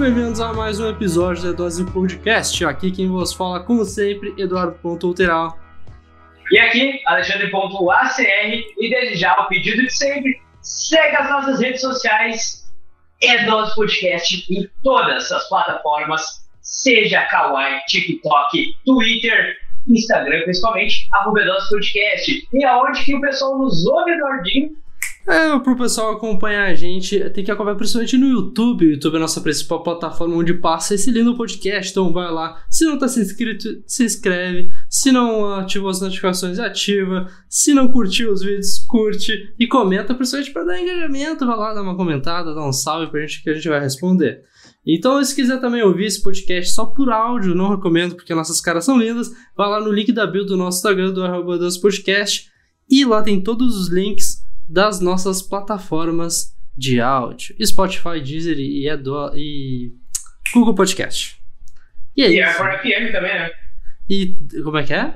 bem-vindos 0.00 0.40
a 0.40 0.54
mais 0.54 0.80
um 0.80 0.88
episódio 0.88 1.42
da 1.42 1.52
Dose 1.52 1.84
Podcast. 1.84 2.64
Aqui 2.64 2.90
quem 2.90 3.06
vos 3.06 3.34
fala, 3.34 3.60
como 3.60 3.84
sempre, 3.84 4.32
Eduardo 4.38 4.72
Pontuteral. 4.78 5.58
E 6.50 6.58
aqui, 6.58 7.02
Alexandre.acr. 7.06 8.22
E 8.78 8.88
desde 8.88 9.16
já, 9.16 9.38
o 9.38 9.46
pedido 9.46 9.82
de 9.82 9.90
sempre: 9.90 10.40
segue 10.62 11.16
as 11.16 11.28
nossas 11.28 11.60
redes 11.60 11.82
sociais, 11.82 12.72
é 13.22 13.44
Dose 13.44 13.74
Podcast 13.74 14.46
em 14.50 14.70
todas 14.82 15.30
as 15.30 15.46
plataformas, 15.50 16.48
seja 16.62 17.26
Kawaii, 17.26 17.84
TikTok, 17.86 18.74
Twitter, 18.86 19.54
Instagram, 19.86 20.44
principalmente, 20.44 21.06
arroba 21.12 21.42
Podcast. 21.68 22.48
E 22.54 22.64
aonde 22.64 23.04
que 23.04 23.14
o 23.14 23.20
pessoal 23.20 23.58
nos 23.58 23.84
ouve, 23.84 24.12
Eduardinho? 24.12 24.70
É, 25.30 25.56
pro 25.60 25.76
pessoal 25.76 26.12
acompanhar 26.12 26.66
a 26.66 26.74
gente, 26.74 27.20
tem 27.30 27.44
que 27.44 27.50
acompanhar 27.52 27.76
principalmente 27.76 28.18
no 28.18 28.26
YouTube. 28.26 28.84
O 28.84 28.90
YouTube 28.90 29.14
é 29.14 29.16
a 29.18 29.20
nossa 29.20 29.40
principal 29.40 29.80
plataforma 29.80 30.34
onde 30.34 30.54
passa 30.54 30.94
esse 30.94 31.08
lindo 31.10 31.36
podcast. 31.36 31.92
Então 31.92 32.12
vai 32.12 32.32
lá. 32.32 32.64
Se 32.68 32.84
não 32.84 32.98
tá 32.98 33.06
se 33.06 33.20
inscrito, 33.20 33.80
se 33.86 34.04
inscreve. 34.04 34.72
Se 34.88 35.12
não 35.12 35.54
ativou 35.54 35.88
as 35.88 36.00
notificações, 36.00 36.58
ativa. 36.58 37.28
Se 37.48 37.72
não 37.72 37.92
curtiu 37.92 38.32
os 38.32 38.42
vídeos, 38.42 38.80
curte. 38.80 39.54
E 39.56 39.68
comenta, 39.68 40.14
principalmente 40.14 40.52
pra 40.52 40.64
dar 40.64 40.80
engajamento. 40.80 41.46
Vai 41.46 41.56
lá, 41.56 41.74
dá 41.74 41.82
uma 41.82 41.96
comentada, 41.96 42.52
dá 42.52 42.66
um 42.66 42.72
salve 42.72 43.06
pra 43.08 43.20
gente 43.20 43.44
que 43.44 43.50
a 43.50 43.54
gente 43.54 43.68
vai 43.68 43.78
responder. 43.78 44.42
Então, 44.84 45.22
se 45.22 45.34
quiser 45.34 45.60
também 45.60 45.82
ouvir 45.82 46.06
esse 46.06 46.22
podcast 46.22 46.74
só 46.74 46.86
por 46.86 47.12
áudio, 47.12 47.54
não 47.54 47.70
recomendo 47.70 48.16
porque 48.16 48.34
nossas 48.34 48.60
caras 48.60 48.84
são 48.84 48.98
lindas. 48.98 49.30
Vai 49.56 49.68
lá 49.68 49.80
no 49.80 49.92
link 49.92 50.10
da 50.10 50.26
bio 50.26 50.44
do 50.44 50.56
nosso 50.56 50.78
Instagram, 50.78 51.12
do 51.12 51.22
arroba 51.22 51.56
podcast. 51.80 52.50
E 52.88 53.04
lá 53.04 53.22
tem 53.22 53.40
todos 53.40 53.76
os 53.76 53.88
links 53.88 54.40
das 54.70 55.00
nossas 55.00 55.42
plataformas 55.42 56.56
de 56.76 57.00
áudio. 57.00 57.54
Spotify, 57.64 58.20
Deezer 58.22 58.56
e, 58.58 58.88
Edo, 58.88 59.32
e 59.34 59.92
Google 60.54 60.74
Podcast. 60.74 61.36
E, 62.16 62.22
é 62.22 62.30
e 62.30 62.42
Anchor 62.42 62.78
FM 62.78 63.12
também, 63.12 63.34
né? 63.34 63.50
E 64.08 64.36
como 64.62 64.78
é 64.78 64.84
que 64.84 64.94
é? 64.94 65.14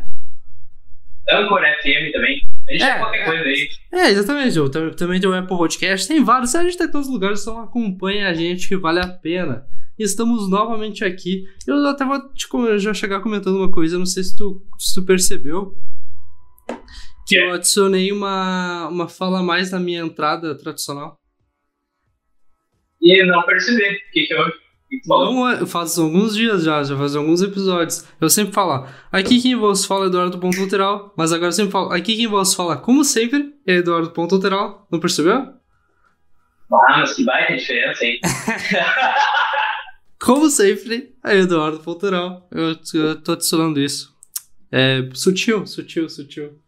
Anchor 1.31 1.61
FM 1.61 2.13
também. 2.13 2.43
A 2.69 2.73
gente 2.73 2.83
é, 2.83 2.91
tem 2.91 2.99
qualquer 2.99 3.25
coisa 3.25 3.45
aí. 3.45 3.69
É, 3.93 4.11
exatamente. 4.11 4.57
Eu, 4.57 4.69
também 4.69 5.21
tem 5.21 5.31
o 5.31 5.35
Apple 5.35 5.57
Podcast. 5.57 6.09
Tem 6.09 6.23
vários. 6.23 6.55
A 6.55 6.65
gente 6.65 6.77
tá 6.77 6.85
em 6.85 6.91
todos 6.91 7.07
os 7.07 7.13
lugares, 7.13 7.43
então 7.43 7.61
acompanha 7.61 8.29
a 8.29 8.35
gente 8.35 8.67
que 8.67 8.77
vale 8.77 9.01
a 9.01 9.09
pena. 9.09 9.67
Estamos 9.97 10.51
novamente 10.51 11.05
aqui. 11.05 11.45
Eu 11.67 11.87
até 11.87 12.05
vou 12.05 12.21
te, 12.33 12.49
já 12.79 12.93
chegar 12.93 13.21
comentando 13.21 13.57
uma 13.59 13.71
coisa, 13.71 13.97
não 13.99 14.07
sei 14.07 14.25
se 14.25 14.37
tu, 14.37 14.67
se 14.77 14.95
tu 14.95 15.05
percebeu 15.05 15.79
que 17.27 17.37
eu 17.37 17.53
adicionei 17.53 18.13
uma, 18.13 18.89
uma 18.89 19.09
fala 19.09 19.41
a 19.41 19.43
mais 19.43 19.71
na 19.71 19.79
minha 19.79 20.01
entrada 20.01 20.55
tradicional. 20.55 21.19
E 23.01 23.25
não 23.27 23.43
percebi. 23.43 23.83
O 23.83 24.13
que, 24.13 24.27
que 24.27 24.35
eu. 24.35 24.65
Não, 25.07 25.51
eu 25.51 25.67
faço 25.67 26.03
alguns 26.03 26.35
dias 26.37 26.63
já, 26.63 26.83
já 26.83 26.97
faz 26.97 27.17
alguns 27.17 27.43
episódios. 27.43 28.07
Eu 28.21 28.31
sempre 28.31 28.53
falo, 28.53 28.87
aqui 29.11 29.41
quem 29.41 29.57
vos 29.57 29.85
fala 29.85 30.05
é 30.05 30.09
Eduardo 30.09 30.39
Ponto 30.39 30.61
Lateral, 30.61 31.13
mas 31.17 31.33
agora 31.33 31.49
eu 31.49 31.53
sempre 31.53 31.73
falo, 31.73 31.93
aqui 31.93 32.17
quem 32.17 32.29
vos 32.29 32.55
fala, 32.55 32.77
como 32.77 33.03
sempre, 33.03 33.55
é 33.67 33.77
Eduardo 33.77 34.11
Ponto 34.11 34.37
Lateral. 34.37 34.87
Não 34.91 35.01
percebeu? 35.01 35.35
Ah, 35.35 36.99
mas 36.99 37.15
que 37.15 37.25
baita 37.25 37.57
diferença, 37.57 38.05
hein? 38.05 38.21
como 40.21 40.49
sempre, 40.49 41.15
é 41.25 41.39
Eduardo 41.39 41.81
Ponto 41.81 42.05
Lateral. 42.05 42.49
Eu, 42.53 42.77
eu 42.95 43.21
tô 43.21 43.33
adicionando 43.33 43.81
isso. 43.81 44.15
É 44.71 45.09
sutil, 45.13 45.67
sutil, 45.67 46.09
sutil. 46.09 46.64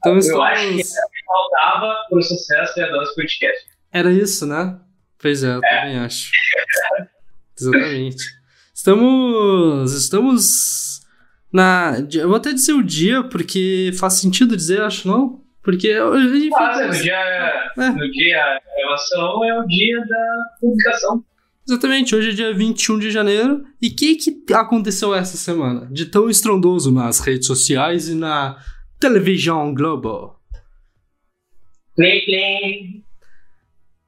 Então, 0.00 0.12
eu 0.12 0.18
estamos... 0.18 0.44
acho 0.46 0.68
que 0.68 1.24
faltava 1.26 1.94
para 2.08 2.18
o 2.18 2.22
sucesso 2.22 2.74
do 2.74 2.90
nosso 2.92 3.14
podcast. 3.14 3.66
Era 3.92 4.10
isso, 4.10 4.46
né? 4.46 4.78
Pois 5.18 5.44
é, 5.44 5.54
eu 5.54 5.60
é. 5.62 5.80
também 5.80 5.98
acho. 5.98 6.30
Exatamente. 7.60 8.24
Estamos. 8.74 9.92
Estamos. 9.92 11.00
Na. 11.52 11.96
Eu 12.12 12.28
vou 12.28 12.36
até 12.36 12.52
dizer 12.52 12.72
o 12.72 12.82
dia, 12.82 13.22
porque 13.24 13.90
faz 13.98 14.14
sentido 14.14 14.56
dizer, 14.56 14.80
acho 14.80 15.06
não? 15.06 15.42
Porque. 15.62 15.92
Enfim, 15.92 16.50
Faz, 16.50 16.86
no 16.86 17.02
dia. 17.02 17.70
É. 17.76 17.90
No 17.90 18.10
dia 18.10 18.38
da 18.38 18.82
gravação 18.82 19.44
é 19.44 19.60
o 19.60 19.66
dia 19.66 20.00
da 20.00 20.44
publicação. 20.60 21.24
Exatamente, 21.68 22.16
hoje 22.16 22.30
é 22.30 22.32
dia 22.32 22.54
21 22.54 22.98
de 22.98 23.10
janeiro. 23.10 23.64
E 23.82 23.88
o 23.88 23.94
que, 23.94 24.16
que 24.16 24.54
aconteceu 24.54 25.14
essa 25.14 25.36
semana? 25.36 25.86
De 25.90 26.06
tão 26.06 26.30
estrondoso 26.30 26.90
nas 26.90 27.20
redes 27.20 27.46
sociais 27.46 28.08
e 28.08 28.14
na 28.14 28.56
Televisão 29.00 29.72
Globo. 29.72 30.36
Plim, 31.96 32.20
plim. 32.26 33.04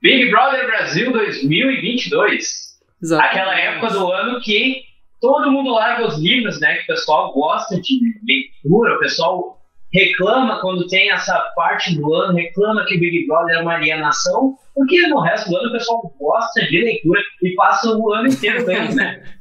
Big 0.03 0.30
Brother 0.30 0.66
Brasil 0.66 1.10
2022. 1.10 2.78
Exatamente. 3.03 3.38
Aquela 3.38 3.58
época 3.58 3.94
do 3.94 4.12
ano 4.12 4.38
que 4.42 4.82
todo 5.19 5.50
mundo 5.50 5.72
larga 5.72 6.06
os 6.06 6.19
livros, 6.19 6.60
né? 6.60 6.75
Que 6.75 6.82
o 6.82 6.86
pessoal 6.94 7.32
gosta 7.32 7.80
de 7.80 8.00
leitura, 8.28 8.97
o 8.97 8.98
pessoal 8.98 9.62
reclama 9.91 10.60
quando 10.60 10.86
tem 10.86 11.10
essa 11.10 11.38
parte 11.56 11.94
do 11.97 12.12
ano, 12.14 12.36
reclama 12.36 12.84
que 12.84 12.97
o 12.97 13.00
Big 13.00 13.26
Brother 13.26 13.56
é 13.56 13.62
uma 13.62 13.76
alienação, 13.76 14.59
porque 14.74 15.06
no 15.06 15.20
resto 15.20 15.48
do 15.48 15.56
ano 15.56 15.69
o 15.70 15.72
pessoal 15.72 16.14
gosta 16.19 16.66
de 16.66 16.82
leitura 16.82 17.20
e 17.42 17.54
passa 17.54 17.97
o 17.97 18.12
ano 18.12 18.28
inteiro 18.28 18.66
lendo, 18.66 18.94
né? 18.94 19.22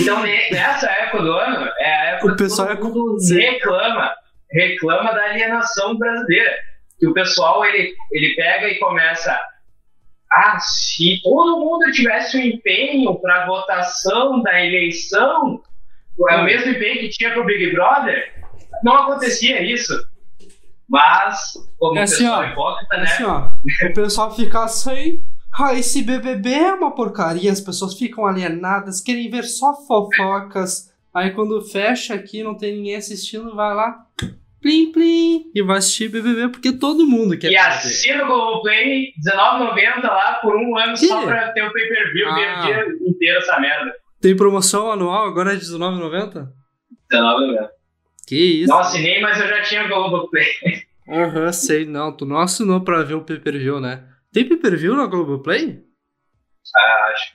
Então, 0.00 0.22
nessa 0.22 0.90
época 0.90 1.22
do 1.22 1.32
ano, 1.32 1.70
é 1.78 1.94
a 1.94 2.04
época 2.14 2.32
o 2.32 2.36
pessoal 2.36 2.68
que 2.68 2.76
todo 2.78 2.94
mundo 2.94 3.18
é... 3.30 3.50
reclama 3.50 4.10
reclama 4.50 5.12
da 5.12 5.24
alienação 5.24 5.96
brasileira. 5.96 6.54
Que 6.98 7.06
o 7.06 7.12
pessoal 7.12 7.64
ele, 7.64 7.94
ele 8.12 8.34
pega 8.34 8.68
e 8.68 8.78
começa. 8.78 9.38
Ah, 10.32 10.58
se 10.58 11.20
todo 11.22 11.60
mundo 11.60 11.90
tivesse 11.92 12.36
um 12.36 12.40
empenho 12.40 13.14
para 13.20 13.44
a 13.44 13.46
votação 13.46 14.42
da 14.42 14.64
eleição, 14.64 15.62
é 16.30 16.36
o 16.36 16.44
mesmo 16.44 16.70
empenho 16.72 17.00
que 17.00 17.10
tinha 17.10 17.30
para 17.30 17.42
o 17.42 17.44
Big 17.44 17.72
Brother, 17.72 18.34
não 18.82 18.96
acontecia 18.96 19.62
isso. 19.62 19.94
Mas, 20.88 21.52
como 21.78 21.98
é 21.98 22.02
assim, 22.02 22.14
o 22.14 22.18
pessoal 22.18 22.40
ó, 22.40 22.44
hipócrita, 22.44 22.94
é 22.94 22.98
né? 22.98 23.04
Assim, 23.04 23.24
ó, 23.24 23.48
o 23.88 23.94
pessoal 23.94 24.34
fica 24.34 24.64
assim. 24.64 25.22
Ah, 25.58 25.74
esse 25.74 26.02
BBB 26.02 26.52
é 26.52 26.72
uma 26.74 26.94
porcaria, 26.94 27.50
as 27.50 27.60
pessoas 27.60 27.98
ficam 27.98 28.26
alienadas, 28.26 29.00
querem 29.00 29.30
ver 29.30 29.44
só 29.44 29.74
fofocas. 29.86 30.94
Aí 31.16 31.30
quando 31.30 31.62
fecha 31.62 32.12
aqui, 32.12 32.42
não 32.42 32.54
tem 32.54 32.76
ninguém 32.76 32.96
assistindo, 32.96 33.56
vai 33.56 33.74
lá, 33.74 34.04
plim 34.60 34.92
plim, 34.92 35.50
e 35.54 35.62
vai 35.62 35.78
assistir 35.78 36.10
BBB 36.10 36.50
porque 36.50 36.72
todo 36.72 37.06
mundo 37.06 37.38
quer 37.38 37.50
E 37.50 37.56
assina 37.56 38.24
o 38.24 38.26
Globoplay, 38.26 39.14
R$19,90 39.24 40.02
lá 40.02 40.34
por 40.42 40.54
um 40.54 40.76
ano 40.76 40.92
que? 40.92 41.06
só 41.06 41.24
pra 41.24 41.52
ter 41.52 41.62
o 41.62 41.72
pay-per-view 41.72 42.28
ah. 42.28 42.32
o 42.32 42.66
dia 42.66 42.86
inteiro 43.08 43.38
essa 43.38 43.58
merda. 43.58 43.94
Tem 44.20 44.36
promoção 44.36 44.92
anual, 44.92 45.26
agora 45.26 45.52
é 45.52 45.54
R$19,90? 45.54 46.48
R$19,90. 47.10 47.68
Que 48.26 48.36
isso? 48.36 48.68
Não 48.68 48.80
assinei, 48.80 49.18
mas 49.22 49.40
eu 49.40 49.48
já 49.48 49.62
tinha 49.62 49.86
o 49.86 49.88
Globoplay. 49.88 50.44
Aham, 51.08 51.44
uhum, 51.46 51.52
sei. 51.52 51.86
Não, 51.86 52.14
tu 52.14 52.26
não 52.26 52.40
assinou 52.40 52.82
pra 52.82 53.02
ver 53.02 53.14
o 53.14 53.24
pay-per-view, 53.24 53.80
né? 53.80 54.06
Tem 54.30 54.46
pay-per-view 54.46 54.94
na 54.94 55.06
Globoplay? 55.06 55.82
Ah, 56.76 57.10
acho, 57.10 57.32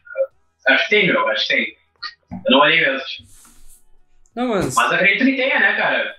acho 0.67 0.83
que 0.83 0.89
tem, 0.91 1.07
meu. 1.07 1.27
Acho 1.29 1.47
que 1.47 1.55
tem. 1.55 1.75
Eu 2.45 2.51
não 2.51 2.59
olhei 2.59 2.79
mesmo. 2.79 3.30
Não, 4.35 4.47
mas... 4.49 4.75
Mas 4.75 4.91
acredito 4.91 5.25
que 5.25 5.35
tenha, 5.35 5.59
né, 5.59 5.75
cara? 5.75 6.15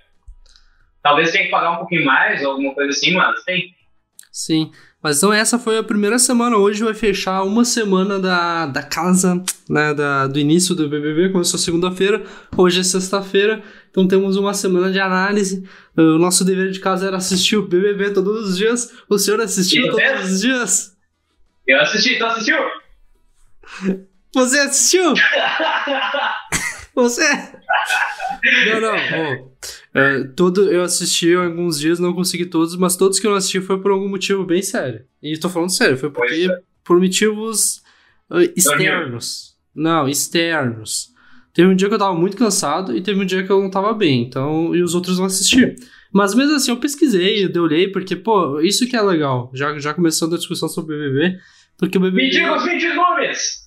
Talvez 1.01 1.31
tenha 1.31 1.45
que 1.45 1.51
pagar 1.51 1.71
um 1.71 1.77
pouquinho 1.77 2.05
mais 2.05 2.41
ou 2.43 2.51
alguma 2.51 2.73
coisa 2.73 2.91
assim, 2.91 3.13
mas 3.13 3.43
tem. 3.43 3.75
Sim. 4.31 4.71
Mas 5.03 5.17
então 5.17 5.33
essa 5.33 5.59
foi 5.59 5.77
a 5.77 5.83
primeira 5.83 6.17
semana. 6.17 6.55
Hoje 6.55 6.81
vai 6.81 6.93
fechar 6.93 7.43
uma 7.43 7.65
semana 7.65 8.17
da, 8.19 8.65
da 8.67 8.81
casa, 8.81 9.43
né? 9.69 9.93
Da, 9.93 10.27
do 10.27 10.39
início 10.39 10.73
do 10.73 10.87
BBB. 10.87 11.29
Começou 11.29 11.59
segunda-feira. 11.59 12.23
Hoje 12.55 12.79
é 12.79 12.83
sexta-feira. 12.83 13.61
Então 13.91 14.07
temos 14.07 14.37
uma 14.37 14.53
semana 14.53 14.89
de 14.89 14.99
análise. 14.99 15.67
O 15.97 16.17
nosso 16.17 16.45
dever 16.45 16.71
de 16.71 16.79
casa 16.79 17.05
era 17.05 17.17
assistir 17.17 17.57
o 17.57 17.67
BBB 17.67 18.11
todos 18.11 18.47
os 18.47 18.57
dias. 18.57 18.93
O 19.09 19.19
senhor 19.19 19.41
assistiu 19.41 19.91
todos 19.91 20.31
os 20.31 20.39
dias? 20.39 20.97
Eu 21.67 21.81
assisti. 21.81 22.17
Tu 22.17 22.25
assistiu? 22.25 22.57
Você 24.33 24.59
assistiu? 24.59 25.13
Você? 26.95 27.23
Não, 28.71 28.81
não. 28.81 28.95
Oh, 28.95 29.97
é, 29.97 30.23
todo, 30.35 30.71
eu 30.71 30.83
assisti 30.83 31.33
alguns 31.33 31.79
dias, 31.79 31.99
não 31.99 32.13
consegui 32.13 32.45
todos, 32.45 32.75
mas 32.75 32.95
todos 32.95 33.19
que 33.19 33.25
eu 33.25 33.31
não 33.31 33.37
assisti 33.37 33.61
foi 33.61 33.81
por 33.81 33.91
algum 33.91 34.07
motivo 34.07 34.45
bem 34.45 34.61
sério. 34.61 35.05
E 35.21 35.37
tô 35.37 35.49
falando 35.49 35.71
sério, 35.71 35.97
foi 35.97 36.11
porque 36.11 36.47
é. 36.51 36.59
por 36.83 36.99
motivos 36.99 37.77
uh, 38.29 38.41
externos. 38.55 39.55
Não, 39.73 40.07
externos. 40.07 41.11
Teve 41.53 41.69
um 41.69 41.75
dia 41.75 41.87
que 41.87 41.93
eu 41.93 41.99
tava 41.99 42.15
muito 42.15 42.37
cansado 42.37 42.95
e 42.95 43.01
teve 43.01 43.19
um 43.21 43.25
dia 43.25 43.43
que 43.43 43.51
eu 43.51 43.61
não 43.61 43.69
tava 43.69 43.93
bem, 43.93 44.23
então, 44.23 44.75
e 44.75 44.81
os 44.81 44.93
outros 44.93 45.19
não 45.19 45.25
assisti. 45.25 45.75
Mas 46.11 46.35
mesmo 46.35 46.55
assim, 46.55 46.71
eu 46.71 46.77
pesquisei, 46.77 47.49
eu 47.51 47.63
olhei, 47.63 47.87
porque, 47.87 48.15
pô, 48.15 48.59
isso 48.59 48.87
que 48.87 48.95
é 48.95 49.01
legal. 49.01 49.51
Já, 49.53 49.77
já 49.79 49.93
começando 49.93 50.35
a 50.35 50.37
discussão 50.37 50.69
sobre 50.69 50.95
o 50.95 50.99
BBB, 50.99 51.37
porque 51.77 51.97
o 51.97 52.01
BBB... 52.01 52.23
Me 52.23 52.29
diga 52.29 52.55
os 52.55 52.63
20 52.63 52.93
nomes! 52.93 53.62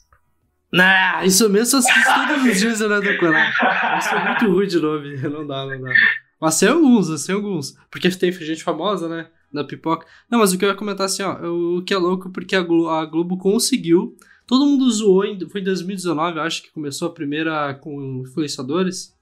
Nah, 0.72 1.24
isso 1.24 1.48
mesmo 1.48 1.76
eu 1.76 1.78
assisto 1.78 2.14
todos 2.28 2.44
os 2.44 2.60
dias 2.60 2.80
na 2.80 3.00
decorar. 3.00 3.98
Isso 3.98 4.14
é 4.14 4.24
muito 4.24 4.52
ruim 4.52 4.66
de 4.66 4.78
nome, 4.78 5.16
não 5.28 5.46
dá, 5.46 5.64
não 5.66 5.80
dá. 5.80 5.92
Mas 6.40 6.58
tem 6.58 6.68
alguns, 6.68 7.24
tem 7.24 7.34
alguns. 7.34 7.76
Porque 7.90 8.10
tem 8.10 8.32
gente 8.32 8.62
famosa, 8.62 9.08
né? 9.08 9.28
Da 9.52 9.64
pipoca. 9.64 10.06
Não, 10.30 10.40
mas 10.40 10.52
o 10.52 10.58
que 10.58 10.64
eu 10.64 10.68
ia 10.68 10.74
comentar 10.74 11.06
assim, 11.06 11.22
ó, 11.22 11.34
o 11.46 11.82
que 11.82 11.94
é 11.94 11.96
louco 11.96 12.30
porque 12.30 12.54
a 12.54 12.62
Globo, 12.62 12.88
a 12.90 13.06
Globo 13.06 13.38
conseguiu 13.38 14.16
Todo 14.46 14.64
mundo 14.64 14.88
zoou, 14.90 15.24
em, 15.24 15.48
foi 15.48 15.60
em 15.60 15.64
2019, 15.64 16.38
acho 16.38 16.62
que 16.62 16.72
começou 16.72 17.08
a 17.08 17.12
primeira 17.12 17.74
com 17.74 18.22
influenciadores. 18.24 19.15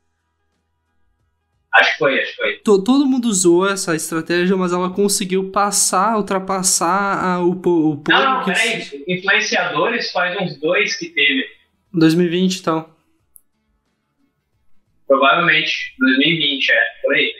Acho 1.74 1.92
que 1.92 1.98
foi, 1.98 2.20
acho 2.20 2.30
que 2.30 2.36
foi. 2.36 2.52
Todo 2.58 3.04
mundo 3.06 3.26
usou 3.26 3.68
essa 3.68 3.96
estratégia, 3.96 4.56
mas 4.56 4.72
ela 4.72 4.90
conseguiu 4.90 5.50
passar, 5.50 6.16
ultrapassar 6.16 7.24
a, 7.24 7.40
o, 7.40 7.50
o 7.50 7.56
povo. 7.56 8.04
Não, 8.08 8.38
não, 8.38 8.44
peraí. 8.44 9.04
Influenciadores 9.08 10.12
faz 10.12 10.40
uns 10.40 10.56
dois 10.60 10.96
que 10.96 11.08
teve. 11.08 11.44
2020, 11.92 12.60
então. 12.60 12.88
Provavelmente, 15.06 15.94
2020, 15.98 16.70
é, 16.70 16.74
por 17.02 17.14
aí. 17.14 17.34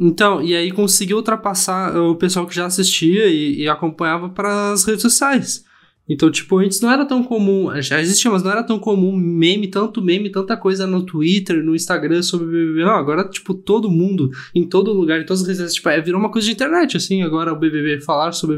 Então, 0.00 0.42
e 0.42 0.56
aí 0.56 0.72
conseguiu 0.72 1.18
ultrapassar 1.18 1.94
o 1.96 2.16
pessoal 2.16 2.46
que 2.46 2.54
já 2.54 2.66
assistia 2.66 3.26
e, 3.26 3.60
e 3.60 3.68
acompanhava 3.68 4.30
para 4.30 4.72
as 4.72 4.84
redes 4.84 5.02
sociais. 5.02 5.64
Então, 6.08 6.30
tipo, 6.30 6.58
antes 6.58 6.80
não 6.82 6.92
era 6.92 7.06
tão 7.06 7.24
comum, 7.24 7.70
já 7.80 7.98
existia, 7.98 8.30
mas 8.30 8.42
não 8.42 8.52
era 8.52 8.62
tão 8.62 8.78
comum 8.78 9.16
meme, 9.16 9.68
tanto 9.68 10.02
meme, 10.02 10.30
tanta 10.30 10.54
coisa 10.56 10.86
no 10.86 11.04
Twitter, 11.04 11.62
no 11.62 11.74
Instagram 11.74 12.22
sobre 12.22 12.46
BBB. 12.46 12.84
Não, 12.84 12.94
agora, 12.94 13.28
tipo, 13.28 13.54
todo 13.54 13.90
mundo, 13.90 14.28
em 14.54 14.68
todo 14.68 14.92
lugar, 14.92 15.20
em 15.20 15.24
todas 15.24 15.42
as 15.42 15.58
redes, 15.58 15.74
tipo, 15.74 15.88
é, 15.88 16.00
virou 16.00 16.20
uma 16.20 16.30
coisa 16.30 16.46
de 16.46 16.52
internet, 16.52 16.96
assim, 16.98 17.22
agora 17.22 17.52
o 17.52 17.58
BBB, 17.58 18.02
falar 18.02 18.32
sobre 18.32 18.56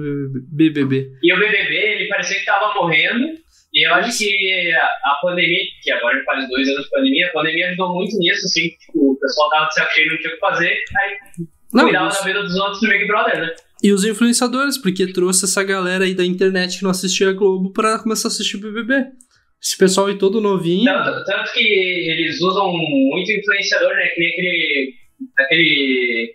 BBB. 0.50 1.12
E 1.22 1.32
o 1.32 1.38
BBB, 1.38 1.74
ele 1.74 2.08
parecia 2.08 2.38
que 2.38 2.44
tava 2.44 2.74
morrendo, 2.74 3.26
e 3.72 3.86
eu 3.86 3.94
acho 3.94 4.18
que 4.18 4.72
a, 4.72 5.18
pandemia, 5.22 5.60
que 5.82 5.92
agora 5.92 6.20
faz 6.24 6.48
dois 6.48 6.68
anos 6.68 6.84
de 6.84 6.90
pandemia, 6.90 7.28
a 7.28 7.32
pandemia 7.32 7.68
ajudou 7.68 7.94
muito 7.94 8.18
nisso, 8.18 8.44
assim, 8.44 8.70
tipo, 8.70 9.12
o 9.12 9.18
pessoal 9.20 9.50
tava 9.50 9.66
de 9.68 9.74
saco 9.74 9.92
cheio, 9.92 10.10
não 10.10 10.18
tinha 10.18 10.30
o 10.30 10.34
que 10.34 10.40
fazer, 10.40 10.70
aí 10.70 11.46
não, 11.72 11.84
cuidava 11.84 12.08
da 12.08 12.20
vida 12.22 12.42
dos 12.42 12.56
outros 12.56 12.80
do 12.80 12.88
Big 12.88 13.06
Brother, 13.06 13.40
né? 13.40 13.54
E 13.82 13.92
os 13.92 14.04
influenciadores, 14.04 14.78
porque 14.78 15.12
trouxe 15.12 15.44
essa 15.44 15.62
galera 15.62 16.04
aí 16.04 16.14
da 16.14 16.24
internet 16.24 16.78
que 16.78 16.84
não 16.84 16.90
assistia 16.90 17.30
a 17.30 17.32
Globo 17.32 17.72
pra 17.72 17.98
começar 17.98 18.28
a 18.28 18.30
assistir 18.30 18.56
o 18.56 18.60
BBB. 18.60 19.06
Esse 19.62 19.76
pessoal 19.76 20.06
aí 20.06 20.16
todo 20.16 20.40
novinho. 20.40 20.84
Tanto, 20.84 21.24
tanto 21.24 21.52
que 21.52 21.60
eles 21.60 22.40
usam 22.40 22.72
muito 22.72 23.30
influenciador, 23.30 23.94
né? 23.94 24.06
Que 24.08 24.20
nem 24.20 24.30
aquele. 24.30 24.94
aquele. 25.38 26.34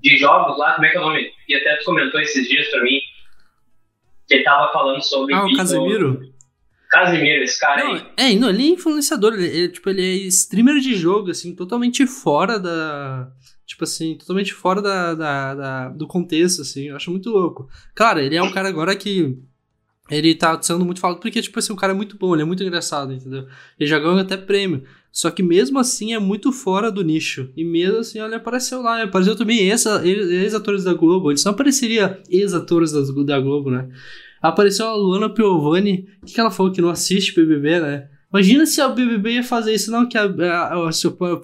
de 0.00 0.16
jogos 0.16 0.58
lá, 0.58 0.74
como 0.74 0.86
é 0.86 0.90
que 0.90 0.96
é 0.96 1.00
o 1.00 1.04
nome? 1.04 1.30
E 1.48 1.54
até 1.54 1.76
tu 1.76 1.84
comentou 1.84 2.20
esses 2.20 2.48
dias 2.48 2.68
pra 2.68 2.82
mim. 2.82 3.00
Que 4.26 4.34
ele 4.34 4.44
tava 4.44 4.72
falando 4.72 5.02
sobre. 5.02 5.34
Ah, 5.34 5.44
o 5.44 5.56
Casemiro? 5.56 6.32
Casimiro, 6.90 7.42
esse 7.42 7.58
cara 7.58 7.84
não, 7.84 7.94
aí. 7.94 8.04
É, 8.18 8.34
não, 8.34 8.50
ele 8.50 8.64
é 8.64 8.66
influenciador, 8.66 9.32
ele, 9.32 9.46
ele, 9.46 9.68
tipo, 9.70 9.88
ele 9.88 10.02
é 10.02 10.14
streamer 10.26 10.78
de 10.78 10.94
jogo, 10.94 11.30
assim, 11.30 11.56
totalmente 11.56 12.06
fora 12.06 12.58
da 12.58 13.32
Tipo 13.66 13.84
assim, 13.84 14.16
totalmente 14.16 14.52
fora 14.52 14.82
da, 14.82 15.14
da, 15.14 15.54
da, 15.54 15.88
do 15.90 16.06
contexto, 16.06 16.62
assim. 16.62 16.88
Eu 16.88 16.96
acho 16.96 17.10
muito 17.10 17.30
louco. 17.30 17.68
Claro, 17.94 18.20
ele 18.20 18.36
é 18.36 18.42
um 18.42 18.52
cara 18.52 18.68
agora 18.68 18.94
que. 18.94 19.38
Ele 20.10 20.34
tá 20.34 20.60
sendo 20.60 20.84
muito 20.84 21.00
falado 21.00 21.20
porque, 21.20 21.40
tipo 21.40 21.58
assim, 21.58 21.72
o 21.72 21.76
cara 21.76 21.92
é 21.92 21.96
muito 21.96 22.18
bom, 22.18 22.34
ele 22.34 22.42
é 22.42 22.44
muito 22.44 22.62
engraçado, 22.62 23.12
entendeu? 23.12 23.46
Ele 23.78 23.88
já 23.88 23.98
ganhou 23.98 24.18
até 24.18 24.36
prêmio. 24.36 24.82
Só 25.12 25.30
que 25.30 25.42
mesmo 25.42 25.78
assim 25.78 26.14
é 26.14 26.18
muito 26.18 26.50
fora 26.50 26.90
do 26.90 27.04
nicho. 27.04 27.50
E 27.54 27.62
mesmo 27.62 27.98
assim, 27.98 28.18
olha, 28.18 28.38
apareceu 28.38 28.80
lá. 28.80 29.02
Apareceu 29.02 29.36
também 29.36 29.68
ex-atores 29.68 30.84
da 30.84 30.94
Globo. 30.94 31.30
Eles 31.30 31.44
não 31.44 31.52
apareceria 31.52 32.20
ex-atores 32.30 32.92
da 32.92 33.38
Globo, 33.38 33.70
né? 33.70 33.88
Apareceu 34.40 34.86
a 34.86 34.96
Luana 34.96 35.28
Piovani. 35.28 36.08
Que, 36.24 36.34
que 36.34 36.40
ela 36.40 36.50
falou 36.50 36.72
que 36.72 36.80
não 36.80 36.88
assiste 36.88 37.34
BBB, 37.34 37.80
né? 37.80 38.08
Imagina 38.32 38.64
se 38.64 38.80
a 38.80 38.88
BBB 38.88 39.34
ia 39.34 39.42
fazer 39.42 39.74
isso, 39.74 39.90
não, 39.90 40.08
que 40.08 40.16
a, 40.16 40.22
a, 40.22 40.74
a, 40.74 40.90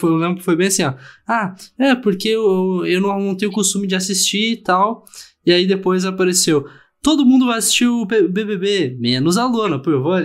eu 0.03 0.17
lembro 0.17 0.37
que 0.37 0.45
foi 0.45 0.57
bem 0.57 0.69
assim, 0.69 0.85
ó. 0.85 0.95
Ah, 1.27 1.55
é, 1.79 1.95
porque 1.95 2.29
eu, 2.29 2.87
eu 2.87 3.01
não, 3.01 3.21
não 3.21 3.37
tenho 3.37 3.51
o 3.51 3.55
costume 3.55 3.87
de 3.87 3.95
assistir 3.95 4.53
e 4.53 4.63
tal. 4.63 5.05
E 5.45 5.53
aí 5.53 5.67
depois 5.67 6.05
apareceu. 6.05 6.67
Todo 7.03 7.27
mundo 7.27 7.47
vai 7.47 7.59
assistir 7.59 7.87
o 7.87 8.07
BBB, 8.07 8.97
menos 8.99 9.37
a 9.37 9.47
Luna, 9.47 9.81
por 9.81 9.93
favor. 9.93 10.23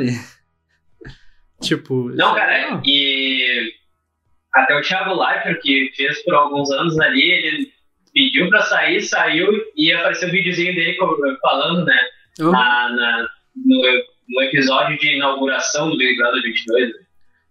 tipo. 1.62 2.10
Não, 2.15 2.33
cara, 2.33 2.71
não. 2.71 2.81
e 2.86 3.71
até 4.54 4.75
o 4.75 4.81
Thiago 4.81 5.13
Leifert, 5.13 5.62
que 5.62 5.92
fez 5.95 6.24
por 6.24 6.33
alguns 6.36 6.71
anos 6.71 7.00
ali, 7.00 7.21
ele 7.21 7.71
pediu 8.13 8.50
pra 8.50 8.62
sair, 8.62 9.01
saiu 9.01 9.48
e 9.75 9.92
apareceu 9.92 10.27
o 10.27 10.31
um 10.31 10.33
videozinho 10.33 10.75
dele 10.75 10.98
falando, 11.42 11.86
né? 11.86 12.00
Uhum. 12.39 12.51
Na, 12.51 12.89
na, 12.89 13.27
no, 13.66 13.81
no 14.28 14.42
episódio 14.42 14.98
de 14.98 15.16
inauguração 15.16 15.90
do 15.90 15.98
Big 15.98 16.16
Brother 16.18 16.42
22. 16.42 16.88
Né? 16.88 16.94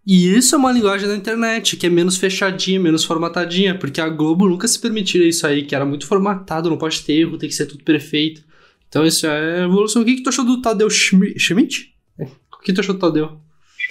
E 0.07 0.37
isso 0.37 0.55
é 0.55 0.59
uma 0.59 0.73
linguagem 0.73 1.09
da 1.09 1.15
internet, 1.15 1.77
que 1.77 1.87
é 1.87 1.91
menos 1.91 2.17
fechadinha, 2.17 2.81
menos 2.81 3.05
formatadinha, 3.05 3.79
porque 3.79 4.01
a 4.01 4.09
Globo 4.09 4.49
nunca 4.49 4.67
se 4.67 4.81
permitiria 4.81 5.29
isso 5.29 5.47
aí, 5.47 5.65
que 5.65 5.75
era 5.75 5.85
muito 5.85 6.07
formatado, 6.07 6.69
não 6.69 6.77
pode 6.77 7.03
ter 7.05 7.13
erro, 7.21 7.39
tem 7.39 7.49
que 7.49 7.55
ser 7.55 7.67
tudo 7.67 7.85
perfeito. 7.85 8.43
Então 8.89 9.07
isso 9.07 9.27
é 9.27 9.63
evolução. 9.63 10.03
O 10.03 10.05
que, 10.05 10.17
que 10.17 10.23
tu 10.23 10.29
achou 10.29 10.45
do 10.45 10.61
Tadeu 10.61 10.91
Schmidt? 10.91 11.95
O 12.19 12.59
que 12.59 12.73
tu 12.73 12.81
achou 12.81 12.95
do 12.95 13.01
Tadeu? 13.01 13.41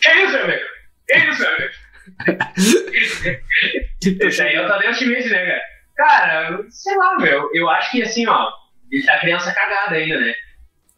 Que 0.01 0.11
isso, 0.11 0.37
amigo? 0.37 0.61
Que 1.07 1.17
isso, 1.17 1.45
amigo? 1.47 1.71
Esse 4.25 4.41
aí 4.41 4.55
é 4.55 4.65
o 4.65 4.67
Tadeu 4.67 4.93
Schmidt, 4.93 5.29
né, 5.29 5.45
cara? 5.45 5.61
Cara, 5.95 6.65
sei 6.69 6.95
lá, 6.95 7.17
meu. 7.19 7.49
Eu 7.53 7.69
acho 7.69 7.91
que 7.91 8.01
assim, 8.01 8.27
ó, 8.27 8.49
ele 8.91 9.03
tá 9.03 9.19
criança 9.19 9.53
cagada 9.53 9.95
ainda, 9.95 10.19
né? 10.19 10.33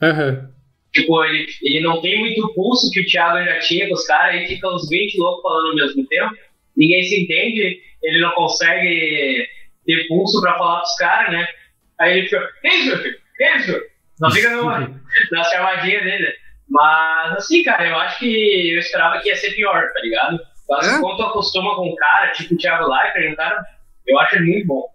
Aham. 0.02 0.30
Uhum. 0.30 0.54
Tipo, 0.94 1.24
ele, 1.26 1.48
ele 1.64 1.82
não 1.82 2.00
tem 2.02 2.20
muito 2.20 2.54
pulso 2.54 2.92
que 2.92 3.02
o 3.02 3.06
Thiago 3.06 3.44
já 3.44 3.60
tinha 3.60 3.88
com 3.88 3.96
os 3.96 4.06
caras, 4.06 4.36
aí 4.36 4.48
fica 4.48 4.68
uns 4.70 4.88
20 4.88 5.18
loucos 5.18 5.42
falando 5.42 5.70
ao 5.70 5.76
mesmo 5.76 6.08
tempo. 6.08 6.36
Ninguém 6.78 7.04
se 7.04 7.24
entende, 7.24 7.82
ele 8.04 8.20
não 8.20 8.32
consegue 8.36 9.48
ter 9.86 10.08
pulso 10.08 10.40
pra 10.40 10.58
falar 10.58 10.80
pros 10.80 10.96
caras, 10.98 11.32
né? 11.32 11.48
Aí 12.00 12.20
ele 12.20 12.28
fica, 12.28 12.48
que 12.62 12.68
isso, 12.68 12.88
meu 12.90 12.98
filho? 13.00 13.18
Que 13.36 13.56
isso? 13.56 13.82
Não 14.20 14.32
fica 14.32 14.50
na 15.32 15.44
chamadinha 15.50 16.04
dele. 16.04 16.34
Mas, 16.70 17.38
assim, 17.38 17.64
cara, 17.64 17.88
eu 17.88 17.96
acho 17.98 18.20
que 18.20 18.74
eu 18.74 18.80
esperava 18.80 19.20
que 19.20 19.30
ia 19.30 19.36
ser 19.36 19.52
pior, 19.56 19.92
tá 19.94 20.00
ligado? 20.02 20.40
Mas 20.70 20.88
é? 20.88 21.00
quando 21.00 21.18
tu 21.18 21.24
acostuma 21.24 21.76
com 21.76 21.90
um 21.90 21.96
cara, 21.96 22.32
tipo 22.32 22.54
o 22.54 22.58
Thiago 22.58 22.88
Leifert, 22.88 23.32
um 23.32 23.36
cara, 23.36 23.64
eu 24.08 24.20
acho 24.20 24.36
ele 24.36 24.52
muito 24.52 24.68
bom. 24.68 24.88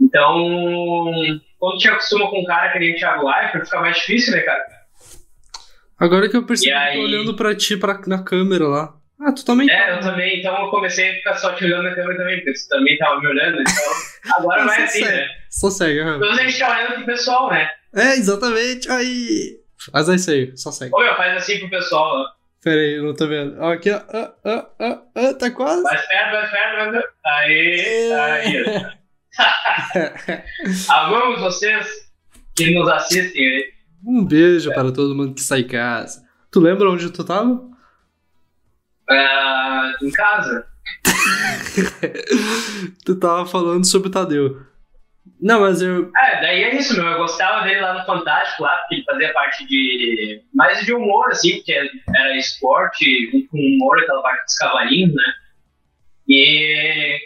Então, 0.00 1.40
quando 1.58 1.78
tu 1.78 1.88
acostuma 1.88 2.28
com 2.30 2.40
um 2.40 2.44
cara 2.44 2.72
que 2.72 2.78
nem 2.80 2.94
o 2.94 2.96
Thiago 2.96 3.28
Leifert, 3.28 3.64
fica 3.64 3.80
mais 3.80 3.96
difícil, 3.96 4.34
né, 4.34 4.40
cara? 4.42 4.73
Agora 5.98 6.28
que 6.28 6.36
eu 6.36 6.44
percebi, 6.44 6.72
aí... 6.72 6.98
tô 6.98 7.04
olhando 7.04 7.34
pra 7.36 7.54
ti 7.54 7.76
pra, 7.76 8.00
na 8.06 8.22
câmera 8.22 8.66
lá. 8.66 8.94
Ah, 9.20 9.32
tu 9.32 9.44
também. 9.44 9.70
É, 9.70 9.96
eu 9.96 10.00
também. 10.00 10.40
Então 10.40 10.54
eu 10.64 10.70
comecei 10.70 11.10
a 11.10 11.14
ficar 11.14 11.34
só 11.36 11.52
te 11.52 11.64
olhando 11.64 11.84
na 11.84 11.94
câmera 11.94 12.18
também, 12.18 12.36
porque 12.36 12.52
tu 12.52 12.68
também 12.68 12.98
tava 12.98 13.20
me 13.20 13.28
olhando. 13.28 13.60
Então 13.60 14.34
agora 14.36 14.64
vai 14.64 14.82
assim, 14.82 15.04
segue. 15.04 15.16
né? 15.16 15.28
Só 15.50 15.70
segue, 15.70 16.00
aham. 16.00 16.18
Todos 16.18 16.38
a 16.38 16.42
gente 16.42 16.58
tá 16.58 16.70
olhando 16.70 16.94
pro 16.94 17.06
pessoal, 17.06 17.50
né? 17.50 17.70
É, 17.94 18.14
exatamente. 18.14 18.90
Aí. 18.90 19.60
Mas 19.92 20.08
é 20.08 20.14
isso 20.14 20.30
aí, 20.30 20.56
só 20.56 20.70
segue. 20.70 20.94
Ô, 20.94 21.00
meu, 21.00 21.14
faz 21.16 21.36
assim 21.36 21.58
pro 21.60 21.70
pessoal, 21.70 22.22
ó. 22.22 22.26
Pera 22.62 22.80
aí, 22.80 22.94
eu 22.94 23.02
não 23.02 23.14
tô 23.14 23.28
vendo. 23.28 23.56
Ó, 23.60 23.72
aqui, 23.72 23.90
ó. 23.90 24.00
Ah, 24.12 24.32
ah, 24.44 24.66
ah, 24.80 25.02
ah, 25.14 25.34
tá 25.34 25.50
quase. 25.50 25.82
Mais 25.82 26.06
perto, 26.06 26.32
mais 26.32 26.50
perto, 26.50 26.76
mais 26.76 26.90
perto. 26.92 27.14
Aí, 27.24 28.12
aí. 28.12 28.64
Amamos 30.88 31.40
vocês 31.40 31.86
que 32.56 32.74
nos 32.74 32.88
assistem 32.88 33.46
aí. 33.46 33.73
Um 34.06 34.24
beijo 34.24 34.70
é. 34.70 34.74
para 34.74 34.92
todo 34.92 35.14
mundo 35.14 35.34
que 35.34 35.40
sai 35.40 35.60
em 35.60 35.66
casa. 35.66 36.22
Tu 36.50 36.60
lembra 36.60 36.90
onde 36.90 37.10
tu 37.10 37.24
tava? 37.24 37.52
Uh, 39.10 40.04
em 40.04 40.10
casa. 40.12 40.66
tu 43.04 43.16
tava 43.16 43.46
falando 43.46 43.86
sobre 43.86 44.08
o 44.08 44.10
Tadeu. 44.10 44.62
Não, 45.40 45.60
mas 45.60 45.80
eu. 45.80 46.10
É, 46.16 46.40
daí 46.42 46.64
é 46.64 46.76
isso, 46.76 46.94
meu. 46.94 47.06
Eu 47.06 47.18
gostava 47.18 47.64
dele 47.64 47.80
lá 47.80 47.98
no 47.98 48.04
Fantástico, 48.04 48.62
lá, 48.62 48.76
porque 48.78 48.96
ele 48.96 49.04
fazia 49.04 49.32
parte 49.32 49.66
de. 49.66 50.42
Mais 50.54 50.84
de 50.84 50.92
humor, 50.92 51.30
assim, 51.30 51.56
porque 51.56 51.72
era 51.72 52.36
esporte, 52.36 53.48
com 53.50 53.58
humor, 53.58 53.98
aquela 53.98 54.22
parte 54.22 54.44
dos 54.44 54.56
cavalinhos, 54.56 55.14
né? 55.14 55.32
E. 56.28 57.18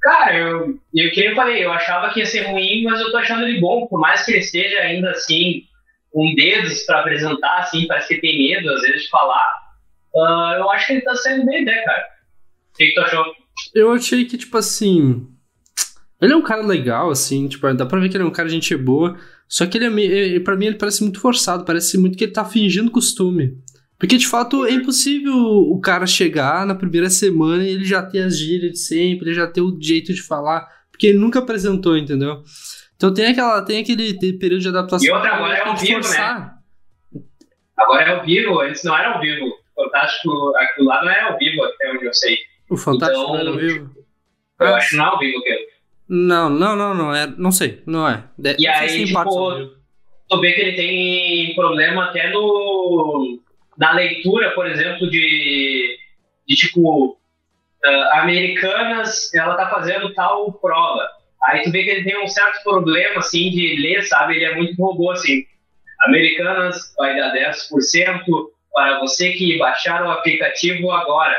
Cara, 0.00 0.36
eu, 0.36 0.78
eu 0.94 1.10
que 1.10 1.24
eu 1.24 1.34
falei, 1.34 1.64
eu 1.64 1.72
achava 1.72 2.12
que 2.12 2.20
ia 2.20 2.26
ser 2.26 2.42
ruim, 2.42 2.84
mas 2.84 3.00
eu 3.00 3.10
tô 3.10 3.16
achando 3.16 3.44
ele 3.44 3.58
bom, 3.58 3.86
por 3.86 3.98
mais 3.98 4.24
que 4.24 4.32
ele 4.32 4.38
esteja 4.38 4.78
ainda 4.78 5.10
assim 5.10 5.64
com 6.16 6.34
dedos 6.34 6.80
para 6.84 7.00
apresentar, 7.00 7.58
assim, 7.58 7.86
parece 7.86 8.14
que 8.14 8.22
tem 8.22 8.38
medo 8.38 8.70
às 8.70 8.80
vezes 8.80 9.02
de 9.02 9.10
falar. 9.10 9.46
Uh, 10.14 10.54
eu 10.60 10.70
acho 10.70 10.86
que 10.86 10.92
ele 10.94 11.02
tá 11.02 11.14
sendo 11.14 11.44
bem, 11.44 11.62
né, 11.62 11.74
cara? 11.84 12.06
O 12.72 12.78
que, 12.78 12.86
que 12.86 12.94
tu 12.94 13.00
achou? 13.02 13.24
Eu 13.74 13.92
achei 13.92 14.24
que, 14.24 14.38
tipo 14.38 14.56
assim. 14.56 15.26
Ele 16.18 16.32
é 16.32 16.36
um 16.36 16.42
cara 16.42 16.62
legal, 16.62 17.10
assim, 17.10 17.46
tipo, 17.46 17.70
dá 17.74 17.84
pra 17.84 18.00
ver 18.00 18.08
que 18.08 18.16
ele 18.16 18.24
é 18.24 18.26
um 18.26 18.32
cara 18.32 18.48
de 18.48 18.54
gente 18.54 18.74
boa. 18.74 19.18
Só 19.46 19.66
que 19.66 19.76
ele 19.76 19.84
é 19.84 19.90
meio. 19.90 20.42
Pra 20.42 20.56
mim, 20.56 20.64
ele 20.64 20.78
parece 20.78 21.02
muito 21.02 21.20
forçado, 21.20 21.66
parece 21.66 21.98
muito 21.98 22.16
que 22.16 22.24
ele 22.24 22.32
tá 22.32 22.46
fingindo 22.46 22.90
costume. 22.90 23.58
Porque 23.98 24.16
de 24.16 24.26
fato 24.26 24.64
é 24.64 24.72
impossível 24.72 25.36
o 25.36 25.78
cara 25.82 26.06
chegar 26.06 26.64
na 26.64 26.74
primeira 26.74 27.10
semana 27.10 27.62
e 27.62 27.72
ele 27.72 27.84
já 27.84 28.02
ter 28.02 28.20
as 28.20 28.38
gírias 28.38 28.72
de 28.72 28.78
sempre, 28.78 29.28
ele 29.28 29.34
já 29.34 29.46
ter 29.46 29.60
o 29.60 29.78
jeito 29.78 30.14
de 30.14 30.22
falar. 30.22 30.66
Porque 30.90 31.08
ele 31.08 31.18
nunca 31.18 31.40
apresentou, 31.40 31.94
entendeu? 31.94 32.42
Então 32.96 33.12
tem, 33.12 33.26
aquela, 33.26 33.62
tem 33.62 33.80
aquele 33.80 34.14
período 34.38 34.62
de 34.62 34.68
adaptação. 34.68 35.06
E 35.06 35.10
outra, 35.10 35.34
agora 35.34 35.54
é 35.54 35.68
ao 35.68 35.76
vivo, 35.76 36.08
né? 36.08 36.50
Agora 37.76 38.02
é 38.02 38.14
ao 38.14 38.24
vivo, 38.24 38.60
antes 38.60 38.82
não 38.84 38.96
era 38.96 39.14
ao 39.14 39.20
vivo. 39.20 39.46
Fantástico, 39.74 40.56
aquilo 40.56 40.88
lá 40.88 41.04
não 41.04 41.12
é 41.12 41.20
ao 41.20 41.38
vivo, 41.38 41.62
até 41.64 41.92
onde 41.92 42.06
eu 42.06 42.14
sei. 42.14 42.38
O 42.70 42.76
Fantástico 42.76 43.20
então, 43.20 43.34
não 43.34 43.40
era 43.40 43.50
ao 43.50 43.56
vivo? 43.56 43.90
Eu 44.58 44.74
acho 44.74 44.90
que 44.90 44.96
não 44.96 45.04
é 45.04 45.08
ao 45.08 45.18
vivo, 45.18 45.42
que 45.42 45.68
Não, 46.08 46.48
não, 46.48 46.74
não, 46.74 46.94
não, 46.94 47.14
é, 47.14 47.26
não 47.26 47.52
sei, 47.52 47.82
não 47.86 48.08
é. 48.08 48.24
De, 48.38 48.56
e 48.58 48.66
aí, 48.66 49.04
tipo, 49.04 49.22
tu 50.28 50.40
vê 50.40 50.52
que 50.52 50.60
ele 50.62 50.76
tem 50.76 51.54
problema 51.54 52.06
até 52.06 52.30
no... 52.30 53.38
na 53.76 53.92
leitura, 53.92 54.52
por 54.52 54.66
exemplo, 54.66 55.10
de, 55.10 55.98
de 56.48 56.56
tipo, 56.56 57.10
uh, 57.10 58.12
americanas, 58.14 59.32
ela 59.34 59.54
tá 59.54 59.68
fazendo 59.68 60.14
tal 60.14 60.50
prova. 60.54 61.06
Aí 61.46 61.62
tu 61.62 61.70
vê 61.70 61.84
que 61.84 61.90
ele 61.90 62.04
tem 62.04 62.22
um 62.22 62.26
certo 62.26 62.62
problema, 62.62 63.18
assim, 63.18 63.50
de 63.50 63.76
ler, 63.80 64.02
sabe? 64.02 64.36
Ele 64.36 64.44
é 64.44 64.54
muito 64.54 64.80
robô, 64.82 65.10
assim. 65.12 65.44
Americanas 66.06 66.94
vai 66.96 67.16
dar 67.16 67.32
10% 67.32 68.24
para 68.72 69.00
você 69.00 69.32
que 69.32 69.58
baixar 69.58 70.04
o 70.04 70.10
aplicativo 70.10 70.90
agora. 70.90 71.36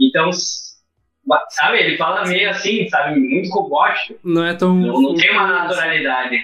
Então, 0.00 0.30
sabe, 0.32 1.78
ele 1.78 1.96
fala 1.96 2.26
meio 2.26 2.48
assim, 2.50 2.88
sabe, 2.88 3.18
muito 3.18 3.50
robótico. 3.50 4.18
Não 4.24 4.44
é 4.44 4.54
tão... 4.54 4.74
Não, 4.74 5.00
não 5.00 5.14
tem 5.14 5.30
uma 5.30 5.46
naturalidade. 5.46 6.36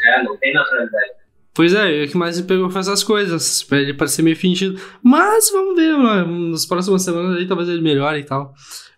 É, 0.00 0.22
não 0.22 0.36
tem 0.38 0.52
naturalidade. 0.52 1.10
Pois 1.54 1.72
é, 1.72 2.02
o 2.02 2.08
que 2.08 2.16
mais 2.16 2.40
me 2.40 2.46
pegou 2.46 2.68
foi 2.68 2.80
essas 2.80 3.04
coisas, 3.04 3.62
pra 3.62 3.78
ele 3.78 3.94
parecer 3.94 4.22
meio 4.22 4.36
fingido. 4.36 4.80
Mas 5.00 5.50
vamos 5.52 5.76
ver, 5.76 5.96
né? 5.96 6.24
nas 6.50 6.66
próximas 6.66 7.04
semanas 7.04 7.36
aí 7.36 7.46
talvez 7.46 7.68
ele 7.68 7.80
melhore 7.80 8.18
e 8.18 8.24
tal. 8.24 8.52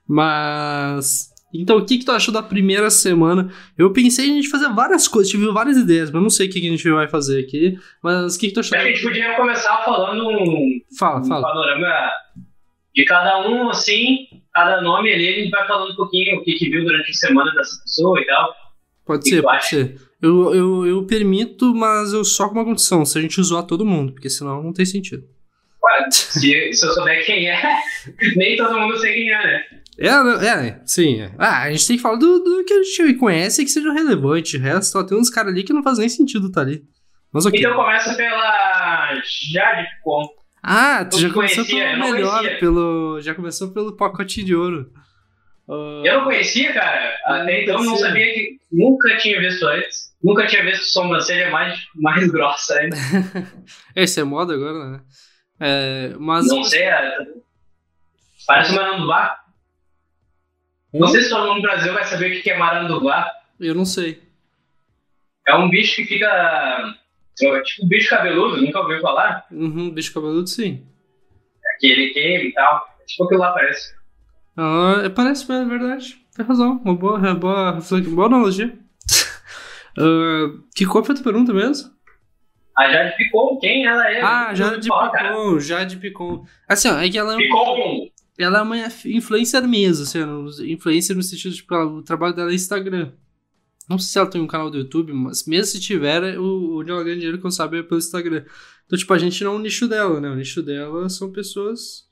Mas. 0.08 1.30
Então, 1.60 1.78
o 1.78 1.84
que, 1.84 1.98
que 1.98 2.04
tu 2.04 2.12
achou 2.12 2.32
da 2.32 2.42
primeira 2.42 2.90
semana? 2.90 3.50
Eu 3.76 3.92
pensei 3.92 4.26
em 4.26 4.32
a 4.32 4.34
gente 4.36 4.48
fazer 4.48 4.68
várias 4.68 5.08
coisas, 5.08 5.30
tive 5.30 5.46
várias 5.48 5.76
ideias, 5.76 6.10
mas 6.10 6.22
não 6.22 6.30
sei 6.30 6.46
o 6.46 6.50
que, 6.50 6.60
que 6.60 6.66
a 6.66 6.70
gente 6.70 6.88
vai 6.90 7.08
fazer 7.08 7.40
aqui. 7.40 7.78
Mas 8.02 8.36
o 8.36 8.38
que, 8.38 8.48
que 8.48 8.54
tu 8.54 8.60
achou? 8.60 8.78
A 8.78 8.84
gente 8.84 9.02
podia 9.02 9.34
começar 9.34 9.82
falando 9.84 10.28
um, 10.28 10.80
fala, 10.98 11.20
um 11.20 11.24
fala. 11.24 11.42
panorama 11.42 12.10
de 12.94 13.04
cada 13.04 13.46
um, 13.46 13.68
assim, 13.68 14.26
cada 14.54 14.80
nome 14.80 15.12
ali, 15.12 15.28
a 15.28 15.32
gente 15.32 15.50
vai 15.50 15.66
falando 15.66 15.92
um 15.92 15.96
pouquinho 15.96 16.38
o 16.38 16.42
que, 16.42 16.54
que 16.54 16.70
viu 16.70 16.82
durante 16.82 17.10
a 17.10 17.14
semana 17.14 17.52
dessa 17.52 17.80
pessoa 17.82 18.18
e 18.20 18.24
tal. 18.24 18.54
Pode 19.04 19.28
ser, 19.28 19.42
pode 19.42 19.66
ser. 19.66 20.00
Eu, 20.20 20.54
eu, 20.54 20.86
eu 20.86 21.06
permito, 21.06 21.74
mas 21.74 22.12
eu 22.12 22.24
só 22.24 22.48
com 22.48 22.54
uma 22.54 22.64
condição, 22.64 23.04
se 23.04 23.18
a 23.18 23.20
gente 23.20 23.40
zoar 23.42 23.64
todo 23.64 23.84
mundo, 23.84 24.12
porque 24.12 24.30
senão 24.30 24.62
não 24.62 24.72
tem 24.72 24.86
sentido. 24.86 25.24
Ué, 25.82 26.10
se, 26.10 26.72
se 26.72 26.86
eu 26.86 26.90
souber 26.92 27.24
quem 27.24 27.48
é, 27.48 27.62
nem 28.34 28.56
todo 28.56 28.78
mundo 28.80 28.96
sei 28.96 29.14
quem 29.14 29.30
é, 29.30 29.46
né? 29.46 29.64
É, 29.98 30.08
é, 30.08 30.80
sim. 30.84 31.22
É. 31.22 31.32
Ah, 31.38 31.62
a 31.62 31.72
gente 31.72 31.86
tem 31.86 31.96
que 31.96 32.02
falar 32.02 32.16
do, 32.16 32.38
do 32.40 32.64
que 32.64 32.72
a 32.72 32.82
gente 32.82 33.14
conhece 33.14 33.62
e 33.62 33.64
que 33.64 33.70
seja 33.70 33.92
relevante. 33.92 34.56
O 34.56 34.60
resto, 34.60 34.98
ó, 34.98 35.02
tem 35.02 35.16
uns 35.18 35.30
caras 35.30 35.52
ali 35.52 35.64
que 35.64 35.72
não 35.72 35.82
faz 35.82 35.98
nem 35.98 36.08
sentido 36.08 36.52
tá 36.52 36.60
ali. 36.60 36.84
Mas 37.32 37.46
okay. 37.46 37.60
Então 37.60 37.74
começa 37.74 38.14
pela 38.14 39.14
Jade 39.52 39.88
Picon. 39.96 40.28
Ah, 40.62 41.04
tu 41.04 41.18
já 41.18 41.30
começou 41.30 41.64
conhecia, 41.64 41.90
pelo 41.90 42.12
melhor, 42.12 42.58
pelo. 42.58 43.20
Já 43.20 43.34
começou 43.34 43.70
pelo 43.72 43.96
pacote 43.96 44.42
de 44.42 44.54
ouro. 44.54 44.90
Uh... 45.68 46.04
Eu 46.04 46.18
não 46.18 46.24
conhecia, 46.24 46.72
cara. 46.72 47.16
Até 47.24 47.62
então 47.62 47.82
não 47.82 47.96
sabia 47.96 48.26
que. 48.32 48.56
Nunca 48.72 49.16
tinha 49.16 49.40
visto 49.40 49.64
antes. 49.66 50.06
Nunca 50.22 50.46
tinha 50.46 50.64
visto 50.64 50.84
sobrancelha 50.84 51.50
mais, 51.50 51.78
mais 51.94 52.26
grossa 52.32 52.74
ainda. 52.74 52.96
Esse 53.94 54.20
é 54.20 54.24
moda 54.24 54.54
agora, 54.54 54.90
né? 54.90 55.00
É, 55.60 56.14
mas... 56.18 56.48
Não 56.48 56.64
sei, 56.64 56.82
é... 56.82 57.18
parece 58.46 58.72
uma 58.72 58.82
Maranduá. 58.82 59.38
Não 59.45 59.45
se 60.92 61.30
todo 61.30 61.48
mundo 61.48 61.56
no 61.56 61.62
Brasil 61.62 61.92
vai 61.92 62.04
saber 62.04 62.38
o 62.38 62.42
que 62.42 62.50
é 62.50 62.58
Maranduá. 62.58 63.30
Eu 63.60 63.74
não 63.74 63.84
sei. 63.84 64.22
É 65.46 65.54
um 65.54 65.68
bicho 65.68 65.96
que 65.96 66.04
fica. 66.04 66.26
É 67.42 67.62
tipo 67.62 67.86
bicho 67.86 68.10
cabeludo, 68.10 68.60
nunca 68.60 68.80
ouviu 68.80 69.00
falar? 69.00 69.46
Uhum, 69.50 69.90
bicho 69.90 70.12
cabeludo 70.12 70.46
sim. 70.46 70.86
É 71.64 71.78
que 71.78 71.86
ele 71.86 72.10
queima 72.10 72.44
e 72.44 72.52
tal. 72.52 72.86
É 73.00 73.04
tipo 73.04 73.24
aquilo 73.24 73.40
lá 73.40 73.52
parece. 73.52 73.94
Ah, 74.56 75.02
é, 75.04 75.08
parece, 75.08 75.50
é 75.52 75.64
verdade. 75.64 76.18
Tem 76.34 76.44
razão. 76.44 76.80
Uma 76.84 76.94
boa, 76.94 77.18
uma 77.18 77.34
boa, 77.34 77.78
boa 78.14 78.26
analogia. 78.26 78.76
uh, 79.98 80.62
que 80.74 80.86
qual 80.86 81.04
foi 81.04 81.14
a 81.14 81.16
tua 81.16 81.24
pergunta 81.24 81.52
mesmo? 81.52 81.94
A 82.76 82.90
Jade 82.90 83.16
Picon, 83.16 83.58
quem 83.58 83.86
ela 83.86 84.10
é? 84.10 84.20
Ah, 84.20 84.54
Jade 84.54 84.88
Picon, 84.88 85.60
Jade 85.60 85.96
Picon. 85.96 86.46
Assim, 86.68 86.88
ó, 86.88 86.98
é 86.98 87.08
que 87.08 87.16
ela 87.16 87.34
é 87.34 87.36
Picon! 87.38 88.05
Ela 88.38 88.58
é 88.58 88.62
uma 88.62 88.76
influencer 89.06 89.66
mesmo, 89.66 90.02
assim, 90.02 90.70
influencer 90.70 91.16
no 91.16 91.22
sentido 91.22 91.52
de 91.52 91.58
tipo, 91.58 91.74
o 91.74 92.02
trabalho 92.02 92.34
dela 92.34 92.50
é 92.50 92.54
Instagram. 92.54 93.12
Não 93.88 93.98
sei 93.98 94.08
se 94.12 94.18
ela 94.18 94.28
tem 94.28 94.40
um 94.40 94.46
canal 94.46 94.68
do 94.68 94.78
YouTube, 94.78 95.12
mas 95.12 95.46
mesmo 95.46 95.66
se 95.66 95.80
tiver, 95.80 96.38
o, 96.38 96.80
onde 96.80 96.90
ela 96.90 97.04
ganha 97.04 97.16
dinheiro, 97.16 97.38
que 97.38 97.46
eu 97.46 97.50
sabe, 97.50 97.78
é 97.78 97.82
pelo 97.82 97.98
Instagram. 97.98 98.44
Então, 98.84 98.98
tipo, 98.98 99.12
a 99.14 99.18
gente 99.18 99.42
não 99.44 99.54
é 99.54 99.56
o 99.56 99.58
nicho 99.58 99.88
dela, 99.88 100.20
né? 100.20 100.28
O 100.28 100.34
nicho 100.34 100.62
dela 100.62 101.08
são 101.08 101.32
pessoas. 101.32 102.04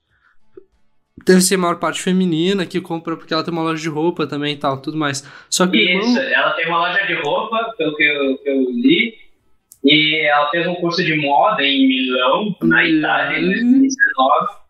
Deve 1.26 1.40
ser 1.40 1.56
a 1.56 1.58
maior 1.58 1.78
parte 1.78 2.00
feminina 2.00 2.66
que 2.66 2.80
compra 2.80 3.16
porque 3.16 3.32
ela 3.32 3.44
tem 3.44 3.52
uma 3.52 3.62
loja 3.62 3.82
de 3.82 3.88
roupa 3.88 4.26
também 4.26 4.54
e 4.54 4.56
tal, 4.56 4.80
tudo 4.80 4.96
mais. 4.96 5.28
Só 5.50 5.66
que. 5.66 5.76
Isso, 5.76 6.08
irmão... 6.08 6.22
ela 6.22 6.50
tem 6.52 6.66
uma 6.66 6.78
loja 6.78 7.06
de 7.06 7.14
roupa, 7.14 7.74
pelo 7.76 7.94
que 7.96 8.02
eu, 8.02 8.38
que 8.38 8.48
eu 8.48 8.70
li. 8.70 9.14
E 9.84 10.26
ela 10.26 10.50
fez 10.50 10.66
um 10.66 10.74
curso 10.76 11.04
de 11.04 11.14
moda 11.16 11.62
em 11.62 11.86
Milão, 11.86 12.56
na 12.62 12.88
Itália, 12.88 13.38
em 13.38 13.46
2019. 13.46 14.63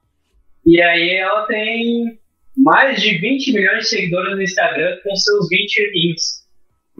E 0.66 0.80
aí 0.80 1.16
ela 1.16 1.46
tem 1.46 2.18
mais 2.56 3.02
de 3.02 3.18
20 3.18 3.52
milhões 3.52 3.84
de 3.84 3.88
seguidores 3.88 4.36
no 4.36 4.42
Instagram 4.42 4.96
com 5.02 5.14
seus 5.16 5.48
20 5.48 5.76
irmãos. 5.76 6.44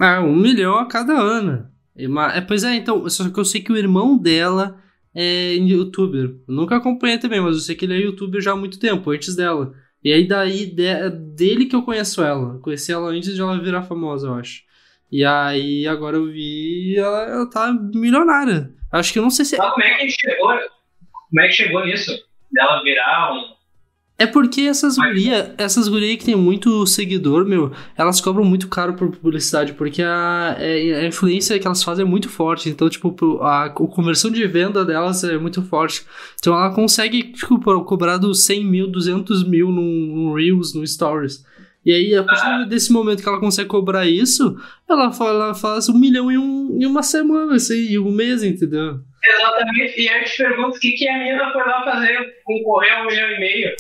Ah, 0.01 0.21
um 0.21 0.35
milhão 0.35 0.77
a 0.77 0.87
cada 0.87 1.13
ano. 1.13 1.69
É, 1.97 2.41
pois 2.41 2.65
é, 2.65 2.75
então, 2.75 3.09
só 3.09 3.29
que 3.31 3.39
eu 3.39 3.45
sei 3.45 3.61
que 3.61 3.73
o 3.73 3.77
irmão 3.77 4.19
dela 4.19 4.83
é 5.15 5.55
youtuber. 5.55 6.35
Eu 6.49 6.55
nunca 6.55 6.77
acompanhei 6.77 7.19
também, 7.19 7.41
mas 7.41 7.55
eu 7.55 7.63
sei 7.63 7.77
que 7.77 7.85
ele 7.85 7.95
é 7.95 8.05
youtuber 8.05 8.41
já 8.41 8.53
há 8.53 8.57
muito 8.57 8.81
tempo, 8.81 9.11
antes 9.11 9.37
dela. 9.37 9.73
E 10.03 10.13
aí 10.13 10.27
daí 10.27 10.67
de, 10.67 11.11
dele 11.11 11.67
que 11.67 11.77
eu 11.77 11.83
conheço 11.83 12.23
ela. 12.23 12.55
Eu 12.55 12.61
conheci 12.61 12.93
ela 12.93 13.09
antes 13.09 13.35
de 13.35 13.41
ela 13.41 13.63
virar 13.63 13.83
famosa, 13.83 14.27
eu 14.27 14.35
acho. 14.35 14.63
E 15.11 15.25
aí 15.25 15.87
agora 15.87 16.17
eu 16.17 16.27
vi 16.27 16.97
ela, 16.97 17.23
ela 17.23 17.51
tá 17.51 17.73
milionária. 17.73 18.71
Acho 18.93 19.13
que 19.13 19.19
eu 19.19 19.23
não 19.23 19.31
sei 19.31 19.45
se. 19.45 19.57
Mas 19.57 19.73
como 19.73 19.85
é 19.85 19.97
que 19.97 20.11
chegou? 20.11 20.49
Como 20.49 21.41
é 21.41 21.47
que 21.47 21.53
chegou 21.53 21.87
nisso? 21.87 22.13
Dela 22.53 22.83
virar 22.83 23.33
um. 23.33 23.54
É 24.17 24.27
porque 24.27 24.63
essas 24.63 24.97
gurias, 24.97 25.51
essas 25.59 25.89
gurias 25.89 26.17
que 26.19 26.25
tem 26.25 26.37
muito 26.37 26.87
seguidor, 26.87 27.45
meu, 27.45 27.73
elas 27.99 28.21
cobram 28.21 28.45
muito 28.45 28.69
caro 28.69 28.95
por 28.95 29.11
publicidade, 29.11 29.73
porque 29.73 30.03
a, 30.03 30.55
é, 30.59 31.01
a 31.01 31.07
influência 31.07 31.59
que 31.59 31.67
elas 31.67 31.83
fazem 31.83 32.05
é 32.05 32.09
muito 32.09 32.29
forte. 32.29 32.69
Então, 32.69 32.89
tipo, 32.89 33.43
a, 33.43 33.65
a 33.65 33.71
conversão 33.71 34.31
de 34.31 34.47
venda 34.47 34.85
delas 34.85 35.25
é 35.25 35.37
muito 35.37 35.63
forte. 35.63 36.05
Então 36.39 36.55
ela 36.55 36.73
consegue, 36.73 37.25
tipo, 37.33 37.59
cobrar 37.85 38.17
dos 38.19 38.45
100 38.45 38.65
mil, 38.65 38.87
200 38.87 39.43
mil 39.49 39.73
num, 39.73 39.83
num 39.83 40.33
Reels, 40.33 40.75
no 40.75 40.87
Stories. 40.87 41.45
E 41.85 41.93
aí, 41.93 42.15
a 42.15 42.23
partir 42.23 42.69
desse 42.69 42.93
momento 42.93 43.23
que 43.23 43.29
ela 43.29 43.41
consegue 43.41 43.69
cobrar 43.69 44.07
isso, 44.07 44.57
ela, 44.89 45.13
fala, 45.13 45.31
ela 45.31 45.55
faz 45.55 45.89
um 45.89 45.99
milhão 45.99 46.31
em, 46.31 46.39
um, 46.39 46.79
em 46.81 46.87
uma 46.87 47.03
semana, 47.03 47.57
assim, 47.57 47.89
em 47.93 47.99
um 47.99 48.11
mês, 48.11 48.43
entendeu? 48.43 49.01
Exatamente. 49.23 50.01
E 50.01 50.09
aí 50.09 50.21
eu 50.21 50.25
te 50.25 50.37
pergunto 50.37 50.77
o 50.77 50.81
que, 50.81 50.93
que 50.93 51.09
a 51.09 51.19
mina 51.19 51.53
foi 51.53 51.63
lá 51.63 51.85
fazer, 51.85 52.43
concorrer 52.45 52.93
a 52.93 53.03
um 53.03 53.07
milhão 53.07 53.31
e 53.31 53.41
meio. 53.41 53.75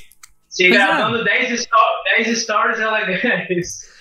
Se 0.55 0.69
pois 0.69 0.75
gravando 0.75 1.19
é. 1.19 1.25
10, 1.25 1.61
sto 1.61 1.77
10 2.17 2.39
stories, 2.39 2.79
ela 2.79 3.01
ganha 3.01 3.47
isso. 3.59 3.93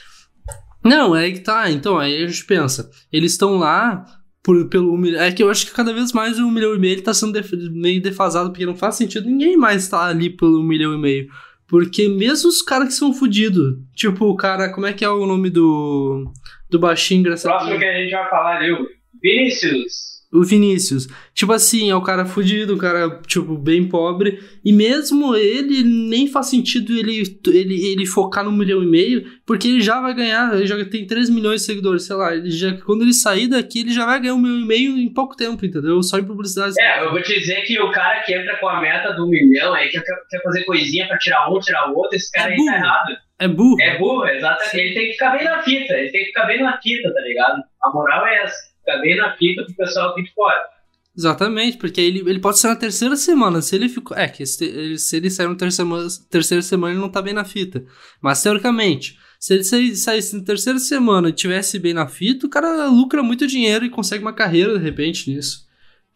Não, 0.83 1.15
é 1.15 1.31
que 1.31 1.39
tá. 1.39 1.72
Então, 1.72 1.98
aí 1.98 2.24
a 2.24 2.27
gente 2.27 2.45
pensa. 2.45 2.91
Eles 3.12 3.31
estão 3.31 3.57
lá 3.57 4.05
por, 4.43 4.69
pelo 4.69 4.95
milhão. 4.95 5.19
É 5.19 5.31
que 5.31 5.41
eu 5.41 5.50
acho 5.50 5.65
que 5.65 5.74
cada 5.74 5.91
vez 5.91 6.13
mais 6.13 6.38
o 6.38 6.45
um 6.45 6.51
milhão 6.51 6.75
e 6.75 6.79
meio 6.79 7.01
tá 7.01 7.12
sendo 7.12 7.33
def 7.33 7.51
meio 7.72 8.00
defasado, 8.00 8.51
porque 8.51 8.67
não 8.67 8.75
faz 8.75 8.95
sentido 8.95 9.27
ninguém 9.27 9.57
mais 9.57 9.83
estar 9.83 9.98
tá 9.98 10.05
ali 10.05 10.29
pelo 10.29 10.60
um 10.60 10.63
milhão 10.63 10.93
e 10.93 10.98
meio. 10.98 11.27
Porque 11.67 12.07
mesmo 12.07 12.50
os 12.50 12.62
caras 12.62 12.89
que 12.89 12.93
são 12.93 13.13
fodidos, 13.13 13.79
tipo 13.95 14.25
o 14.25 14.36
cara, 14.36 14.72
como 14.72 14.86
é 14.86 14.93
que 14.93 15.03
é 15.03 15.10
o 15.10 15.25
nome 15.25 15.50
do 15.50 16.31
do 16.69 16.77
baixinho 16.77 17.22
engraçado? 17.22 17.51
Próximo 17.51 17.79
que 17.79 17.86
a 17.86 17.93
gente 17.93 18.12
vai 18.12 18.29
falar 18.29 18.57
ali, 18.57 18.72
o 18.74 18.88
Vinícius 19.19 20.12
o 20.33 20.43
Vinícius. 20.43 21.07
Tipo 21.33 21.53
assim, 21.53 21.91
é 21.91 21.95
o 21.95 22.01
cara 22.01 22.25
fudido, 22.25 22.73
o 22.73 22.77
cara, 22.77 23.21
tipo, 23.27 23.55
bem 23.55 23.87
pobre. 23.87 24.39
E 24.65 24.73
mesmo 24.73 25.35
ele, 25.35 25.83
nem 25.83 26.27
faz 26.27 26.47
sentido 26.47 26.91
ele, 26.97 27.21
ele, 27.47 27.91
ele 27.91 28.05
focar 28.05 28.43
no 28.43 28.51
milhão 28.51 28.81
e 28.81 28.87
meio, 28.87 29.23
porque 29.45 29.67
ele 29.67 29.81
já 29.81 30.01
vai 30.01 30.13
ganhar, 30.13 30.55
ele 30.55 30.65
já 30.65 30.83
tem 30.85 31.05
3 31.05 31.29
milhões 31.29 31.61
de 31.61 31.67
seguidores, 31.67 32.05
sei 32.05 32.15
lá. 32.15 32.33
Ele 32.33 32.49
já, 32.49 32.73
quando 32.81 33.03
ele 33.03 33.13
sair 33.13 33.47
daqui, 33.47 33.81
ele 33.81 33.93
já 33.93 34.05
vai 34.05 34.19
ganhar 34.19 34.33
um 34.33 34.41
milhão 34.41 34.59
e 34.59 34.65
meio 34.65 34.97
em 34.97 35.13
pouco 35.13 35.35
tempo, 35.35 35.63
entendeu? 35.63 36.01
Só 36.01 36.17
em 36.17 36.25
publicidade. 36.25 36.73
É, 36.79 37.03
eu 37.03 37.11
vou 37.11 37.21
te 37.21 37.39
dizer 37.39 37.61
que 37.61 37.79
o 37.79 37.91
cara 37.91 38.21
que 38.21 38.33
entra 38.33 38.57
com 38.57 38.67
a 38.67 38.81
meta 38.81 39.13
do 39.13 39.27
milhão 39.27 39.73
aí, 39.73 39.89
quer, 39.89 40.01
quer 40.01 40.41
fazer 40.41 40.63
coisinha 40.63 41.07
pra 41.07 41.17
tirar 41.19 41.51
um, 41.51 41.59
tirar 41.59 41.91
o 41.91 41.95
outro, 41.95 42.15
esse 42.15 42.31
cara 42.31 42.49
é 42.49 42.55
aí 42.55 42.65
tá 42.65 42.75
errado. 42.75 43.17
É 43.39 43.47
burro. 43.47 43.81
É 43.81 43.97
burro, 43.97 44.25
exatamente. 44.27 44.77
Ele 44.77 44.93
tem 44.93 45.05
que 45.07 45.13
ficar 45.13 45.37
bem 45.37 45.43
na 45.43 45.61
fita, 45.61 45.93
ele 45.93 46.11
tem 46.11 46.21
que 46.21 46.27
ficar 46.27 46.45
bem 46.45 46.61
na 46.61 46.81
fita, 46.81 47.13
tá 47.13 47.21
ligado? 47.21 47.61
A 47.83 47.91
moral 47.91 48.25
é 48.25 48.43
essa 48.43 48.72
fica 48.83 48.97
bem 48.99 49.17
na 49.17 49.35
fita 49.37 49.63
pro 49.63 49.75
pessoal 49.75 50.09
aqui 50.09 50.23
de 50.23 50.33
fora. 50.33 50.73
Exatamente, 51.15 51.77
porque 51.77 52.01
ele, 52.01 52.27
ele 52.27 52.39
pode 52.39 52.57
ser 52.57 52.67
na 52.67 52.75
terceira 52.75 53.15
semana. 53.15 53.61
Se 53.61 53.75
ele 53.75 53.87
ficou. 53.87 54.17
É, 54.17 54.27
que 54.27 54.45
se, 54.45 54.97
se 54.97 55.15
ele 55.15 55.29
sair 55.29 55.47
na 55.47 55.55
terceira, 55.55 55.89
terceira 56.29 56.61
semana, 56.61 56.93
ele 56.93 57.01
não 57.01 57.09
tá 57.09 57.21
bem 57.21 57.33
na 57.33 57.45
fita. 57.45 57.85
Mas 58.19 58.41
teoricamente, 58.41 59.17
se 59.39 59.53
ele 59.53 59.95
saísse 59.95 60.35
na 60.35 60.43
terceira 60.43 60.79
semana 60.79 61.29
e 61.29 61.33
tivesse 61.33 61.77
bem 61.77 61.93
na 61.93 62.07
fita, 62.07 62.47
o 62.47 62.49
cara 62.49 62.87
lucra 62.87 63.21
muito 63.21 63.45
dinheiro 63.45 63.85
e 63.85 63.89
consegue 63.89 64.23
uma 64.23 64.33
carreira 64.33 64.77
de 64.77 64.83
repente 64.83 65.29
nisso. 65.29 65.67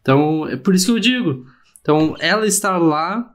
Então, 0.02 0.48
é 0.48 0.56
por 0.56 0.74
isso 0.74 0.86
que 0.88 0.92
eu 0.92 1.00
digo. 1.00 1.46
Então, 1.82 2.16
ela 2.20 2.48
estar 2.48 2.78
lá 2.78 3.34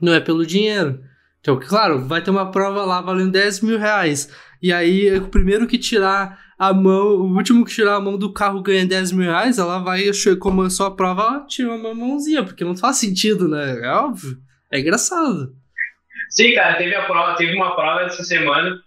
não 0.00 0.12
é 0.12 0.20
pelo 0.20 0.46
dinheiro. 0.46 1.00
Então, 1.40 1.58
claro, 1.58 2.06
vai 2.06 2.22
ter 2.22 2.30
uma 2.30 2.50
prova 2.50 2.84
lá 2.84 3.00
valendo 3.00 3.32
10 3.32 3.62
mil 3.62 3.78
reais. 3.78 4.28
E 4.62 4.72
aí, 4.72 5.16
o 5.18 5.28
primeiro 5.28 5.66
que 5.66 5.78
tirar 5.78 6.38
a 6.58 6.72
mão, 6.72 7.16
o 7.16 7.36
último 7.36 7.64
que 7.64 7.72
tirar 7.72 7.96
a 7.96 8.00
mão 8.00 8.16
do 8.16 8.32
carro 8.32 8.62
ganha 8.62 8.86
10 8.86 9.12
mil 9.12 9.26
reais, 9.26 9.58
ela 9.58 9.78
vai, 9.78 10.04
começou 10.38 10.86
a 10.86 10.94
prova, 10.94 11.22
ela 11.22 11.46
tira 11.46 11.74
uma 11.74 11.94
mãozinha, 11.94 12.44
porque 12.44 12.64
não 12.64 12.76
faz 12.76 12.96
sentido, 12.96 13.48
né? 13.48 13.80
É 13.82 13.90
óbvio. 13.90 14.38
É 14.70 14.78
engraçado. 14.78 15.54
Sim, 16.30 16.54
cara, 16.54 16.76
teve, 16.76 16.94
a 16.94 17.04
prova, 17.04 17.36
teve 17.36 17.54
uma 17.54 17.74
prova 17.74 18.02
essa 18.02 18.24
semana 18.24 18.80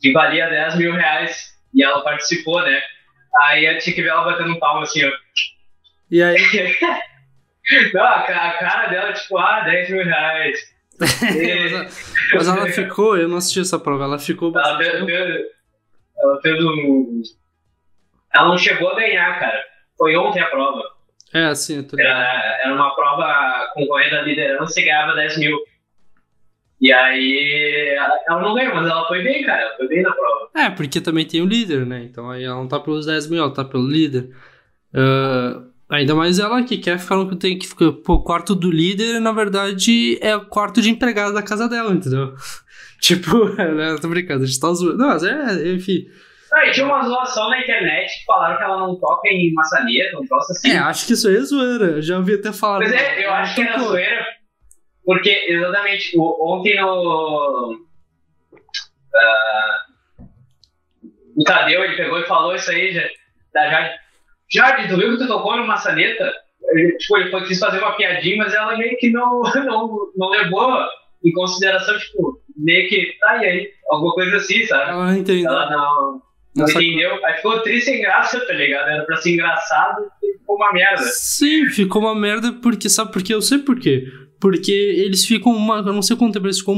que 0.00 0.12
valia 0.12 0.48
10 0.48 0.76
mil 0.76 0.92
reais 0.92 1.52
e 1.74 1.82
ela 1.82 2.02
participou, 2.02 2.62
né? 2.62 2.80
Aí 3.42 3.64
eu 3.64 3.78
tinha 3.78 3.94
que 3.94 4.02
ver 4.02 4.08
ela 4.08 4.24
batendo 4.24 4.58
palma 4.58 4.82
assim, 4.82 5.04
ó. 5.04 5.10
E 6.10 6.22
aí? 6.22 6.36
Não, 7.94 8.02
a 8.04 8.22
cara 8.22 8.88
dela, 8.88 9.12
tipo, 9.12 9.38
ah, 9.38 9.60
10 9.60 9.90
mil 9.90 10.04
reais. 10.04 10.58
mas, 11.00 12.14
mas, 12.34 12.48
ela 12.48 12.66
ficou, 12.66 13.16
eu 13.16 13.26
não 13.26 13.38
assisti 13.38 13.60
essa 13.60 13.78
prova, 13.78 14.04
ela 14.04 14.18
ficou 14.18 14.52
ela 14.54 14.76
fez, 14.76 15.02
ela 16.20 16.40
fez 16.40 16.64
um. 16.64 17.22
Ela 18.34 18.48
não 18.48 18.58
chegou 18.58 18.90
a 18.90 18.96
ganhar, 18.96 19.38
cara. 19.38 19.60
Foi 19.96 20.16
ontem 20.16 20.40
a 20.40 20.46
prova. 20.46 20.82
É, 21.32 21.54
sim, 21.54 21.86
eu 21.92 21.98
era, 21.98 22.60
era 22.64 22.74
uma 22.74 22.94
prova 22.94 23.70
concorrendo 23.74 24.16
à 24.16 24.22
liderança 24.22 24.80
e 24.80 24.84
ganhava 24.84 25.14
10 25.14 25.38
mil. 25.38 25.58
E 26.80 26.92
aí 26.92 27.94
ela, 27.96 28.18
ela, 28.26 28.40
não 28.40 28.54
ganhou, 28.54 28.74
mas 28.74 28.88
ela 28.88 29.06
foi 29.06 29.22
bem, 29.22 29.44
cara. 29.44 29.62
Ela 29.62 29.76
foi 29.76 29.86
bem 29.86 30.02
na 30.02 30.12
prova. 30.12 30.48
É, 30.56 30.70
porque 30.70 31.00
também 31.00 31.26
tem 31.26 31.42
o 31.42 31.46
líder, 31.46 31.84
né? 31.86 32.02
Então 32.04 32.30
aí 32.30 32.44
ela 32.44 32.56
não 32.56 32.66
tá 32.66 32.80
pelos 32.80 33.06
10 33.06 33.28
mil, 33.28 33.42
ela 33.42 33.52
tá 33.52 33.64
pelo 33.64 33.86
líder. 33.86 34.30
Uh, 34.92 35.70
ainda 35.88 36.14
mais 36.14 36.38
ela 36.38 36.64
que 36.64 36.78
quer 36.78 36.98
ficar 36.98 37.16
no 37.16 37.36
tem 37.36 37.58
que 37.58 37.68
ficar. 37.68 37.92
Pô, 37.92 38.22
quarto 38.22 38.54
do 38.54 38.70
líder, 38.70 39.20
na 39.20 39.30
verdade, 39.30 40.18
é 40.22 40.34
o 40.34 40.46
quarto 40.46 40.80
de 40.80 40.90
empregado 40.90 41.34
da 41.34 41.42
casa 41.42 41.68
dela, 41.68 41.92
entendeu? 41.92 42.34
Tipo, 43.00 43.44
né? 43.56 43.96
Tô 44.00 44.08
brincando, 44.08 44.44
a 44.44 44.46
gente 44.46 44.60
tá 44.60 44.72
zoando. 44.72 44.98
Não, 44.98 45.08
mas 45.08 45.22
é, 45.22 45.72
enfim. 45.72 46.06
E 46.52 46.70
tinha 46.72 46.84
uma 46.84 47.04
zoação 47.04 47.48
na 47.48 47.60
internet 47.60 48.18
que 48.18 48.24
falaram 48.24 48.56
que 48.56 48.64
ela 48.64 48.78
não 48.78 48.98
toca 48.98 49.28
em 49.28 49.52
maçaneta, 49.54 50.18
um 50.18 50.26
troço 50.26 50.52
assim. 50.52 50.72
É, 50.72 50.78
acho 50.78 51.06
que 51.06 51.12
isso 51.12 51.28
aí 51.28 51.36
é 51.36 51.40
zoeira. 51.40 51.84
Eu 51.84 52.02
já 52.02 52.16
ouvi 52.16 52.34
até 52.34 52.52
falar. 52.52 52.80
Mas 52.80 52.92
é, 52.92 53.24
eu 53.24 53.30
acho 53.32 53.54
que 53.54 53.60
era 53.60 53.78
zoeira 53.78 54.26
porque, 55.10 55.30
exatamente, 55.48 56.16
ontem 56.16 56.80
no. 56.80 57.74
Uh, 59.12 59.74
o 61.36 61.42
Tadeu, 61.42 61.82
ele 61.82 61.96
pegou 61.96 62.20
e 62.20 62.26
falou 62.26 62.54
isso 62.54 62.70
aí 62.70 62.92
já, 62.92 63.02
da 63.52 63.68
Jade. 63.68 63.98
Jade, 64.52 64.88
tu 64.88 64.96
viu 64.96 65.10
que 65.10 65.18
tu 65.18 65.26
tocou 65.26 65.56
no 65.56 65.66
maçaneta? 65.66 66.32
Ele, 66.70 66.96
tipo, 66.96 67.16
ele 67.16 67.46
quis 67.46 67.58
fazer 67.58 67.78
uma 67.78 67.96
piadinha, 67.96 68.36
mas 68.36 68.54
ela 68.54 68.76
meio 68.76 68.96
que 68.98 69.10
não, 69.10 69.42
não, 69.66 70.12
não 70.16 70.28
levou 70.28 70.78
em 71.24 71.32
consideração, 71.32 71.98
tipo, 71.98 72.40
meio 72.56 72.88
que, 72.88 73.16
tá, 73.18 73.42
e 73.42 73.46
aí? 73.46 73.70
Alguma 73.90 74.12
coisa 74.14 74.36
assim, 74.36 74.64
sabe? 74.66 74.90
Ela 74.90 75.06
não 75.06 75.18
entendeu. 75.18 75.50
Ela 75.50 75.70
não, 75.70 76.22
não 76.56 76.68
entendeu. 76.68 77.26
Aí 77.26 77.34
ficou 77.36 77.60
triste 77.60 77.90
sem 77.90 78.00
graça, 78.00 78.40
tá 78.46 78.52
ligado? 78.52 78.88
Era 78.88 79.04
pra 79.04 79.16
ser 79.16 79.32
engraçado 79.32 80.02
e 80.22 80.38
ficou 80.38 80.56
uma 80.56 80.72
merda. 80.72 81.02
Sim, 81.02 81.66
ficou 81.66 82.02
uma 82.02 82.14
merda 82.14 82.52
porque, 82.52 82.88
sabe 82.88 83.12
por 83.12 83.22
quê? 83.22 83.34
Eu 83.34 83.42
sei 83.42 83.58
por 83.58 83.78
quê. 83.78 84.04
Porque 84.40 84.72
eles 84.72 85.26
ficam, 85.26 85.52
uma, 85.52 85.78
eu 85.78 85.92
não 85.92 86.02
sei 86.02 86.16
quanto 86.16 86.32
tempo, 86.32 86.46
eles 86.46 86.60
ficam 86.60 86.74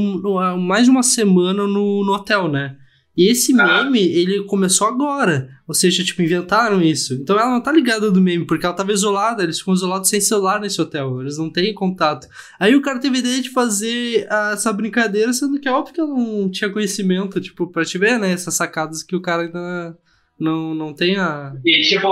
mais 0.57 0.85
de 0.85 0.91
uma 0.91 1.03
semana 1.03 1.65
no, 1.65 2.05
no 2.05 2.13
hotel, 2.13 2.49
né? 2.49 2.75
E 3.15 3.29
esse 3.29 3.53
ah. 3.59 3.83
meme, 3.83 4.01
ele 4.01 4.43
começou 4.45 4.87
agora. 4.87 5.47
Ou 5.67 5.73
seja, 5.73 6.03
tipo, 6.03 6.21
inventaram 6.21 6.81
isso. 6.81 7.13
Então 7.13 7.39
ela 7.39 7.51
não 7.51 7.61
tá 7.61 7.71
ligada 7.71 8.11
do 8.11 8.19
meme, 8.19 8.45
porque 8.45 8.65
ela 8.65 8.75
tava 8.75 8.91
isolada, 8.91 9.43
eles 9.43 9.59
ficam 9.59 9.73
isolados 9.73 10.09
sem 10.09 10.19
celular 10.19 10.59
nesse 10.59 10.81
hotel, 10.81 11.21
eles 11.21 11.37
não 11.37 11.51
têm 11.51 11.73
contato. 11.73 12.27
Aí 12.59 12.75
o 12.75 12.81
cara 12.81 12.99
teve 12.99 13.17
a 13.17 13.19
ideia 13.19 13.41
de 13.41 13.49
fazer 13.51 14.27
essa 14.51 14.73
brincadeira, 14.73 15.31
sendo 15.31 15.59
que 15.59 15.67
é 15.67 15.71
óbvio 15.71 15.93
que 15.93 16.01
ela 16.01 16.09
não 16.09 16.49
tinha 16.49 16.71
conhecimento, 16.71 17.39
tipo, 17.39 17.71
pra 17.71 17.85
te 17.85 17.97
ver, 17.97 18.19
né, 18.19 18.31
essas 18.31 18.55
sacadas 18.55 19.03
que 19.03 19.15
o 19.15 19.21
cara 19.21 19.43
ainda 19.43 19.97
não, 20.39 20.73
não 20.73 20.93
tem 20.93 21.17
a... 21.17 21.53
E, 21.63 21.81
tipo, 21.81 22.09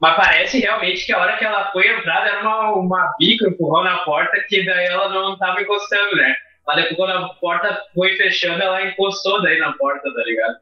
mas 0.00 0.16
parece 0.16 0.58
realmente 0.60 1.04
que 1.04 1.12
a 1.12 1.18
hora 1.18 1.36
que 1.36 1.44
ela 1.44 1.70
foi 1.72 1.86
entrada 1.86 2.30
era 2.30 2.40
uma, 2.40 2.74
uma 2.74 3.14
bica 3.18 3.48
empurrou 3.48 3.84
na 3.84 3.98
porta 3.98 4.42
que 4.48 4.64
daí 4.64 4.86
ela 4.86 5.10
não 5.10 5.36
tava 5.36 5.60
encostando, 5.60 6.16
né? 6.16 6.34
Mas 6.70 6.84
depois 6.84 6.96
quando 6.96 7.24
a 7.24 7.28
porta 7.34 7.82
foi 7.92 8.16
fechando, 8.16 8.62
ela 8.62 8.86
encostou 8.86 9.42
daí 9.42 9.58
na 9.58 9.72
porta, 9.72 10.12
tá 10.14 10.22
ligado? 10.22 10.56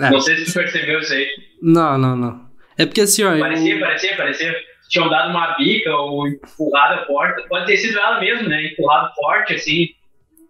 É. 0.00 0.10
Não 0.10 0.20
sei 0.20 0.36
se 0.36 0.52
tu 0.52 0.58
percebeu 0.58 1.00
isso 1.00 1.14
aí. 1.14 1.28
Não, 1.62 1.96
não, 1.96 2.14
não. 2.14 2.50
É 2.76 2.84
porque 2.84 3.00
assim, 3.00 3.24
ó. 3.24 3.38
Parecia, 3.38 3.74
eu... 3.74 3.80
parecia, 3.80 4.16
parecia. 4.16 4.54
Tinham 4.90 5.08
dado 5.08 5.30
uma 5.30 5.56
bica 5.56 5.94
ou 5.94 6.28
empurrado 6.28 7.00
a 7.00 7.04
porta. 7.06 7.42
Pode 7.48 7.66
ter 7.66 7.78
sido 7.78 7.98
ela 7.98 8.20
mesmo, 8.20 8.48
né? 8.48 8.66
Empurrado 8.66 9.14
forte, 9.14 9.54
assim. 9.54 9.88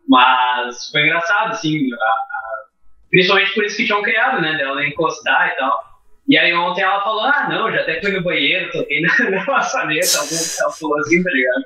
Mas 0.08 0.90
foi 0.90 1.02
engraçado, 1.02 1.50
assim. 1.50 1.88
A, 1.92 1.96
a... 1.96 2.64
principalmente 3.10 3.54
por 3.54 3.64
isso 3.64 3.76
que 3.76 3.86
tinham 3.86 4.02
criado, 4.02 4.40
né? 4.40 4.56
Dela 4.56 4.84
encostar 4.84 5.52
e 5.52 5.56
tal. 5.56 5.84
E 6.26 6.36
aí 6.36 6.52
ontem 6.52 6.82
ela 6.82 7.02
falou, 7.02 7.22
ah, 7.22 7.48
não, 7.48 7.72
já 7.72 7.80
até 7.80 8.00
fui 8.00 8.10
no 8.12 8.22
banheiro, 8.22 8.70
toquei 8.72 9.00
na, 9.00 9.08
na 9.30 9.44
maçaneta, 9.44 10.18
ela 10.60 10.72
falou 10.72 10.98
assim, 10.98 11.22
tá 11.22 11.30
ligado? 11.30 11.64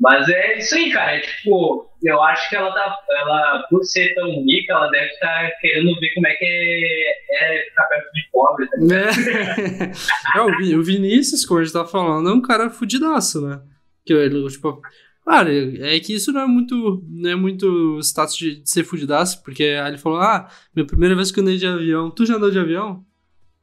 Mas 0.00 0.28
é 0.28 0.58
isso 0.58 0.74
aí, 0.76 0.92
cara. 0.92 1.16
É, 1.16 1.20
tipo, 1.20 1.90
eu 2.02 2.22
acho 2.22 2.48
que 2.48 2.56
ela 2.56 2.72
tá. 2.72 2.98
Ela, 3.10 3.66
por 3.68 3.82
ser 3.84 4.14
tão 4.14 4.28
rica, 4.44 4.72
ela 4.72 4.88
deve 4.90 5.06
estar 5.06 5.50
tá 5.50 5.50
querendo 5.60 5.98
ver 5.98 6.14
como 6.14 6.26
é 6.26 6.34
que 6.34 6.44
é, 6.44 7.58
é 7.58 7.64
ficar 7.64 7.84
perto 7.84 8.12
de 8.12 8.28
pobre, 8.30 8.68
tá 8.68 8.76
ligado? 8.76 10.70
É. 10.70 10.76
o 10.76 10.82
Vinícius, 10.82 11.44
como 11.44 11.60
a 11.60 11.64
gente 11.64 11.72
tá 11.72 11.84
falando, 11.84 12.28
é 12.28 12.32
um 12.32 12.42
cara 12.42 12.70
fudidaço, 12.70 13.46
né? 13.46 13.60
Que 14.06 14.12
ele, 14.12 14.46
tipo, 14.48 14.80
Cara, 15.28 15.50
é 15.52 16.00
que 16.00 16.14
isso 16.14 16.32
não 16.32 16.40
é 16.40 16.46
muito, 16.46 17.04
não 17.06 17.30
é 17.30 17.34
muito 17.34 17.98
status 18.00 18.34
de, 18.34 18.62
de 18.62 18.70
ser 18.70 18.82
fudidaço, 18.82 19.42
porque 19.42 19.62
aí 19.62 19.88
ele 19.90 19.98
falou, 19.98 20.18
ah, 20.20 20.48
minha 20.74 20.86
primeira 20.86 21.14
vez 21.14 21.30
que 21.30 21.38
eu 21.38 21.42
andei 21.42 21.58
de 21.58 21.66
avião. 21.66 22.10
Tu 22.10 22.24
já 22.24 22.36
andou 22.36 22.50
de 22.50 22.58
avião? 22.58 23.04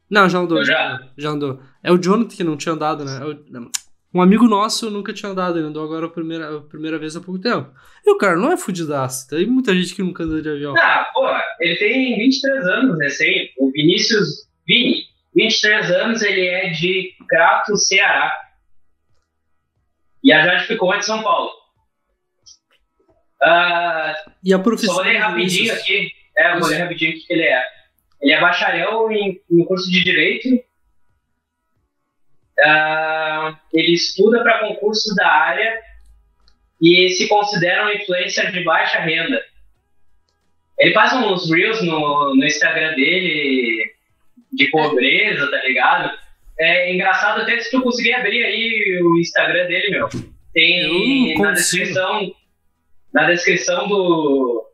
Não, 0.08 0.30
já 0.30 0.38
andou. 0.38 0.64
Já. 0.64 1.02
já 1.18 1.30
andou. 1.32 1.60
É 1.82 1.92
o 1.92 1.98
Jonathan 1.98 2.36
que 2.36 2.44
não 2.44 2.56
tinha 2.56 2.76
andado, 2.76 3.04
né? 3.04 3.20
É 3.20 3.26
um 4.16 4.22
amigo 4.22 4.48
nosso 4.48 4.90
nunca 4.90 5.12
tinha 5.12 5.30
andado, 5.30 5.60
ele 5.60 5.68
andou 5.68 5.84
agora 5.84 6.06
a 6.06 6.10
primeira, 6.10 6.58
a 6.58 6.62
primeira 6.62 6.98
vez 6.98 7.18
há 7.18 7.22
pouco 7.22 7.42
tempo. 7.42 7.70
E 8.06 8.10
o 8.10 8.18
cara 8.18 8.38
não 8.38 8.50
é 8.50 8.56
fudidaço, 8.56 9.28
tem 9.28 9.46
muita 9.46 9.76
gente 9.76 9.94
que 9.94 10.02
nunca 10.02 10.24
andou 10.24 10.42
de 10.42 10.50
avião. 10.50 10.74
Ah, 10.78 11.10
pô, 11.14 11.28
ele 11.60 11.76
tem 11.76 12.18
23 12.18 12.66
anos 12.66 12.98
recém, 12.98 13.52
o 13.58 13.70
Vinícius 13.72 14.48
Vini, 14.66 15.04
23 15.36 15.92
anos, 15.92 16.22
ele 16.22 16.48
é 16.48 16.70
de 16.70 17.14
Crato, 17.28 17.76
Ceará. 17.76 18.34
E 20.24 20.32
a 20.32 20.42
Jade 20.42 20.66
ficou 20.66 20.96
em 20.96 21.02
São 21.02 21.22
Paulo. 21.22 21.52
Uh, 23.44 24.32
e 24.42 24.54
a 24.54 24.60
profissão? 24.60 24.96
Só 24.96 25.04
vou 25.04 25.12
ler 25.12 25.18
rapidinho 25.18 25.74
aqui. 25.74 26.10
É, 26.38 26.58
vou 26.58 26.70
ler 26.70 26.78
rapidinho 26.78 27.12
o 27.12 27.14
que 27.14 27.34
ele 27.34 27.44
é. 27.44 27.64
Ele 28.22 28.32
é 28.32 28.42
bacharel 28.42 29.12
em, 29.12 29.42
no 29.50 29.66
curso 29.66 29.92
de 29.92 30.04
Direito. 30.04 30.48
Uh, 32.60 33.56
ele 33.74 33.94
estuda 33.94 34.42
para 34.42 34.60
concursos 34.60 35.14
da 35.16 35.28
área 35.28 35.82
e 36.82 37.10
se 37.10 37.28
considera 37.28 37.86
um 37.86 37.92
influencer 37.92 38.52
de 38.52 38.64
baixa 38.64 39.00
renda. 39.00 39.42
Ele 40.78 40.94
faz 40.94 41.14
uns 41.14 41.52
reels 41.52 41.82
no, 41.82 42.36
no 42.36 42.46
Instagram 42.46 42.96
dele 42.96 43.94
de 44.52 44.68
pobreza, 44.68 45.50
tá 45.50 45.64
ligado? 45.64 46.18
É 46.58 46.94
engraçado 46.94 47.42
até 47.42 47.60
se 47.60 47.72
tu 47.72 47.82
conseguir 47.82 48.14
abrir 48.14 48.44
aí 48.44 49.02
o 49.02 49.20
Instagram 49.20 49.68
dele, 49.68 49.92
meu. 49.92 50.10
Tem 50.54 51.38
na 51.38 51.52
descrição, 51.52 52.34
na 53.14 53.30
descrição 53.30 53.88
do, 53.90 54.66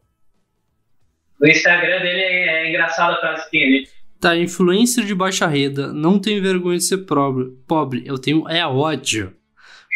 do 1.39 1.47
Instagram 1.47 2.01
dele 2.01 2.21
é, 2.21 2.69
engraçado 2.69 3.13
a 3.13 3.19
frase 3.19 3.45
que 3.45 3.51
tem 3.51 3.63
ali. 3.63 3.87
Tá, 4.21 4.37
influencer 4.37 5.03
de 5.03 5.15
baixa 5.15 5.47
renda, 5.47 5.91
não 5.91 6.19
tenho 6.19 6.43
vergonha 6.43 6.77
de 6.77 6.83
ser 6.83 6.99
pobre. 6.99 7.57
Pobre, 7.67 8.03
eu 8.05 8.19
tenho 8.19 8.47
é 8.47 8.65
ódio. 8.65 9.33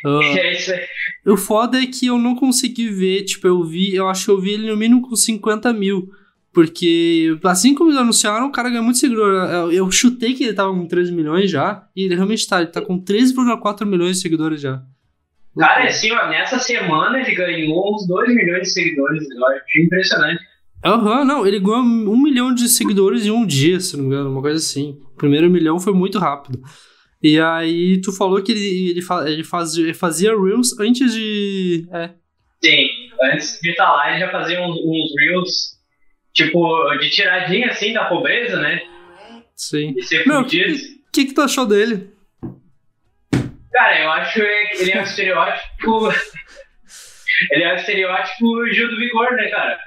Uh. 0.05 1.31
O 1.33 1.35
foda 1.35 1.81
é 1.81 1.87
que 1.87 2.05
eu 2.05 2.19
não 2.19 2.35
consegui 2.35 2.89
ver, 2.89 3.23
tipo, 3.23 3.47
eu 3.47 3.63
vi, 3.63 3.95
eu 3.95 4.07
acho 4.07 4.25
que 4.25 4.31
eu 4.31 4.39
vi 4.39 4.51
ele 4.51 4.69
no 4.69 4.77
mínimo 4.77 5.01
com 5.01 5.15
50 5.15 5.73
mil. 5.73 6.11
Porque, 6.53 7.35
assim 7.43 7.73
como 7.73 7.89
eles 7.89 7.99
anunciaram, 7.99 8.45
o 8.45 8.51
cara 8.51 8.69
ganha 8.69 8.83
muito 8.83 8.99
seguidor. 8.99 9.33
Eu, 9.49 9.71
eu, 9.71 9.91
chutei 9.91 10.35
que 10.35 10.43
ele 10.43 10.53
tava 10.53 10.71
com 10.71 10.85
13 10.85 11.11
milhões 11.11 11.49
já, 11.49 11.87
e 11.95 12.03
ele 12.03 12.13
realmente 12.13 12.47
tá, 12.47 12.61
ele 12.61 12.67
tá 12.67 12.81
com 12.81 13.01
13,4 13.03 13.83
milhões 13.83 14.17
de 14.17 14.21
seguidores 14.21 14.61
já. 14.61 14.83
Cara, 15.57 15.85
assim, 15.85 16.11
ó, 16.11 16.29
nessa 16.29 16.59
semana 16.59 17.19
ele 17.19 17.33
ganhou 17.33 17.95
uns 17.95 18.07
2 18.07 18.35
milhões 18.35 18.61
de 18.61 18.69
seguidores, 18.73 19.27
eu 19.27 19.47
acho 19.47 19.79
impressionante. 19.79 20.43
Aham, 20.85 21.19
uhum, 21.19 21.25
não, 21.25 21.47
ele 21.47 21.59
ganhou 21.59 21.79
um 21.79 22.21
milhão 22.21 22.53
de 22.53 22.69
seguidores 22.69 23.25
em 23.25 23.31
um 23.31 23.43
dia, 23.43 23.79
se 23.79 23.97
não 23.97 24.03
me 24.03 24.09
engano, 24.09 24.29
uma 24.29 24.41
coisa 24.41 24.57
assim. 24.57 24.99
O 25.13 25.17
primeiro 25.17 25.49
milhão 25.49 25.79
foi 25.79 25.93
muito 25.93 26.19
rápido. 26.19 26.61
E 27.23 27.39
aí, 27.39 27.99
tu 28.01 28.11
falou 28.11 28.39
que 28.43 28.51
ele, 28.51 28.91
ele, 28.91 29.01
ele, 29.25 29.43
fazia, 29.43 29.83
ele 29.83 29.93
fazia 29.95 30.29
Reels 30.29 30.79
antes 30.79 31.11
de. 31.11 31.87
É. 31.91 32.11
Sim, 32.63 32.87
antes 33.31 33.59
de 33.61 33.71
estar 33.71 33.91
lá, 33.91 34.11
ele 34.11 34.19
já 34.19 34.31
fazia 34.31 34.61
uns, 34.61 34.75
uns 34.77 35.13
Reels 35.19 35.75
tipo, 36.31 36.95
de 36.99 37.09
tiradinha 37.09 37.69
assim 37.69 37.91
da 37.91 38.05
pobreza, 38.05 38.59
né? 38.59 38.79
Sim. 39.55 39.93
De 39.93 40.03
ser 40.03 40.29
O 40.29 40.45
que, 40.45 40.99
que, 41.11 41.25
que 41.25 41.33
tu 41.33 41.41
achou 41.41 41.65
dele? 41.65 42.11
Cara, 43.71 44.03
eu 44.03 44.11
acho 44.11 44.33
que 44.33 44.83
ele 44.83 44.91
é 44.91 44.99
um 44.99 45.03
estereótipo. 45.03 46.09
ele 47.51 47.63
é 47.63 47.73
um 47.73 47.75
estereótipo 47.75 48.67
Gil 48.71 48.87
do 48.87 48.97
Vigor, 48.97 49.31
né, 49.31 49.47
cara? 49.49 49.79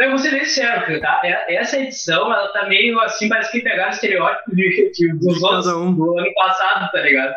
Eu 0.00 0.10
vou 0.10 0.18
ser 0.18 0.30
bem 0.30 0.44
sincero, 0.44 1.00
tá? 1.00 1.20
É, 1.24 1.54
essa 1.56 1.78
edição, 1.78 2.32
ela 2.32 2.48
tá 2.48 2.68
meio 2.68 2.98
assim, 3.00 3.28
parece 3.28 3.50
que 3.50 3.60
pegaram 3.60 3.90
o 3.90 3.94
estereótipo 3.94 4.54
de, 4.54 4.92
de, 4.92 5.12
dos 5.18 5.42
outros 5.42 5.66
um. 5.66 5.92
do 5.92 6.18
ano 6.18 6.32
passado, 6.34 6.90
tá 6.92 7.00
ligado? 7.00 7.34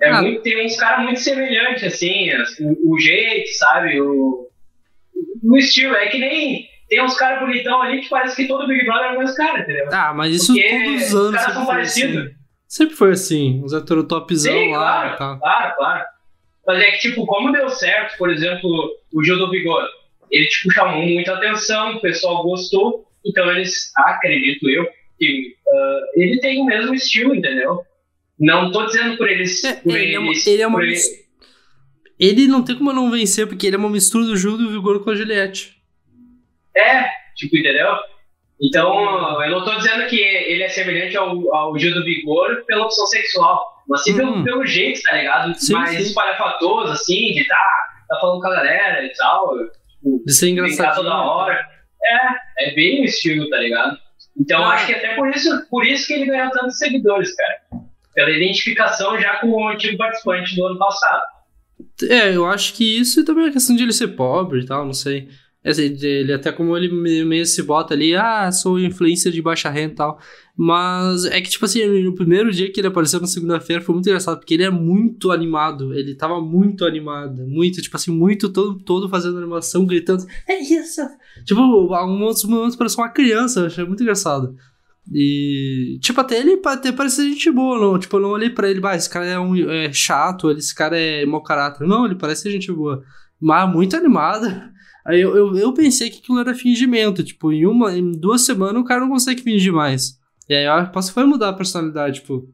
É 0.00 0.10
ah. 0.10 0.22
muito, 0.22 0.42
tem 0.42 0.64
uns 0.64 0.76
caras 0.76 1.04
muito 1.04 1.20
semelhantes, 1.20 1.82
assim, 1.82 2.30
o, 2.60 2.94
o, 2.94 2.98
jeito, 3.00 3.48
sabe? 3.54 4.00
O, 4.00 4.48
o 5.42 5.56
estilo. 5.56 5.94
É 5.94 6.06
que 6.06 6.18
nem. 6.18 6.68
Tem 6.88 7.02
uns 7.02 7.16
caras 7.16 7.40
bonitão 7.40 7.82
ali 7.82 8.00
que 8.00 8.08
parece 8.08 8.36
que 8.36 8.46
todo 8.46 8.68
Big 8.68 8.84
Brother 8.84 9.12
é 9.12 9.16
o 9.16 9.18
mesmo 9.18 9.34
cara, 9.34 9.58
entendeu? 9.58 9.88
Ah, 9.90 10.14
mas 10.14 10.32
isso 10.34 10.52
Porque 10.52 10.84
todos 10.84 11.02
os 11.02 11.14
anos. 11.14 11.30
Os 11.30 11.36
caras 11.36 11.54
são 11.54 11.66
parecidos. 11.66 12.16
Assim. 12.26 12.36
Sempre 12.68 12.96
foi 12.96 13.12
assim, 13.12 13.62
os 13.64 13.72
heterotopzão 13.72 14.52
Sim, 14.52 14.72
lá 14.72 14.78
claro, 14.78 15.18
tal. 15.18 15.38
Claro, 15.38 15.76
claro. 15.76 16.04
Mas 16.66 16.82
é 16.82 16.90
que, 16.92 16.98
tipo, 16.98 17.24
como 17.26 17.52
deu 17.52 17.68
certo, 17.68 18.18
por 18.18 18.30
exemplo, 18.30 18.90
o 19.12 19.22
Gil 19.22 19.38
do 19.38 19.50
Vigor, 19.50 19.84
ele, 20.30 20.46
tipo, 20.46 20.72
chamou 20.72 21.02
muita 21.02 21.34
atenção, 21.34 21.96
o 21.96 22.00
pessoal 22.00 22.42
gostou, 22.42 23.06
então 23.24 23.50
eles, 23.50 23.92
acredito 23.96 24.68
eu, 24.68 24.86
que 25.18 25.54
uh, 25.66 26.20
ele 26.20 26.38
tem 26.40 26.60
o 26.60 26.66
mesmo 26.66 26.94
estilo, 26.94 27.34
entendeu? 27.34 27.82
Não 28.38 28.70
tô 28.70 28.84
dizendo 28.86 29.16
por 29.16 29.28
eles. 29.28 29.64
É, 29.64 29.74
por 29.74 29.96
ele, 29.96 30.14
eles, 30.14 30.14
é 30.14 30.18
uma, 30.18 30.32
ele 30.54 30.62
é 30.62 30.66
uma. 30.66 30.82
Ele... 30.82 30.98
ele... 32.18 32.46
não 32.48 32.62
tem 32.62 32.76
como 32.76 32.92
não 32.92 33.10
vencer, 33.10 33.46
porque 33.46 33.66
ele 33.66 33.76
é 33.76 33.78
uma 33.78 33.88
mistura 33.88 34.26
do 34.26 34.36
Gil 34.36 34.58
do 34.58 34.70
Vigor 34.70 35.02
com 35.02 35.10
a 35.10 35.14
Juliette. 35.14 35.74
É, 36.76 37.06
tipo, 37.34 37.56
entendeu? 37.56 37.96
Então, 38.60 39.42
eu 39.42 39.50
não 39.50 39.64
tô 39.64 39.74
dizendo 39.76 40.06
que 40.06 40.18
ele 40.18 40.62
é 40.62 40.68
semelhante 40.68 41.16
ao, 41.16 41.54
ao 41.54 41.78
Gil 41.78 41.94
do 41.94 42.04
Vigor 42.04 42.64
pela 42.66 42.84
opção 42.84 43.06
sexual, 43.06 43.82
mas 43.88 44.02
sim 44.02 44.16
pelo, 44.16 44.32
uhum. 44.32 44.44
pelo 44.44 44.66
jeito, 44.66 45.00
tá 45.02 45.16
ligado? 45.16 45.54
Sim, 45.54 45.74
Mais 45.74 45.98
espalhafatoso, 45.98 46.92
assim, 46.92 47.32
de 47.32 47.46
tá, 47.46 47.56
tá 48.08 48.18
falando 48.20 48.40
com 48.40 48.48
a 48.48 48.54
galera 48.54 49.04
e 49.04 49.12
tal. 49.12 49.54
Tipo, 50.06 50.24
de 50.24 50.32
ser 50.32 50.50
engraçado 50.50 50.96
toda 50.96 51.14
hora. 51.14 51.66
É, 52.04 52.70
é 52.70 52.74
bem 52.74 53.02
o 53.02 53.04
estilo, 53.04 53.48
tá 53.48 53.58
ligado? 53.58 53.98
Então, 54.38 54.62
ah. 54.64 54.74
acho 54.74 54.86
que 54.86 54.94
até 54.94 55.14
por 55.14 55.28
isso, 55.28 55.66
por 55.68 55.84
isso 55.84 56.06
que 56.06 56.12
ele 56.14 56.26
ganhou 56.26 56.50
tantos 56.50 56.78
seguidores, 56.78 57.34
cara 57.34 57.86
pela 58.16 58.30
identificação 58.30 59.20
já 59.20 59.36
com 59.36 59.48
o 59.48 59.68
antigo 59.68 59.98
participante 59.98 60.56
do 60.56 60.64
ano 60.64 60.78
passado. 60.78 61.22
É, 62.08 62.34
eu 62.34 62.46
acho 62.46 62.72
que 62.72 62.98
isso 62.98 63.20
e 63.20 63.24
também 63.24 63.46
a 63.46 63.52
questão 63.52 63.76
de 63.76 63.82
ele 63.82 63.92
ser 63.92 64.08
pobre 64.08 64.60
e 64.60 64.66
tal, 64.66 64.86
não 64.86 64.94
sei. 64.94 65.28
Ele 65.62 66.32
até 66.32 66.50
como 66.50 66.74
ele 66.76 66.88
meio 67.24 67.44
se 67.44 67.62
bota 67.62 67.92
ali, 67.92 68.16
ah, 68.16 68.50
sou 68.50 68.78
influencer 68.78 69.30
de 69.30 69.42
baixa 69.42 69.68
renda 69.68 69.92
e 69.92 69.96
tal. 69.96 70.18
Mas 70.58 71.26
é 71.26 71.38
que, 71.40 71.50
tipo 71.50 71.66
assim, 71.66 72.02
no 72.02 72.14
primeiro 72.14 72.50
dia 72.50 72.72
que 72.72 72.80
ele 72.80 72.86
apareceu 72.86 73.20
na 73.20 73.26
segunda-feira 73.26 73.82
foi 73.82 73.94
muito 73.94 74.08
engraçado, 74.08 74.38
porque 74.38 74.54
ele 74.54 74.62
é 74.62 74.70
muito 74.70 75.30
animado. 75.30 75.92
Ele 75.92 76.14
tava 76.14 76.40
muito 76.40 76.86
animado. 76.86 77.46
Muito, 77.46 77.82
tipo 77.82 77.94
assim, 77.94 78.10
muito 78.10 78.48
todo, 78.48 78.78
todo 78.78 79.08
fazendo 79.08 79.36
animação, 79.36 79.84
gritando. 79.84 80.24
É 80.48 80.58
isso! 80.58 81.02
Tipo, 81.44 81.60
alguns 81.92 82.42
momentos 82.44 82.74
parecia 82.74 83.04
uma 83.04 83.10
criança, 83.10 83.60
eu 83.60 83.66
achei 83.66 83.84
muito 83.84 84.02
engraçado. 84.02 84.56
E, 85.12 85.98
tipo, 86.00 86.20
até 86.20 86.40
ele 86.40 86.60
até 86.64 86.90
parece 86.90 87.28
gente 87.28 87.50
boa, 87.50 87.78
não. 87.78 87.98
Tipo, 87.98 88.16
eu 88.16 88.20
não 88.22 88.30
olhei 88.30 88.48
pra 88.48 88.70
ele, 88.70 88.80
bah, 88.80 88.96
esse 88.96 89.10
cara 89.10 89.26
é, 89.26 89.38
um, 89.38 89.54
é 89.70 89.92
chato, 89.92 90.50
esse 90.50 90.74
cara 90.74 90.98
é 90.98 91.26
mau 91.26 91.42
caráter. 91.42 91.86
Não, 91.86 92.06
ele 92.06 92.14
parece 92.14 92.50
gente 92.50 92.72
boa. 92.72 93.02
Mas 93.38 93.70
muito 93.70 93.94
animado. 93.94 94.46
Aí 95.04 95.20
eu, 95.20 95.36
eu, 95.36 95.56
eu, 95.56 95.72
pensei 95.74 96.10
que 96.10 96.18
aquilo 96.18 96.40
era 96.40 96.54
fingimento. 96.54 97.22
Tipo, 97.22 97.52
em 97.52 97.66
uma, 97.66 97.96
em 97.96 98.10
duas 98.10 98.40
semanas 98.42 98.80
o 98.80 98.84
cara 98.84 99.02
não 99.02 99.10
consegue 99.10 99.42
fingir 99.42 99.72
mais. 99.72 100.18
E 100.48 100.54
aí 100.54 100.64
eu 100.64 100.86
posso 100.88 101.12
foi 101.12 101.24
mudar 101.24 101.50
a 101.50 101.52
personalidade, 101.52 102.20
tipo. 102.20 102.48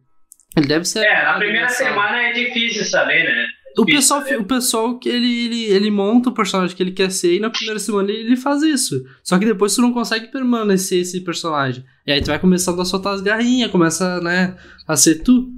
Ele 0.57 0.67
deve 0.67 0.85
ser. 0.85 1.05
É, 1.05 1.25
na 1.25 1.35
primeira 1.35 1.69
semana 1.69 2.23
é 2.23 2.33
difícil 2.33 2.85
saber, 2.85 3.25
né? 3.25 3.47
O 3.79 3.87
pessoal, 3.87 4.23
o 4.39 4.45
pessoal 4.45 4.99
que 4.99 5.09
ele, 5.09 5.47
ele, 5.47 5.65
ele 5.65 5.91
monta 5.91 6.29
o 6.29 6.35
personagem 6.35 6.77
que 6.77 6.83
ele 6.83 6.93
quer 6.93 7.11
ser 7.11 7.37
e 7.37 7.41
na 7.41 7.49
primeira 7.49 7.79
semana 7.79 8.11
ele, 8.11 8.21
ele 8.21 8.37
faz 8.37 8.63
isso. 8.63 9.03
Só 9.25 9.39
que 9.39 9.47
depois 9.47 9.75
tu 9.75 9.81
não 9.81 9.93
consegue 9.93 10.31
permanecer 10.31 11.01
esse 11.01 11.23
personagem. 11.23 11.83
E 12.07 12.13
aí 12.13 12.21
tu 12.21 12.27
vai 12.27 12.39
começando 12.39 12.81
a 12.81 12.85
soltar 12.85 13.15
as 13.15 13.23
garrinhas, 13.23 13.71
começa, 13.71 14.21
né, 14.21 14.57
a 14.87 14.95
ser 14.95 15.23
tu. 15.23 15.49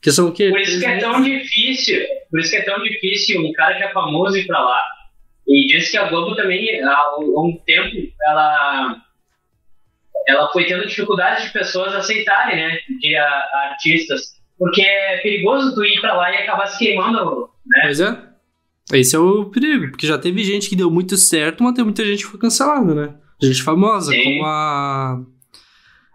Que 0.00 0.12
são 0.12 0.28
o 0.28 0.32
quê? 0.32 0.50
Por 0.50 0.60
isso 0.60 0.78
que 0.78 0.86
é 0.86 0.98
tão 0.98 1.22
difícil. 1.22 2.00
Por 2.30 2.40
isso 2.40 2.50
que 2.50 2.56
é 2.56 2.62
tão 2.62 2.82
difícil 2.82 3.40
um 3.40 3.52
cara 3.52 3.76
que 3.76 3.84
é 3.84 3.92
famoso 3.92 4.36
ir 4.36 4.46
pra 4.46 4.60
lá. 4.60 4.80
E 5.46 5.66
diz 5.66 5.90
que 5.90 5.96
a 5.96 6.08
Globo 6.08 6.36
também, 6.36 6.80
há 6.82 7.16
um 7.18 7.58
tempo, 7.66 7.96
ela 8.26 8.96
ela 10.26 10.48
foi 10.50 10.66
tendo 10.66 10.86
dificuldade 10.86 11.46
de 11.46 11.52
pessoas 11.52 11.94
aceitarem, 11.94 12.56
né, 12.56 12.78
de 13.00 13.16
a, 13.16 13.68
artistas 13.70 14.42
porque 14.62 14.80
é 14.80 15.16
perigoso 15.18 15.74
tu 15.74 15.84
ir 15.84 16.00
pra 16.00 16.14
lá 16.14 16.30
e 16.30 16.36
acabar 16.36 16.68
se 16.68 16.78
queimando, 16.78 17.48
né? 17.66 17.80
Pois 17.82 17.98
é. 17.98 18.32
Esse 18.92 19.16
é 19.16 19.18
o 19.18 19.46
perigo, 19.46 19.90
porque 19.90 20.06
já 20.06 20.16
teve 20.16 20.44
gente 20.44 20.68
que 20.68 20.76
deu 20.76 20.88
muito 20.88 21.16
certo, 21.16 21.64
mas 21.64 21.74
tem 21.74 21.82
muita 21.82 22.04
gente 22.04 22.24
que 22.24 22.30
foi 22.30 22.38
cancelada, 22.38 22.94
né? 22.94 23.14
Gente 23.42 23.60
famosa, 23.60 24.12
Sim. 24.12 24.22
como 24.22 24.44
a. 24.46 25.20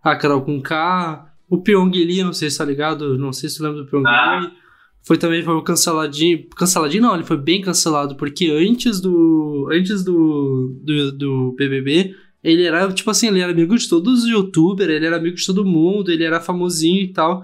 A 0.02 0.16
Carol 0.16 0.42
com 0.44 0.62
K, 0.62 1.26
o 1.50 1.62
Pyong 1.62 1.92
Lee, 1.92 2.24
não 2.24 2.32
sei 2.32 2.50
se 2.50 2.58
tá 2.58 2.64
ligado, 2.64 3.18
não 3.18 3.34
sei 3.34 3.50
se 3.50 3.58
tu 3.58 3.64
lembra 3.64 3.84
do 3.84 3.90
Pyong 3.90 4.08
ah. 4.08 4.40
Lee. 4.40 4.52
Foi 5.06 5.18
também 5.18 5.44
foi 5.44 5.62
canceladinho. 5.64 6.48
Canceladinho 6.56 7.04
não, 7.04 7.16
ele 7.16 7.26
foi 7.26 7.36
bem 7.36 7.62
cancelado, 7.62 8.16
porque 8.16 8.50
antes 8.50 9.02
do. 9.02 9.68
Antes 9.74 10.06
do. 10.06 10.80
do, 10.84 11.12
do 11.12 11.56
BBB, 11.58 12.16
ele 12.48 12.64
era, 12.64 12.90
tipo 12.94 13.12
assim, 13.12 13.28
ele 13.28 13.42
era 13.42 13.52
amigo 13.52 13.78
de 13.78 13.90
todos 13.90 14.24
os 14.24 14.30
youtubers, 14.30 14.90
ele 14.90 15.06
era 15.06 15.18
amigo 15.18 15.36
de 15.36 15.46
todo 15.46 15.66
mundo, 15.66 16.10
ele 16.10 16.24
era 16.24 16.40
famosinho 16.40 17.02
e 17.02 17.12
tal. 17.12 17.44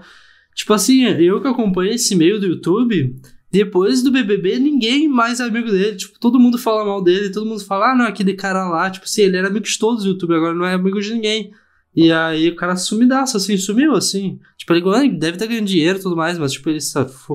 Tipo 0.54 0.72
assim, 0.72 1.04
eu 1.04 1.42
que 1.42 1.48
acompanho 1.48 1.92
esse 1.92 2.16
meio 2.16 2.40
do 2.40 2.46
YouTube, 2.46 3.14
depois 3.50 4.02
do 4.02 4.10
BBB, 4.10 4.58
ninguém 4.58 5.06
mais 5.06 5.40
é 5.40 5.44
amigo 5.44 5.70
dele. 5.70 5.96
Tipo, 5.96 6.18
todo 6.18 6.40
mundo 6.40 6.56
fala 6.56 6.86
mal 6.86 7.02
dele, 7.02 7.30
todo 7.30 7.44
mundo 7.44 7.62
fala, 7.62 7.92
ah, 7.92 7.94
não, 7.94 8.06
aquele 8.06 8.32
cara 8.32 8.66
lá. 8.66 8.90
Tipo 8.90 9.04
assim, 9.04 9.22
ele 9.22 9.36
era 9.36 9.48
amigo 9.48 9.66
de 9.66 9.78
todos 9.78 10.04
os 10.04 10.06
YouTube, 10.06 10.34
agora 10.34 10.54
não 10.54 10.64
é 10.64 10.72
amigo 10.72 10.98
de 11.00 11.12
ninguém. 11.12 11.52
E 11.94 12.10
aí 12.10 12.48
o 12.48 12.56
cara 12.56 12.74
sumidaço, 12.74 13.36
assim, 13.36 13.58
sumiu, 13.58 13.92
assim. 13.92 14.40
Tipo, 14.56 14.72
ele 14.72 15.10
deve 15.10 15.36
estar 15.36 15.46
ganhando 15.46 15.66
dinheiro 15.66 15.98
e 15.98 16.02
tudo 16.02 16.16
mais, 16.16 16.38
mas, 16.38 16.52
tipo, 16.52 16.70
ele 16.70 16.78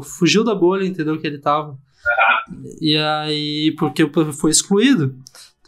fugiu 0.02 0.44
da 0.44 0.56
bolha, 0.56 0.86
entendeu? 0.86 1.20
Que 1.20 1.28
ele 1.28 1.38
tava. 1.38 1.78
E 2.82 2.98
aí, 2.98 3.76
porque 3.78 4.10
foi 4.34 4.50
excluído. 4.50 5.16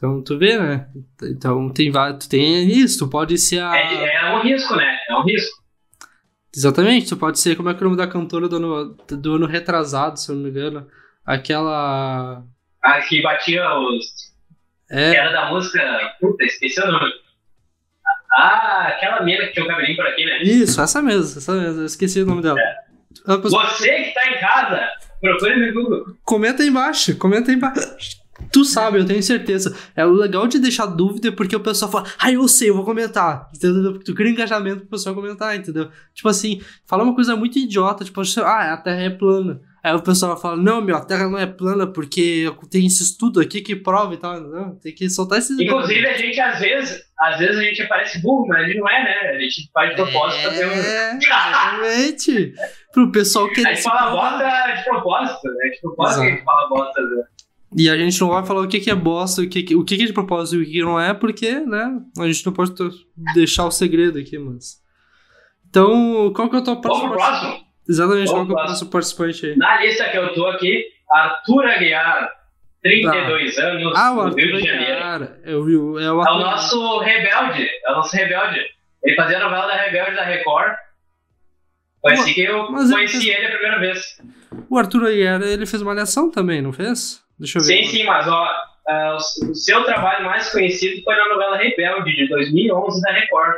Então, 0.01 0.19
tu 0.23 0.35
vê, 0.35 0.57
né? 0.57 0.87
Então, 1.21 1.69
tem. 1.69 1.91
Tu 2.19 2.27
tem 2.27 2.67
isso, 2.67 3.05
tu 3.05 3.07
pode 3.07 3.37
ser 3.37 3.59
a. 3.59 3.77
É, 3.77 4.15
é 4.15 4.33
um 4.33 4.41
risco, 4.41 4.75
né? 4.75 4.97
É 5.07 5.15
um 5.15 5.23
risco. 5.23 5.61
Exatamente, 6.57 7.09
tu 7.09 7.17
pode 7.17 7.39
ser 7.39 7.55
como 7.55 7.69
é 7.69 7.75
que 7.75 7.83
é 7.83 7.85
o 7.85 7.89
nome 7.91 7.97
da 7.97 8.07
cantora 8.07 8.49
do 8.49 8.55
ano, 8.55 8.97
do 9.07 9.35
ano 9.35 9.45
retrasado, 9.45 10.19
se 10.19 10.31
eu 10.31 10.35
não 10.35 10.41
me 10.41 10.49
engano. 10.49 10.87
Aquela. 11.23 12.43
Ah, 12.83 13.01
que 13.01 13.21
batia 13.21 13.63
os. 13.77 14.05
É. 14.89 15.11
Que 15.11 15.17
era 15.17 15.31
da 15.33 15.51
música. 15.51 15.79
Puta, 16.19 16.45
esqueci 16.45 16.81
o 16.81 16.91
nome. 16.91 17.11
Ah, 18.33 18.87
aquela 18.87 19.21
mina 19.21 19.45
que 19.45 19.53
tinha 19.53 19.65
o 19.65 19.67
cabelinho 19.67 19.97
por 19.97 20.07
aqui, 20.07 20.25
né? 20.25 20.41
Isso, 20.41 20.81
essa 20.81 20.99
mesmo, 20.99 21.37
essa 21.37 21.53
mesmo. 21.53 21.81
Eu 21.81 21.85
esqueci 21.85 22.21
o 22.21 22.25
nome 22.25 22.41
dela. 22.41 22.59
É. 22.59 22.75
Você 23.37 24.03
que 24.03 24.13
tá 24.15 24.31
em 24.31 24.39
casa, 24.39 24.81
procure 25.21 25.55
no 25.57 25.73
Google. 25.73 26.17
Comenta 26.23 26.63
aí 26.63 26.69
embaixo, 26.69 27.15
comenta 27.17 27.51
aí 27.51 27.57
embaixo. 27.57 28.20
Tu 28.51 28.65
sabe, 28.65 28.99
eu 28.99 29.05
tenho 29.05 29.21
certeza. 29.21 29.75
É 29.95 30.05
o 30.05 30.11
legal 30.11 30.47
de 30.47 30.59
deixar 30.59 30.85
dúvida 30.85 31.31
porque 31.31 31.55
o 31.55 31.59
pessoal 31.59 31.91
fala, 31.91 32.07
ah, 32.19 32.31
eu 32.31 32.47
sei, 32.47 32.69
eu 32.69 32.75
vou 32.75 32.85
comentar. 32.85 33.49
Entendeu? 33.55 33.93
Porque 33.93 34.05
tu 34.05 34.15
cria 34.15 34.31
engajamento 34.31 34.81
pro 34.81 34.89
pessoal 34.89 35.15
comentar, 35.15 35.55
entendeu? 35.55 35.89
Tipo 36.13 36.29
assim, 36.29 36.61
fala 36.85 37.03
uma 37.03 37.15
coisa 37.15 37.35
muito 37.35 37.57
idiota, 37.59 38.03
tipo, 38.03 38.21
ah, 38.43 38.73
a 38.73 38.77
Terra 38.77 39.01
é 39.01 39.09
plana. 39.09 39.61
Aí 39.83 39.95
o 39.95 40.01
pessoal 40.01 40.39
fala, 40.39 40.55
não, 40.55 40.79
meu, 40.79 40.95
a 40.95 41.03
Terra 41.03 41.27
não 41.27 41.39
é 41.39 41.47
plana 41.47 41.87
porque 41.87 42.53
tem 42.69 42.85
esse 42.85 43.01
estudo 43.01 43.39
aqui 43.41 43.61
que 43.61 43.75
prova 43.75 44.13
e 44.13 44.17
tal. 44.17 44.39
Não, 44.39 44.75
tem 44.75 44.93
que 44.93 45.09
soltar 45.09 45.39
esses... 45.39 45.59
Inclusive, 45.59 46.07
a 46.07 46.17
gente, 46.17 46.39
às 46.39 46.59
vezes, 46.59 47.01
às 47.19 47.39
vezes 47.39 47.57
a 47.57 47.63
gente 47.63 47.87
parece 47.87 48.21
burro, 48.21 48.45
mas 48.47 48.63
a 48.63 48.67
gente 48.67 48.77
não 48.77 48.87
é, 48.87 49.03
né? 49.03 49.29
A 49.31 49.39
gente 49.39 49.71
faz 49.73 49.89
de 49.89 49.95
propósito 49.95 50.49
é, 50.49 50.67
um... 50.67 51.17
Exatamente. 51.17 52.53
Pro 52.93 53.11
pessoal 53.11 53.49
que... 53.49 53.65
A 53.65 53.73
gente 53.73 53.81
fala 53.81 54.11
bosta 54.11 54.75
de 54.75 54.83
propósito, 54.83 55.47
né? 55.47 55.69
De 55.69 55.81
propósito 55.81 56.13
Exato. 56.13 56.21
que 56.21 56.27
a 56.27 56.35
gente 56.35 56.45
fala 56.45 56.69
bosta, 56.69 57.01
né? 57.01 57.23
E 57.77 57.89
a 57.89 57.97
gente 57.97 58.19
não 58.19 58.29
vai 58.29 58.45
falar 58.45 58.61
o 58.61 58.67
que, 58.67 58.79
que 58.79 58.89
é 58.89 58.95
bosta, 58.95 59.41
o 59.41 59.47
que, 59.47 59.75
o 59.75 59.85
que, 59.85 59.95
que 59.95 60.03
é 60.03 60.05
de 60.05 60.13
propósito 60.13 60.61
e 60.61 60.63
o 60.63 60.69
que 60.69 60.81
não 60.81 60.99
é, 60.99 61.13
porque, 61.13 61.51
né, 61.59 61.99
a 62.19 62.27
gente 62.27 62.45
não 62.45 62.51
pode 62.51 62.73
deixar 63.33 63.65
o 63.65 63.71
segredo 63.71 64.19
aqui, 64.19 64.37
mas. 64.37 64.81
Então, 65.69 66.33
qual 66.35 66.49
que 66.49 66.57
é 66.57 66.59
o 66.59 66.63
teu 66.63 66.75
próximo? 66.81 67.13
próximo? 67.13 67.65
Exatamente, 67.87 68.27
Vamos 68.27 68.31
qual 68.31 68.45
que 68.45 68.51
é 68.51 68.55
o 68.55 68.65
próximo 68.65 68.89
participante 68.89 69.45
aí? 69.45 69.57
Na 69.57 69.81
lista 69.81 70.09
que 70.09 70.17
eu 70.17 70.33
tô 70.33 70.47
aqui, 70.47 70.83
Arthur 71.09 71.65
Aguiar, 71.65 72.29
32 72.83 73.55
tá. 73.55 73.63
anos, 73.63 73.93
ah, 73.95 74.13
o 74.13 74.21
Arthur 74.21 74.37
Rio 74.37 74.57
de 74.57 74.67
Janeiro. 74.67 75.37
Eu 75.45 75.63
vi, 75.63 75.73
é, 75.75 75.77
o 75.79 75.97
é 75.97 76.11
o 76.11 76.39
nosso 76.39 76.99
rebelde, 76.99 77.69
é 77.85 77.91
o 77.91 77.95
nosso 77.95 78.15
rebelde. 78.15 78.59
Ele 79.03 79.15
fazia 79.15 79.37
a 79.37 79.43
novela 79.43 79.67
da 79.67 79.75
Rebelde 79.75 80.15
da 80.15 80.25
Record. 80.25 80.73
Foi 82.01 82.13
assim 82.13 82.33
que 82.33 82.41
eu 82.41 82.65
conheci 82.65 82.93
ele, 82.93 83.07
fez... 83.07 83.25
ele 83.25 83.45
a 83.45 83.51
primeira 83.51 83.79
vez. 83.79 84.21
O 84.69 84.77
Arthur 84.77 85.05
Aguiar, 85.05 85.41
ele 85.41 85.65
fez 85.65 85.81
uma 85.81 85.91
aliação 85.91 86.29
também, 86.29 86.61
não 86.61 86.73
fez? 86.73 87.21
Deixa 87.39 87.59
eu 87.59 87.63
ver. 87.63 87.83
Sim, 87.83 87.89
sim, 87.89 88.03
mas 88.05 88.27
ó, 88.27 88.47
uh, 88.87 89.15
o 89.49 89.55
seu 89.55 89.83
trabalho 89.83 90.25
mais 90.25 90.51
conhecido 90.51 91.01
foi 91.03 91.15
na 91.15 91.29
novela 91.29 91.57
Rebelde, 91.57 92.15
de 92.15 92.27
2011, 92.29 93.01
da 93.01 93.11
Record. 93.11 93.55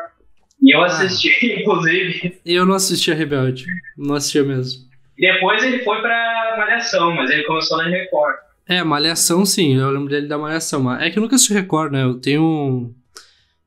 E 0.61 0.73
eu 0.73 0.81
ah. 0.81 0.85
assisti, 0.85 1.31
inclusive. 1.59 2.39
Eu 2.45 2.65
não 2.65 2.75
assisti 2.75 3.11
a 3.11 3.15
Rebelde. 3.15 3.65
Não 3.97 4.15
assistia 4.15 4.43
mesmo. 4.43 4.83
Depois 5.17 5.63
ele 5.63 5.83
foi 5.83 6.01
pra 6.01 6.55
Malhação, 6.57 7.13
mas 7.13 7.29
ele 7.29 7.43
começou 7.43 7.77
na 7.77 7.87
Record. 7.87 8.35
É, 8.67 8.83
Malhação 8.83 9.45
sim, 9.45 9.77
eu 9.77 9.91
lembro 9.91 10.09
dele 10.09 10.27
da 10.27 10.37
Malhação, 10.37 10.81
mas 10.81 11.01
é 11.01 11.09
que 11.09 11.19
eu 11.19 11.23
nunca 11.23 11.37
se 11.37 11.53
recordo, 11.53 11.93
né? 11.93 12.03
Eu 12.03 12.19
tenho. 12.19 12.93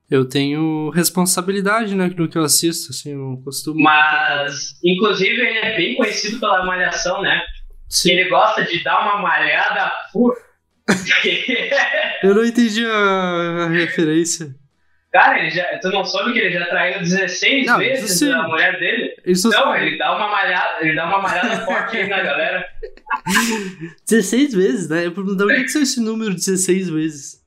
Eu 0.08 0.24
tenho 0.24 0.88
responsabilidade, 0.90 1.96
né, 1.96 2.08
no 2.16 2.28
que 2.28 2.38
eu 2.38 2.44
assisto, 2.44 2.92
assim, 2.92 3.10
eu 3.10 3.18
não 3.18 3.42
costumo. 3.42 3.82
Mas, 3.82 4.78
inclusive, 4.84 5.34
ele 5.34 5.58
é 5.58 5.76
bem 5.76 5.96
conhecido 5.96 6.38
pela 6.38 6.64
Malhação, 6.64 7.20
né? 7.22 7.42
Sim. 7.88 8.12
Ele 8.12 8.28
gosta 8.28 8.64
de 8.64 8.82
dar 8.82 9.00
uma 9.02 9.22
malhada 9.22 9.92
eu 12.22 12.34
não 12.34 12.44
entendi 12.44 12.86
a, 12.86 13.64
a 13.64 13.68
referência. 13.68 14.54
Cara, 15.12 15.38
ele 15.38 15.50
já, 15.50 15.64
tu 15.78 15.88
não 15.90 16.04
soube 16.04 16.32
que 16.32 16.38
ele 16.38 16.52
já 16.52 16.66
traiu 16.66 17.00
16 17.00 17.66
não, 17.66 17.78
vezes 17.78 18.22
a 18.22 18.42
mulher 18.42 18.78
dele? 18.78 19.16
Isso 19.24 19.48
não, 19.48 19.74
ele 19.74 19.96
dá 19.96 20.14
uma 20.14 20.28
malhada, 20.28 20.76
ele 20.82 20.94
dá 20.94 21.06
uma 21.06 21.22
malhada 21.22 21.56
forte 21.64 21.96
aí 21.96 22.08
na 22.08 22.22
galera. 22.22 22.68
16 24.08 24.54
vezes, 24.54 24.88
né? 24.88 25.06
Eu 25.06 25.12
pergunto, 25.12 25.42
onde 25.42 25.54
é 25.54 25.62
que 25.62 25.68
saiu 25.68 25.84
esse 25.84 26.00
número 26.00 26.34
16 26.34 26.90
vezes? 26.90 27.46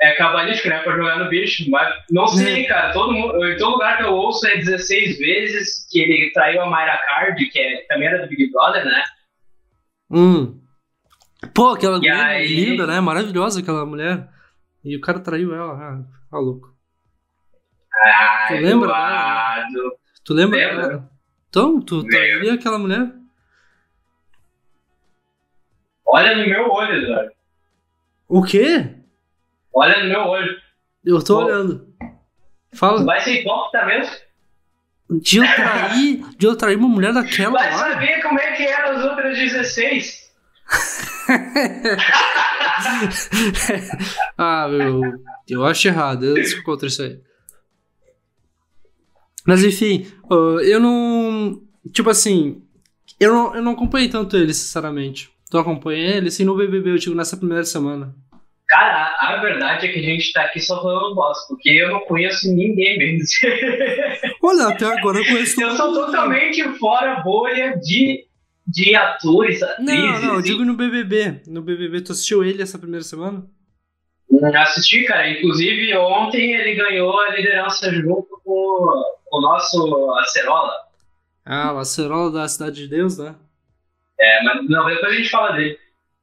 É 0.00 0.12
cabalístico, 0.12 0.68
né? 0.68 0.78
Pra 0.80 0.96
jogar 0.96 1.18
no 1.18 1.28
bicho. 1.28 1.68
Mas 1.70 1.92
não 2.10 2.26
sei, 2.28 2.64
é. 2.64 2.68
cara. 2.68 2.92
Todo 2.92 3.12
mundo, 3.12 3.44
em 3.46 3.56
todo 3.56 3.72
lugar 3.72 3.96
que 3.96 4.04
eu 4.04 4.12
ouço 4.12 4.46
é 4.46 4.58
16 4.58 5.18
vezes 5.18 5.88
que 5.90 6.00
ele 6.00 6.30
traiu 6.32 6.62
a 6.62 6.66
Mayra 6.66 7.00
Card, 7.08 7.46
que 7.46 7.58
é, 7.58 7.86
também 7.88 8.08
era 8.08 8.22
do 8.22 8.28
Big 8.28 8.50
Brother, 8.52 8.84
né? 8.84 9.02
Hum. 10.10 10.60
Pô, 11.54 11.70
aquela 11.70 11.98
mulher 11.98 12.24
aí... 12.24 12.46
linda, 12.46 12.86
né? 12.86 13.00
Maravilhosa 13.00 13.60
aquela 13.60 13.84
mulher. 13.84 14.28
E 14.84 14.96
o 14.96 15.00
cara 15.00 15.20
traiu 15.20 15.54
ela. 15.54 15.74
Ah, 15.74 16.04
tá 16.30 16.38
louco. 16.38 16.74
Ai, 17.92 18.48
tu 18.48 18.62
lembra? 18.62 18.88
Né? 18.88 19.90
Tu 20.24 20.34
lembra? 20.34 20.58
Lembra? 20.58 21.10
Então, 21.48 21.80
tu 21.80 22.04
trairia 22.04 22.54
aquela 22.54 22.78
mulher? 22.78 23.12
Olha 26.06 26.36
no 26.36 26.46
meu 26.46 26.70
olho, 26.70 27.02
Eduardo. 27.02 27.32
O 28.28 28.42
quê? 28.42 28.94
Olha 29.72 30.02
no 30.02 30.08
meu 30.08 30.20
olho. 30.20 30.60
Eu 31.04 31.22
tô 31.22 31.38
Pô. 31.38 31.44
olhando. 31.44 31.94
Fala. 32.74 33.04
Vai 33.04 33.20
ser 33.20 33.40
hipócrita 33.40 33.86
mesmo? 33.86 34.14
De 35.08 35.38
eu 35.38 35.44
trair, 35.44 36.24
de 36.36 36.46
eu 36.46 36.56
trair 36.56 36.76
uma 36.76 36.88
mulher 36.88 37.12
daquela 37.12 37.52
Vai 37.52 37.70
lá. 37.70 37.78
saber 37.78 38.20
como 38.22 38.40
é 38.40 38.52
que 38.52 38.64
eram 38.64 38.96
as 38.96 39.04
outras 39.04 39.38
16. 39.38 40.26
ah, 44.36 44.66
meu. 44.68 45.00
Eu 45.48 45.64
acho 45.64 45.86
errado. 45.86 46.24
Eu 46.24 46.44
sou 46.44 46.60
contra 46.64 46.88
isso 46.88 47.02
aí. 47.02 47.20
Mas 49.46 49.62
enfim, 49.62 50.10
eu 50.64 50.80
não. 50.80 51.62
Tipo 51.92 52.10
assim. 52.10 52.62
Eu 53.18 53.32
não, 53.32 53.54
eu 53.54 53.62
não 53.62 53.72
acompanhei 53.72 54.08
tanto 54.08 54.36
ele, 54.36 54.52
sinceramente. 54.52 55.30
Tu 55.50 55.56
acompanha 55.56 56.16
ele? 56.16 56.28
Assim, 56.28 56.44
no 56.44 56.56
BBB, 56.56 56.90
eu 56.90 56.98
digo, 56.98 57.14
nessa 57.14 57.36
primeira 57.36 57.64
semana. 57.64 58.14
Cara, 58.68 59.14
a 59.20 59.40
verdade 59.40 59.86
é 59.86 59.92
que 59.92 60.00
a 60.00 60.02
gente 60.02 60.32
tá 60.32 60.42
aqui 60.42 60.60
só 60.60 60.82
falando 60.82 61.14
bosta, 61.14 61.46
porque 61.48 61.70
eu 61.70 61.92
não 61.92 62.00
conheço 62.00 62.52
ninguém 62.52 62.98
mesmo. 62.98 63.24
Olha, 64.46 64.68
até 64.68 64.84
agora 64.84 65.18
eu 65.18 65.24
conheço 65.24 65.60
Eu 65.60 65.72
sou 65.72 65.92
totalmente 65.92 66.62
fora 66.78 67.20
bolha 67.20 67.76
de, 67.78 68.24
de 68.64 68.94
atores, 68.94 69.60
atrizes. 69.60 70.00
Não, 70.00 70.20
não, 70.20 70.34
eu 70.36 70.42
digo 70.42 70.64
no 70.64 70.76
BBB. 70.76 71.42
No 71.48 71.60
BBB, 71.62 72.02
tu 72.02 72.12
assistiu 72.12 72.44
ele 72.44 72.62
essa 72.62 72.78
primeira 72.78 73.02
semana? 73.02 73.44
Assisti, 74.54 75.04
cara. 75.04 75.28
Inclusive, 75.28 75.96
ontem 75.96 76.52
ele 76.52 76.76
ganhou 76.76 77.18
a 77.20 77.34
liderança 77.34 77.92
junto 77.92 78.40
com 78.44 79.02
o 79.32 79.40
nosso 79.40 80.12
Acerola. 80.20 80.74
Ah, 81.44 81.72
o 81.72 81.78
Acerola 81.78 82.30
da 82.30 82.48
Cidade 82.48 82.76
de 82.76 82.88
Deus, 82.88 83.18
né? 83.18 83.34
É, 84.18 84.42
mas 84.44 84.68
não, 84.68 84.86
depois 84.86 85.12
a 85.12 85.16
gente 85.16 85.28
fala 85.28 85.56
dele. 85.56 85.76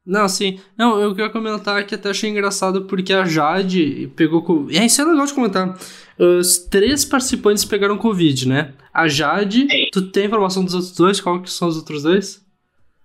Não, 0.06 0.28
sim. 0.28 0.60
Não, 0.78 1.00
eu 1.00 1.16
queria 1.16 1.30
comentar 1.30 1.86
que 1.86 1.96
até 1.96 2.10
achei 2.10 2.30
engraçado 2.30 2.86
porque 2.86 3.14
a 3.14 3.24
Jade 3.24 4.12
pegou. 4.16 4.68
E 4.70 4.78
isso 4.86 5.02
é 5.02 5.06
legal 5.06 5.26
de 5.26 5.34
comentar. 5.34 5.78
Os 6.20 6.58
três 6.58 7.06
participantes 7.06 7.64
pegaram 7.64 7.98
Covid, 7.98 8.48
né? 8.48 8.74
A 8.94 9.08
Jade, 9.08 9.68
sim. 9.70 9.88
tu 9.92 10.12
tem 10.12 10.26
informação 10.26 10.64
dos 10.64 10.74
outros 10.74 10.96
dois? 10.96 11.22
Qual 11.22 11.42
que 11.42 11.50
são 11.50 11.70
os 11.70 11.78
outros 11.78 12.04
dois? 12.04 12.46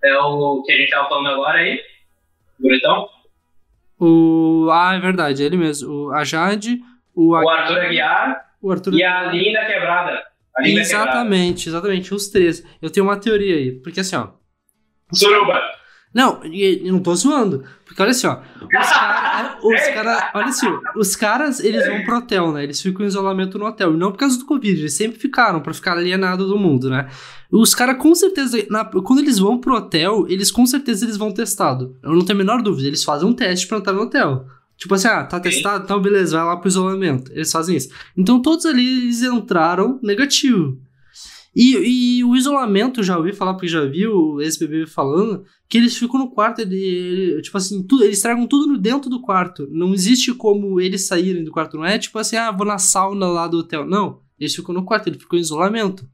É 0.03 0.17
o 0.19 0.63
que 0.63 0.73
a 0.73 0.77
gente 0.77 0.91
tava 0.91 1.09
falando 1.09 1.29
agora 1.29 1.59
aí. 1.59 1.81
Bonitão? 2.59 3.09
O. 3.99 4.69
Ah, 4.71 4.95
é 4.95 5.01
verdade, 5.01 5.43
é 5.43 5.47
ele 5.47 5.57
mesmo. 5.57 5.91
O... 5.91 6.13
A 6.13 6.25
Jade, 6.25 6.81
o, 7.15 7.31
o 7.31 7.35
Arthur 7.35 7.79
Aguiar 7.79 8.49
o 8.61 8.73
Arthur 8.73 8.95
e 8.95 9.05
a 9.05 9.25
Linda 9.33 9.65
Quebrada. 9.65 10.25
A 10.57 10.63
Linda 10.63 10.81
exatamente, 10.81 11.65
quebrada. 11.65 11.87
exatamente, 11.87 12.15
os 12.15 12.29
três. 12.29 12.67
Eu 12.83 12.91
tenho 12.91 13.07
uma 13.07 13.17
teoria 13.17 13.55
aí, 13.55 13.73
porque 13.73 14.01
assim, 14.01 14.17
ó. 14.17 14.29
Suruba! 15.13 15.78
Não, 16.14 16.40
eu 16.44 16.92
não 16.92 17.01
tô 17.01 17.14
zoando. 17.14 17.64
Porque 17.85 18.01
olha 18.01 18.11
assim, 18.11 18.27
ó. 18.27 18.38
Os 18.62 18.90
caras. 18.90 19.57
Os 19.62 19.94
cara, 19.94 20.31
olha 20.35 20.47
assim, 20.47 20.66
os 20.97 21.16
caras, 21.16 21.61
eles 21.61 21.87
vão 21.87 22.03
pro 22.05 22.16
hotel, 22.18 22.53
né? 22.53 22.64
Eles 22.64 22.81
ficam 22.81 23.05
em 23.05 23.09
isolamento 23.09 23.59
no 23.59 23.66
hotel. 23.66 23.94
E 23.94 23.97
não 23.97 24.11
por 24.11 24.18
causa 24.18 24.38
do 24.38 24.44
Covid, 24.47 24.81
eles 24.81 24.94
sempre 24.94 25.18
ficaram 25.18 25.61
pra 25.61 25.75
ficar 25.75 25.92
alienado 25.92 26.47
do 26.47 26.59
mundo, 26.59 26.88
né? 26.88 27.09
Os 27.51 27.75
caras, 27.75 27.97
com 28.01 28.14
certeza, 28.14 28.59
na, 28.71 28.85
quando 28.85 29.21
eles 29.21 29.38
vão 29.38 29.59
pro 29.59 29.75
hotel, 29.75 30.27
eles 30.29 30.51
com 30.51 30.66
certeza 30.66 31.05
eles 31.05 31.16
vão 31.16 31.33
testado. 31.33 31.97
Eu 32.03 32.12
não 32.12 32.25
tenho 32.25 32.38
a 32.38 32.44
menor 32.44 32.62
dúvida. 32.62 32.88
Eles 32.88 33.05
fazem 33.05 33.29
um 33.29 33.33
teste 33.33 33.66
pra 33.66 33.79
entrar 33.79 33.92
no 33.92 34.03
hotel. 34.03 34.47
Tipo 34.77 34.94
assim, 34.94 35.09
ah, 35.09 35.25
tá 35.25 35.40
testado? 35.40 35.85
Então 35.85 36.01
beleza, 36.01 36.37
vai 36.37 36.47
lá 36.47 36.57
pro 36.57 36.68
isolamento. 36.68 37.33
Eles 37.33 37.51
fazem 37.51 37.77
isso. 37.77 37.90
Então 38.16 38.40
todos 38.40 38.64
ali 38.64 39.03
eles 39.03 39.23
entraram 39.23 39.99
negativo. 40.03 40.79
E, 41.55 42.19
e 42.19 42.25
o 42.25 42.37
isolamento, 42.37 43.03
já 43.03 43.17
ouvi 43.17 43.33
falar, 43.33 43.55
porque 43.55 43.67
já 43.67 43.85
vi 43.85 44.07
o 44.07 44.41
ex-BBB 44.41 44.87
falando, 44.87 45.45
que 45.69 45.77
eles 45.77 45.97
ficam 45.97 46.21
no 46.21 46.31
quarto, 46.31 46.61
ele, 46.61 47.41
tipo 47.43 47.57
assim, 47.57 47.83
tudo, 47.83 48.05
eles 48.05 48.23
tragam 48.23 48.47
tudo 48.47 48.79
dentro 48.79 49.11
do 49.11 49.21
quarto. 49.21 49.69
Não 49.71 49.93
existe 49.93 50.33
como 50.33 50.81
eles 50.81 51.07
saírem 51.07 51.45
do 51.45 51.51
quarto. 51.51 51.77
Não 51.77 51.85
é 51.85 51.99
tipo 51.99 52.19
assim, 52.19 52.37
ah, 52.37 52.51
vou 52.51 52.67
na 52.67 52.79
sauna 52.79 53.27
lá 53.27 53.49
do 53.49 53.59
hotel. 53.59 53.85
Não, 53.87 54.21
eles 54.39 54.55
ficam 54.55 54.75
no 54.75 54.85
quarto, 54.85 55.09
ele 55.09 55.19
ficou 55.19 55.39
em 55.39 55.43
isolamento. 55.43 56.09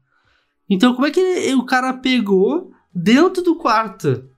Então 0.69 0.93
como 0.93 1.05
é 1.05 1.11
que 1.11 1.19
ele, 1.19 1.55
o 1.55 1.65
cara 1.65 1.93
pegou 1.93 2.71
dentro 2.93 3.43
do 3.43 3.55
quarto? 3.55 4.29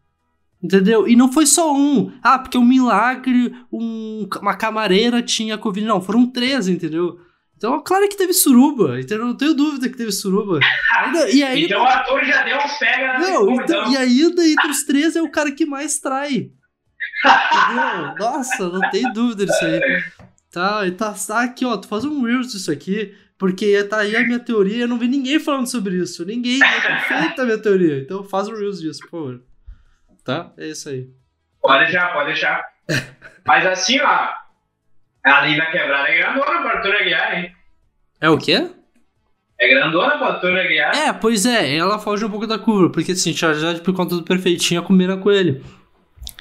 Entendeu? 0.61 1.07
E 1.07 1.15
não 1.15 1.31
foi 1.31 1.45
só 1.45 1.73
um. 1.73 2.11
Ah, 2.21 2.39
porque 2.39 2.57
um 2.57 2.65
milagre, 2.65 3.55
um, 3.71 4.27
uma 4.41 4.55
camareira 4.55 5.21
tinha 5.21 5.57
Covid. 5.57 5.85
Não, 5.85 6.01
foram 6.01 6.25
três, 6.25 6.67
entendeu? 6.67 7.19
Então, 7.57 7.81
claro 7.83 8.07
que 8.07 8.15
teve 8.15 8.33
suruba, 8.33 8.99
então 8.99 9.17
não 9.17 9.35
tenho 9.35 9.55
dúvida 9.55 9.89
que 9.89 9.97
teve 9.97 10.11
suruba. 10.11 10.59
Ainda, 10.99 11.27
e 11.31 11.43
aí, 11.43 11.65
então 11.65 11.81
o 11.81 11.87
ator 11.87 12.23
já 12.23 12.43
deu 12.43 12.55
uns 12.55 12.77
pega. 12.77 13.17
Não, 13.17 13.51
então, 13.51 13.63
então, 13.63 13.91
e 13.91 13.97
ainda 13.97 14.47
entre 14.47 14.67
os 14.69 14.83
três 14.83 15.15
é 15.15 15.21
o 15.23 15.31
cara 15.31 15.51
que 15.51 15.65
mais 15.65 15.97
trai. 15.97 16.51
Entendeu? 17.25 18.15
Nossa, 18.19 18.69
não 18.69 18.87
tem 18.91 19.11
dúvida 19.11 19.47
disso 19.47 19.65
aí. 19.65 20.03
Tá, 20.51 20.85
e 20.85 20.91
tá, 20.91 21.13
tá 21.13 21.41
aqui, 21.41 21.65
ó, 21.65 21.75
tu 21.77 21.87
faz 21.87 22.05
um 22.05 22.21
Reels 22.21 22.51
disso 22.51 22.71
aqui, 22.71 23.15
porque 23.39 23.83
tá 23.85 24.01
aí 24.01 24.15
a 24.15 24.23
minha 24.23 24.39
teoria, 24.39 24.83
eu 24.83 24.87
não 24.87 24.99
vi 24.99 25.07
ninguém 25.07 25.39
falando 25.39 25.65
sobre 25.65 25.95
isso. 25.95 26.23
Ninguém, 26.23 26.61
é 26.61 26.81
perfeita 26.81 27.41
a 27.41 27.45
minha 27.45 27.57
teoria. 27.57 27.99
Então 27.99 28.23
faz 28.23 28.47
um 28.47 28.55
Reels 28.55 28.79
disso, 28.79 28.99
por 29.01 29.09
favor. 29.09 29.41
Tá? 30.23 30.51
É 30.57 30.67
isso 30.67 30.89
aí. 30.89 31.09
Pode 31.59 31.85
deixar, 31.85 32.13
pode 32.13 32.27
deixar. 32.27 32.63
Mas 33.43 33.65
assim, 33.65 33.99
ó. 33.99 34.46
A 35.27 35.45
linda 35.45 35.65
quebrada 35.65 36.09
é 36.09 36.17
grandona 36.17 36.61
pra 36.61 36.71
Arthur 36.71 36.95
Aguiar, 36.95 37.37
hein? 37.37 37.51
É 38.21 38.29
o 38.29 38.37
quê? 38.37 38.69
É 39.59 39.69
grandona 39.69 40.17
pra 40.17 40.27
Arthur 40.27 40.57
Aguiar? 40.57 40.95
É, 40.95 41.13
pois 41.13 41.45
é. 41.45 41.75
Ela 41.75 41.99
foge 41.99 42.23
um 42.23 42.29
pouco 42.29 42.47
da 42.47 42.57
curva. 42.57 42.91
Porque 42.91 43.11
assim, 43.11 43.33
já, 43.33 43.53
por 43.83 43.93
conta 43.93 44.15
do 44.15 44.23
perfeitinho 44.23 44.83
combina 44.83 45.17
com 45.17 45.31
ele. 45.31 45.61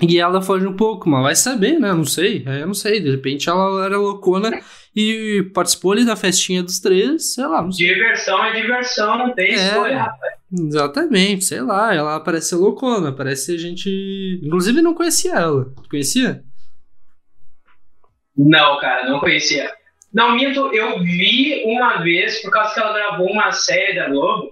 E 0.00 0.18
ela 0.18 0.42
foge 0.42 0.66
um 0.66 0.76
pouco, 0.76 1.08
mas 1.08 1.22
vai 1.22 1.34
saber, 1.34 1.78
né? 1.78 1.92
Não 1.92 2.04
sei. 2.04 2.44
Eu 2.46 2.66
não 2.66 2.74
sei. 2.74 3.00
De 3.00 3.10
repente 3.10 3.48
ela 3.48 3.84
era 3.84 3.96
loucona 3.96 4.50
e 4.94 5.50
participou 5.54 5.92
ali 5.92 6.04
da 6.04 6.16
festinha 6.16 6.62
dos 6.62 6.78
três, 6.78 7.34
sei 7.34 7.46
lá. 7.46 7.66
Diversão 7.68 8.44
é 8.44 8.60
diversão, 8.60 9.18
não 9.18 9.34
tem 9.34 9.52
é, 9.52 9.54
escolha, 9.54 9.98
rapaz. 10.02 10.34
Exatamente, 10.52 11.44
sei 11.44 11.62
lá. 11.62 11.94
Ela 11.94 12.20
parece 12.20 12.50
ser 12.50 12.56
loucona, 12.56 13.12
parece 13.12 13.54
a 13.54 13.58
gente. 13.58 14.40
Inclusive 14.44 14.82
não 14.82 14.94
conhecia 14.94 15.32
ela. 15.32 15.72
Tu 15.82 15.88
conhecia? 15.88 16.42
Não, 18.36 18.78
cara, 18.78 19.08
não 19.08 19.18
conhecia. 19.18 19.72
Não, 20.12 20.34
minto, 20.34 20.72
eu 20.72 21.00
vi 21.00 21.62
uma 21.64 21.98
vez, 21.98 22.40
por 22.40 22.50
causa 22.50 22.74
que 22.74 22.80
ela 22.80 22.92
gravou 22.92 23.30
uma 23.30 23.52
série 23.52 23.94
da 23.94 24.08
Globo, 24.08 24.50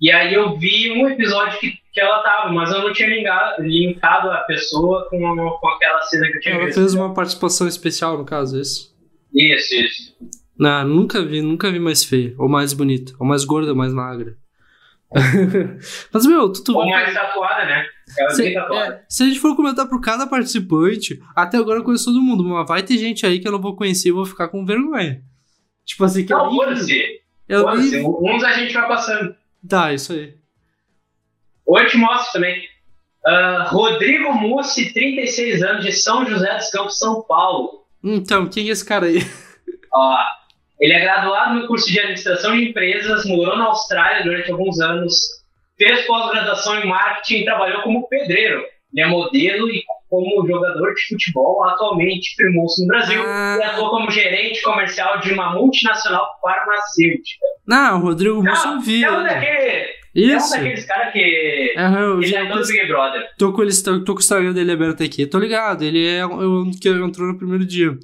e 0.00 0.10
aí 0.10 0.32
eu 0.32 0.58
vi 0.58 0.90
um 0.90 1.08
episódio 1.08 1.58
que, 1.58 1.72
que 1.92 2.00
ela 2.00 2.22
tava, 2.22 2.52
mas 2.52 2.72
eu 2.72 2.82
não 2.82 2.92
tinha 2.92 3.08
linkado, 3.08 3.62
linkado 3.62 4.30
a 4.30 4.38
pessoa 4.38 5.06
com, 5.10 5.18
com 5.18 5.68
aquela 5.68 6.00
cena 6.02 6.28
que 6.28 6.38
eu 6.38 6.40
tinha 6.40 6.54
ela 6.54 6.64
visto. 6.64 6.78
Ela 6.78 6.88
fez 6.88 6.94
uma 6.94 7.12
participação 7.12 7.68
especial, 7.68 8.16
no 8.16 8.24
caso, 8.24 8.56
é 8.56 8.60
isso? 8.62 8.94
Isso, 9.34 9.74
isso. 9.74 10.16
Não, 10.58 10.84
nunca 10.86 11.22
vi, 11.22 11.40
nunca 11.40 11.70
vi 11.70 11.78
mais 11.78 12.04
feia, 12.04 12.34
ou 12.38 12.48
mais 12.48 12.72
bonita, 12.72 13.12
ou 13.18 13.26
mais 13.26 13.44
gorda, 13.44 13.70
ou 13.70 13.76
mais 13.76 13.92
magra. 13.92 14.36
Mas, 16.12 16.26
meu, 16.26 16.52
tu, 16.52 16.62
tu 16.62 16.76
Ou 16.76 16.88
mais 16.88 17.12
tatuada, 17.12 17.64
né? 17.64 17.86
Se, 18.30 18.56
é, 18.56 19.02
se, 19.08 19.22
a 19.22 19.26
gente 19.26 19.38
for 19.38 19.54
comentar 19.54 19.88
por 19.88 20.00
cada 20.00 20.26
participante, 20.26 21.20
até 21.34 21.58
agora 21.58 21.78
eu 21.78 21.84
conheço 21.84 22.06
todo 22.06 22.20
mundo, 22.20 22.44
mas 22.44 22.66
vai 22.66 22.82
ter 22.82 22.98
gente 22.98 23.24
aí 23.24 23.38
que 23.38 23.46
eu 23.46 23.52
não 23.52 23.60
vou 23.60 23.76
conhecer 23.76 24.08
e 24.08 24.12
vou 24.12 24.24
ficar 24.24 24.48
com 24.48 24.64
vergonha. 24.64 25.22
Tipo 25.84 26.04
assim, 26.04 26.24
que 26.24 26.32
Não, 26.32 26.50
foda-se. 26.50 27.20
Foda-se. 27.48 28.00
Uns 28.00 28.44
a 28.44 28.52
gente 28.54 28.74
vai 28.74 28.88
passando. 28.88 29.34
Tá, 29.68 29.92
isso 29.92 30.12
aí. 30.12 30.34
Ou 31.66 31.78
eu 31.78 31.86
te 31.86 31.96
mostro 31.96 32.32
também. 32.32 32.68
Uh, 33.26 33.68
Rodrigo 33.68 34.32
Mussi, 34.32 34.92
36 34.92 35.62
anos, 35.62 35.84
de 35.84 35.92
São 35.92 36.24
José 36.26 36.54
dos 36.56 36.70
Campos, 36.70 36.98
São 36.98 37.22
Paulo. 37.22 37.84
Então, 38.02 38.48
quem 38.48 38.68
é 38.68 38.72
esse 38.72 38.84
cara 38.84 39.06
aí? 39.06 39.18
Ó, 39.92 40.16
ele 40.80 40.94
é 40.94 41.00
graduado 41.00 41.54
no 41.54 41.66
curso 41.66 41.90
de 41.90 41.98
administração 41.98 42.56
de 42.56 42.70
empresas, 42.70 43.26
morou 43.26 43.56
na 43.56 43.66
Austrália 43.66 44.24
durante 44.24 44.50
alguns 44.50 44.80
anos, 44.80 45.39
fez 45.80 46.06
pós-graduação 46.06 46.78
em 46.78 46.86
marketing 46.86 47.40
e 47.40 47.44
trabalhou 47.44 47.80
como 47.82 48.06
pedreiro. 48.06 48.62
Ele 48.92 49.06
é 49.06 49.08
modelo 49.08 49.68
e 49.68 49.82
como 50.10 50.46
jogador 50.46 50.92
de 50.92 51.06
futebol, 51.06 51.62
atualmente 51.64 52.34
firmou-se 52.36 52.82
no 52.82 52.88
Brasil 52.88 53.22
ah. 53.24 53.58
e 53.58 53.62
atuou 53.62 53.90
como 53.90 54.10
gerente 54.10 54.60
comercial 54.62 55.20
de 55.20 55.32
uma 55.32 55.54
multinacional 55.54 56.26
farmacêutica. 56.42 57.46
Não, 57.66 58.00
Rodrigo 58.00 58.42
Mussi 58.42 58.66
eu 58.66 58.80
vi. 58.80 59.04
É 59.04 59.10
um 59.10 59.22
daquele, 59.22 59.86
isso. 60.12 60.54
É 60.54 60.58
um 60.58 60.62
daqueles 60.62 60.84
caras 60.84 61.12
que. 61.12 61.74
Uhum, 61.78 62.22
ele 62.22 62.34
é 62.34 62.48
todo 62.48 62.66
Big 62.66 62.86
Brother. 62.88 63.28
Tô 63.38 63.52
com, 63.52 63.62
ele, 63.62 63.72
tô, 63.82 64.04
tô 64.04 64.12
com 64.12 64.18
o 64.18 64.22
Instagram 64.22 64.52
dele 64.52 64.72
aberto 64.72 65.02
aqui. 65.04 65.24
Tô 65.26 65.38
ligado, 65.38 65.84
ele 65.84 66.04
é 66.04 66.26
o 66.26 66.68
que 66.80 66.88
entrou 66.88 67.28
no 67.28 67.38
primeiro 67.38 67.64
dia. 67.64 67.96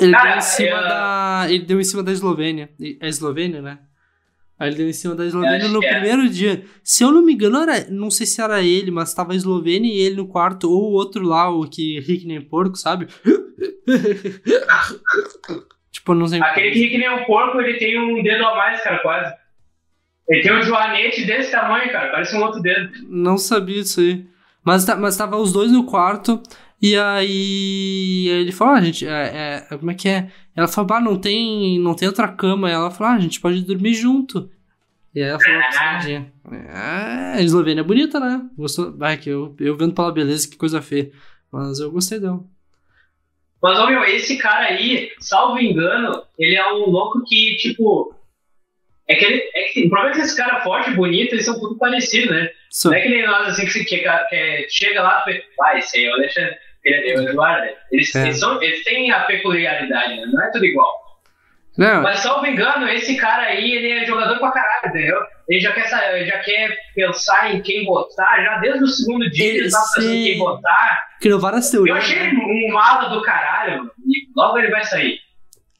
Ele 0.00 0.12
Cara, 0.12 0.30
deu 0.30 0.38
em 0.38 0.40
cima 0.40 0.76
eu... 0.76 0.88
da. 0.88 1.46
Ele 1.50 1.64
deu 1.64 1.80
em 1.80 1.84
cima 1.84 2.02
da 2.02 2.10
Eslovênia. 2.10 2.70
É 3.00 3.08
Eslovênia, 3.08 3.60
né? 3.60 3.78
Aí 4.60 4.68
ele 4.68 4.76
deu 4.76 4.88
em 4.90 4.92
cima 4.92 5.14
da 5.14 5.24
Eslovênia 5.24 5.68
no 5.68 5.82
é. 5.82 5.90
primeiro 5.90 6.28
dia. 6.28 6.62
Se 6.84 7.02
eu 7.02 7.10
não 7.10 7.24
me 7.24 7.32
engano, 7.32 7.62
era, 7.62 7.88
não 7.88 8.10
sei 8.10 8.26
se 8.26 8.42
era 8.42 8.60
ele, 8.60 8.90
mas 8.90 9.14
tava 9.14 9.32
a 9.32 9.34
Eslovênia 9.34 9.90
e 9.90 9.98
ele 9.98 10.16
no 10.16 10.28
quarto, 10.28 10.70
ou 10.70 10.90
o 10.90 10.92
outro 10.92 11.24
lá, 11.24 11.48
o 11.48 11.66
que 11.66 11.98
ri 12.00 12.18
que 12.18 12.26
nem 12.26 12.42
porco, 12.42 12.76
sabe? 12.76 13.06
tipo, 15.90 16.12
não 16.12 16.26
sei. 16.26 16.42
Aquele 16.42 16.72
que 16.72 16.78
ri 16.78 16.90
que 16.90 16.98
nem 16.98 17.08
um 17.08 17.24
porco, 17.24 17.58
ele 17.58 17.78
tem 17.78 17.98
um 17.98 18.22
dedo 18.22 18.44
a 18.44 18.54
mais, 18.54 18.84
cara, 18.84 18.98
quase. 18.98 19.34
Ele 20.28 20.42
tem 20.42 20.52
um 20.52 20.62
joanete 20.62 21.24
desse 21.24 21.50
tamanho, 21.50 21.90
cara, 21.90 22.10
parece 22.10 22.36
um 22.36 22.42
outro 22.42 22.60
dedo. 22.60 22.90
Não 23.08 23.38
sabia 23.38 23.80
disso 23.80 24.00
aí. 24.00 24.26
Mas, 24.62 24.84
tá, 24.84 24.94
mas 24.94 25.16
tava 25.16 25.38
os 25.38 25.54
dois 25.54 25.72
no 25.72 25.84
quarto. 25.84 26.38
E 26.82 26.96
aí 26.96 28.26
ele 28.28 28.52
falou, 28.52 28.74
ah, 28.74 28.80
gente, 28.80 29.06
é, 29.06 29.66
é, 29.70 29.76
como 29.76 29.90
é 29.90 29.94
que 29.94 30.08
é? 30.08 30.30
Ela 30.56 30.66
falou, 30.66 30.94
ah, 30.94 31.00
não 31.00 31.20
tem, 31.20 31.78
não 31.78 31.94
tem 31.94 32.08
outra 32.08 32.26
cama. 32.26 32.70
E 32.70 32.72
ela 32.72 32.90
falou, 32.90 33.12
ah, 33.12 33.16
a 33.16 33.20
gente 33.20 33.38
pode 33.38 33.60
dormir 33.62 33.92
junto. 33.92 34.50
E 35.14 35.22
aí 35.22 35.28
ela 35.28 35.38
falou, 35.38 35.60
ah, 36.70 37.32
a 37.36 37.42
Eslovênia 37.42 37.82
é 37.82 37.84
bonita, 37.84 38.18
né? 38.18 38.48
Gostou? 38.56 38.96
Vai, 38.96 39.18
que 39.18 39.28
eu, 39.28 39.54
eu 39.60 39.76
vendo 39.76 39.94
pela 39.94 40.10
beleza, 40.10 40.48
que 40.48 40.56
coisa 40.56 40.80
feia. 40.80 41.10
Mas 41.52 41.80
eu 41.80 41.90
gostei 41.90 42.18
dela. 42.18 42.40
Mas, 43.62 43.78
ô 43.78 43.86
meu, 43.86 44.02
esse 44.04 44.38
cara 44.38 44.66
aí, 44.66 45.10
salvo 45.18 45.60
engano, 45.60 46.22
ele 46.38 46.56
é 46.56 46.72
um 46.72 46.88
louco 46.88 47.22
que, 47.26 47.56
tipo. 47.56 48.14
É 49.06 49.16
que, 49.16 49.24
ele, 49.24 49.42
é 49.54 49.64
que 49.64 49.86
o 49.86 49.90
problema 49.90 50.14
é 50.14 50.18
que 50.18 50.24
esse 50.24 50.36
cara 50.36 50.62
forte, 50.62 50.92
bonito, 50.92 51.34
eles 51.34 51.44
são 51.44 51.58
tudo 51.58 51.76
parecidos, 51.76 52.30
né? 52.30 52.48
Não 52.84 52.94
é 52.94 53.00
que 53.00 53.08
nem 53.08 53.26
nós, 53.26 53.48
assim, 53.48 53.66
que, 53.66 53.84
que, 53.84 53.98
que 53.98 54.66
chega 54.70 55.02
lá 55.02 55.24
e 55.26 55.42
fala, 55.56 55.70
ah, 55.70 55.78
esse 55.78 55.98
aí 55.98 56.04
é 56.04 56.10
o 56.10 56.14
Alexandre 56.14 56.56
guarda, 57.34 57.74
eles, 57.90 58.14
é. 58.14 58.24
eles, 58.24 58.38
são, 58.38 58.62
eles 58.62 58.82
têm 58.84 59.10
a 59.10 59.20
peculiaridade, 59.20 60.16
né? 60.16 60.26
não 60.26 60.42
é 60.42 60.50
tudo 60.50 60.64
igual. 60.64 61.10
Não. 61.76 62.02
Mas, 62.02 62.20
salvo 62.20 62.46
engano, 62.46 62.88
esse 62.88 63.16
cara 63.16 63.44
aí, 63.44 63.72
ele 63.72 63.90
é 63.90 64.04
jogador 64.04 64.38
pra 64.38 64.50
caralho, 64.50 64.88
entendeu? 64.88 65.18
Ele 65.48 65.60
já 65.60 65.72
quer, 65.72 66.16
ele 66.16 66.26
já 66.26 66.38
quer 66.38 66.76
pensar 66.94 67.54
em 67.54 67.62
quem 67.62 67.84
votar, 67.86 68.44
já 68.44 68.58
desde 68.58 68.84
o 68.84 68.88
segundo 68.88 69.30
dia 69.30 69.46
ele, 69.46 69.58
ele 69.58 69.70
tá 69.70 69.78
pensando 69.94 70.12
em 70.12 70.24
quem 70.24 70.38
votar. 70.38 71.08
Criou 71.20 71.40
várias 71.40 71.70
teorias. 71.70 71.96
Eu 71.96 72.02
achei 72.02 72.32
né? 72.32 72.40
um 72.44 72.72
mala 72.72 73.08
do 73.08 73.22
caralho, 73.22 73.90
e 74.06 74.28
logo 74.36 74.58
ele 74.58 74.70
vai 74.70 74.84
sair. 74.84 75.18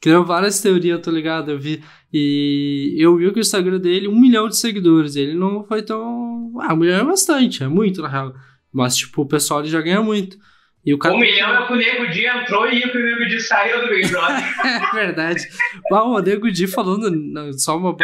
Criou 0.01 0.25
várias 0.25 0.59
teorias, 0.59 0.99
tô 1.01 1.11
ligado, 1.11 1.51
eu 1.51 1.59
vi. 1.59 1.83
E 2.11 2.95
eu 2.97 3.15
vi 3.15 3.31
que 3.31 3.37
o 3.37 3.41
Instagram 3.41 3.79
dele, 3.79 4.07
um 4.07 4.19
milhão 4.19 4.47
de 4.47 4.57
seguidores. 4.57 5.15
Ele 5.15 5.35
não 5.35 5.63
foi 5.63 5.83
tão. 5.83 6.53
Ah, 6.59 6.73
um 6.73 6.77
milhão 6.77 7.01
é 7.01 7.05
bastante, 7.05 7.63
é 7.63 7.67
muito 7.67 8.01
na 8.01 8.07
real. 8.07 8.33
Mas, 8.73 8.95
tipo, 8.97 9.21
o 9.21 9.27
pessoal 9.27 9.59
ele 9.59 9.69
já 9.69 9.79
ganha 9.79 10.01
muito. 10.01 10.37
E 10.83 10.93
o 10.93 10.97
cara 10.97 11.13
um 11.13 11.19
milhão 11.19 11.53
é 11.53 11.67
que 11.67 11.73
o 11.73 11.75
Nego 11.75 12.07
Di 12.07 12.25
entrou 12.25 12.67
e 12.67 12.83
o 12.83 12.93
Nego 12.93 13.25
Di 13.27 13.39
saiu 13.39 13.81
do 13.81 13.89
Big 13.89 14.09
Brother. 14.09 14.43
é 14.65 14.95
verdade. 14.95 15.47
o 15.91 16.19
Nego 16.19 16.51
Di 16.51 16.65
falando, 16.67 17.53
só 17.59 17.77
uma, 17.77 17.95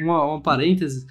uma, 0.00 0.24
uma 0.24 0.42
parêntese, 0.42 1.06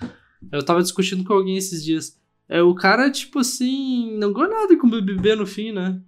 eu 0.51 0.63
tava 0.63 0.81
discutindo 0.81 1.23
com 1.23 1.33
alguém 1.33 1.57
esses 1.57 1.83
dias. 1.83 2.21
É, 2.49 2.61
o 2.61 2.75
cara, 2.75 3.09
tipo 3.09 3.39
assim, 3.39 4.17
não 4.17 4.33
ganhou 4.33 4.51
nada 4.51 4.77
com 4.77 4.87
o 4.87 4.89
BBB 4.89 5.35
no 5.35 5.45
fim, 5.45 5.71
né? 5.71 5.99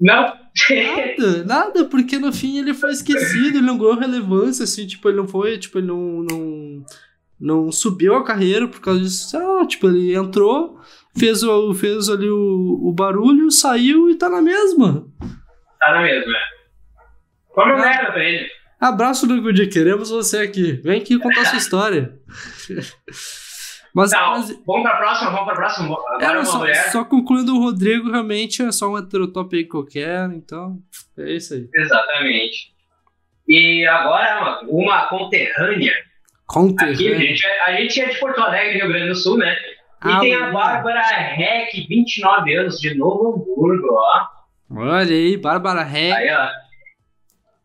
Não. 0.00 0.32
Nada, 0.70 1.44
nada, 1.44 1.84
porque 1.84 2.18
no 2.18 2.32
fim 2.32 2.58
ele 2.58 2.72
foi 2.72 2.90
esquecido, 2.90 3.58
ele 3.58 3.66
não 3.66 3.76
ganhou 3.76 3.94
relevância, 3.94 4.64
assim, 4.64 4.86
tipo, 4.86 5.08
ele 5.08 5.18
não 5.18 5.28
foi, 5.28 5.58
tipo, 5.58 5.78
ele 5.78 5.86
não, 5.86 6.22
não, 6.22 6.84
não 7.38 7.72
subiu 7.72 8.14
a 8.14 8.24
carreira 8.24 8.66
por 8.66 8.80
causa 8.80 9.00
disso. 9.00 9.36
Ah, 9.36 9.66
tipo, 9.66 9.88
ele 9.88 10.16
entrou, 10.16 10.80
fez, 11.18 11.42
o, 11.42 11.74
fez 11.74 12.08
ali 12.08 12.28
o, 12.28 12.80
o 12.82 12.92
barulho, 12.92 13.50
saiu 13.50 14.10
e 14.10 14.16
tá 14.16 14.28
na 14.28 14.42
mesma. 14.42 15.06
Tá 15.78 15.92
na 15.92 16.02
mesma, 16.02 16.36
é. 16.36 16.60
Come 17.48 17.72
ah, 17.72 17.76
merda 17.76 18.12
pra 18.12 18.24
ele. 18.24 18.48
Abraço, 18.80 19.26
de 19.52 19.66
queremos 19.66 20.10
você 20.10 20.38
aqui. 20.38 20.72
Vem 20.82 21.00
aqui 21.00 21.18
contar 21.18 21.44
sua 21.44 21.58
história. 21.58 22.14
Mas, 23.94 24.12
Não, 24.12 24.30
mas... 24.30 24.62
vamos 24.64 24.82
pra 24.82 24.96
próxima, 24.96 25.30
vamos 25.30 25.46
pra 25.46 25.54
próxima. 25.54 25.96
Agora 26.08 26.40
é, 26.40 26.44
só, 26.44 26.58
mulher. 26.58 26.90
só 26.90 27.04
concluindo, 27.04 27.54
o 27.54 27.60
Rodrigo 27.60 28.10
realmente 28.10 28.62
é 28.62 28.70
só 28.70 28.88
um 28.88 28.96
heterotop 28.96 29.54
aí 29.56 29.64
qualquer, 29.64 30.30
então 30.32 30.78
é 31.18 31.32
isso 31.32 31.54
aí. 31.54 31.68
Exatamente. 31.74 32.72
E 33.48 33.86
agora, 33.86 34.60
uma 34.68 35.08
conterrânea. 35.08 35.92
Conterrânea? 36.46 36.94
Aqui, 36.94 37.12
a 37.12 37.18
gente, 37.18 37.46
é, 37.46 37.64
a 37.64 37.72
gente 37.80 38.00
é 38.00 38.08
de 38.10 38.18
Porto 38.18 38.40
Alegre, 38.40 38.78
Rio 38.78 38.88
Grande 38.88 39.08
do 39.08 39.14
Sul, 39.16 39.36
né? 39.36 39.56
E 40.04 40.20
tem 40.20 40.34
a 40.34 40.50
Bárbara 40.50 41.02
Heck, 41.38 41.86
29 41.86 42.54
anos, 42.56 42.80
de 42.80 42.94
Novo 42.94 43.34
Hamburgo, 43.34 43.88
ó. 43.92 44.26
Olha 44.70 45.14
aí, 45.14 45.36
Bárbara 45.36 45.82
Heck. 45.82 46.12
Aí, 46.12 46.30
ó. 46.30 46.48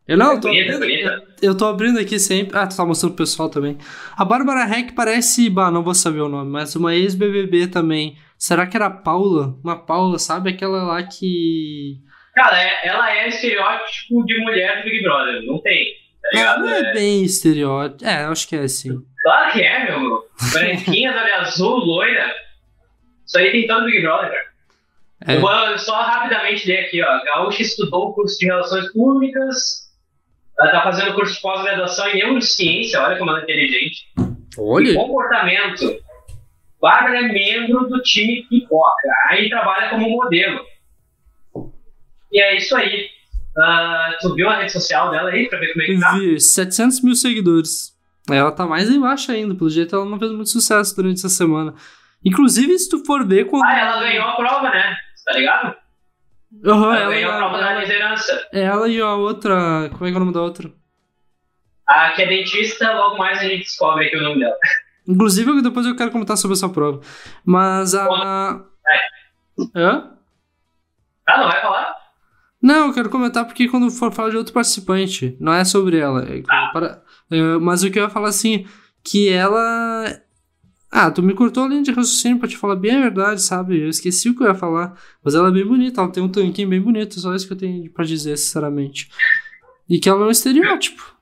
Eu 0.06 0.16
não, 0.16 0.32
é 0.32 0.40
tô 0.40 0.48
bonita, 0.48 0.76
abrindo, 0.76 0.80
bonita. 0.80 1.34
Eu, 1.42 1.56
tô 1.56 1.66
abrindo 1.66 1.98
aqui 1.98 2.18
sempre. 2.18 2.56
Ah, 2.56 2.66
tu 2.66 2.76
tá 2.76 2.84
mostrando 2.84 3.14
pro 3.14 3.24
pessoal 3.24 3.48
também. 3.48 3.76
A 4.16 4.24
Bárbara 4.24 4.64
Heck 4.64 4.92
parece. 4.92 5.50
Bah, 5.50 5.70
não 5.70 5.82
vou 5.82 5.94
saber 5.94 6.20
o 6.20 6.28
nome, 6.28 6.50
mas 6.50 6.76
uma 6.76 6.94
ex-BBB 6.94 7.68
também. 7.68 8.16
Será 8.38 8.66
que 8.66 8.76
era 8.76 8.86
a 8.86 8.90
Paula? 8.90 9.58
Uma 9.64 9.76
Paula, 9.76 10.18
sabe? 10.18 10.50
Aquela 10.50 10.84
lá 10.84 11.02
que. 11.02 11.96
Cara, 12.34 12.62
é, 12.62 12.86
ela 12.86 13.10
é 13.10 13.28
estereótipo 13.28 14.24
de 14.26 14.38
mulher 14.44 14.84
do 14.84 14.90
Big 14.90 15.02
Brother, 15.02 15.42
não 15.44 15.60
tem. 15.60 15.94
Tá 16.32 16.38
ligado? 16.38 16.60
Não, 16.60 16.66
não 16.66 16.74
é, 16.74 16.80
é 16.80 16.92
bem 16.92 17.24
estereótipo. 17.24 18.04
É, 18.04 18.24
acho 18.24 18.48
que 18.48 18.56
é 18.56 18.60
assim. 18.60 19.02
Claro 19.22 19.52
que 19.52 19.62
é, 19.62 19.84
meu. 19.84 20.24
Branquinha, 20.52 21.12
olho 21.12 21.34
azul, 21.36 21.76
loira. 21.76 22.34
Isso 23.26 23.38
aí 23.38 23.50
tem 23.52 23.66
todo 23.66 23.86
Big 23.86 24.02
Brother, 24.02 24.30
cara. 24.30 24.46
É. 25.26 25.36
Eu 25.36 25.40
vou 25.40 25.78
só 25.78 26.02
rapidamente 26.02 26.66
ler 26.68 26.86
aqui, 26.86 27.02
ó. 27.02 27.24
Gaúcha 27.24 27.62
estudou 27.62 28.08
o 28.08 28.12
curso 28.14 28.38
de 28.38 28.46
Relações 28.46 28.92
Públicas. 28.92 29.86
Ela 30.58 30.70
tá 30.70 30.82
fazendo 30.82 31.14
curso 31.14 31.34
de 31.34 31.40
pós-graduação 31.40 32.08
em 32.08 32.16
Neurociência, 32.16 33.00
olha 33.02 33.18
como 33.18 33.30
ela 33.30 33.40
é 33.40 33.42
inteligente. 33.42 34.06
Olha. 34.58 34.90
E 34.90 34.94
comportamento. 34.94 35.98
Bárbara 36.80 37.18
é 37.18 37.22
membro 37.22 37.88
do 37.88 38.00
time 38.02 38.46
Pipoca. 38.48 39.08
Aí 39.28 39.48
trabalha 39.48 39.90
como 39.90 40.08
modelo. 40.08 40.64
E 42.32 42.40
é 42.40 42.56
isso 42.56 42.76
aí. 42.76 43.08
Uh, 43.56 44.18
tu 44.20 44.34
viu 44.34 44.48
a 44.50 44.56
rede 44.56 44.72
social 44.72 45.10
dela 45.10 45.30
aí 45.30 45.48
pra 45.48 45.58
ver 45.58 45.72
como 45.72 45.82
é 45.82 45.86
que 45.86 45.98
tá? 45.98 46.12
Vi, 46.12 46.40
700 46.40 47.00
mil 47.00 47.14
seguidores. 47.14 47.96
Ela 48.28 48.52
tá 48.52 48.66
mais 48.66 48.90
embaixo 48.90 49.32
ainda, 49.32 49.54
pelo 49.54 49.70
jeito 49.70 49.94
ela 49.94 50.04
não 50.04 50.18
fez 50.18 50.30
muito 50.32 50.50
sucesso 50.50 50.94
durante 50.94 51.18
essa 51.18 51.28
semana. 51.28 51.74
Inclusive, 52.24 52.78
se 52.78 52.90
tu 52.90 53.04
for 53.04 53.26
ver 53.26 53.46
quando. 53.46 53.64
Ah, 53.64 53.78
ela 53.78 54.00
ganhou 54.00 54.24
a 54.24 54.36
prova, 54.36 54.68
né? 54.68 54.96
Tá 55.24 55.32
ligado? 55.32 55.76
Uhum, 56.64 56.92
ela, 56.92 56.98
ela 56.98 57.10
ganhou 57.10 57.32
a 57.32 57.36
prova 57.36 57.56
ela, 57.56 57.74
da 57.74 57.80
liderança. 57.80 58.48
Ela 58.52 58.88
e 58.88 59.00
a 59.00 59.14
outra. 59.14 59.88
Como 59.92 60.06
é 60.06 60.10
que 60.10 60.14
é 60.14 60.16
o 60.16 60.20
nome 60.20 60.32
da 60.32 60.42
outra? 60.42 60.70
A 61.86 62.10
que 62.10 62.22
é 62.22 62.26
dentista, 62.26 62.92
logo 62.92 63.16
mais 63.16 63.38
a 63.38 63.42
gente 63.42 63.64
descobre 63.64 64.06
aqui 64.06 64.16
o 64.16 64.22
nome 64.22 64.40
dela. 64.40 64.56
Inclusive, 65.08 65.62
depois 65.62 65.86
eu 65.86 65.96
quero 65.96 66.10
comentar 66.10 66.36
sobre 66.36 66.56
essa 66.56 66.68
prova. 66.68 67.00
Mas 67.44 67.94
a. 67.94 68.60
É. 68.88 69.80
Hã? 69.80 70.12
Ah, 71.26 71.38
não 71.38 71.48
vai 71.48 71.60
falar? 71.60 72.05
Não, 72.62 72.88
eu 72.88 72.92
quero 72.92 73.10
comentar 73.10 73.44
porque 73.44 73.68
quando 73.68 73.90
for 73.90 74.12
falar 74.12 74.30
de 74.30 74.36
outro 74.36 74.52
participante, 74.52 75.36
não 75.38 75.52
é 75.52 75.64
sobre 75.64 75.98
ela. 75.98 76.22
É 76.24 76.42
ah. 76.48 76.70
Para... 76.72 77.02
Uh, 77.30 77.60
mas 77.60 77.82
o 77.82 77.90
que 77.90 77.98
eu 77.98 78.04
ia 78.04 78.10
falar 78.10 78.28
assim, 78.28 78.66
que 79.04 79.28
ela. 79.28 80.20
Ah, 80.90 81.10
tu 81.10 81.22
me 81.22 81.34
cortou 81.34 81.64
a 81.64 81.68
linha 81.68 81.82
de 81.82 81.90
raciocínio 81.90 82.38
pra 82.38 82.48
te 82.48 82.56
falar 82.56 82.76
bem 82.76 82.96
a 82.96 83.00
verdade, 83.00 83.42
sabe? 83.42 83.80
Eu 83.80 83.88
esqueci 83.88 84.30
o 84.30 84.36
que 84.36 84.42
eu 84.42 84.48
ia 84.48 84.54
falar. 84.54 84.98
Mas 85.22 85.34
ela 85.34 85.48
é 85.48 85.52
bem 85.52 85.66
bonita, 85.66 86.00
ela 86.00 86.10
tem 86.10 86.22
um 86.22 86.28
tanquinho 86.28 86.68
bem 86.68 86.80
bonito, 86.80 87.20
só 87.20 87.34
isso 87.34 87.46
que 87.46 87.52
eu 87.52 87.58
tenho 87.58 87.92
pra 87.92 88.04
dizer, 88.04 88.36
sinceramente. 88.36 89.10
E 89.88 89.98
que 89.98 90.08
ela 90.08 90.24
é 90.24 90.28
um 90.28 90.30
estereótipo. 90.30 91.16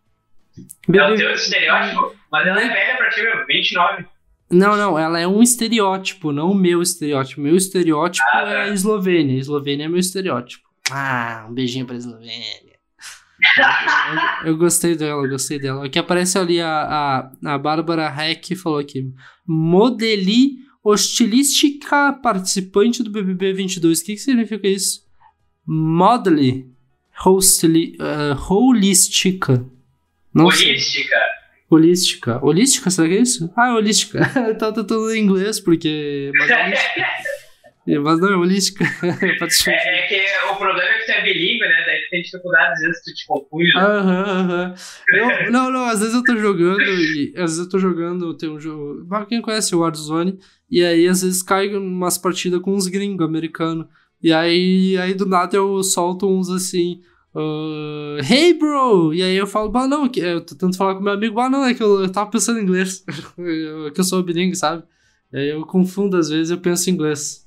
Ela 0.93 1.17
tem 1.17 1.27
um 1.27 1.33
estereótipo? 1.33 2.15
Mas 2.31 2.47
ela 2.47 2.61
é 2.61 2.69
velha 2.69 2.97
pra 2.97 3.09
ti, 3.11 3.23
meu, 3.23 3.47
29. 3.47 4.07
Não, 4.51 4.77
não, 4.77 4.99
ela 4.99 5.19
é 5.19 5.27
um 5.27 5.43
estereótipo, 5.43 6.31
não 6.31 6.51
o 6.51 6.55
meu 6.55 6.81
estereótipo. 6.81 7.41
Meu 7.41 7.57
estereótipo 7.57 8.25
ah, 8.33 8.43
é 8.43 8.63
a 8.63 8.69
Eslovênia. 8.69 9.35
A 9.35 9.39
Eslovênia 9.39 9.85
é 9.85 9.89
meu 9.89 9.99
estereótipo. 9.99 10.69
Ah, 10.91 11.47
um 11.49 11.55
beijinho 11.55 11.87
pra 11.87 11.97
Eslovênia 11.97 12.65
eu, 14.43 14.53
eu, 14.53 14.57
gostei 14.57 14.97
dela, 14.97 15.23
eu 15.23 15.29
gostei 15.29 15.59
dela. 15.59 15.85
Aqui 15.85 15.99
aparece 15.99 16.39
ali 16.39 16.61
a, 16.61 17.31
a, 17.43 17.55
a 17.55 17.59
Bárbara 17.59 18.07
Heck 18.07 18.55
falou 18.57 18.79
aqui. 18.79 19.13
Modeli 19.47 20.59
hostilística 20.83 22.13
participante 22.13 23.03
do 23.03 23.11
BBB 23.11 23.53
22. 23.55 24.01
O 24.01 24.05
que, 24.05 24.15
que 24.15 24.21
significa 24.21 24.67
isso? 24.69 25.03
Modely. 25.67 26.67
Hostili, 27.25 27.97
uh, 28.01 28.53
holística. 28.53 29.65
Não 30.33 30.47
holística. 30.47 31.09
Sei. 31.09 31.35
Holística. 31.71 32.45
Holística, 32.45 32.91
será 32.91 33.09
que 33.09 33.15
é 33.15 33.21
isso? 33.21 33.53
Ah, 33.57 33.75
holística. 33.75 34.19
tá 34.59 34.73
tentando 34.73 35.15
em 35.15 35.23
inglês, 35.23 35.61
porque. 35.61 36.33
Mas, 36.35 36.51
é, 37.87 37.99
mas 37.99 38.19
não, 38.19 38.33
é 38.33 38.37
holística. 38.37 38.83
é, 39.05 40.05
é, 40.05 40.07
que 40.07 40.25
o 40.51 40.57
problema 40.57 40.89
é 40.89 40.99
que 40.99 41.05
você 41.05 41.13
é 41.13 41.23
bilíngue, 41.23 41.61
né? 41.61 41.85
Daí 41.85 42.09
tem 42.11 42.23
dificuldade, 42.23 42.73
às 42.73 42.81
vezes 42.81 43.03
tu 43.05 43.15
te 43.15 43.27
confunde. 43.27 43.77
Aham, 43.77 44.25
aham. 44.25 44.75
Não, 45.51 45.71
não, 45.71 45.85
às 45.85 46.01
vezes 46.01 46.15
eu 46.15 46.25
tô 46.25 46.37
jogando 46.37 46.81
e. 46.81 47.33
Às 47.37 47.53
vezes 47.53 47.59
eu 47.59 47.69
tô 47.69 47.79
jogando, 47.79 48.35
tem 48.35 48.49
um 48.49 48.59
jogo. 48.59 49.07
Quem 49.29 49.43
conhece 49.43 49.75
o 49.75 49.81
Warzone? 49.81 50.39
E 50.71 50.83
aí, 50.83 51.07
às 51.07 51.23
vezes, 51.23 51.43
cai 51.43 51.75
umas 51.75 52.17
partidas 52.17 52.61
com 52.61 52.75
uns 52.75 52.87
gringos 52.87 53.27
americanos. 53.27 53.87
E 54.23 54.33
aí, 54.33 54.97
aí 54.99 55.13
do 55.13 55.27
nada 55.27 55.55
eu 55.55 55.83
solto 55.83 56.27
uns 56.27 56.49
assim. 56.49 57.03
Uh, 57.35 58.23
hey 58.23 58.55
bro! 58.55 59.13
E 59.13 59.23
aí 59.23 59.37
eu 59.37 59.47
falo, 59.47 59.69
bah 59.69 59.89
não, 59.89 60.09
eu 60.17 60.41
tô 60.41 60.55
tentando 60.55 60.77
falar 60.77 60.95
com 60.95 61.03
meu 61.03 61.13
amigo, 61.13 61.35
bah 61.35 61.51
não, 61.51 61.65
é 61.65 61.75
que 61.75 61.83
eu, 61.83 62.01
eu 62.01 62.11
tava 62.11 62.31
pensando 62.31 62.59
em 62.59 62.63
inglês. 62.63 63.05
que 63.93 64.01
eu 64.01 64.05
sou 64.05 64.23
bilingue, 64.23 64.57
sabe? 64.57 64.85
E 65.33 65.37
aí 65.37 65.49
eu 65.51 65.67
confundo 65.67 66.17
às 66.17 66.31
vezes 66.31 66.51
eu 66.51 66.59
penso 66.59 66.89
em 66.89 66.95
inglês. 66.95 67.44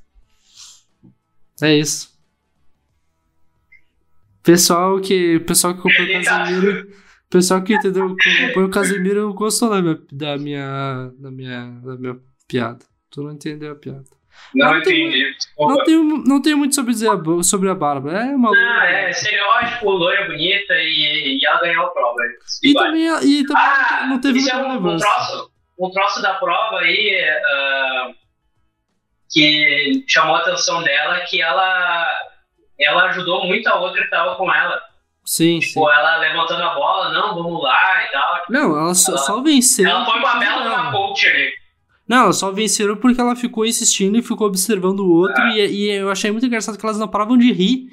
É 1.61 1.75
isso. 1.75 2.15
Pessoal 4.43 4.99
que. 5.01 5.39
Pessoal 5.41 5.75
que 5.75 5.81
comprou 5.81 6.07
o 6.07 6.23
Casemiro. 6.23 6.87
Pessoal 7.29 7.61
que 7.61 7.73
entendeu, 7.73 8.15
comprou 8.47 8.65
o 8.65 8.71
Casemiro 8.71 9.33
gostou 9.33 9.69
da 9.69 9.81
minha, 9.81 9.99
da 10.11 10.37
minha. 10.37 11.11
da 11.19 11.31
minha. 11.31 11.81
da 11.83 11.97
minha 11.97 12.19
piada. 12.47 12.85
Tu 13.11 13.21
não 13.21 13.31
entendeu 13.31 13.71
a 13.71 13.75
piada. 13.75 14.05
Não, 14.55 14.67
não 14.67 14.77
entendi. 14.77 15.35
não, 15.57 15.83
tenho, 15.83 16.03
não 16.03 16.41
tenho 16.41 16.57
muito 16.57 16.75
sobre 16.75 16.93
dizer 16.93 17.09
sobre 17.43 17.69
a 17.69 17.75
Barba. 17.75 18.11
É 18.13 18.35
uma 18.35 18.51
Não, 18.51 18.81
é 18.83 19.09
estereótipo, 19.09 19.89
loira 19.89 20.25
bonita 20.25 20.73
e, 20.75 21.39
e 21.39 21.45
ela 21.45 21.59
ganhou 21.59 21.85
a 21.85 21.89
prova. 21.89 22.17
E 22.63 22.73
também, 22.73 23.07
e 23.23 23.45
também 23.45 23.63
ah, 23.63 24.07
não 24.07 24.21
teve 24.21 24.39
isso 24.39 24.49
é 24.49 24.55
um, 24.55 24.75
um, 24.75 24.97
troço, 24.97 25.51
um 25.79 25.89
troço 25.89 26.21
da 26.21 26.35
prova 26.35 26.77
aí 26.79 27.19
uh, 27.21 28.15
que 29.31 30.03
chamou 30.07 30.35
a 30.35 30.39
atenção 30.39 30.81
dela 30.83 31.19
que 31.21 31.41
ela, 31.41 32.07
ela 32.79 33.05
ajudou 33.05 33.45
muito 33.45 33.67
a 33.67 33.79
outra 33.79 34.01
que 34.03 34.09
tava 34.09 34.35
com 34.35 34.53
ela. 34.53 34.81
Sim, 35.25 35.59
tipo, 35.59 35.85
sim. 35.85 35.93
ela 35.93 36.17
levantando 36.17 36.63
a 36.63 36.73
bola, 36.73 37.11
não, 37.11 37.35
vamos 37.35 37.61
lá 37.61 38.05
e 38.05 38.11
tal. 38.11 38.45
Não, 38.49 38.71
ela, 38.71 38.79
ela 38.79 38.93
só 38.93 39.41
venceu. 39.41 39.89
Ela 39.89 40.05
foi 40.05 40.19
uma 40.19 40.35
bela 40.35 40.63
uma 40.63 40.91
coach 40.91 41.27
ali. 41.27 41.51
Não, 42.07 42.23
elas 42.23 42.37
só 42.37 42.51
venceram 42.51 42.95
porque 42.95 43.19
ela 43.19 43.35
ficou 43.35 43.65
insistindo 43.65 44.17
e 44.17 44.23
ficou 44.23 44.47
observando 44.47 45.01
o 45.01 45.11
outro. 45.11 45.41
Ah. 45.41 45.57
E, 45.57 45.67
e, 45.67 45.91
eu 45.91 46.09
achei 46.09 46.31
muito 46.31 46.45
engraçado 46.45 46.77
que 46.77 46.85
elas 46.85 46.97
não 46.97 47.07
paravam 47.07 47.37
de 47.37 47.51
rir. 47.51 47.89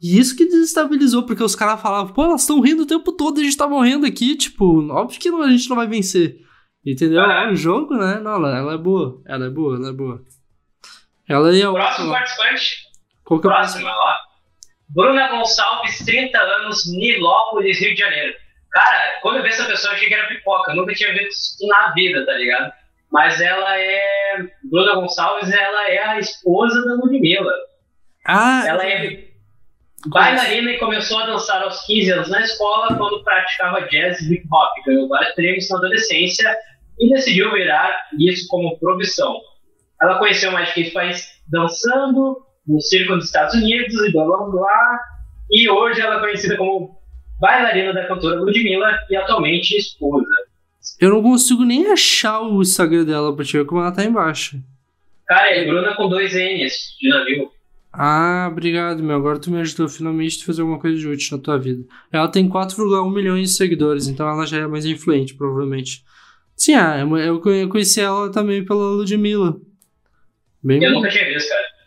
E 0.00 0.18
isso 0.18 0.34
que 0.36 0.46
desestabilizou, 0.46 1.24
porque 1.24 1.42
os 1.42 1.54
caras 1.54 1.80
falavam, 1.80 2.14
pô, 2.14 2.24
elas 2.24 2.42
estão 2.42 2.60
rindo 2.60 2.84
o 2.84 2.86
tempo 2.86 3.12
todo, 3.12 3.40
a 3.40 3.42
gente 3.42 3.56
tá 3.56 3.68
morrendo 3.68 4.06
aqui. 4.06 4.36
Tipo, 4.36 4.88
óbvio 4.90 5.20
que 5.20 5.30
não, 5.30 5.42
a 5.42 5.50
gente 5.50 5.68
não 5.68 5.76
vai 5.76 5.86
vencer. 5.86 6.38
Entendeu? 6.86 7.20
Ah. 7.20 7.44
É 7.44 7.52
um 7.52 7.56
jogo, 7.56 7.94
né? 7.94 8.18
Não, 8.20 8.36
ela, 8.36 8.56
ela, 8.56 8.74
é 8.74 8.78
boa. 8.78 9.20
Ela 9.26 9.46
é 9.46 9.50
boa, 9.50 9.76
ela 9.76 9.88
é 9.90 9.92
boa. 9.92 10.22
Ela 11.28 11.56
é. 11.56 11.60
Próximo 11.62 12.12
participante. 12.12 12.76
Qual 13.24 13.40
que 13.40 13.46
é 13.46 13.50
o 13.50 13.52
próximo? 13.52 13.86
Ó. 13.88 14.14
Bruna 14.88 15.28
Gonçalves, 15.28 15.98
30 16.04 16.38
anos, 16.38 16.90
Nilópolis, 16.90 17.78
Rio 17.78 17.94
de 17.94 18.00
Janeiro. 18.00 18.34
Cara, 18.70 19.18
quando 19.20 19.36
eu 19.36 19.42
vi 19.42 19.48
essa 19.48 19.64
pessoa, 19.64 19.92
eu 19.92 19.96
achei 19.96 20.08
que 20.08 20.14
era 20.14 20.28
pipoca. 20.28 20.72
Eu 20.72 20.76
nunca 20.76 20.94
tinha 20.94 21.12
visto 21.12 21.66
na 21.66 21.92
vida, 21.92 22.24
tá 22.24 22.32
ligado? 22.32 22.72
mas 23.10 23.40
ela 23.40 23.78
é. 23.78 24.46
Bruna 24.64 24.94
Gonçalves, 24.94 25.50
ela 25.50 25.88
é 25.88 25.98
a 25.98 26.18
esposa 26.18 26.84
da 26.84 26.94
Ludmilla. 26.94 27.52
Ah! 28.24 28.64
Ela 28.66 28.86
é 28.86 29.28
bailarina 30.06 30.72
e 30.72 30.78
começou 30.78 31.18
a 31.18 31.26
dançar 31.26 31.62
aos 31.62 31.84
15 31.86 32.10
anos 32.12 32.30
na 32.30 32.40
escola 32.42 32.96
quando 32.96 33.24
praticava 33.24 33.88
jazz 33.88 34.20
e 34.20 34.34
hip 34.34 34.46
hop. 34.52 34.70
Ganhou 34.86 35.08
vários 35.08 35.34
prêmios 35.34 35.68
na 35.68 35.78
adolescência 35.78 36.56
e 37.00 37.08
decidiu 37.10 37.52
virar 37.52 38.08
isso 38.18 38.46
como 38.48 38.78
profissão. 38.78 39.40
Ela 40.00 40.18
conheceu 40.18 40.52
mais 40.52 40.72
de 40.74 40.90
faz 40.90 41.40
dançando 41.48 42.40
no 42.66 42.80
circo 42.80 43.14
dos 43.14 43.26
Estados 43.26 43.54
Unidos 43.54 43.94
e 44.06 44.12
blá 44.12 44.24
blá 44.24 44.46
blá. 44.50 45.00
E 45.50 45.68
hoje 45.68 46.00
ela 46.00 46.16
é 46.16 46.20
conhecida 46.20 46.56
como 46.56 46.98
bailarina 47.40 47.92
da 47.92 48.06
cantora 48.06 48.40
Ludmilla 48.40 48.98
e 49.10 49.16
atualmente 49.16 49.76
esposa. 49.76 50.26
Eu 51.00 51.10
não 51.10 51.22
consigo 51.22 51.64
nem 51.64 51.90
achar 51.90 52.40
o 52.40 52.60
Instagram 52.62 53.04
dela 53.04 53.34
pra 53.34 53.44
te 53.44 53.56
ver 53.56 53.64
como 53.64 53.80
ela 53.80 53.92
tá 53.92 54.04
embaixo. 54.04 54.60
Cara, 55.26 55.54
é 55.54 55.66
Bruna 55.66 55.94
com 55.94 56.08
dois 56.08 56.32
N's 56.34 56.96
de 57.00 57.08
navio. 57.08 57.50
Ah, 57.92 58.48
obrigado, 58.50 59.02
meu. 59.02 59.16
Agora 59.16 59.38
tu 59.38 59.50
me 59.50 59.60
ajudou 59.60 59.88
finalmente 59.88 60.42
a 60.42 60.46
fazer 60.46 60.62
alguma 60.62 60.78
coisa 60.78 60.96
de 60.96 61.08
útil 61.08 61.36
na 61.36 61.42
tua 61.42 61.58
vida. 61.58 61.84
Ela 62.12 62.28
tem 62.28 62.48
4,1 62.48 63.12
milhões 63.12 63.50
de 63.50 63.56
seguidores, 63.56 64.06
então 64.06 64.28
ela 64.28 64.46
já 64.46 64.58
é 64.58 64.66
mais 64.66 64.84
influente, 64.84 65.34
provavelmente. 65.34 66.04
Sim, 66.56 66.74
ah, 66.74 66.98
eu 66.98 67.40
conheci 67.68 68.00
ela 68.00 68.30
também 68.30 68.64
pela 68.64 68.90
Ludmilla. 68.90 69.56
Bem 70.62 70.82
eu 70.82 70.90
bom. 70.90 70.96
nunca 70.96 71.10
tinha 71.10 71.24
visto, 71.26 71.48
cara. 71.48 71.78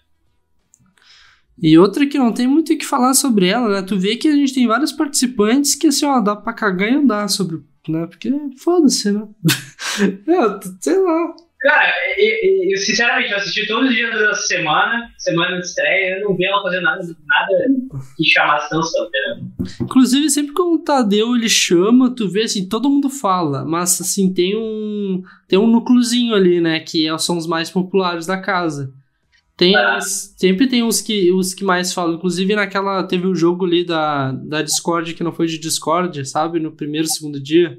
E 1.62 1.78
outra 1.78 2.08
que 2.08 2.18
não 2.18 2.34
tem 2.34 2.48
muito 2.48 2.74
o 2.74 2.78
que 2.78 2.86
falar 2.86 3.14
sobre 3.14 3.48
ela, 3.48 3.70
né? 3.70 3.82
Tu 3.86 3.98
vê 4.00 4.16
que 4.16 4.28
a 4.28 4.36
gente 4.36 4.54
tem 4.54 4.66
vários 4.66 4.92
participantes 4.92 5.76
que, 5.76 5.88
assim, 5.88 6.06
ó, 6.06 6.20
dá 6.20 6.36
pra 6.36 6.54
cagar 6.54 6.92
e 6.92 6.96
andar 6.96 7.28
sobre 7.28 7.62
né? 7.88 8.06
Porque 8.08 8.32
foda-se, 8.58 9.12
né? 9.12 9.28
é, 10.28 10.60
sei 10.80 11.00
lá. 11.00 11.36
Cara, 11.62 11.94
eu, 12.18 12.72
eu, 12.72 12.78
sinceramente 12.78 13.32
eu 13.32 13.38
assisti 13.38 13.68
todos 13.68 13.90
os 13.90 13.96
dias 13.96 14.12
da 14.12 14.34
semana, 14.34 15.14
semana 15.16 15.60
de 15.60 15.68
estreia, 15.68 16.18
eu 16.18 16.28
não 16.28 16.36
vi 16.36 16.44
ela 16.44 16.60
fazer 16.64 16.82
nada, 16.82 17.04
nada 17.04 17.54
que 18.18 18.26
chamasse 18.26 18.66
atenção, 18.66 19.06
entendeu? 19.06 19.52
Inclusive, 19.82 20.30
sempre 20.32 20.56
que 20.56 20.62
o 20.62 20.80
Tadeu 20.80 21.36
ele 21.36 21.48
chama, 21.48 22.16
tu 22.16 22.28
vê 22.28 22.44
assim, 22.44 22.68
todo 22.68 22.90
mundo 22.90 23.12
fala, 23.12 23.64
mas 23.64 24.02
assim, 24.02 24.34
tem 24.34 24.58
um 24.58 25.22
tem 25.48 25.60
um 25.60 25.68
núcleozinho 25.68 26.34
ali, 26.34 26.60
né, 26.60 26.80
que 26.80 27.08
é, 27.08 27.16
são 27.20 27.38
os 27.38 27.46
mais 27.46 27.70
populares 27.70 28.26
da 28.26 28.42
casa. 28.42 28.92
Tem, 29.56 29.76
ah. 29.76 30.02
Sempre 30.02 30.68
tem 30.68 30.82
os 30.82 31.00
que, 31.02 31.32
os 31.32 31.54
que 31.54 31.64
mais 31.64 31.94
falam. 31.94 32.16
Inclusive, 32.16 32.56
naquela. 32.56 33.04
Teve 33.04 33.28
o 33.28 33.32
um 33.32 33.36
jogo 33.36 33.64
ali 33.64 33.86
da, 33.86 34.32
da 34.32 34.64
Discord 34.64 35.14
que 35.14 35.24
não 35.24 35.32
foi 35.32 35.46
de 35.46 35.60
Discord, 35.60 36.26
sabe? 36.26 36.60
No 36.60 36.72
primeiro, 36.72 37.06
segundo 37.08 37.40
dia. 37.40 37.78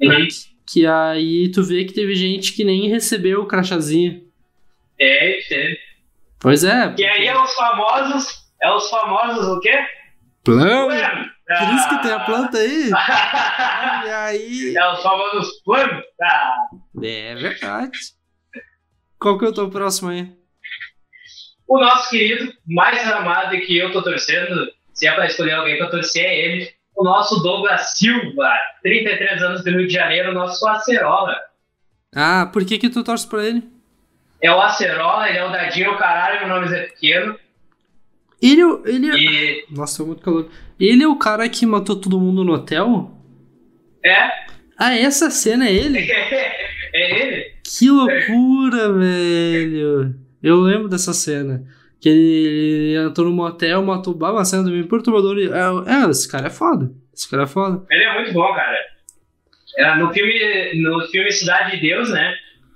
Uhum. 0.00 0.26
Que 0.66 0.86
aí 0.86 1.50
tu 1.52 1.62
vê 1.62 1.84
que 1.84 1.94
teve 1.94 2.14
gente 2.14 2.52
que 2.52 2.64
nem 2.64 2.88
recebeu 2.88 3.42
o 3.42 3.46
crachazinho. 3.46 4.26
É, 4.98 5.38
teve. 5.48 5.78
Pois 6.40 6.64
é. 6.64 6.94
E 6.98 7.04
aí 7.04 7.26
é 7.26 7.40
os 7.40 7.54
famosos. 7.54 8.46
É 8.62 8.70
os 8.72 8.88
famosos 8.88 9.46
o 9.46 9.60
quê? 9.60 9.78
Planta. 10.44 11.30
Por 11.46 11.74
isso 11.74 11.88
que 11.88 12.02
tem 12.02 12.12
a 12.12 12.20
planta 12.20 12.58
aí. 12.58 12.90
e 14.06 14.10
aí. 14.10 14.76
É 14.76 14.92
os 14.92 15.02
famosos 15.02 15.62
planta. 15.64 16.04
É 17.02 17.34
verdade. 17.34 17.98
Qual 19.18 19.38
que 19.38 19.44
é 19.44 19.48
o 19.48 19.54
teu 19.54 19.70
próximo 19.70 20.10
aí? 20.10 20.28
O 21.68 21.80
nosso 21.80 22.10
querido, 22.10 22.52
mais 22.66 23.10
amado 23.10 23.54
e 23.54 23.66
que 23.66 23.76
eu 23.76 23.90
tô 23.92 24.02
torcendo, 24.02 24.70
se 24.94 25.06
é 25.06 25.12
para 25.12 25.26
escolher 25.26 25.52
alguém 25.52 25.78
para 25.78 25.90
torcer, 25.90 26.24
é 26.24 26.38
ele. 26.38 26.75
O 26.96 27.04
nosso 27.04 27.42
Douglas 27.42 27.92
Silva, 27.98 28.50
33 28.82 29.42
anos 29.42 29.62
do 29.62 29.70
Rio 29.70 29.86
de 29.86 29.92
Janeiro, 29.92 30.32
nosso 30.32 30.66
acerola. 30.66 31.36
Ah, 32.14 32.48
por 32.50 32.64
que 32.64 32.78
que 32.78 32.88
tu 32.88 33.04
torce 33.04 33.28
pra 33.28 33.44
ele? 33.44 33.62
É 34.40 34.50
o 34.50 34.60
acerola, 34.60 35.28
ele 35.28 35.38
é 35.38 35.44
o 35.44 35.52
dadinho, 35.52 35.92
o 35.92 35.98
caralho, 35.98 36.46
meu 36.46 36.48
nome 36.48 36.74
é 36.74 36.82
pequeno. 36.84 37.38
Ele, 38.40 38.62
é 38.62 38.90
ele 38.90 39.10
é... 39.10 39.14
E... 39.14 39.66
Nossa, 39.70 40.02
é 40.02 40.06
muito 40.06 40.22
calor. 40.22 40.48
Ele 40.80 41.02
é 41.02 41.08
o 41.08 41.16
cara 41.16 41.48
que 41.48 41.66
matou 41.66 41.96
todo 41.96 42.20
mundo 42.20 42.44
no 42.44 42.54
hotel? 42.54 43.10
É. 44.02 44.46
Ah, 44.78 44.94
essa 44.94 45.30
cena 45.30 45.66
é 45.66 45.72
ele? 45.72 45.98
é 46.10 47.20
ele. 47.20 47.54
Que 47.62 47.90
loucura, 47.90 48.92
velho. 48.92 50.14
Eu 50.42 50.60
lembro 50.60 50.88
dessa 50.88 51.12
cena. 51.12 51.66
Que 52.00 52.08
ele 52.08 53.08
entrou 53.08 53.28
no 53.28 53.32
motel, 53.32 53.82
matou 53.82 54.14
o 54.14 54.16
uma 54.16 54.44
cena 54.44 54.70
bem 54.70 54.86
perturbadora. 54.86 55.40
É, 55.40 55.92
é, 55.92 56.10
esse 56.10 56.30
cara 56.30 56.48
é 56.48 56.50
foda. 56.50 56.90
Esse 57.14 57.30
cara 57.30 57.44
é 57.44 57.46
foda. 57.46 57.84
Ele 57.90 58.04
é 58.04 58.14
muito 58.14 58.32
bom, 58.32 58.52
cara. 58.54 58.78
É, 59.78 59.94
no, 59.96 60.12
filme, 60.12 60.82
no 60.82 61.06
filme 61.08 61.30
Cidade 61.32 61.72
de 61.72 61.82
Deus, 61.82 62.10
né? 62.10 62.34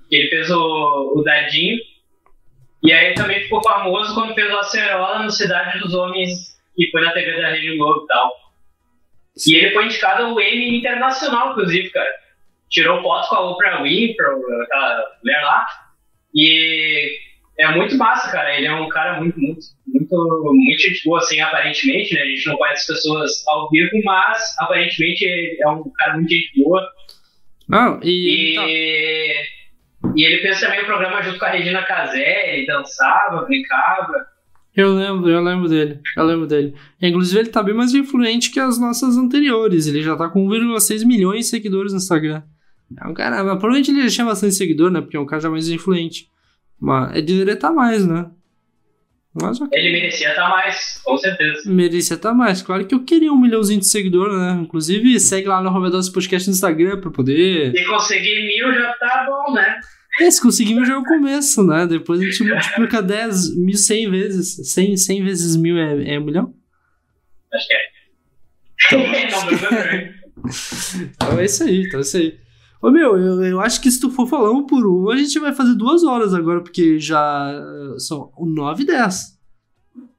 Ele 0.09 0.29
fez 0.29 0.49
o, 0.49 1.13
o 1.15 1.23
Dadinho. 1.23 1.79
E 2.83 2.91
aí 2.91 3.13
também 3.13 3.41
ficou 3.41 3.63
famoso 3.63 4.13
quando 4.15 4.33
fez 4.33 4.51
o 4.51 4.57
Acerola 4.57 5.23
no 5.23 5.31
Cidade 5.31 5.79
dos 5.79 5.93
Homens, 5.93 6.59
que 6.75 6.89
foi 6.89 7.01
na 7.01 7.11
TV 7.11 7.39
da 7.39 7.49
Rede 7.49 7.77
Globo 7.77 8.03
e 8.03 8.07
tal. 8.07 8.31
E 9.47 9.55
ele 9.55 9.71
foi 9.71 9.85
indicado 9.85 10.23
ao 10.23 10.41
Emmy 10.41 10.77
Internacional, 10.77 11.51
inclusive, 11.51 11.89
cara. 11.91 12.09
Tirou 12.69 13.01
foto 13.01 13.29
com 13.29 13.35
a 13.35 13.51
Oprah 13.51 13.83
Winfrey, 13.83 14.15
aquela 14.63 15.17
mulher 15.23 15.41
lá. 15.41 15.67
E 16.33 17.17
é 17.61 17.75
muito 17.75 17.97
massa, 17.97 18.31
cara. 18.31 18.55
Ele 18.55 18.67
é 18.67 18.73
um 18.73 18.89
cara 18.89 19.19
muito, 19.19 19.39
muito, 19.39 19.61
muito, 19.87 20.53
muito 20.53 20.81
gente 20.81 21.03
boa, 21.05 21.19
assim, 21.19 21.39
aparentemente, 21.39 22.13
né? 22.13 22.21
A 22.21 22.25
gente 22.25 22.47
não 22.47 22.57
conhece 22.57 22.81
as 22.81 22.97
pessoas 22.97 23.43
ao 23.47 23.69
vivo, 23.69 23.91
mas 24.03 24.55
aparentemente 24.59 25.25
é 25.61 25.67
um 25.67 25.83
cara 25.97 26.15
muito 26.15 26.29
gente 26.29 26.63
boa. 26.63 26.87
Não, 27.67 27.99
e. 28.03 28.55
e... 28.57 29.61
E 30.15 30.25
ele 30.25 30.41
fez 30.41 30.59
também 30.59 30.81
o 30.81 30.85
programa 30.85 31.21
junto 31.21 31.37
com 31.37 31.45
a 31.45 31.49
Regina 31.49 31.83
Casé, 31.83 32.65
dançava, 32.65 33.45
brincava. 33.45 34.25
Eu 34.75 34.93
lembro, 34.95 35.29
eu 35.29 35.41
lembro 35.41 35.69
dele. 35.69 35.99
Eu 36.17 36.25
lembro 36.25 36.47
dele. 36.47 36.73
Inclusive, 37.01 37.39
ele 37.39 37.49
tá 37.49 37.61
bem 37.61 37.75
mais 37.75 37.93
influente 37.93 38.51
que 38.51 38.59
as 38.59 38.79
nossas 38.79 39.17
anteriores. 39.17 39.85
Ele 39.87 40.01
já 40.01 40.15
tá 40.15 40.29
com 40.29 40.47
1,6 40.47 41.05
milhões 41.05 41.39
de 41.41 41.45
seguidores 41.45 41.91
no 41.91 41.97
Instagram. 41.97 42.41
É 42.99 43.07
um 43.07 43.13
cara. 43.13 43.43
Provavelmente 43.43 43.91
ele 43.91 44.01
já 44.03 44.15
tinha 44.15 44.25
bastante 44.25 44.55
seguidor, 44.55 44.89
né? 44.89 45.01
Porque 45.01 45.17
é 45.17 45.19
um 45.19 45.25
cara 45.25 45.41
já 45.41 45.49
mais 45.49 45.69
influente. 45.69 46.29
Mas 46.81 47.11
ele 47.11 47.21
deveria 47.21 47.53
estar 47.53 47.67
tá 47.67 47.73
mais, 47.73 48.07
né? 48.07 48.25
Mas, 49.33 49.61
okay. 49.61 49.79
Ele 49.79 49.93
merecia 49.93 50.29
estar 50.29 50.43
tá 50.43 50.49
mais, 50.49 51.01
com 51.05 51.17
certeza. 51.17 51.71
Merecia 51.71 52.15
estar 52.15 52.29
tá 52.29 52.35
mais. 52.35 52.61
Claro 52.61 52.85
que 52.85 52.93
eu 52.93 53.05
queria 53.05 53.31
um 53.31 53.39
milhãozinho 53.39 53.79
de 53.79 53.87
seguidores, 53.87 54.35
né? 54.35 54.59
Inclusive, 54.61 55.19
segue 55.19 55.47
lá 55.47 55.61
no 55.61 55.69
Roberto 55.69 56.11
Podcast 56.11 56.49
no 56.49 56.53
Instagram 56.55 56.99
pra 56.99 57.11
poder. 57.11 57.71
Se 57.71 57.85
conseguir 57.85 58.47
mil 58.47 58.73
já 58.73 58.93
tá 58.93 59.27
bom, 59.29 59.53
né? 59.53 59.79
É, 60.19 60.29
se 60.29 60.41
conseguir 60.41 60.75
já 60.85 60.93
é 60.93 60.97
o 60.97 61.03
começo, 61.03 61.63
né? 61.63 61.87
Depois 61.87 62.19
a 62.19 62.23
gente 62.25 62.43
multiplica 62.43 63.01
10, 63.01 63.55
mil, 63.55 63.77
100 63.77 64.11
vezes. 64.11 64.69
100, 64.69 64.97
100 64.97 65.23
vezes 65.23 65.55
mil 65.55 65.77
é, 65.77 66.15
é 66.15 66.19
um 66.19 66.25
milhão? 66.25 66.53
Acho 67.53 67.67
que 67.67 67.73
é. 67.73 67.79
então 71.15 71.39
é 71.39 71.45
isso 71.45 71.63
aí, 71.63 71.83
então 71.83 71.99
é 71.99 72.01
isso 72.01 72.17
aí. 72.17 72.37
Ô 72.81 72.89
meu, 72.89 73.15
eu, 73.15 73.43
eu 73.43 73.61
acho 73.61 73.79
que 73.79 73.91
se 73.91 74.01
tu 74.01 74.09
for 74.09 74.27
falar 74.27 74.49
um 74.51 74.65
por 74.65 74.87
um, 74.87 75.11
a 75.11 75.15
gente 75.15 75.37
vai 75.39 75.53
fazer 75.53 75.75
duas 75.75 76.03
horas 76.03 76.33
agora, 76.33 76.61
porque 76.61 76.97
já 76.97 77.53
são 77.99 78.33
9 78.39 78.81
e 78.81 78.85
10. 78.87 79.39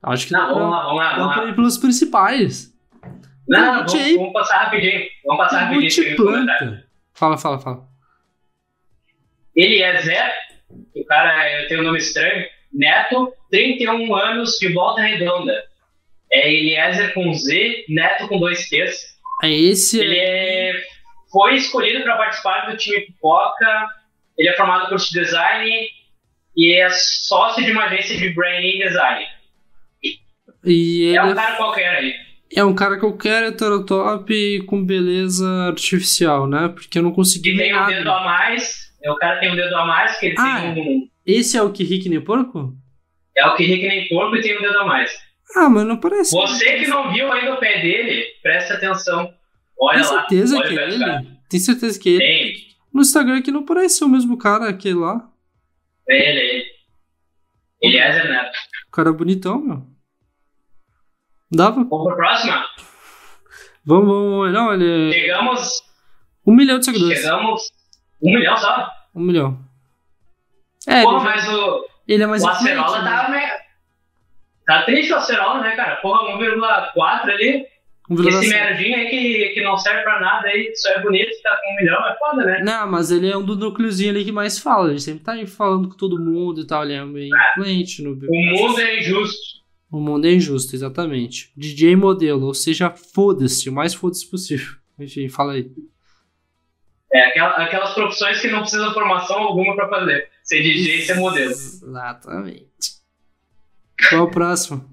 Acho 0.04 0.26
que 0.26 0.32
não, 0.32 0.46
dá, 0.46 0.54
vamos 0.54 0.70
lá, 0.70 0.82
vamos 0.84 0.98
lá, 0.98 1.10
dá 1.10 1.18
vamos 1.18 1.34
pra 1.34 1.44
ir 1.46 1.54
pelos 1.56 1.78
principais. 1.78 2.72
Não, 3.48 3.60
não 3.60 3.74
vamos, 3.78 3.94
aí, 3.94 4.16
vamos 4.16 4.32
passar 4.32 4.58
rapidinho. 4.58 5.00
Vamos 5.26 5.44
passar 5.44 5.64
rapidinho. 5.64 6.16
Planta. 6.16 6.84
Fala, 7.12 7.36
fala, 7.36 7.58
fala. 7.58 7.88
Ele 9.56 9.82
é 9.82 10.00
Zé, 10.00 10.32
o 10.96 11.04
cara 11.04 11.66
tem 11.68 11.80
um 11.80 11.82
nome 11.82 11.98
estranho, 11.98 12.46
Neto, 12.72 13.32
31 13.50 14.14
anos, 14.14 14.58
de 14.58 14.72
volta 14.72 15.02
redonda. 15.02 15.52
É 16.32 16.50
Eliezer 16.50 17.12
com 17.12 17.34
Z, 17.34 17.84
Neto 17.88 18.28
com 18.28 18.38
dois 18.38 18.68
T's. 18.68 19.18
É 19.42 19.50
esse. 19.50 20.00
Ele 20.00 20.16
é 20.16 20.91
foi 21.32 21.54
escolhido 21.54 22.04
para 22.04 22.16
participar 22.16 22.70
do 22.70 22.76
time 22.76 23.00
Pipoca. 23.00 23.88
Ele 24.36 24.48
é 24.48 24.56
formado 24.56 24.88
por 24.88 24.98
design 24.98 25.88
e 26.56 26.74
é 26.74 26.88
sócio 26.90 27.64
de 27.64 27.72
uma 27.72 27.84
agência 27.84 28.16
de 28.16 28.30
branding 28.30 28.78
design. 28.78 29.26
E 30.64 31.14
é 31.16 31.22
um 31.22 31.34
cara 31.34 31.56
qualquer 31.56 31.88
aí. 31.96 32.14
É 32.54 32.62
um 32.62 32.74
cara 32.74 32.98
qualquer, 32.98 33.44
heterotop 33.44 34.62
com 34.66 34.84
beleza 34.84 35.48
artificial, 35.68 36.46
né? 36.46 36.68
Porque 36.68 36.98
eu 36.98 37.02
não 37.02 37.12
consegui 37.12 37.54
e 37.54 37.56
tem 37.56 37.74
um 37.74 37.86
dedo 37.86 38.10
a 38.10 38.22
mais. 38.22 38.92
É, 39.02 39.10
o 39.10 39.16
cara 39.16 39.40
tem 39.40 39.50
um 39.50 39.56
dedo 39.56 39.74
a 39.74 39.86
mais, 39.86 40.18
que 40.18 40.26
ele 40.26 40.36
ah, 40.38 40.60
tem 40.60 40.82
um. 40.82 41.08
Esse 41.26 41.56
é 41.56 41.62
o 41.62 41.72
que 41.72 41.82
rique 41.82 42.08
nem 42.08 42.20
porco? 42.20 42.74
É 43.34 43.46
o 43.46 43.56
que 43.56 43.64
rique 43.64 43.88
nem 43.88 44.06
porco 44.08 44.36
e 44.36 44.42
tem 44.42 44.58
um 44.58 44.60
dedo 44.60 44.78
a 44.78 44.84
mais. 44.84 45.10
Ah, 45.56 45.68
mas 45.68 45.84
não 45.84 45.96
parece. 45.98 46.32
Você 46.32 46.78
que 46.78 46.86
não 46.86 47.12
viu 47.12 47.32
ainda 47.32 47.54
o 47.54 47.58
pé 47.58 47.80
dele, 47.80 48.26
presta 48.42 48.74
atenção. 48.74 49.32
Olha 49.78 50.00
Tem 50.00 50.04
certeza 50.04 50.58
lá, 50.58 50.66
que 50.66 50.78
é 50.78 50.88
ele? 50.88 51.38
Tem 51.48 51.60
certeza 51.60 51.98
que 51.98 52.08
é 52.08 52.12
ele? 52.12 52.52
Tem. 52.52 52.72
No 52.92 53.00
Instagram 53.00 53.38
aqui 53.38 53.50
não 53.50 53.64
parece 53.64 54.04
o 54.04 54.08
mesmo 54.08 54.36
cara, 54.36 54.68
aquele 54.68 54.94
lá. 54.94 55.28
É 56.08 56.30
ele, 56.30 56.40
é 56.40 56.54
ele. 56.54 56.72
Eliezer 57.82 58.28
Neto. 58.30 58.58
O 58.88 58.90
cara 58.92 59.08
é 59.08 59.12
bonitão, 59.12 59.58
meu. 59.60 59.86
Dava? 61.50 61.84
Vamos 61.84 62.04
pra 62.04 62.16
próxima? 62.16 62.64
Vamos, 63.84 64.06
vamos. 64.06 64.52
Não, 64.52 64.72
ele 64.72 65.10
é... 65.10 65.12
Chegamos... 65.12 65.82
Um 66.46 66.54
milhão 66.54 66.78
de 66.78 66.84
seguidores. 66.84 67.18
Chegamos... 67.18 67.72
Um 68.22 68.34
milhão 68.34 68.56
só? 68.56 68.90
Um 69.14 69.20
milhão. 69.20 69.58
É, 70.86 71.02
Pô, 71.02 71.16
ele... 71.16 71.24
mas 71.24 71.48
o... 71.48 71.86
Ele 72.06 72.22
é 72.22 72.26
mais 72.26 72.42
O 72.42 72.48
Acerola 72.48 73.02
né? 73.02 73.10
tá... 73.10 73.28
Meio... 73.28 73.48
Tá 74.64 74.82
triste 74.84 75.12
o 75.12 75.16
Acerola, 75.16 75.60
né, 75.60 75.74
cara? 75.74 75.96
Porra, 75.96 76.38
1,4 76.38 77.30
ali... 77.30 77.66
Esse 78.20 78.48
merdinho 78.48 78.96
aí 78.96 79.10
que, 79.10 79.48
que 79.54 79.62
não 79.62 79.76
serve 79.76 80.02
pra 80.02 80.20
nada 80.20 80.48
aí, 80.48 80.72
só 80.74 80.90
é 80.90 81.02
bonito, 81.02 81.30
tá 81.42 81.58
com 81.62 81.72
um 81.72 81.76
milhão, 81.76 82.06
é 82.06 82.16
foda, 82.18 82.44
né? 82.44 82.62
Não, 82.64 82.90
mas 82.90 83.10
ele 83.10 83.30
é 83.30 83.36
um 83.36 83.44
do 83.44 83.56
núcleozinho 83.56 84.10
ali 84.10 84.24
que 84.24 84.32
mais 84.32 84.58
fala. 84.58 84.90
Ele 84.90 85.00
sempre 85.00 85.24
tá 85.24 85.34
falando 85.46 85.88
com 85.88 85.96
todo 85.96 86.20
mundo 86.20 86.60
e 86.60 86.66
tal. 86.66 86.84
Ele 86.84 86.94
é 86.94 87.04
bem 87.04 87.30
é. 87.32 87.50
influente 87.50 88.02
no 88.02 88.12
O 88.12 88.16
mundo 88.16 88.80
é 88.80 88.98
injusto. 88.98 89.62
O 89.90 90.00
mundo 90.00 90.26
é 90.26 90.32
injusto, 90.32 90.74
exatamente. 90.74 91.52
DJ 91.56 91.96
modelo, 91.96 92.46
ou 92.46 92.54
seja, 92.54 92.90
foda-se, 92.90 93.68
o 93.68 93.72
mais 93.72 93.92
foda-se 93.92 94.28
possível. 94.28 94.74
Enfim, 94.98 95.28
fala 95.28 95.52
aí. 95.52 95.70
É, 97.12 97.38
aquelas 97.38 97.92
profissões 97.92 98.40
que 98.40 98.48
não 98.48 98.60
precisam 98.60 98.94
formação 98.94 99.36
alguma 99.38 99.76
pra 99.76 99.88
fazer. 99.88 100.28
Ser 100.42 100.62
DJ 100.62 100.96
e 100.96 101.02
ser 101.02 101.14
modelo. 101.14 101.50
Exatamente. 101.50 102.66
Qual 104.08 104.24
o 104.24 104.30
próximo? 104.30 104.91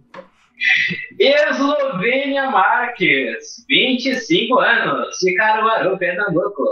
Eslovênia 1.20 2.50
Marques, 2.50 3.66
25 3.68 4.60
anos, 4.60 5.18
de 5.22 5.34
Caruaru, 5.36 5.98
Pernambuco. 5.98 6.64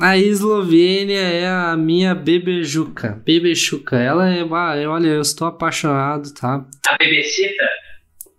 A 0.00 0.16
Eslovênia 0.18 1.20
é 1.20 1.48
a 1.48 1.76
minha 1.76 2.14
bebejuca. 2.14 3.22
Bebechuca. 3.24 3.96
Ela 3.96 4.28
é. 4.28 4.44
Olha, 4.44 5.08
eu 5.08 5.22
estou 5.22 5.48
apaixonado, 5.48 6.34
tá? 6.34 6.64
A 6.88 6.96
bebecita? 6.98 7.64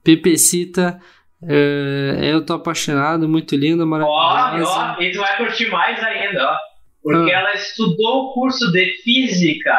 Bebecita. 0.06 1.00
É, 1.44 2.32
eu 2.32 2.46
tô 2.46 2.54
apaixonado, 2.54 3.28
muito 3.28 3.56
linda, 3.56 3.86
maravilhosa. 3.86 4.72
Ó, 4.72 4.96
ó, 4.98 5.02
e 5.02 5.12
tu 5.12 5.20
vai 5.20 5.38
curtir 5.38 5.70
mais 5.70 6.02
ainda, 6.04 6.44
ó. 6.44 6.58
Porque 7.04 7.32
ah. 7.32 7.40
ela 7.40 7.54
estudou 7.54 8.26
o 8.26 8.34
curso 8.34 8.72
de 8.72 8.86
física 9.04 9.76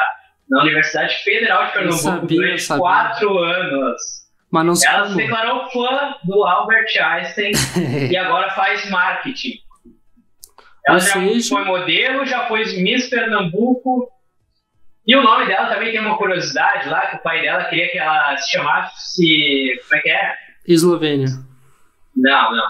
na 0.49 0.63
Universidade 0.63 1.15
Federal 1.23 1.67
de 1.67 1.73
Pernambuco 1.73 2.27
durante 2.27 2.69
quatro 2.69 3.39
anos. 3.39 4.18
Mas 4.51 4.65
não 4.65 4.75
Ela 4.93 5.09
se 5.09 5.17
declarou 5.17 5.69
fã 5.71 6.15
do 6.25 6.45
Albert 6.45 6.87
Einstein 6.99 7.53
e 8.11 8.17
agora 8.17 8.51
faz 8.51 8.89
marketing. 8.91 9.59
Ela 10.87 10.97
Ou 10.97 11.01
já 11.01 11.13
seja... 11.13 11.55
foi 11.55 11.65
modelo, 11.65 12.25
já 12.25 12.47
foi 12.47 12.65
Miss 12.81 13.11
Pernambuco. 13.11 14.09
E 15.07 15.17
o 15.17 15.23
nome 15.23 15.47
dela 15.47 15.69
também 15.69 15.91
tem 15.91 16.01
uma 16.01 16.17
curiosidade 16.17 16.89
lá, 16.89 17.07
que 17.07 17.17
o 17.17 17.23
pai 17.23 17.43
dela 17.43 17.65
queria 17.65 17.91
que 17.91 17.99
ela 17.99 18.37
se 18.37 18.53
chamasse. 18.53 19.81
Como 19.83 19.99
é 19.99 20.03
que 20.03 20.11
é? 20.11 20.35
Eslovênia. 20.67 21.29
Não, 22.17 22.55
não. 22.55 22.67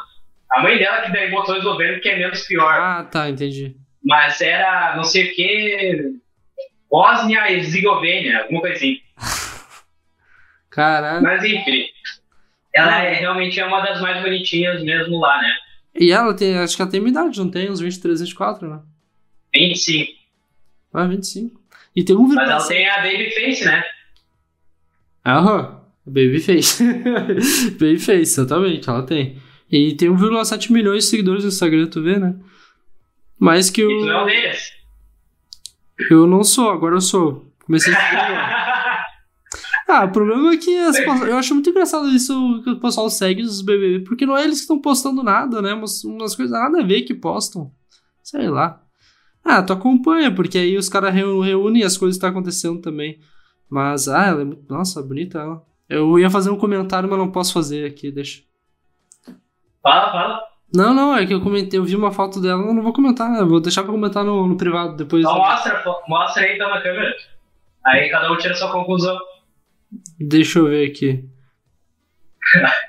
A 0.53 0.62
mãe 0.62 0.79
dela 0.79 1.03
que 1.03 1.12
daí 1.12 1.31
botou 1.31 1.57
eslovênia 1.57 1.95
porque 1.95 2.09
é 2.09 2.18
menos 2.18 2.43
pior. 2.43 2.72
Ah, 2.72 3.05
tá, 3.05 3.29
entendi. 3.29 3.76
Mas 4.05 4.41
era 4.41 4.95
não 4.97 5.05
sei 5.05 5.31
o 5.31 5.35
que. 5.35 6.12
Bósnia 6.91 7.51
e 7.51 7.57
Herzegovina, 7.57 8.43
alguma 8.43 8.61
coisa 8.62 8.76
assim. 8.76 8.99
Caralho. 10.79 11.24
Mas 11.24 11.43
enfim. 11.43 11.87
Ela 12.72 13.03
é, 13.03 13.14
realmente 13.14 13.59
é 13.59 13.66
uma 13.66 13.81
das 13.81 14.01
mais 14.01 14.22
bonitinhas 14.22 14.81
mesmo 14.85 15.18
lá, 15.18 15.43
né? 15.43 15.53
E 15.99 16.12
ela 16.12 16.33
tem, 16.33 16.57
acho 16.57 16.76
que 16.76 16.83
ela 16.83 16.91
tem 16.91 17.01
minha 17.01 17.11
idade, 17.11 17.37
não 17.41 17.51
tem? 17.51 17.68
Uns 17.68 17.81
23, 17.81 18.20
24, 18.20 18.68
né? 18.68 18.81
25. 19.53 20.12
Ah, 20.95 21.05
25. 21.05 21.61
E 21.97 22.05
tem 22.05 22.14
um 22.14 22.29
Mas 22.29 22.49
ela 22.49 22.64
tem 22.64 22.89
a 22.89 22.99
Babyface, 22.99 23.64
né? 23.64 23.83
Aham. 25.26 25.81
Babyface. 26.07 26.85
Babyface, 27.74 28.20
exatamente, 28.20 28.89
ela 28.89 29.03
tem. 29.03 29.37
E 29.68 29.97
tem 29.97 30.09
1,7 30.09 30.70
milhões 30.70 31.05
de 31.05 31.11
seguidores 31.11 31.43
no 31.43 31.49
Instagram, 31.49 31.89
tu 31.89 32.01
vê, 32.05 32.20
né? 32.20 32.37
Mais 33.37 33.68
que 33.68 33.85
o. 33.85 33.91
E 33.91 33.99
tu 33.99 34.09
é 34.09 34.22
um 34.22 34.26
deles. 34.26 34.72
Eu 36.09 36.24
não 36.29 36.45
sou, 36.45 36.70
agora 36.70 36.95
eu 36.95 37.01
sou. 37.01 37.53
Comecei 37.66 37.93
a 37.93 38.64
Ah, 39.89 40.05
o 40.05 40.12
problema 40.12 40.53
é 40.53 40.57
que 40.59 40.76
as, 40.76 40.99
eu 40.99 41.39
acho 41.39 41.55
muito 41.55 41.70
engraçado 41.70 42.11
isso 42.11 42.61
que 42.62 42.70
o 42.70 42.78
pessoal 42.78 43.09
segue 43.09 43.41
os 43.41 43.62
BBB, 43.62 44.05
porque 44.05 44.26
não 44.26 44.36
é 44.36 44.45
eles 44.45 44.57
que 44.57 44.62
estão 44.62 44.78
postando 44.78 45.22
nada, 45.22 45.62
né? 45.62 45.72
Umas, 45.72 46.05
umas 46.05 46.36
coisas 46.36 46.53
nada 46.53 46.80
a 46.80 46.84
ver 46.84 47.03
que 47.03 47.14
postam. 47.14 47.72
Sei 48.22 48.51
lá. 48.51 48.82
Ah, 49.43 49.62
tu 49.62 49.72
acompanha, 49.72 50.30
porque 50.34 50.59
aí 50.59 50.76
os 50.76 50.91
caras 50.91 51.14
reúnem 51.14 51.84
as 51.84 51.97
coisas 51.97 52.16
que 52.16 52.18
estão 52.18 52.28
tá 52.28 52.39
acontecendo 52.39 52.82
também. 52.82 53.18
Mas, 53.70 54.09
ah, 54.09 54.26
ela 54.26 54.43
é 54.43 54.45
muito. 54.45 54.70
Nossa, 54.70 55.03
bonita 55.03 55.39
ela. 55.39 55.62
Eu 55.89 56.18
ia 56.18 56.28
fazer 56.28 56.51
um 56.51 56.59
comentário, 56.59 57.09
mas 57.09 57.18
não 57.18 57.30
posso 57.30 57.55
fazer 57.55 57.86
aqui, 57.86 58.11
deixa. 58.11 58.43
Fala, 59.82 60.12
fala. 60.12 60.43
Não, 60.74 60.93
não, 60.93 61.16
é 61.16 61.24
que 61.24 61.32
eu 61.32 61.41
comentei, 61.41 61.78
eu 61.78 61.84
vi 61.84 61.97
uma 61.97 62.12
foto 62.12 62.43
dela, 62.43 62.62
eu 62.62 62.74
não 62.74 62.82
vou 62.82 62.93
comentar, 62.93 63.43
vou 63.47 63.59
deixar 63.59 63.82
pra 63.82 63.93
comentar 63.93 64.22
no, 64.22 64.47
no 64.47 64.55
privado 64.55 64.97
depois. 64.97 65.22
Então 65.22 65.39
mostra, 65.39 65.82
mostra 66.07 66.43
aí 66.43 66.57
então 66.57 66.68
na 66.68 66.82
câmera. 66.82 67.16
Aí 67.86 68.11
cada 68.11 68.30
um 68.30 68.36
tira 68.36 68.55
sua 68.55 68.70
conclusão. 68.70 69.18
Deixa 70.19 70.59
eu 70.59 70.69
ver 70.69 70.91
aqui. 70.91 71.25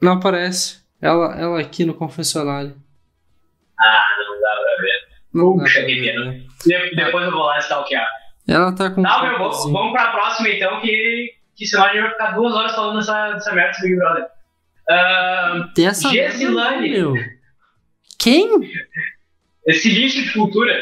Não 0.00 0.12
aparece. 0.12 0.80
Ela, 1.00 1.38
ela 1.38 1.60
aqui 1.60 1.84
no 1.84 1.94
confessionário. 1.94 2.74
Ah, 3.78 4.06
não 4.18 4.40
dá 4.40 4.50
pra 4.50 4.82
ver. 4.82 5.08
Não 5.32 5.58
Puxa, 5.58 5.84
que 5.84 6.00
pena. 6.00 6.34
Depois 6.94 7.24
eu 7.24 7.32
vou 7.32 7.42
lá 7.42 7.58
stalkear. 7.58 8.06
Ela 8.46 8.74
tá 8.74 8.90
com. 8.90 9.00
Não, 9.00 9.22
meu, 9.22 9.38
vamos, 9.38 9.70
vamos 9.70 9.92
pra 9.92 10.10
próxima 10.10 10.48
então, 10.50 10.80
que, 10.80 11.34
que 11.56 11.66
senão 11.66 11.84
a 11.84 11.88
gente 11.88 12.02
vai 12.02 12.10
ficar 12.10 12.32
duas 12.32 12.54
horas 12.54 12.74
falando 12.74 12.96
dessa, 12.96 13.32
dessa 13.32 13.52
merda 13.52 13.70
desse 13.70 13.82
Big 13.82 13.96
Brother. 13.96 14.26
Uh, 14.90 16.10
Gessilane. 16.10 16.90
Meu. 16.90 17.14
Quem? 18.18 18.72
Esse 19.66 19.88
lixo 19.88 20.22
de 20.22 20.32
cultura. 20.32 20.74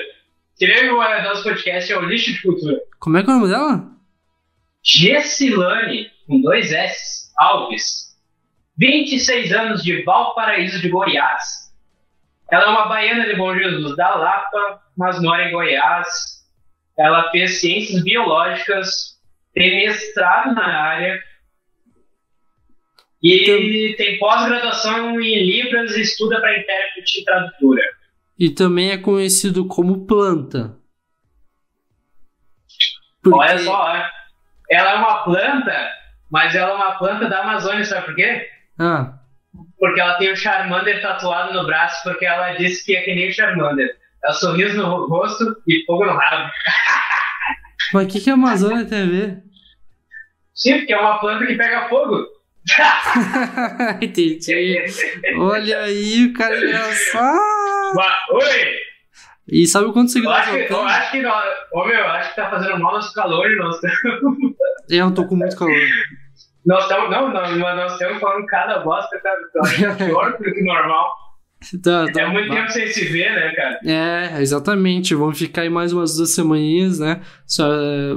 Que 0.59 0.91
o 0.91 1.23
nosso 1.23 1.43
podcast 1.45 1.93
é 1.93 1.99
o 1.99 2.03
lixo 2.03 2.33
de 2.33 2.43
cultura. 2.43 2.81
Como 2.99 3.17
é 3.17 3.23
que 3.23 3.31
é 3.31 3.33
o 3.33 3.37
nome 3.37 3.49
dela? 3.49 3.91
Gessilane, 4.83 6.11
com 6.27 6.41
dois 6.41 6.73
S, 6.73 7.33
Alves. 7.39 8.17
26 8.77 9.53
anos 9.53 9.83
de 9.83 10.03
Valparaíso 10.03 10.81
de 10.81 10.89
Goiás. 10.89 11.73
Ela 12.51 12.65
é 12.65 12.69
uma 12.69 12.87
baiana 12.87 13.27
de 13.27 13.37
Bom 13.37 13.55
Jesus 13.57 13.97
da 13.97 14.15
Lapa, 14.15 14.81
mas 14.97 15.21
mora 15.21 15.49
em 15.49 15.53
Goiás. 15.53 16.09
Ela 16.99 17.31
fez 17.31 17.61
ciências 17.61 18.03
biológicas, 18.03 19.19
tem 19.55 19.87
mestrado 19.87 20.55
na 20.55 20.67
área 20.67 21.23
e 23.23 23.43
então, 23.43 23.97
tem 23.97 24.19
pós-graduação 24.19 25.21
em 25.21 25.45
Libras 25.45 25.97
e 25.97 26.03
estuda 26.03 26.41
para 26.41 26.59
intérprete 26.59 27.21
e 27.21 27.25
tradutora. 27.25 27.83
E 28.39 28.51
também 28.51 28.91
é 28.91 28.99
conhecido 28.99 29.67
como 29.67 30.07
planta. 30.07 30.77
Porque... 33.23 33.39
Olha 33.39 33.59
só, 33.59 33.97
é. 33.97 34.11
ela 34.71 34.93
é 34.93 34.95
uma 34.95 35.25
planta, 35.25 35.91
mas 36.31 36.55
ela 36.55 36.71
é 36.71 36.75
uma 36.75 36.99
planta 36.99 37.29
da 37.29 37.41
Amazônia, 37.41 37.85
sabe 37.85 38.07
por 38.07 38.15
quê? 38.15 38.49
Ah. 38.79 39.19
Porque 39.79 40.01
ela 40.01 40.15
tem 40.15 40.33
o 40.33 40.37
Charmander 40.37 41.03
tatuado 41.03 41.53
no 41.53 41.67
braço, 41.67 42.03
porque 42.05 42.25
ela 42.25 42.53
disse 42.53 42.85
que 42.85 42.97
é 42.97 43.03
que 43.03 43.15
nem 43.15 43.29
o 43.29 43.33
Charmander. 43.33 43.97
É 44.25 44.33
sorriso 44.33 44.77
no 44.77 45.07
rosto 45.07 45.57
e 45.67 45.85
fogo 45.85 46.05
no 46.05 46.13
rabo. 46.13 46.51
Mas 47.93 48.05
o 48.05 48.09
que, 48.09 48.21
que 48.21 48.31
a 48.31 48.35
Amazônia 48.35 48.85
tem 48.85 49.03
a 49.03 49.07
ver? 49.07 49.43
Sim, 50.55 50.79
porque 50.79 50.93
é 50.93 51.01
uma 51.01 51.19
planta 51.19 51.47
que 51.47 51.55
pega 51.55 51.89
fogo. 51.89 52.27
Entendi. 54.01 54.85
Olha 55.39 55.81
aí, 55.81 56.27
o 56.27 56.33
cara 56.33 56.55
é 56.55 56.65
engraçado. 56.65 57.39
Oi! 58.33 58.89
E 59.51 59.67
sabe 59.67 59.93
quanto 59.93 60.13
você 60.13 60.21
eu 60.25 60.31
acho, 60.31 60.53
que, 60.53 60.73
eu 60.73 60.83
acho 60.83 61.11
que, 61.11 61.23
não, 61.23 61.33
ô 61.73 61.85
meu, 61.87 61.97
eu 61.97 62.09
acho 62.09 62.31
que 62.31 62.37
tá 62.37 62.51
fazendo 62.51 62.79
mal 62.79 62.93
nosso 62.93 63.15
calor 63.15 63.51
e 63.51 63.57
nós 63.57 63.77
estamos. 63.77 64.53
Eu 64.91 65.15
tô 65.15 65.27
com 65.27 65.37
muito 65.37 65.57
calor. 65.57 65.75
Nós 66.65 66.85
estamos, 66.85 67.11
não, 67.11 67.33
não, 67.33 67.59
mas 67.59 67.77
nós 67.77 67.93
estamos 67.93 68.21
falando 68.21 68.47
cada 68.47 68.81
bosta, 68.81 69.19
cara. 69.21 69.39
Tá 69.53 70.05
pior 70.05 70.33
do 70.39 70.45
que 70.45 70.63
normal. 70.63 71.15
Tá, 71.83 72.07
tá, 72.13 72.21
é 72.21 72.27
muito 72.27 72.51
tempo 72.51 72.71
sem 72.71 72.87
se 72.87 73.05
ver, 73.07 73.33
né, 73.33 73.53
cara? 73.55 73.81
É, 73.85 74.41
exatamente. 74.41 75.15
Vamos 75.15 75.39
ficar 75.39 75.63
aí 75.63 75.71
mais 75.71 75.93
umas 75.93 76.17
duas 76.17 76.31
semaninhas, 76.35 76.99
né? 77.01 77.21
Só, 77.47 77.67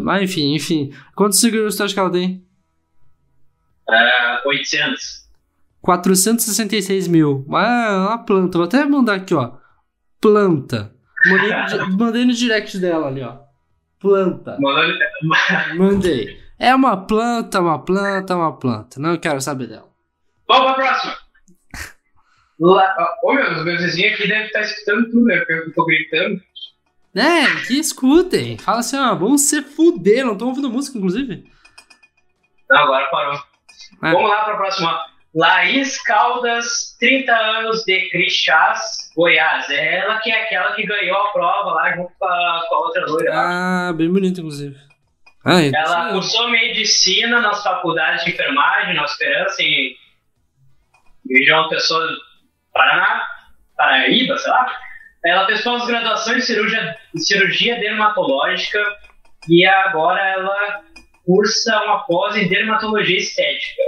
ah, 0.10 0.24
enfim, 0.24 0.54
enfim. 0.54 0.94
Quantos 1.16 1.40
seguidores 1.40 1.76
você 1.76 1.84
acha 1.84 1.94
que 1.94 2.00
ela 2.00 2.12
tem? 2.12 2.46
Uh, 3.92 4.48
800. 4.48 5.30
466 5.82 7.08
mil. 7.08 7.46
Ah, 7.52 8.08
uma 8.10 8.26
planta. 8.26 8.58
Vou 8.58 8.66
até 8.66 8.86
mandar 8.86 9.16
aqui, 9.16 9.34
ó. 9.34 9.54
Planta. 10.22 10.94
Mandei, 11.26 11.50
no, 11.50 11.98
mandei 11.98 12.26
no 12.26 12.34
direct 12.34 12.78
dela 12.78 13.08
ali, 13.08 13.22
ó. 13.22 13.38
Planta. 14.00 14.58
Mandei. 15.76 16.40
É 16.58 16.74
uma 16.74 16.96
planta, 16.96 17.60
uma 17.60 17.84
planta, 17.84 18.36
uma 18.36 18.58
planta. 18.58 19.00
Não 19.00 19.18
quero 19.18 19.42
saber 19.42 19.68
dela. 19.68 19.90
Vamos 20.48 20.74
pra 20.74 20.74
próxima. 20.76 21.18
Lá, 22.60 22.96
ô 23.24 23.34
meu, 23.34 23.52
os 23.54 23.66
meus 23.66 23.82
vizinhos 23.82 24.14
aqui 24.14 24.28
devem 24.28 24.46
estar 24.46 24.62
escutando 24.62 25.10
tudo, 25.10 25.26
né? 25.26 25.38
Porque 25.38 25.54
eu 25.54 25.74
tô 25.74 25.86
gritando. 25.86 26.40
É, 27.16 27.66
que 27.66 27.80
escutem. 27.80 28.58
Fala 28.58 28.80
assim, 28.80 28.98
ó, 28.98 29.16
vamos 29.16 29.42
se 29.42 29.62
fuder. 29.64 30.26
Não 30.26 30.38
tô 30.38 30.46
ouvindo 30.48 30.70
música, 30.70 30.98
inclusive. 30.98 31.44
Não, 32.70 32.78
agora 32.78 33.10
parou. 33.10 33.51
É. 34.04 34.12
Vamos 34.12 34.30
lá 34.30 34.44
pra 34.44 34.56
próxima. 34.56 35.12
Laís 35.34 36.02
Caldas, 36.02 36.98
30 37.00 37.34
anos 37.34 37.84
de 37.86 38.10
Crixás, 38.10 39.12
Goiás. 39.16 39.70
É 39.70 40.00
ela 40.00 40.20
que 40.20 40.30
é 40.30 40.44
aquela 40.44 40.74
que 40.74 40.86
ganhou 40.86 41.18
a 41.18 41.32
prova 41.32 41.72
lá 41.72 41.96
junto 41.96 42.12
com 42.20 42.26
a, 42.26 42.66
com 42.68 42.76
a 42.76 42.80
outra 42.80 43.06
loira. 43.06 43.32
Ah, 43.34 43.94
bem 43.96 44.12
bonita, 44.12 44.42
inclusive. 44.42 44.76
Ah, 45.46 45.62
ela 45.62 46.08
sim. 46.08 46.14
cursou 46.14 46.50
medicina 46.50 47.40
nas 47.42 47.64
faculdades 47.64 48.26
de 48.26 48.32
enfermagem, 48.32 48.94
na 48.94 49.06
Esperança, 49.06 49.64
em, 49.64 49.96
João 51.48 51.70
Pessoa 51.70 52.06
Paraná, 52.74 53.26
Paraíba, 53.78 54.38
sei 54.38 54.52
lá. 54.52 54.78
Ela 55.24 55.46
fez 55.46 55.64
pós-graduação 55.64 56.36
em 56.36 56.42
cirurgia, 56.42 56.98
em 57.16 57.20
cirurgia 57.20 57.80
dermatológica 57.80 58.84
e 59.48 59.66
agora 59.66 60.20
ela 60.20 60.84
cursa 61.26 61.84
uma 61.84 62.00
pós 62.06 62.36
em 62.36 62.48
dermatologia 62.48 63.18
estética. 63.18 63.82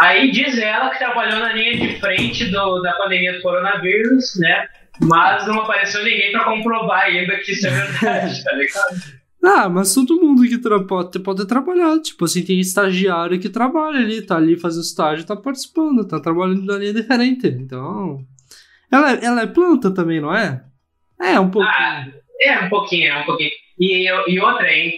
Aí 0.00 0.30
diz 0.30 0.58
ela 0.58 0.90
que 0.90 0.98
trabalhou 0.98 1.38
na 1.40 1.52
linha 1.52 1.76
de 1.76 2.00
frente 2.00 2.46
do, 2.46 2.80
da 2.80 2.92
pandemia 2.94 3.34
do 3.34 3.42
coronavírus, 3.42 4.38
né? 4.38 4.68
Mas 5.00 5.46
não 5.46 5.60
apareceu 5.60 6.02
ninguém 6.02 6.32
para 6.32 6.44
comprovar 6.44 7.04
ainda 7.04 7.36
que 7.38 7.52
isso 7.52 7.66
é 7.66 7.70
verdade, 7.70 8.44
tá 8.44 8.52
ligado? 8.52 9.22
Ah, 9.44 9.68
mas 9.68 9.92
todo 9.92 10.20
mundo 10.20 10.44
que 10.44 10.56
pode, 10.86 11.18
pode 11.18 11.48
trabalhar. 11.48 11.98
Tipo 11.98 12.26
assim, 12.26 12.44
tem 12.44 12.60
estagiário 12.60 13.40
que 13.40 13.48
trabalha 13.48 13.98
ali, 13.98 14.22
tá 14.22 14.36
ali 14.36 14.56
fazendo 14.56 14.84
estágio, 14.84 15.26
tá 15.26 15.34
participando, 15.34 16.06
tá 16.06 16.20
trabalhando 16.20 16.64
na 16.64 16.78
linha 16.78 16.94
diferente. 16.94 17.48
Então. 17.48 18.24
Ela, 18.88 19.14
é, 19.14 19.24
ela 19.24 19.42
é 19.42 19.46
planta 19.48 19.92
também, 19.92 20.20
não 20.20 20.32
é? 20.32 20.62
É, 21.20 21.40
um 21.40 21.50
pouquinho. 21.50 21.74
Ah, 21.74 22.06
é, 22.40 22.60
um 22.60 22.68
pouquinho, 22.68 23.08
é 23.08 23.20
um 23.20 23.24
pouquinho. 23.24 23.50
E, 23.80 24.08
e 24.28 24.40
outra, 24.40 24.72
hein? 24.72 24.94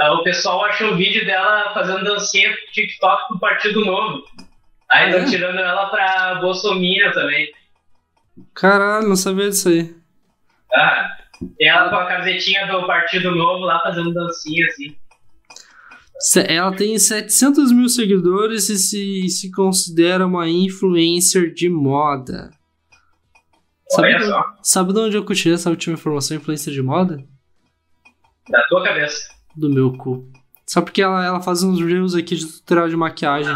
Ah, 0.00 0.12
o 0.12 0.22
pessoal 0.22 0.64
achou 0.64 0.92
o 0.92 0.96
vídeo 0.96 1.26
dela 1.26 1.72
fazendo 1.74 2.04
dancinha 2.04 2.52
pro 2.52 2.72
TikTok 2.72 3.28
pro 3.28 3.38
Partido 3.40 3.84
Novo. 3.84 4.24
Aí 4.90 5.06
estão 5.06 5.22
ah, 5.22 5.26
é? 5.26 5.30
tirando 5.30 5.58
ela 5.58 5.86
pra 5.90 6.36
Bolsonaro 6.40 7.12
também. 7.12 7.52
Caralho, 8.54 9.08
não 9.08 9.16
sabia 9.16 9.48
disso 9.48 9.68
aí. 9.68 9.94
Ah. 10.74 11.16
Tem 11.56 11.68
ela 11.68 11.88
com 11.88 11.96
a 11.96 12.06
casetinha 12.06 12.66
do 12.66 12.86
Partido 12.86 13.34
Novo 13.34 13.64
lá 13.64 13.80
fazendo 13.80 14.12
dancinha 14.12 14.66
assim. 14.66 14.96
Ela 16.48 16.74
tem 16.74 16.98
700 16.98 17.70
mil 17.70 17.88
seguidores 17.88 18.68
e 18.68 18.76
se, 18.76 19.28
se 19.28 19.52
considera 19.52 20.26
uma 20.26 20.48
influencer 20.48 21.52
de 21.52 21.68
moda. 21.68 22.50
Sabe, 23.88 24.14
Olha 24.14 24.26
só. 24.26 24.44
sabe 24.62 24.92
de 24.92 24.98
onde 24.98 25.16
eu 25.16 25.24
curti 25.24 25.50
essa 25.50 25.70
última 25.70 25.94
informação, 25.94 26.36
influencer 26.36 26.72
de 26.72 26.82
moda? 26.82 27.24
Da 28.48 28.62
tua 28.66 28.82
cabeça. 28.82 29.37
Do 29.58 29.68
meu 29.68 29.92
cu. 29.92 30.30
Só 30.66 30.82
porque 30.82 31.02
ela, 31.02 31.24
ela 31.24 31.40
faz 31.40 31.62
uns 31.62 31.80
reels 31.80 32.14
aqui 32.14 32.36
de 32.36 32.46
tutorial 32.46 32.88
de 32.88 32.96
maquiagem. 32.96 33.52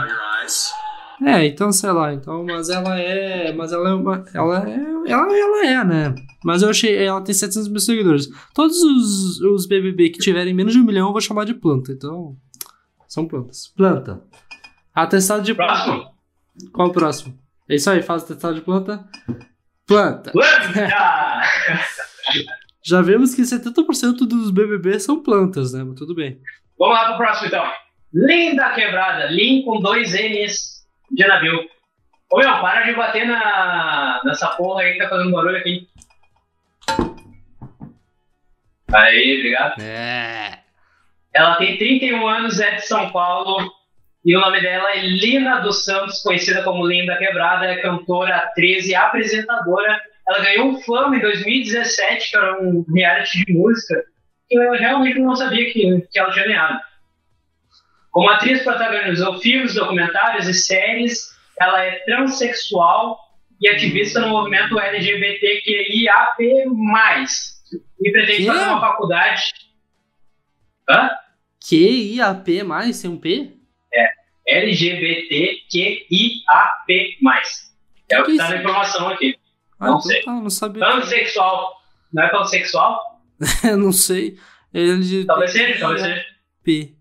É, 1.24 1.46
então 1.46 1.70
sei 1.70 1.92
lá, 1.92 2.12
então, 2.12 2.44
mas 2.44 2.68
ela 2.68 2.98
é, 2.98 3.52
mas 3.52 3.72
ela 3.72 3.90
é 3.90 3.94
uma, 3.94 4.24
ela 4.34 4.68
é, 4.68 4.74
ela, 5.06 5.38
ela 5.38 5.66
é, 5.66 5.84
né? 5.84 6.14
Mas 6.44 6.62
eu 6.62 6.70
achei, 6.70 6.96
ela 6.96 7.20
tem 7.20 7.32
700 7.32 7.68
mil 7.68 7.78
seguidores. 7.78 8.28
Todos 8.52 8.76
os, 8.82 9.40
os 9.40 9.66
BBB 9.66 10.10
que 10.10 10.18
tiverem 10.18 10.52
menos 10.52 10.72
de 10.72 10.80
um 10.80 10.84
milhão 10.84 11.06
eu 11.06 11.12
vou 11.12 11.20
chamar 11.20 11.44
de 11.44 11.54
planta, 11.54 11.92
então 11.92 12.36
são 13.06 13.28
plantas. 13.28 13.68
Planta. 13.76 14.20
Atestado 14.92 15.42
de 15.42 15.54
próximo. 15.54 15.98
planta. 15.98 16.12
Qual 16.72 16.88
o 16.88 16.92
próximo? 16.92 17.38
É 17.68 17.76
isso 17.76 17.88
aí, 17.88 18.02
faz 18.02 18.24
atestado 18.24 18.56
de 18.56 18.62
planta. 18.62 19.06
Planta. 19.86 20.32
Planta! 20.32 21.42
Já 22.84 23.00
vemos 23.00 23.34
que 23.34 23.42
70% 23.42 24.26
dos 24.26 24.50
BBB 24.50 24.98
são 24.98 25.22
plantas, 25.22 25.72
né? 25.72 25.84
Mas 25.84 25.98
tudo 25.98 26.14
bem. 26.14 26.40
Vamos 26.78 26.94
lá 26.96 27.06
pro 27.08 27.18
próximo 27.18 27.46
então. 27.46 27.64
Linda 28.12 28.70
quebrada, 28.70 29.26
Lin 29.26 29.62
com 29.62 29.80
dois 29.80 30.12
N's 30.12 30.84
de 31.10 31.26
navio. 31.26 31.60
Ô 32.30 32.38
meu, 32.38 32.60
para 32.60 32.82
de 32.82 32.94
bater 32.94 33.26
na, 33.26 34.20
nessa 34.24 34.48
porra 34.48 34.82
aí 34.82 34.94
que 34.94 34.98
tá 34.98 35.08
fazendo 35.08 35.30
barulho 35.30 35.56
aqui. 35.56 35.86
Aí, 38.92 39.36
obrigado. 39.38 39.80
É. 39.80 40.58
Ela 41.32 41.56
tem 41.56 41.78
31 41.78 42.26
anos, 42.26 42.60
é 42.60 42.76
de 42.76 42.86
São 42.86 43.10
Paulo. 43.10 43.70
E 44.24 44.36
o 44.36 44.40
nome 44.40 44.60
dela 44.60 44.90
é 44.92 45.00
Lina 45.00 45.60
dos 45.60 45.84
Santos, 45.84 46.22
conhecida 46.22 46.62
como 46.62 46.86
Linda 46.86 47.16
Quebrada, 47.16 47.66
é 47.66 47.80
cantora, 47.80 48.36
atriz 48.36 48.86
e 48.86 48.94
apresentadora. 48.94 50.00
Ela 50.28 50.40
ganhou 50.40 50.68
um 50.68 50.80
Fama 50.82 51.16
em 51.16 51.20
2017, 51.20 52.30
que 52.30 52.36
era 52.36 52.62
um 52.62 52.84
reality 52.94 53.44
de 53.44 53.52
música, 53.54 54.04
que 54.48 54.56
eu 54.56 54.72
realmente 54.72 55.18
não 55.18 55.34
sabia 55.34 55.72
que, 55.72 56.06
que 56.10 56.18
ela 56.18 56.32
tinha 56.32 56.46
ganhado. 56.46 56.80
Como 58.10 58.28
atriz, 58.28 58.62
protagonizou 58.62 59.40
filmes, 59.40 59.74
documentários 59.74 60.46
e 60.46 60.54
séries. 60.54 61.32
Ela 61.58 61.84
é 61.84 61.98
transexual 62.00 63.18
e 63.60 63.68
ativista 63.68 64.20
no 64.20 64.28
movimento 64.28 64.78
LGBTQIAP+. 64.78 66.42
E 68.00 68.12
pretende 68.12 68.36
que? 68.38 68.46
fazer 68.46 68.64
uma 68.68 68.80
faculdade... 68.80 69.42
Hã? 70.88 71.10
QIAP+, 71.64 72.44
tem 73.00 73.10
um 73.10 73.16
P? 73.16 73.52
É, 73.94 74.10
LGBTQIAP+. 74.46 75.62
É 78.10 78.20
o 78.20 78.24
que, 78.24 78.32
está 78.32 78.50
na 78.50 78.56
informação 78.56 79.08
aqui. 79.08 79.38
Ah, 79.82 79.86
não 79.86 79.98
então 79.98 80.00
sei. 80.00 80.22
Tá, 80.22 80.32
não 80.32 80.50
sabia. 80.50 80.80
Pansexual. 80.80 81.82
Não 82.12 82.22
é 82.22 82.28
pansexual? 82.28 83.20
não 83.76 83.92
sei. 83.92 84.38
LGBT... 84.72 85.26
Talvez 85.26 85.50
seja, 85.50 85.80
talvez 85.80 86.02
seja. 86.02 86.24
P. 86.62 86.94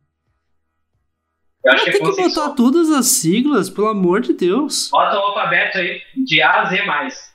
Eu 1.64 1.74
acho 1.74 1.84
que 1.84 1.90
é 1.92 1.94
tem 1.94 2.02
que 2.02 2.16
botar 2.16 2.50
todas 2.56 2.90
as 2.90 3.06
siglas, 3.06 3.70
pelo 3.70 3.88
amor 3.88 4.22
de 4.22 4.34
Deus. 4.34 4.90
Bota 4.90 5.16
o 5.16 5.20
alfabeto 5.20 5.78
aí, 5.78 6.02
de 6.26 6.42
A 6.42 6.62
a 6.62 6.66
Z 6.66 6.82
mais. 6.82 7.32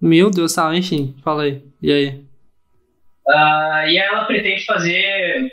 Meu 0.00 0.30
Deus, 0.30 0.54
tá, 0.54 0.72
enfim, 0.76 1.16
fala 1.24 1.42
aí. 1.42 1.60
E 1.82 1.90
aí? 1.90 2.24
Uh, 3.26 3.88
e 3.88 3.98
ela 3.98 4.24
pretende 4.26 4.64
fazer. 4.64 5.52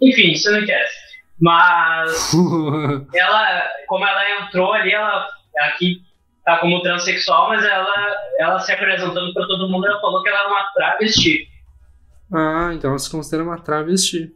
Enfim, 0.00 0.30
isso 0.30 0.52
não 0.52 0.60
interessa. 0.60 0.94
Mas 1.40 2.32
ela, 3.12 3.68
como 3.88 4.06
ela 4.06 4.40
entrou 4.40 4.72
ali, 4.72 4.92
ela 4.92 5.28
aqui 5.62 6.00
tá 6.44 6.58
como 6.58 6.82
transexual, 6.82 7.48
mas 7.48 7.64
ela, 7.64 8.16
ela 8.38 8.58
se 8.60 8.72
apresentando 8.72 9.32
para 9.32 9.46
todo 9.46 9.68
mundo, 9.68 9.86
ela 9.86 10.00
falou 10.00 10.22
que 10.22 10.28
ela 10.28 10.40
é 10.40 10.46
uma 10.46 10.72
travesti. 10.74 11.48
Ah, 12.32 12.70
então 12.74 12.90
ela 12.90 12.98
se 12.98 13.10
considera 13.10 13.42
uma 13.42 13.60
travesti. 13.60 14.32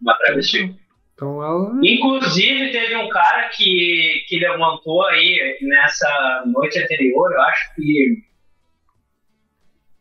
Uma 0.00 0.16
travesti. 0.18 0.76
Então 1.14 1.42
ela. 1.42 1.72
Inclusive, 1.82 2.70
teve 2.70 2.96
um 2.96 3.08
cara 3.08 3.48
que, 3.48 4.24
que 4.28 4.38
levantou 4.38 5.04
aí 5.06 5.58
nessa 5.62 6.44
noite 6.46 6.78
anterior, 6.78 7.32
eu 7.32 7.40
acho 7.42 7.74
que. 7.74 8.26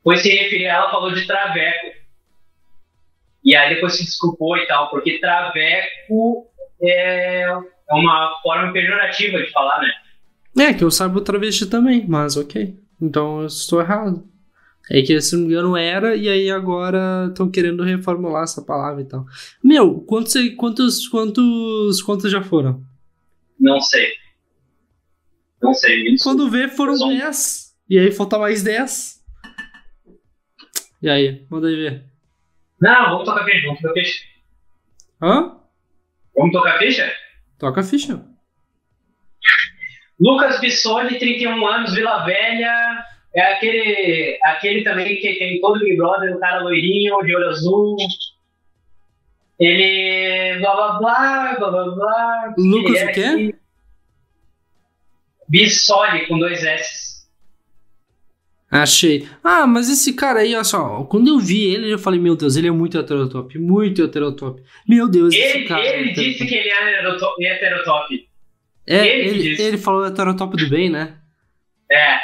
Foi 0.04 0.18
se 0.18 0.30
referir, 0.30 0.66
ela 0.66 0.92
falou 0.92 1.12
de 1.12 1.26
traveco. 1.26 1.96
E 3.44 3.56
aí 3.56 3.74
depois 3.74 3.94
se 3.94 4.04
desculpou 4.04 4.58
e 4.58 4.68
tal, 4.68 4.90
porque 4.90 5.20
traveco 5.20 6.48
é, 6.82 7.42
é 7.44 7.94
uma 7.94 8.40
forma 8.44 8.72
pejorativa 8.72 9.38
de 9.40 9.52
falar, 9.52 9.80
né? 9.82 9.92
É, 10.58 10.74
que 10.74 10.84
eu 10.84 10.92
saiba 10.92 11.18
o 11.18 11.22
travesti 11.22 11.66
também, 11.66 12.08
mas 12.08 12.38
ok. 12.38 12.78
Então 13.02 13.42
eu 13.42 13.48
estou 13.48 13.82
errado. 13.82 14.28
É 14.90 15.02
que, 15.02 15.20
se 15.20 15.36
não 15.36 15.44
me 15.44 15.48
engano, 15.50 15.76
era, 15.76 16.16
e 16.16 16.30
aí 16.30 16.50
agora 16.50 17.28
estão 17.30 17.50
querendo 17.50 17.84
reformular 17.84 18.44
essa 18.44 18.62
palavra 18.62 19.02
e 19.02 19.06
tal. 19.06 19.26
Meu, 19.64 20.00
quantos, 20.02 20.34
quantos, 20.56 21.08
quantos, 21.08 22.02
quantos 22.04 22.32
já 22.32 22.44
foram? 22.44 22.84
Não 23.60 23.80
sei. 23.82 24.10
Não 25.62 25.74
sei. 25.74 26.14
Isso. 26.14 26.24
Quando 26.24 26.50
vê, 26.50 26.68
foram 26.68 26.96
10. 26.96 27.76
E 27.90 27.98
aí 27.98 28.12
falta 28.12 28.38
mais 28.38 28.62
10. 28.62 29.24
E 31.02 31.10
aí, 31.10 31.46
manda 31.50 31.68
aí 31.68 31.76
ver. 31.76 32.04
Não, 32.80 33.12
vamos 33.12 33.26
tocar 33.26 33.44
ficha, 33.46 33.66
vamos 33.66 33.82
tocar 33.82 33.94
ficha. 33.94 34.24
Hã? 35.22 35.58
Vamos 36.36 36.52
tocar 36.52 36.78
ficha? 36.78 37.12
Toca 37.58 37.82
a 37.82 37.84
ficha. 37.84 38.35
Lucas 40.20 40.60
Bissoli, 40.60 41.20
31 41.20 41.68
anos, 41.68 41.94
Vila 41.94 42.26
Velha. 42.26 43.06
É 43.36 43.54
aquele, 43.54 44.40
aquele 44.44 44.84
também 44.84 45.18
que 45.18 45.36
tem 45.36 45.60
todo 45.60 45.76
o 45.76 45.80
Big 45.80 45.98
Brother, 45.98 46.36
o 46.36 46.40
cara 46.40 46.62
loirinho, 46.64 47.22
de 47.24 47.36
olho 47.36 47.50
azul. 47.50 47.98
Ele. 49.60 50.60
blá 50.60 50.76
blá 50.76 50.98
blá, 51.00 51.56
blá 51.60 51.72
blá 51.72 51.96
blá. 51.96 52.54
Lucas 52.58 53.04
o 53.04 53.12
quê? 53.12 53.56
Bissoli, 55.50 56.28
com 56.28 56.40
dois 56.40 56.64
S. 56.64 57.06
Achei. 58.72 59.28
Ah, 59.44 59.68
mas 59.68 59.90
esse 59.90 60.14
cara 60.14 60.40
aí, 60.40 60.54
olha 60.56 60.64
só, 60.64 61.04
quando 61.04 61.28
eu 61.30 61.40
vi 61.40 61.74
ele, 61.74 61.94
eu 61.94 62.00
falei, 62.00 62.20
meu 62.20 62.36
Deus, 62.36 62.56
ele 62.56 62.68
é 62.68 62.72
muito 62.72 62.98
heterotop, 62.98 63.58
muito 63.58 64.04
heterotop. 64.04 64.62
Meu 64.88 65.08
Deus, 65.08 65.34
ele, 65.34 65.44
esse 65.44 65.64
cara. 65.66 65.86
Ele 65.86 66.10
é 66.10 66.14
disse 66.14 66.46
que 66.46 66.56
ele 66.56 66.70
é 66.70 67.54
heterotop. 67.54 68.28
É, 68.88 69.08
ele, 69.08 69.48
ele, 69.48 69.62
ele 69.62 69.78
falou 69.78 70.06
heterotop 70.06 70.56
do 70.56 70.70
bem, 70.70 70.90
né? 70.90 71.16
É. 71.92 72.18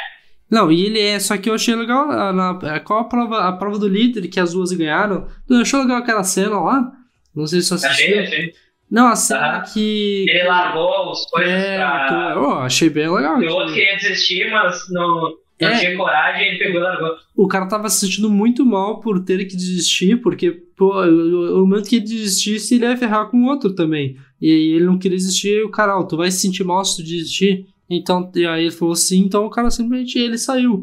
Não, 0.50 0.70
e 0.70 0.84
ele 0.84 1.00
é, 1.00 1.18
só 1.18 1.36
que 1.38 1.48
eu 1.48 1.54
achei 1.54 1.74
legal 1.74 2.06
na, 2.32 2.80
qual 2.80 3.00
a 3.00 3.04
prova, 3.04 3.48
a 3.48 3.52
prova 3.52 3.78
do 3.78 3.88
líder 3.88 4.28
que 4.28 4.38
as 4.38 4.52
duas 4.52 4.70
ganharam. 4.72 5.26
Eu 5.48 5.62
achei 5.62 5.78
legal 5.80 5.96
aquela 5.96 6.22
cena 6.22 6.60
lá. 6.60 6.92
Não 7.34 7.46
sei 7.46 7.62
se 7.62 7.70
você 7.70 7.86
assistiu. 7.86 8.20
Achei, 8.20 8.26
achei. 8.26 8.54
Não, 8.90 9.08
a 9.08 9.16
cena 9.16 9.56
ah, 9.56 9.60
que. 9.62 10.26
Ele 10.28 10.42
largou 10.42 11.10
os 11.10 11.24
coisas 11.24 11.50
é, 11.50 11.78
pra. 11.78 12.34
Oh, 12.38 12.58
achei 12.58 12.90
bem 12.90 13.08
legal. 13.08 13.40
O 13.40 13.54
outro 13.54 13.72
queria 13.72 13.96
desistir, 13.96 14.50
mas 14.50 14.84
não, 14.90 15.32
não 15.58 15.68
é, 15.68 15.78
tinha 15.78 15.96
coragem, 15.96 16.48
ele 16.48 16.58
pegou 16.58 16.80
e 16.82 16.84
largou. 16.84 17.16
O 17.34 17.48
cara 17.48 17.66
tava 17.66 17.88
se 17.88 18.00
sentindo 18.00 18.28
muito 18.28 18.66
mal 18.66 19.00
por 19.00 19.24
ter 19.24 19.46
que 19.46 19.56
desistir, 19.56 20.16
porque, 20.20 20.50
pô, 20.76 21.02
o 21.02 21.66
momento 21.66 21.88
que 21.88 21.96
ele 21.96 22.04
desistisse, 22.04 22.74
ele 22.74 22.84
ia 22.84 22.94
ferrar 22.94 23.30
com 23.30 23.38
o 23.38 23.46
outro 23.46 23.74
também. 23.74 24.18
E 24.42 24.50
aí 24.50 24.72
ele 24.72 24.84
não 24.84 24.98
queria 24.98 25.16
desistir, 25.16 25.60
e 25.60 25.62
o 25.62 25.70
cara, 25.70 25.96
ó, 25.96 26.02
tu 26.02 26.16
vai 26.16 26.28
se 26.28 26.40
sentir 26.40 26.64
mal 26.64 26.84
se 26.84 26.96
tu 26.96 27.04
desistir? 27.04 27.64
Então, 27.88 28.28
e 28.34 28.44
aí 28.44 28.62
ele 28.62 28.72
falou 28.72 28.92
assim, 28.92 29.20
então 29.20 29.46
o 29.46 29.50
cara 29.50 29.70
simplesmente 29.70 30.18
ele 30.18 30.36
saiu. 30.36 30.82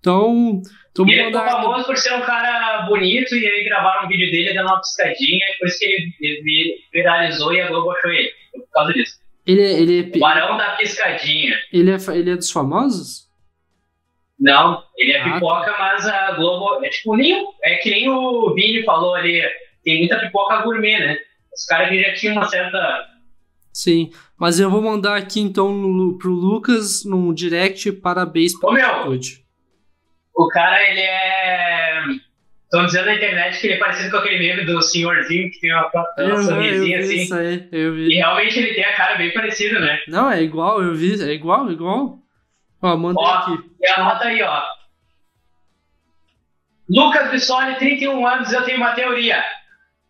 Então, 0.00 0.60
e 1.06 1.12
ele 1.12 1.26
ficou 1.26 1.44
famoso 1.44 1.86
por 1.86 1.96
ser 1.96 2.12
um 2.14 2.22
cara 2.22 2.86
bonito 2.88 3.36
e 3.36 3.46
aí 3.46 3.64
gravaram 3.64 4.04
um 4.04 4.08
vídeo 4.08 4.28
dele 4.32 4.52
dando 4.52 4.66
uma 4.66 4.80
piscadinha, 4.80 5.46
e 5.48 5.58
por 5.58 5.68
isso 5.68 5.78
que 5.78 5.84
ele, 5.84 6.12
ele 6.20 6.74
viralizou 6.92 7.54
e 7.54 7.60
a 7.60 7.68
Globo 7.68 7.92
achou 7.92 8.10
ele, 8.10 8.30
por 8.52 8.68
causa 8.72 8.92
disso. 8.92 9.14
Ele, 9.46 9.62
é, 9.62 9.80
ele 9.80 10.00
é... 10.00 10.16
O 10.16 10.20
Barão 10.20 10.56
da 10.56 10.70
Piscadinha. 10.72 11.56
Ele 11.72 11.90
é, 11.92 11.96
ele 12.16 12.30
é 12.32 12.36
dos 12.36 12.50
famosos? 12.50 13.28
Não, 14.38 14.82
ele 14.96 15.12
é 15.12 15.20
ah, 15.20 15.34
pipoca, 15.34 15.72
tá. 15.72 15.76
mas 15.78 16.06
a 16.06 16.32
Globo. 16.32 16.84
É 16.84 16.88
tipo, 16.90 17.16
nem, 17.16 17.46
é 17.62 17.76
que 17.76 17.90
nem 17.90 18.08
o 18.10 18.52
Vini 18.54 18.84
falou 18.84 19.14
ali, 19.14 19.40
tem 19.82 20.00
muita 20.00 20.18
pipoca 20.18 20.62
gourmet, 20.62 20.98
né? 20.98 21.18
Os 21.58 21.64
caras 21.64 21.88
que 21.88 22.00
já 22.00 22.14
tinham 22.14 22.36
uma 22.36 22.48
certa 22.48 23.08
Sim, 23.72 24.10
mas 24.36 24.58
eu 24.58 24.70
vou 24.70 24.82
mandar 24.82 25.16
aqui 25.16 25.40
então 25.40 25.72
no, 25.72 26.18
pro 26.18 26.32
Lucas 26.32 27.04
no 27.04 27.32
direct 27.34 27.92
parabéns 27.92 28.58
pela 28.58 28.76
atitude. 28.76 29.44
O 30.34 30.48
cara, 30.48 30.82
ele 30.88 31.00
é. 31.00 32.02
Estão 32.64 32.84
dizendo 32.86 33.06
na 33.06 33.14
internet 33.14 33.60
que 33.60 33.66
ele 33.66 33.74
é 33.74 33.78
parecido 33.78 34.10
com 34.10 34.16
aquele 34.18 34.38
meme 34.38 34.66
do 34.66 34.82
senhorzinho 34.82 35.50
que 35.50 35.60
tem 35.60 35.72
uma, 35.72 35.90
uma 36.18 36.42
sorrisinha 36.42 36.98
assim. 36.98 37.22
Isso 37.22 37.34
aí, 37.34 37.68
eu 37.72 37.94
vi. 37.94 38.12
E 38.12 38.16
realmente 38.16 38.58
ele 38.58 38.74
tem 38.74 38.84
a 38.84 38.96
cara 38.96 39.16
bem 39.16 39.32
parecida, 39.32 39.80
né? 39.80 40.00
Não, 40.06 40.30
é 40.30 40.42
igual, 40.42 40.82
eu 40.82 40.94
vi, 40.94 41.22
é 41.22 41.32
igual, 41.32 41.70
igual. 41.70 42.18
Ó, 42.82 42.96
manda 42.96 43.20
aqui. 43.20 43.58
E 43.80 43.86
anota 43.88 44.24
aí, 44.24 44.42
ó. 44.42 44.62
Lucas 46.90 47.30
Bissoli, 47.30 47.76
31 47.76 48.26
anos, 48.26 48.52
eu 48.52 48.64
tenho 48.64 48.78
uma 48.78 48.92
teoria. 48.92 49.42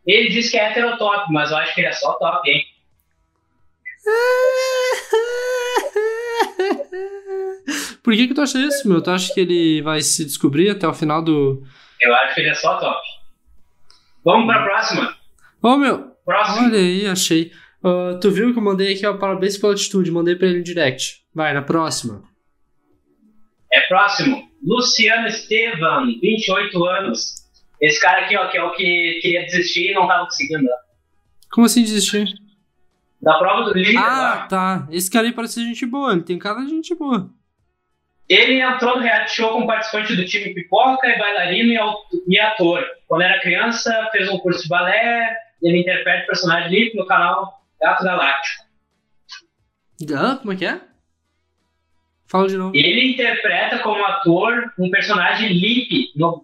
Ele 0.09 0.30
diz 0.30 0.50
que 0.50 0.56
é 0.56 0.70
heterotop, 0.70 1.30
mas 1.30 1.50
eu 1.50 1.59
acho 1.59 1.74
que 1.74 1.82
ele 1.82 1.88
é 1.88 1.92
só 1.92 2.14
top, 2.14 2.50
hein? 2.50 2.64
Por 8.02 8.14
que 8.14 8.28
que 8.28 8.32
tu 8.32 8.40
acha 8.40 8.59
isso, 8.59 8.88
meu? 8.88 9.02
Tu 9.02 9.11
acha 9.11 9.34
que 9.34 9.40
ele 9.40 9.82
vai 9.82 10.00
se 10.00 10.24
descobrir 10.24 10.70
até 10.70 10.88
o 10.88 10.94
final 10.94 11.22
do... 11.22 11.62
Eu 12.00 12.14
acho 12.14 12.34
que 12.34 12.40
ele 12.40 12.48
é 12.48 12.54
só 12.54 12.78
top. 12.78 12.98
Vamos 14.24 14.46
pra 14.46 14.62
próxima. 14.62 15.14
Ô, 15.62 15.68
oh, 15.68 15.76
meu. 15.76 16.16
Próximo. 16.24 16.68
Olha 16.68 16.78
aí, 16.78 17.06
achei. 17.06 17.52
Uh, 17.84 18.18
tu 18.18 18.30
viu 18.30 18.50
que 18.52 18.59
eu 18.59 18.62
mandei 18.62 18.94
aqui, 18.94 19.06
ó, 19.06 19.18
parabéns 19.18 19.59
pela 19.59 19.74
atitude. 19.74 20.11
Mandei 20.11 20.36
pra 20.36 20.48
ele 20.48 20.61
em 20.61 20.62
direct. 20.62 21.22
Vai, 21.34 21.52
na 21.52 21.61
próxima. 21.61 22.22
É 23.70 23.82
próximo. 23.82 24.48
Luciano 24.64 25.26
Estevam, 25.26 26.06
28 26.06 26.82
anos. 26.84 27.46
Esse 27.80 28.00
cara 28.00 28.24
aqui, 28.24 28.36
ó, 28.36 28.48
que 28.48 28.56
é 28.56 28.62
o 28.62 28.72
que 28.72 29.18
queria 29.22 29.44
desistir 29.44 29.90
e 29.90 29.94
não 29.94 30.06
tava 30.06 30.24
conseguindo. 30.24 30.68
Como 31.50 31.66
assim 31.66 31.82
desistir? 31.82 32.26
Da 33.20 33.38
prova 33.38 33.64
do 33.64 33.78
líder. 33.78 33.96
Ah, 33.98 34.20
lá. 34.20 34.46
tá. 34.46 34.88
Esse 34.90 35.10
cara 35.10 35.26
aí 35.26 35.32
parece 35.32 35.62
gente 35.62 35.86
boa, 35.86 36.12
ele 36.12 36.22
tem 36.22 36.38
cara 36.38 36.60
de 36.60 36.70
gente 36.70 36.94
boa. 36.94 37.30
Ele 38.28 38.60
entrou 38.60 38.96
no 38.96 39.02
reality 39.02 39.36
show 39.36 39.52
como 39.52 39.66
participante 39.66 40.14
do 40.14 40.24
time 40.24 40.52
Pipoca, 40.52 41.08
e 41.08 41.18
bailarino 41.18 41.72
e 42.26 42.38
ator. 42.38 42.84
Quando 43.06 43.22
era 43.22 43.40
criança, 43.40 44.08
fez 44.12 44.28
um 44.28 44.38
curso 44.38 44.64
de 44.64 44.68
balé, 44.68 45.34
ele 45.62 45.80
interpreta 45.80 46.24
o 46.24 46.26
personagem 46.26 46.70
Lip 46.70 46.96
no 46.96 47.06
canal 47.06 47.62
Gato 47.80 48.04
Galáctico. 48.04 48.64
Ah, 50.14 50.36
como 50.36 50.52
é 50.52 50.56
que 50.56 50.66
é? 50.66 50.80
Fala 52.28 52.46
de 52.46 52.56
novo. 52.56 52.76
Ele 52.76 53.12
interpreta 53.12 53.78
como 53.78 54.04
ator 54.04 54.72
um 54.78 54.90
personagem 54.90 55.52
Lip 55.52 56.12
no, 56.14 56.42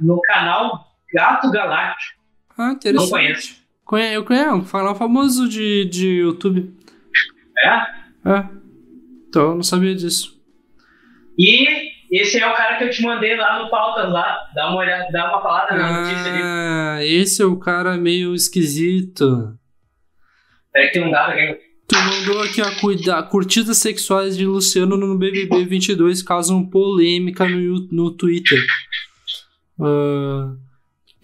no 0.00 0.20
canal 0.22 0.86
Gato 1.12 1.50
Galáctico. 1.50 2.20
Ah, 2.58 2.72
interessante. 2.72 3.10
Não 3.10 3.18
conheço. 3.18 3.62
Eu 4.14 4.24
conheço, 4.24 4.54
um 4.54 4.64
canal 4.64 4.94
famoso 4.94 5.48
de, 5.48 5.84
de 5.84 6.08
YouTube. 6.08 6.74
É? 7.58 8.30
É. 8.30 8.48
Então 9.28 9.50
eu 9.50 9.54
não 9.54 9.62
sabia 9.62 9.94
disso. 9.94 10.40
E 11.38 11.92
esse 12.10 12.38
é 12.38 12.46
o 12.46 12.54
cara 12.54 12.76
que 12.76 12.84
eu 12.84 12.90
te 12.90 13.02
mandei 13.02 13.36
lá 13.36 13.62
no 13.62 13.70
Pautas 13.70 14.10
lá. 14.10 14.50
Dá 14.54 14.68
uma 14.68 14.78
olhada, 14.78 15.06
dá 15.12 15.30
uma 15.30 15.40
palavra 15.40 15.78
na 15.78 16.00
notícia 16.00 16.32
ali. 16.32 16.42
Ah, 16.42 16.98
esse 17.00 17.42
é 17.42 17.46
o 17.46 17.58
cara 17.58 17.96
meio 17.96 18.34
esquisito. 18.34 19.56
É 20.74 20.86
que 20.86 20.94
tem 20.94 21.04
um 21.06 21.10
dado 21.10 21.32
aqui. 21.32 21.71
Tu 21.88 21.96
mandou 21.96 22.40
aqui 22.42 22.60
a 22.60 23.22
curtidas 23.22 23.78
sexuais 23.78 24.36
de 24.36 24.46
Luciano 24.46 24.96
no 24.96 25.16
BBB 25.18 25.64
22 25.64 26.22
causam 26.22 26.64
polêmica 26.64 27.48
no, 27.48 27.88
no 27.90 28.10
Twitter. 28.10 28.58
Uh, 29.78 30.56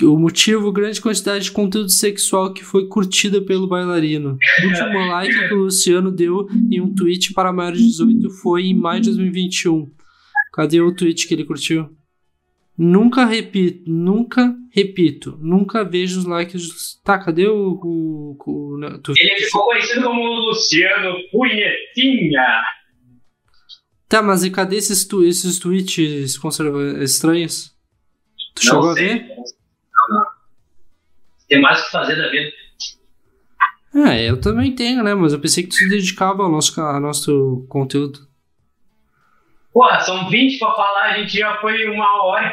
o 0.02 0.16
motivo, 0.16 0.70
grande 0.70 1.00
quantidade 1.00 1.44
de 1.44 1.50
conteúdo 1.50 1.90
sexual 1.90 2.52
que 2.52 2.64
foi 2.64 2.86
curtida 2.86 3.40
pelo 3.40 3.66
bailarino. 3.66 4.38
O 4.62 4.66
último 4.66 4.98
like 5.08 5.48
que 5.48 5.54
o 5.54 5.64
Luciano 5.64 6.10
deu 6.12 6.48
em 6.70 6.80
um 6.80 6.94
tweet 6.94 7.32
para 7.32 7.52
maiores 7.52 7.80
de 7.80 7.86
18 7.88 8.30
foi 8.30 8.66
em 8.66 8.74
maio 8.74 9.00
de 9.00 9.08
2021. 9.08 9.90
Cadê 10.52 10.80
o 10.80 10.94
tweet 10.94 11.26
que 11.26 11.34
ele 11.34 11.44
curtiu? 11.44 11.88
Nunca 12.76 13.24
repito, 13.24 13.90
nunca 13.90 14.54
repito, 14.72 15.38
nunca 15.40 15.84
vejo 15.84 16.20
os 16.20 16.24
likes. 16.24 17.00
Tá, 17.04 17.18
cadê 17.18 17.46
o. 17.48 17.78
o, 17.82 18.36
o 18.38 18.98
tu... 19.02 19.12
Ele 19.16 19.44
ficou 19.44 19.64
conhecido 19.66 20.02
como 20.02 20.22
Luciano 20.22 21.16
Punhetinha. 21.30 22.62
Tá, 24.08 24.22
mas 24.22 24.42
e 24.44 24.50
cadê 24.50 24.76
esses, 24.76 25.06
tu, 25.06 25.24
esses 25.24 25.58
tweets 25.58 26.38
conserva 26.38 27.02
estranhos? 27.02 27.76
Tu 28.54 28.66
não 28.66 28.72
chegou 28.72 28.94
sei. 28.94 29.04
a 29.04 29.08
ver? 29.08 29.28
Não, 29.28 30.18
não. 30.18 30.26
Tem 31.48 31.60
mais 31.60 31.80
o 31.80 31.84
que 31.84 31.90
fazer 31.90 32.16
da 32.16 32.30
vida. 32.30 32.50
É, 33.94 34.30
eu 34.30 34.40
também 34.40 34.74
tenho, 34.74 35.02
né? 35.02 35.14
Mas 35.14 35.32
eu 35.32 35.40
pensei 35.40 35.62
que 35.62 35.70
tu 35.70 35.76
se 35.76 35.88
dedicava 35.88 36.42
ao 36.42 36.50
nosso, 36.50 36.78
ao 36.80 37.00
nosso 37.00 37.66
conteúdo. 37.68 38.27
Porra, 39.78 40.00
são 40.00 40.28
20 40.28 40.58
pra 40.58 40.72
falar, 40.72 41.02
a 41.04 41.18
gente 41.18 41.38
já 41.38 41.56
foi 41.58 41.88
uma 41.88 42.24
hora 42.24 42.52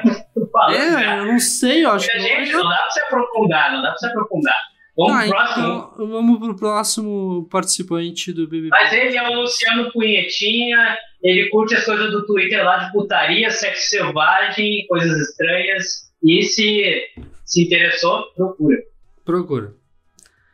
falando. 0.52 0.76
É, 0.76 0.92
já. 0.92 1.18
eu 1.18 1.26
não 1.26 1.40
sei, 1.40 1.84
eu 1.84 1.90
acho 1.90 2.08
que. 2.08 2.20
Gente, 2.20 2.52
não 2.52 2.70
dá 2.70 2.78
pra 2.78 2.92
se 2.92 3.00
aprofundar, 3.00 3.74
não 3.74 3.82
dá 3.82 3.90
pra 3.90 3.98
se 3.98 4.06
aprofundar. 4.06 4.56
Vamos 4.96 5.14
tá, 5.14 5.22
pro 5.22 5.30
próximo. 5.30 5.66
Então, 5.66 6.08
vamos 6.08 6.40
pro 6.40 6.56
próximo 6.56 7.48
participante 7.50 8.32
do 8.32 8.48
BBB. 8.48 8.70
Mas 8.70 8.94
ele 8.94 9.18
é 9.18 9.28
o 9.28 9.42
Luciano 9.42 9.92
Punhetinha, 9.92 11.00
ele 11.24 11.50
curte 11.50 11.74
as 11.74 11.84
coisas 11.84 12.12
do 12.12 12.28
Twitter 12.28 12.64
lá 12.64 12.78
de 12.78 12.92
putaria, 12.92 13.50
sexo 13.50 13.90
selvagem, 13.90 14.86
coisas 14.88 15.18
estranhas. 15.30 16.06
E 16.24 16.44
se 16.44 17.08
se 17.44 17.64
interessou, 17.64 18.32
procura. 18.36 18.78
Procura. 19.26 19.74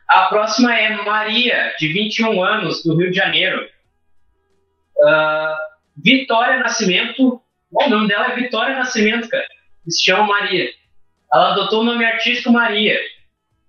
A 0.08 0.22
próxima 0.28 0.74
é 0.74 1.04
Maria, 1.04 1.74
de 1.78 1.88
21 1.88 2.42
anos, 2.42 2.82
do 2.82 2.96
Rio 2.96 3.10
de 3.10 3.16
Janeiro. 3.18 3.62
Uh, 4.96 5.41
Vitória 5.96 6.58
Nascimento. 6.58 7.40
o 7.70 7.88
nome 7.88 8.08
dela 8.08 8.32
é 8.32 8.36
Vitória 8.36 8.76
Nascimento, 8.76 9.28
cara. 9.28 9.46
Se 9.88 10.04
chama 10.04 10.26
Maria. 10.26 10.70
Ela 11.32 11.52
adotou 11.52 11.80
o 11.80 11.84
nome 11.84 12.04
artístico 12.04 12.52
Maria. 12.52 12.98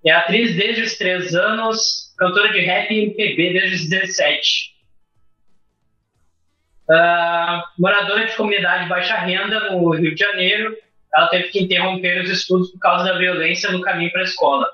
É 0.05 0.11
atriz 0.11 0.55
desde 0.55 0.82
os 0.82 0.97
3 0.97 1.34
anos, 1.34 2.13
cantora 2.17 2.51
de 2.51 2.59
rap 2.59 2.91
e 2.91 3.03
MPB 3.05 3.53
desde 3.53 3.76
os 3.76 3.89
17. 3.89 4.74
Uh, 6.89 6.93
ah, 6.93 7.63
moradora 7.80 8.26
de 8.26 8.36
comunidade 8.36 8.89
baixa 8.89 9.15
renda 9.15 9.71
no 9.71 9.89
Rio 9.91 10.13
de 10.13 10.19
Janeiro, 10.19 10.76
ela 11.15 11.28
teve 11.28 11.47
que 11.49 11.63
interromper 11.63 12.21
os 12.21 12.30
estudos 12.30 12.71
por 12.71 12.80
causa 12.80 13.05
da 13.05 13.17
violência 13.17 13.71
no 13.71 13.82
caminho 13.82 14.11
para 14.11 14.21
a 14.21 14.26
escola. 14.26 14.67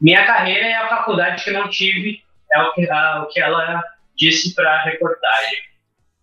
Minha 0.00 0.24
carreira 0.24 0.66
é 0.66 0.74
a 0.74 0.88
faculdade 0.88 1.42
que 1.42 1.50
não 1.50 1.68
tive, 1.68 2.22
é 2.52 2.62
o 2.62 2.72
que, 2.72 2.88
a, 2.88 3.22
o 3.22 3.26
que 3.26 3.40
ela 3.40 3.82
disse 4.16 4.54
para 4.54 4.70
a 4.70 4.82
reportagem. 4.84 5.58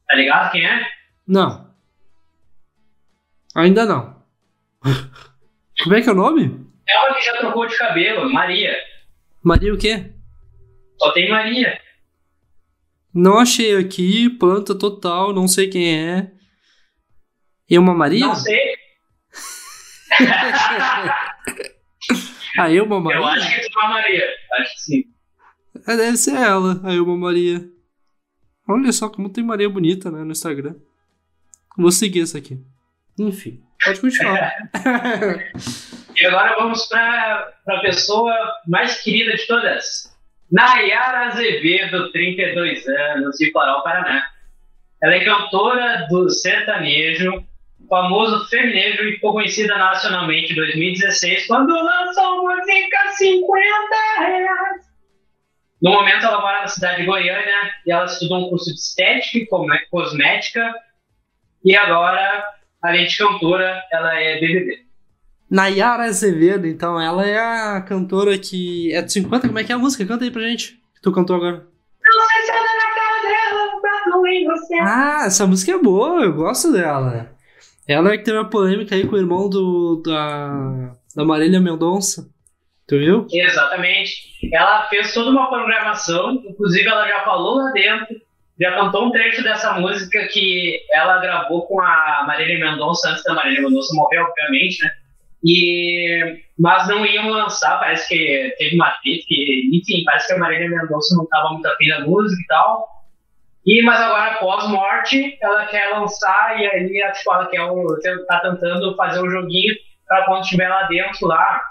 Tá 0.08 0.16
ligado 0.16 0.52
quem 0.52 0.66
é? 0.66 0.88
Não. 1.28 1.68
Ainda 3.56 3.86
não. 3.86 4.24
Como 5.84 5.96
é 5.96 6.02
que 6.02 6.10
é 6.10 6.12
o 6.12 6.16
nome? 6.16 6.66
Ela 6.88 7.14
que 7.16 7.22
já 7.22 7.38
trocou 7.38 7.68
de 7.68 7.78
cabelo, 7.78 8.32
Maria. 8.32 8.76
Maria 9.44 9.74
o 9.74 9.78
quê? 9.78 10.12
Só 11.00 11.12
tem 11.12 11.30
Maria. 11.30 11.80
Não 13.14 13.40
achei 13.40 13.76
aqui, 13.76 14.30
planta 14.30 14.78
total, 14.78 15.34
não 15.34 15.48
sei 15.48 15.68
quem 15.68 16.10
é. 16.10 16.32
E 17.70 17.78
uma 17.78 17.94
Maria? 17.94 18.28
Não 18.28 18.36
sei. 18.36 18.76
a 22.58 22.72
Ilma 22.72 23.00
Maria? 23.00 23.20
Eu 23.20 23.26
acho 23.26 23.50
que 23.50 23.56
é 23.56 23.68
uma 23.80 23.90
Maria, 23.90 24.26
acho 24.60 24.74
que 24.76 24.82
sim. 24.82 25.04
É, 25.88 25.98
deve 25.98 26.18
ser 26.18 26.36
ela, 26.36 26.82
a 26.84 26.94
Ilma 26.94 27.18
Maria. 27.18 27.70
Olha 28.68 28.92
só 28.92 29.10
como 29.10 29.30
tem 29.30 29.44
Maria 29.44 29.70
bonita, 29.70 30.12
né, 30.12 30.24
no 30.24 30.32
Instagram. 30.32 30.76
Vou 31.78 31.92
seguir 31.92 32.22
essa 32.22 32.38
aqui. 32.38 32.58
Enfim, 33.18 33.62
pode 33.84 34.02
continuar. 34.02 34.54
e 36.16 36.26
agora 36.26 36.56
vamos 36.58 36.86
para 36.88 37.54
a 37.68 37.80
pessoa 37.80 38.34
mais 38.68 39.02
querida 39.02 39.36
de 39.36 39.48
todas. 39.48 40.16
Nayara 40.52 41.28
Azevedo, 41.28 42.12
32 42.12 42.88
anos, 42.88 43.38
de 43.38 43.52
Coral, 43.52 43.84
Paraná. 43.84 44.24
Ela 45.02 45.16
é 45.16 45.26
cantora 45.26 46.08
do 46.10 46.30
sertanejo, 46.30 47.44
famoso 47.90 48.48
feminejo 48.50 49.04
e 49.04 49.14
ficou 49.14 49.34
conhecida 49.34 49.78
nacionalmente 49.78 50.52
em 50.54 50.56
2016 50.56 51.48
quando 51.48 51.72
lançou 51.74 52.44
música 52.44 53.12
50 53.18 53.46
reais. 54.20 54.87
No 55.82 55.92
momento 55.92 56.26
ela 56.26 56.42
mora 56.42 56.62
na 56.62 56.68
cidade 56.68 57.02
de 57.02 57.06
Goiânia 57.06 57.72
e 57.86 57.92
ela 57.92 58.06
estudou 58.06 58.46
um 58.46 58.50
curso 58.50 58.74
de 58.74 58.80
estética 58.80 59.38
e 59.38 59.48
cosmética 59.90 60.74
e 61.64 61.76
agora, 61.76 62.46
além 62.82 63.06
de 63.06 63.18
cantora, 63.18 63.84
ela 63.92 64.20
é 64.20 64.40
BBB. 64.40 64.86
Nayara 65.50 66.04
Azevedo, 66.04 66.68
então, 66.68 67.00
ela 67.00 67.26
é 67.26 67.40
a 67.40 67.82
cantora 67.82 68.38
que 68.38 68.94
é 68.94 69.02
de 69.02 69.14
50, 69.14 69.48
como 69.48 69.60
é 69.60 69.64
que 69.64 69.72
é 69.72 69.76
a 69.76 69.78
música? 69.78 70.06
Canta 70.06 70.26
aí 70.26 70.32
pra 70.32 70.42
gente, 70.42 70.74
que 70.96 71.02
tu 71.02 71.12
cantou 71.12 71.36
agora. 71.36 71.66
Não 72.04 72.28
sei 72.28 72.42
se 72.42 72.52
é 72.52 72.56
na 72.56 72.96
cara 72.96 73.22
dela, 73.28 74.30
em 74.30 74.46
você. 74.46 74.76
Ah, 74.76 75.24
essa 75.26 75.48
música 75.48 75.72
é 75.72 75.78
boa, 75.78 76.24
eu 76.24 76.34
gosto 76.34 76.72
dela. 76.72 77.32
Ela 77.88 78.14
é 78.14 78.18
que 78.18 78.26
teve 78.26 78.38
uma 78.38 78.50
polêmica 78.50 78.96
aí 78.96 79.08
com 79.08 79.16
o 79.16 79.20
irmão 79.20 79.50
do, 79.50 80.02
da, 80.06 80.94
da 81.16 81.24
Marília 81.24 81.62
Mendonça. 81.62 82.30
Tu 82.86 82.98
viu? 82.98 83.28
Exatamente. 83.32 84.27
Ela 84.52 84.88
fez 84.88 85.14
toda 85.14 85.32
uma 85.32 85.50
programação, 85.50 86.34
inclusive 86.46 86.88
ela 86.88 87.08
já 87.08 87.20
falou 87.22 87.56
lá 87.56 87.72
dentro, 87.72 88.16
já 88.60 88.72
cantou 88.76 89.06
um 89.06 89.12
trecho 89.12 89.44
dessa 89.44 89.74
música 89.74 90.28
que 90.28 90.80
ela 90.92 91.20
gravou 91.20 91.68
com 91.68 91.80
a 91.82 92.24
Marília 92.26 92.60
Mendonça 92.60 93.10
antes 93.10 93.24
da 93.24 93.34
Marília 93.34 93.62
Mendonça 93.62 93.96
morrer, 93.96 94.20
obviamente, 94.20 94.84
né? 94.84 94.92
E, 95.44 96.40
mas 96.58 96.88
não 96.88 97.06
iam 97.06 97.30
lançar, 97.30 97.80
parece 97.80 98.08
que 98.08 98.56
teve 98.58 98.76
uma 98.76 98.90
treta, 99.04 99.24
que, 99.28 99.70
enfim, 99.74 100.04
parece 100.04 100.28
que 100.28 100.34
a 100.34 100.40
Marília 100.40 100.70
Mendonça 100.70 101.16
não 101.16 101.24
estava 101.24 101.50
muito 101.50 101.68
afim 101.68 101.88
da 101.90 102.02
música 102.02 102.42
e 102.42 102.48
tal. 102.48 102.88
E, 103.66 103.82
mas 103.84 104.00
agora, 104.00 104.36
pós-morte, 104.36 105.38
ela 105.42 105.66
quer 105.68 105.90
lançar 105.90 106.60
e 106.60 106.66
aí 106.66 106.88
tipo, 107.14 107.34
ela 107.34 107.48
quer 107.48 107.62
o, 107.64 107.86
tá 108.28 108.40
tentando 108.40 108.96
fazer 108.96 109.22
um 109.22 109.30
joguinho 109.30 109.76
para 110.08 110.26
quando 110.26 110.44
estiver 110.44 110.70
lá 110.70 110.84
dentro, 110.84 111.28
lá, 111.28 111.62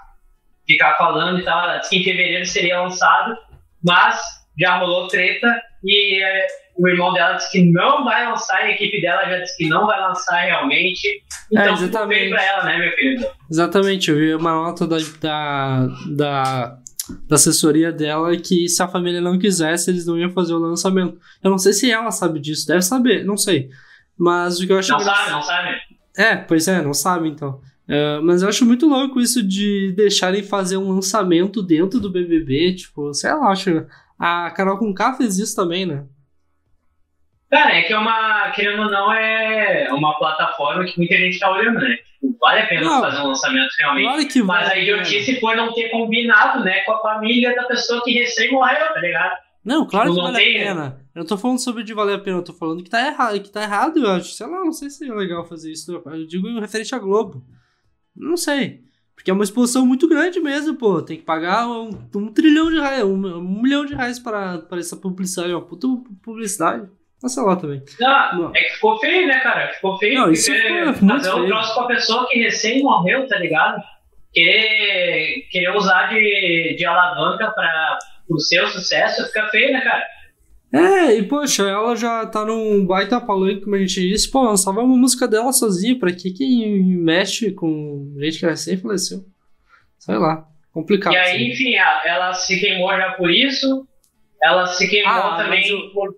ficar 0.67 0.95
falando 0.95 1.39
e 1.39 1.43
tal. 1.43 1.79
Diz 1.79 1.89
que 1.89 1.97
em 1.97 2.03
fevereiro 2.03 2.45
seria 2.45 2.81
lançado, 2.81 3.35
mas 3.83 4.19
já 4.59 4.77
rolou 4.77 5.07
treta 5.07 5.61
e 5.83 6.21
é, 6.21 6.47
o 6.75 6.87
irmão 6.87 7.13
dela 7.13 7.33
disse 7.33 7.51
que 7.51 7.71
não 7.71 8.03
vai 8.03 8.27
lançar 8.27 8.61
e 8.65 8.71
a 8.71 8.71
equipe 8.71 9.01
dela 9.01 9.29
já 9.29 9.39
disse 9.39 9.57
que 9.57 9.67
não 9.67 9.85
vai 9.85 9.99
lançar 9.99 10.41
realmente. 10.41 11.23
Então, 11.51 11.63
é, 11.63 11.71
exatamente. 11.71 12.29
pra 12.29 12.43
ela, 12.43 12.63
né, 12.65 12.77
meu 12.77 12.95
querido? 12.95 13.27
Exatamente, 13.49 14.11
eu 14.11 14.17
vi 14.17 14.35
uma 14.35 14.51
nota 14.51 14.85
da, 14.85 14.97
da, 15.21 15.87
da 16.09 16.77
da 17.27 17.35
assessoria 17.35 17.91
dela 17.91 18.35
que 18.35 18.67
se 18.67 18.81
a 18.83 18.87
família 18.87 19.21
não 19.21 19.39
quisesse, 19.39 19.89
eles 19.89 20.05
não 20.05 20.17
iam 20.17 20.31
fazer 20.31 20.53
o 20.53 20.59
lançamento. 20.59 21.17
Eu 21.41 21.49
não 21.49 21.57
sei 21.57 21.73
se 21.73 21.89
ela 21.89 22.11
sabe 22.11 22.39
disso, 22.39 22.67
deve 22.67 22.81
saber, 22.81 23.23
não 23.23 23.37
sei. 23.37 23.69
Mas 24.17 24.59
o 24.59 24.65
que 24.65 24.73
eu 24.73 24.79
acho. 24.79 24.91
Não 24.91 24.99
sabe, 24.99 25.31
não 25.31 25.41
sabe. 25.41 25.77
É, 26.17 26.35
pois 26.35 26.67
é, 26.67 26.81
não 26.81 26.93
sabe 26.93 27.29
então. 27.29 27.61
Uh, 27.87 28.21
mas 28.21 28.41
eu 28.41 28.49
acho 28.49 28.65
muito 28.65 28.85
louco 28.85 29.21
isso 29.21 29.41
de 29.41 29.93
deixarem 29.95 30.43
fazer 30.43 30.75
um 30.75 30.91
lançamento 30.91 31.63
dentro 31.63 31.99
do 31.99 32.11
BBB, 32.11 32.75
tipo, 32.75 33.13
sei 33.13 33.33
lá, 33.33 33.49
acho. 33.49 33.85
A 34.19 34.51
Carol 34.51 34.77
com 34.77 34.93
K 34.93 35.13
fez 35.13 35.37
isso 35.37 35.55
também, 35.55 35.85
né? 35.85 36.03
Cara, 37.49 37.75
é 37.75 37.83
que 37.83 37.93
é 37.93 37.97
uma, 37.97 38.51
querendo 38.51 38.81
ou 38.81 38.91
não, 38.91 39.13
é 39.13 39.87
uma 39.93 40.17
plataforma 40.17 40.83
que 40.83 40.97
muita 40.97 41.15
gente 41.15 41.39
tá 41.39 41.49
olhando, 41.49 41.79
né? 41.79 41.95
Tipo, 41.95 42.37
vale 42.41 42.61
a 42.61 42.67
pena 42.67 42.81
não, 42.81 43.01
fazer 43.01 43.21
um 43.21 43.27
lançamento 43.27 43.69
realmente. 43.79 44.03
Claro 44.03 44.27
que 44.27 44.43
mas 44.43 44.67
vale, 44.67 44.79
a 44.79 44.83
idiotice 44.83 45.39
foi 45.39 45.55
não 45.55 45.73
ter 45.73 45.89
combinado, 45.89 46.63
né, 46.65 46.81
com 46.81 46.91
a 46.91 47.01
família 47.01 47.55
da 47.55 47.63
pessoa 47.63 48.03
que 48.03 48.11
recém 48.11 48.51
morreu, 48.51 48.93
tá 48.93 48.99
ligado? 48.99 49.37
Não, 49.63 49.87
claro 49.87 50.09
tipo, 50.09 50.25
que 50.25 50.31
vale 50.31 50.43
tem... 50.43 50.61
a 50.61 50.65
pena. 50.65 51.01
Eu 51.15 51.19
não 51.19 51.25
tô 51.25 51.37
falando 51.37 51.59
sobre 51.59 51.83
de 51.83 51.93
valer 51.93 52.15
a 52.15 52.19
pena, 52.19 52.37
eu 52.37 52.43
tô 52.43 52.53
falando 52.53 52.83
que 52.83 52.89
tá 52.89 53.05
errado, 53.05 53.39
que 53.39 53.51
tá 53.51 53.63
errado, 53.63 53.97
eu 53.97 54.11
acho. 54.11 54.31
Sei 54.31 54.45
lá, 54.45 54.57
não 54.57 54.73
sei 54.73 54.89
se 54.89 55.09
é 55.09 55.13
legal 55.13 55.45
fazer 55.45 55.71
isso. 55.71 56.03
Eu 56.05 56.27
digo 56.27 56.59
referente 56.59 56.93
à 56.93 56.99
Globo. 56.99 57.43
Não 58.17 58.35
sei. 58.35 58.81
Porque 59.15 59.31
é 59.31 59.33
uma 59.33 59.43
exposição 59.43 59.85
muito 59.85 60.07
grande 60.07 60.39
mesmo, 60.39 60.75
pô. 60.75 61.01
Tem 61.01 61.17
que 61.17 61.23
pagar 61.23 61.67
um, 61.67 61.89
um 62.15 62.31
trilhão 62.31 62.69
de 62.69 62.79
reais, 62.79 63.03
um, 63.03 63.37
um, 63.37 63.61
milhão 63.61 63.85
de 63.85 63.95
reais 63.95 64.19
para, 64.19 64.59
para 64.59 64.79
essa 64.79 64.95
publicidade, 64.95 65.53
uma 65.53 65.61
puta 65.61 65.87
publicidade. 66.23 66.87
Nossa 67.21 67.41
lá 67.41 67.55
também. 67.55 67.81
Não, 67.99 68.37
não, 68.37 68.55
é 68.55 68.61
que 68.61 68.73
ficou 68.75 68.99
feio, 68.99 69.27
né, 69.27 69.39
cara? 69.39 69.73
Ficou 69.73 69.97
feio. 69.97 70.19
Não, 70.19 70.31
isso 70.31 70.51
ficou 70.51 71.09
fazer 71.09 71.33
um 71.33 71.47
troço 71.47 71.73
com 71.73 71.81
a 71.81 71.87
pessoa 71.87 72.27
que 72.29 72.39
recém 72.39 72.83
morreu, 72.83 73.27
tá 73.27 73.39
ligado? 73.39 73.81
Querer, 74.31 75.47
querer 75.49 75.75
usar 75.75 76.07
de, 76.07 76.75
de 76.77 76.85
alavanca 76.85 77.49
para 77.51 77.99
o 78.29 78.39
seu 78.39 78.67
sucesso 78.67 79.25
fica 79.27 79.47
feio, 79.47 79.73
né, 79.73 79.81
cara? 79.81 80.05
É, 80.71 81.15
e 81.15 81.23
poxa, 81.23 81.63
ela 81.63 81.95
já 81.95 82.25
tá 82.25 82.43
num 82.43 82.85
baita 82.85 83.21
palanque, 83.21 83.61
como 83.61 83.75
a 83.75 83.79
gente 83.79 84.01
disse, 84.01 84.29
pô, 84.29 84.43
lançava 84.43 84.81
uma 84.81 84.97
música 84.97 85.27
dela 85.27 85.53
sozinha, 85.53 85.97
pra 85.97 86.11
que 86.11 86.31
que 86.31 86.67
mexe 86.83 87.51
com 87.51 88.13
gente 88.17 88.39
que 88.39 88.45
recém 88.45 88.77
faleceu? 88.77 89.23
Sei 89.97 90.17
lá, 90.17 90.45
complicado. 90.73 91.13
E 91.13 91.17
aí, 91.17 91.35
assim. 91.35 91.51
enfim, 91.51 91.75
ela 91.75 92.33
se 92.33 92.59
queimou 92.59 92.89
já 92.89 93.11
por 93.11 93.31
isso, 93.31 93.87
ela 94.43 94.67
se 94.67 94.89
queimou 94.89 95.13
ah, 95.13 95.37
também 95.37 95.67
eu... 95.67 95.89
por 95.91 96.15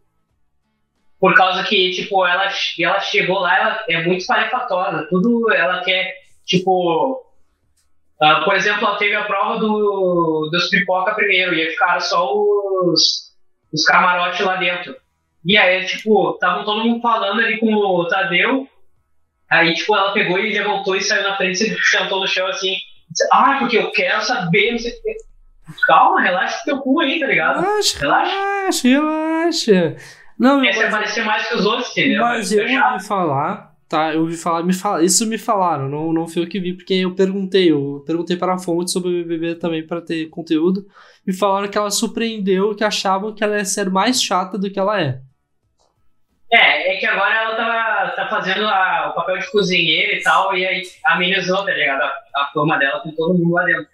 por 1.20 1.36
causa 1.36 1.64
que, 1.64 1.92
tipo, 1.92 2.26
ela, 2.26 2.48
ela 2.80 3.00
chegou 3.02 3.40
lá, 3.40 3.58
ela 3.58 3.84
é 3.90 4.04
muito 4.06 4.22
espalhafatosa, 4.22 5.06
tudo 5.10 5.52
ela 5.52 5.84
quer, 5.84 6.16
tipo... 6.46 7.26
Uh, 8.22 8.44
por 8.46 8.56
exemplo, 8.56 8.86
ela 8.86 8.98
teve 8.98 9.16
a 9.16 9.26
prova 9.26 9.60
do, 9.60 10.50
dos 10.50 10.70
pipoca 10.70 11.14
primeiro, 11.16 11.54
e 11.54 11.62
aí 11.62 11.70
ficaram 11.72 12.00
só 12.00 12.34
os, 12.34 13.29
os 13.74 13.84
camarotes 13.84 14.40
lá 14.46 14.56
dentro. 14.56 14.96
E 15.46 15.58
aí, 15.58 15.86
tipo, 15.86 16.32
estavam 16.32 16.66
todo 16.66 16.84
mundo 16.84 17.02
falando 17.02 17.40
ali 17.40 17.60
com 17.60 17.74
o 17.74 18.08
Tadeu. 18.08 18.68
Aí, 19.50 19.74
tipo, 19.74 19.96
ela 19.96 20.12
pegou 20.12 20.38
e 20.38 20.54
levantou 20.54 20.96
e 20.96 21.02
saiu 21.02 21.24
na 21.24 21.38
frente 21.38 21.64
e 21.64 21.80
sentou 21.82 22.20
no 22.20 22.28
chão 22.28 22.48
assim. 22.48 22.76
Disse, 23.10 23.28
ah, 23.32 23.58
porque 23.60 23.78
eu 23.78 23.92
quero 23.92 24.22
saber, 24.22 24.72
não 24.72 24.80
sei 24.80 24.92
o 24.92 25.02
que. 25.02 25.18
Calma, 25.86 26.22
relaxa 26.22 26.60
o 26.62 26.66
teu 26.66 26.80
cu 26.80 27.00
aí, 27.00 27.20
tá 27.20 27.28
ligado? 27.28 27.62
Relaxa, 27.62 28.00
relaxa, 28.00 28.88
relaxa. 28.88 29.96
Não, 30.38 30.62
Quer 30.62 30.74
se 30.74 30.84
aparecer 30.84 31.26
mais 31.26 31.48
que 31.48 31.56
os 31.56 31.66
outros, 31.66 31.92
entendeu? 31.92 32.22
Mas 32.22 32.52
eu 32.52 32.64
ouvi 32.64 33.06
falar, 33.06 33.69
tá? 33.90 34.14
Eu 34.14 34.22
ouvi 34.22 34.38
falar, 34.38 34.64
me 34.64 34.74
fala, 34.74 35.04
isso 35.04 35.26
me 35.26 35.38
falaram, 35.38 35.90
não, 35.90 36.14
não 36.14 36.28
fui 36.28 36.44
eu 36.44 36.48
que 36.48 36.60
vi, 36.60 36.74
porque 36.74 36.94
eu 36.94 37.16
perguntei, 37.16 37.72
eu 37.72 38.04
perguntei 38.06 38.38
para 38.38 38.54
a 38.54 38.60
fonte 38.60 38.92
sobre 38.92 39.10
o 39.10 39.24
BBB 39.24 39.56
também 39.56 39.86
para 39.86 40.00
ter 40.00 40.30
conteúdo. 40.30 40.86
Me 41.26 41.34
falaram 41.34 41.68
que 41.68 41.78
ela 41.78 41.90
surpreendeu, 41.90 42.76
que 42.76 42.84
achavam 42.84 43.34
que 43.34 43.44
ela 43.44 43.58
ia 43.58 43.66
ser 43.66 43.90
mais 43.90 44.22
chata 44.22 44.58
do 44.58 44.70
que 44.70 44.80
ela 44.80 45.02
é. 45.02 45.20
É, 46.52 46.96
é 46.96 46.98
que 47.00 47.06
agora 47.06 47.36
ela 47.36 47.56
tá, 47.56 48.14
tá 48.16 48.28
fazendo 48.30 48.68
a, 48.68 49.10
o 49.10 49.16
papel 49.16 49.40
de 49.40 49.52
cozinheira 49.52 50.14
e 50.14 50.22
tal, 50.22 50.56
e 50.56 50.66
aí 50.66 50.84
amenizou, 51.06 51.66
tá 51.66 51.72
ligado? 51.72 52.02
A, 52.02 52.14
a 52.36 52.52
fama 52.54 52.78
dela 52.78 53.02
com 53.02 53.12
todo 53.12 53.38
mundo 53.38 53.54
lá 53.54 53.66
dentro. 53.66 53.88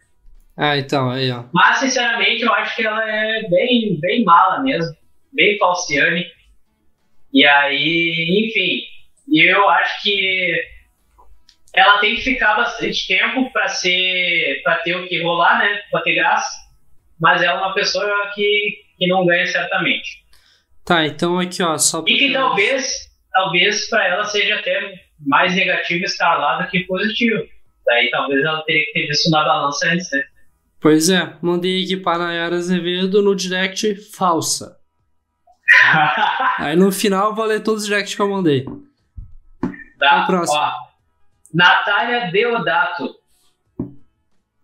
Ah, 0.58 0.78
então, 0.78 1.10
aí, 1.10 1.30
ó. 1.32 1.44
Mas, 1.54 1.80
sinceramente, 1.80 2.44
eu 2.44 2.54
acho 2.54 2.76
que 2.78 2.86
ela 2.86 3.04
é 3.10 3.42
bem, 3.50 4.00
bem 4.00 4.24
mala 4.24 4.62
mesmo. 4.62 4.96
Bem 5.34 5.58
falciane. 5.58 6.26
E 7.34 7.46
aí, 7.46 8.48
enfim. 8.48 8.95
Eu 9.42 9.70
acho 9.70 10.04
que 10.04 10.76
ela 11.74 12.00
tem 12.00 12.16
que 12.16 12.22
ficar 12.22 12.56
bastante 12.56 13.08
tempo 13.08 13.52
para 13.52 13.68
ser. 13.68 14.62
para 14.64 14.78
ter 14.78 14.96
o 14.96 15.08
que 15.08 15.22
rolar, 15.22 15.60
né? 15.60 15.82
Pra 15.92 16.02
ter 16.02 16.16
graça. 16.16 16.50
Mas 17.20 17.42
ela 17.42 17.60
é 17.60 17.64
uma 17.64 17.74
pessoa 17.74 18.32
que, 18.34 18.78
que 18.98 19.08
não 19.08 19.26
ganha 19.26 19.46
certamente. 19.46 20.24
Tá, 20.86 21.06
então 21.06 21.40
aqui, 21.40 21.64
ó, 21.64 21.78
só 21.78 22.04
E 22.06 22.18
que 22.18 22.32
talvez, 22.32 23.10
talvez 23.32 23.90
para 23.90 24.08
ela 24.08 24.24
seja 24.26 24.56
até 24.56 25.02
mais 25.26 25.56
negativo 25.56 26.06
estar 26.06 26.36
lá 26.38 26.62
do 26.62 26.70
que 26.70 26.82
positivo. 26.82 27.44
Daí 27.86 28.10
talvez 28.12 28.44
ela 28.44 28.62
teria 28.64 28.86
que 28.86 28.94
ter 28.94 29.08
visto 29.08 29.30
na 29.32 29.44
balança 29.44 29.88
antes, 29.90 30.12
né? 30.12 30.24
Pois 30.80 31.10
é, 31.10 31.34
mandei 31.42 31.84
aqui 31.84 31.98
para 31.98 32.20
Nayara 32.20 32.56
Azevedo 32.56 33.22
no 33.22 33.36
direct 33.36 33.96
falsa. 34.12 34.78
Aí 36.60 36.76
no 36.76 36.92
final 36.92 37.34
vou 37.34 37.46
ler 37.46 37.64
todos 37.64 37.84
os 37.84 37.88
directs 37.88 38.14
que 38.14 38.22
eu 38.22 38.30
mandei. 38.30 38.66
Tá, 40.10 40.26
próximo. 40.26 40.60
Ó, 40.60 40.74
Natália 41.54 42.32
Deodato, 42.32 43.16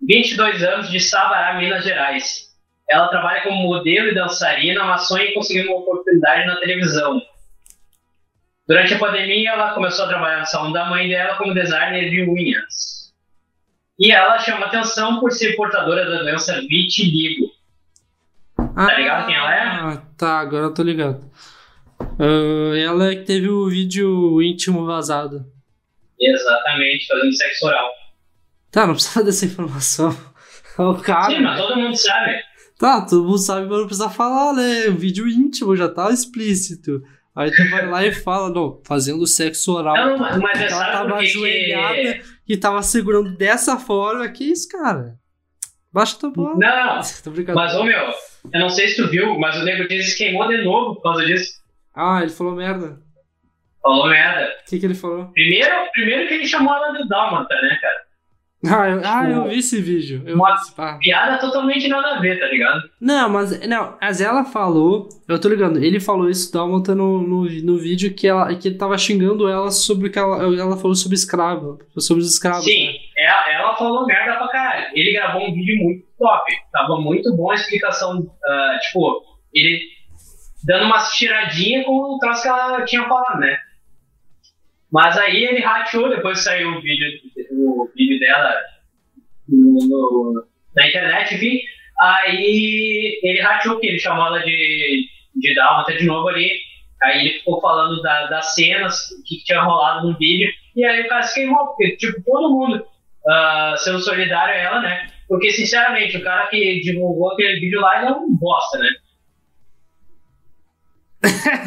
22 0.02 0.64
anos 0.64 0.90
de 0.90 1.00
Sabará, 1.00 1.58
Minas 1.58 1.84
Gerais. 1.84 2.52
Ela 2.90 3.08
trabalha 3.08 3.44
como 3.44 3.64
modelo 3.64 4.10
e 4.10 4.16
dançarina, 4.16 4.84
mas 4.84 5.08
sonha 5.08 5.26
em 5.26 5.34
conseguir 5.34 5.68
uma 5.68 5.78
oportunidade 5.78 6.46
na 6.46 6.58
televisão. 6.58 7.22
Durante 8.68 8.94
a 8.94 9.00
pandemia, 9.00 9.52
ela 9.52 9.74
começou 9.74 10.06
a 10.06 10.08
trabalhar 10.10 10.40
no 10.40 10.46
salão 10.46 10.72
da 10.72 10.86
mãe 10.86 11.08
dela 11.08 11.38
como 11.38 11.54
designer 11.54 12.10
de 12.10 12.24
unhas. 12.24 13.14
E 13.98 14.12
ela 14.12 14.40
chama 14.40 14.66
atenção 14.66 15.20
por 15.20 15.32
ser 15.32 15.56
portadora 15.56 16.10
da 16.10 16.24
doença 16.24 16.60
vitiligo. 16.62 17.52
Ah, 18.76 18.88
tá 18.88 18.96
ligado 18.96 19.26
quem 19.28 19.36
ela 19.36 19.56
é? 19.56 19.62
Ah, 19.62 20.02
tá, 20.18 20.40
agora 20.40 20.66
eu 20.66 20.74
tô 20.74 20.84
ligado. 20.84 21.24
Uh, 22.20 22.76
ela 22.76 23.12
é 23.12 23.16
que 23.16 23.24
teve 23.24 23.50
o 23.50 23.70
vídeo 23.70 24.42
íntimo 24.42 24.86
vazado. 24.86 25.46
Exatamente, 26.20 27.08
fazendo 27.08 27.34
sexo 27.34 27.66
oral. 27.66 27.90
Tá, 28.72 28.88
não 28.88 28.94
precisa 28.94 29.24
dessa 29.26 29.46
informação. 29.46 30.18
o 30.78 30.96
cara. 30.96 31.36
Sim, 31.36 31.42
mas 31.42 31.60
todo 31.60 31.76
mundo 31.78 31.96
sabe. 31.96 32.42
Tá, 32.80 33.02
todo 33.02 33.24
mundo 33.24 33.38
sabe, 33.38 33.68
mas 33.68 33.78
não 33.78 33.86
precisa 33.86 34.10
falar, 34.10 34.54
né? 34.54 34.88
O 34.88 34.96
vídeo 34.96 35.28
íntimo 35.28 35.76
já 35.76 35.88
tá 35.88 36.10
explícito. 36.10 37.04
Aí 37.36 37.52
tu 37.52 37.70
vai 37.70 37.88
lá 37.88 38.06
e 38.06 38.12
fala, 38.14 38.50
não, 38.50 38.82
fazendo 38.86 39.26
sexo 39.28 39.74
oral. 39.74 39.96
Não, 39.96 40.18
mas 40.18 40.60
é 40.60 40.68
ela 40.68 40.92
tava 40.92 41.16
ajoelhada 41.16 41.96
que... 41.96 42.24
e 42.48 42.58
tava 42.58 42.82
segurando 42.82 43.36
dessa 43.38 43.78
forma. 43.78 44.28
Que 44.30 44.46
isso, 44.46 44.68
cara? 44.68 45.16
Baixa 45.94 46.18
tua 46.18 46.32
bola. 46.32 46.56
Não, 46.58 46.96
não. 47.48 47.56
mas, 47.56 47.76
ô 47.76 47.84
meu, 47.84 48.14
eu 48.54 48.60
não 48.60 48.70
sei 48.70 48.88
se 48.88 48.96
tu 48.96 49.10
viu, 49.10 49.38
mas 49.38 49.58
o 49.58 49.64
Nego 49.64 49.88
Dias 49.88 50.14
queimou 50.14 50.48
de 50.48 50.64
novo 50.64 50.96
por 50.96 51.04
causa 51.04 51.26
disso. 51.26 51.61
Ah, 51.96 52.20
ele 52.22 52.32
falou 52.32 52.56
merda. 52.56 53.00
Falou 53.82 54.08
merda. 54.08 54.54
O 54.62 54.70
que, 54.70 54.80
que 54.80 54.86
ele 54.86 54.96
falou? 54.96 55.26
Primeiro, 55.34 55.92
primeiro 55.92 56.28
que 56.28 56.36
ele 56.36 56.46
chamou 56.46 56.74
ela 56.74 56.92
de 56.92 57.08
Dálmata, 57.08 57.54
né, 57.62 57.78
cara? 57.82 58.12
Ah, 58.64 58.88
eu, 58.88 59.02
ah, 59.04 59.28
eu 59.28 59.50
vi 59.50 59.58
esse 59.58 59.82
vídeo. 59.82 60.22
Eu 60.24 60.36
uma 60.36 60.56
piada 61.00 61.40
totalmente 61.40 61.88
nada 61.88 62.16
a 62.16 62.20
ver, 62.20 62.40
tá 62.40 62.46
ligado? 62.46 62.84
Não, 63.00 63.28
mas 63.28 63.68
não, 63.68 63.98
mas 64.00 64.22
ela 64.22 64.46
falou, 64.46 65.10
eu 65.28 65.42
tô 65.42 65.50
ligando, 65.50 65.84
ele 65.84 66.00
falou 66.00 66.30
isso 66.30 66.54
Dálmata 66.54 66.94
no, 66.94 67.22
no, 67.22 67.50
no 67.50 67.78
vídeo 67.80 68.14
que, 68.14 68.28
ela, 68.28 68.54
que 68.54 68.68
ele 68.68 68.78
tava 68.78 68.96
xingando 69.00 69.50
ela 69.50 69.72
sobre 69.72 70.10
o 70.10 70.12
que 70.12 70.20
ela, 70.20 70.44
ela 70.44 70.78
falou 70.78 70.94
sobre 70.94 71.16
escravo, 71.16 71.80
sobre 71.98 72.22
os 72.22 72.32
escravos. 72.32 72.64
Sim, 72.64 72.86
né? 72.86 72.94
ela, 73.18 73.52
ela, 73.52 73.76
falou 73.76 74.06
merda 74.06 74.38
pra 74.38 74.48
caralho. 74.50 74.92
Ele 74.94 75.12
gravou 75.12 75.42
um 75.42 75.54
vídeo 75.56 75.84
muito 75.84 76.06
top, 76.20 76.52
tava 76.72 77.02
muito 77.02 77.36
bom 77.36 77.50
a 77.50 77.56
explicação, 77.56 78.20
uh, 78.20 78.80
tipo, 78.84 79.24
ele 79.52 79.80
dando 80.66 80.86
uma 80.86 81.00
tiradinha 81.00 81.84
com 81.84 82.16
o 82.16 82.20
troço 82.20 82.44
que 82.44 82.48
ela 82.48 82.86
tinha 82.86 83.08
falado, 83.08 83.40
né? 83.40 83.58
Mas 84.92 85.18
aí 85.18 85.46
ele 85.46 85.62
rateou 85.62 86.10
depois 86.10 86.40
saiu 86.40 86.70
o 86.70 86.82
vídeo, 86.82 87.08
o 87.52 87.90
vídeo 87.96 88.20
dela 88.20 88.56
no, 89.48 90.46
na 90.76 90.88
internet, 90.88 91.36
enfim. 91.36 91.60
Aí 92.00 93.20
ele 93.24 93.42
rateou 93.42 93.80
que 93.80 93.88
ele 93.88 94.00
chamou 94.00 94.26
ela 94.26 94.40
de, 94.40 95.06
de 95.36 95.56
Dálmata 95.56 95.96
de 95.96 96.06
novo 96.06 96.28
ali. 96.28 96.52
Aí 97.04 97.22
ele 97.22 97.40
ficou 97.40 97.62
falando 97.62 98.02
da, 98.02 98.28
das 98.28 98.54
cenas, 98.54 99.10
o 99.12 99.24
que, 99.24 99.38
que, 99.38 99.46
tinha 99.46 99.62
rolado 99.62 100.08
no 100.08 100.18
vídeo. 100.18 100.52
E 100.76 100.86
aí 100.86 101.02
o 101.02 101.08
cara 101.08 101.24
se 101.24 101.36
queimou, 101.36 101.68
porque, 101.68 101.96
tipo, 101.98 102.22
todo 102.24 102.52
mundo 102.52 102.76
uh, 102.78 103.78
sendo 103.78 104.00
solidário 104.00 104.54
a 104.54 104.58
ela, 104.58 104.82
né? 104.82 105.08
Porque, 105.28 105.50
sinceramente, 105.52 106.18
o 106.18 106.24
cara 106.24 106.48
que 106.48 106.80
divulgou 106.82 107.32
aquele 107.32 107.60
vídeo 107.60 107.82
lá, 107.82 107.98
ele 107.98 108.08
é 108.08 108.12
um 108.12 108.36
bosta, 108.36 108.78
né? 108.78 108.90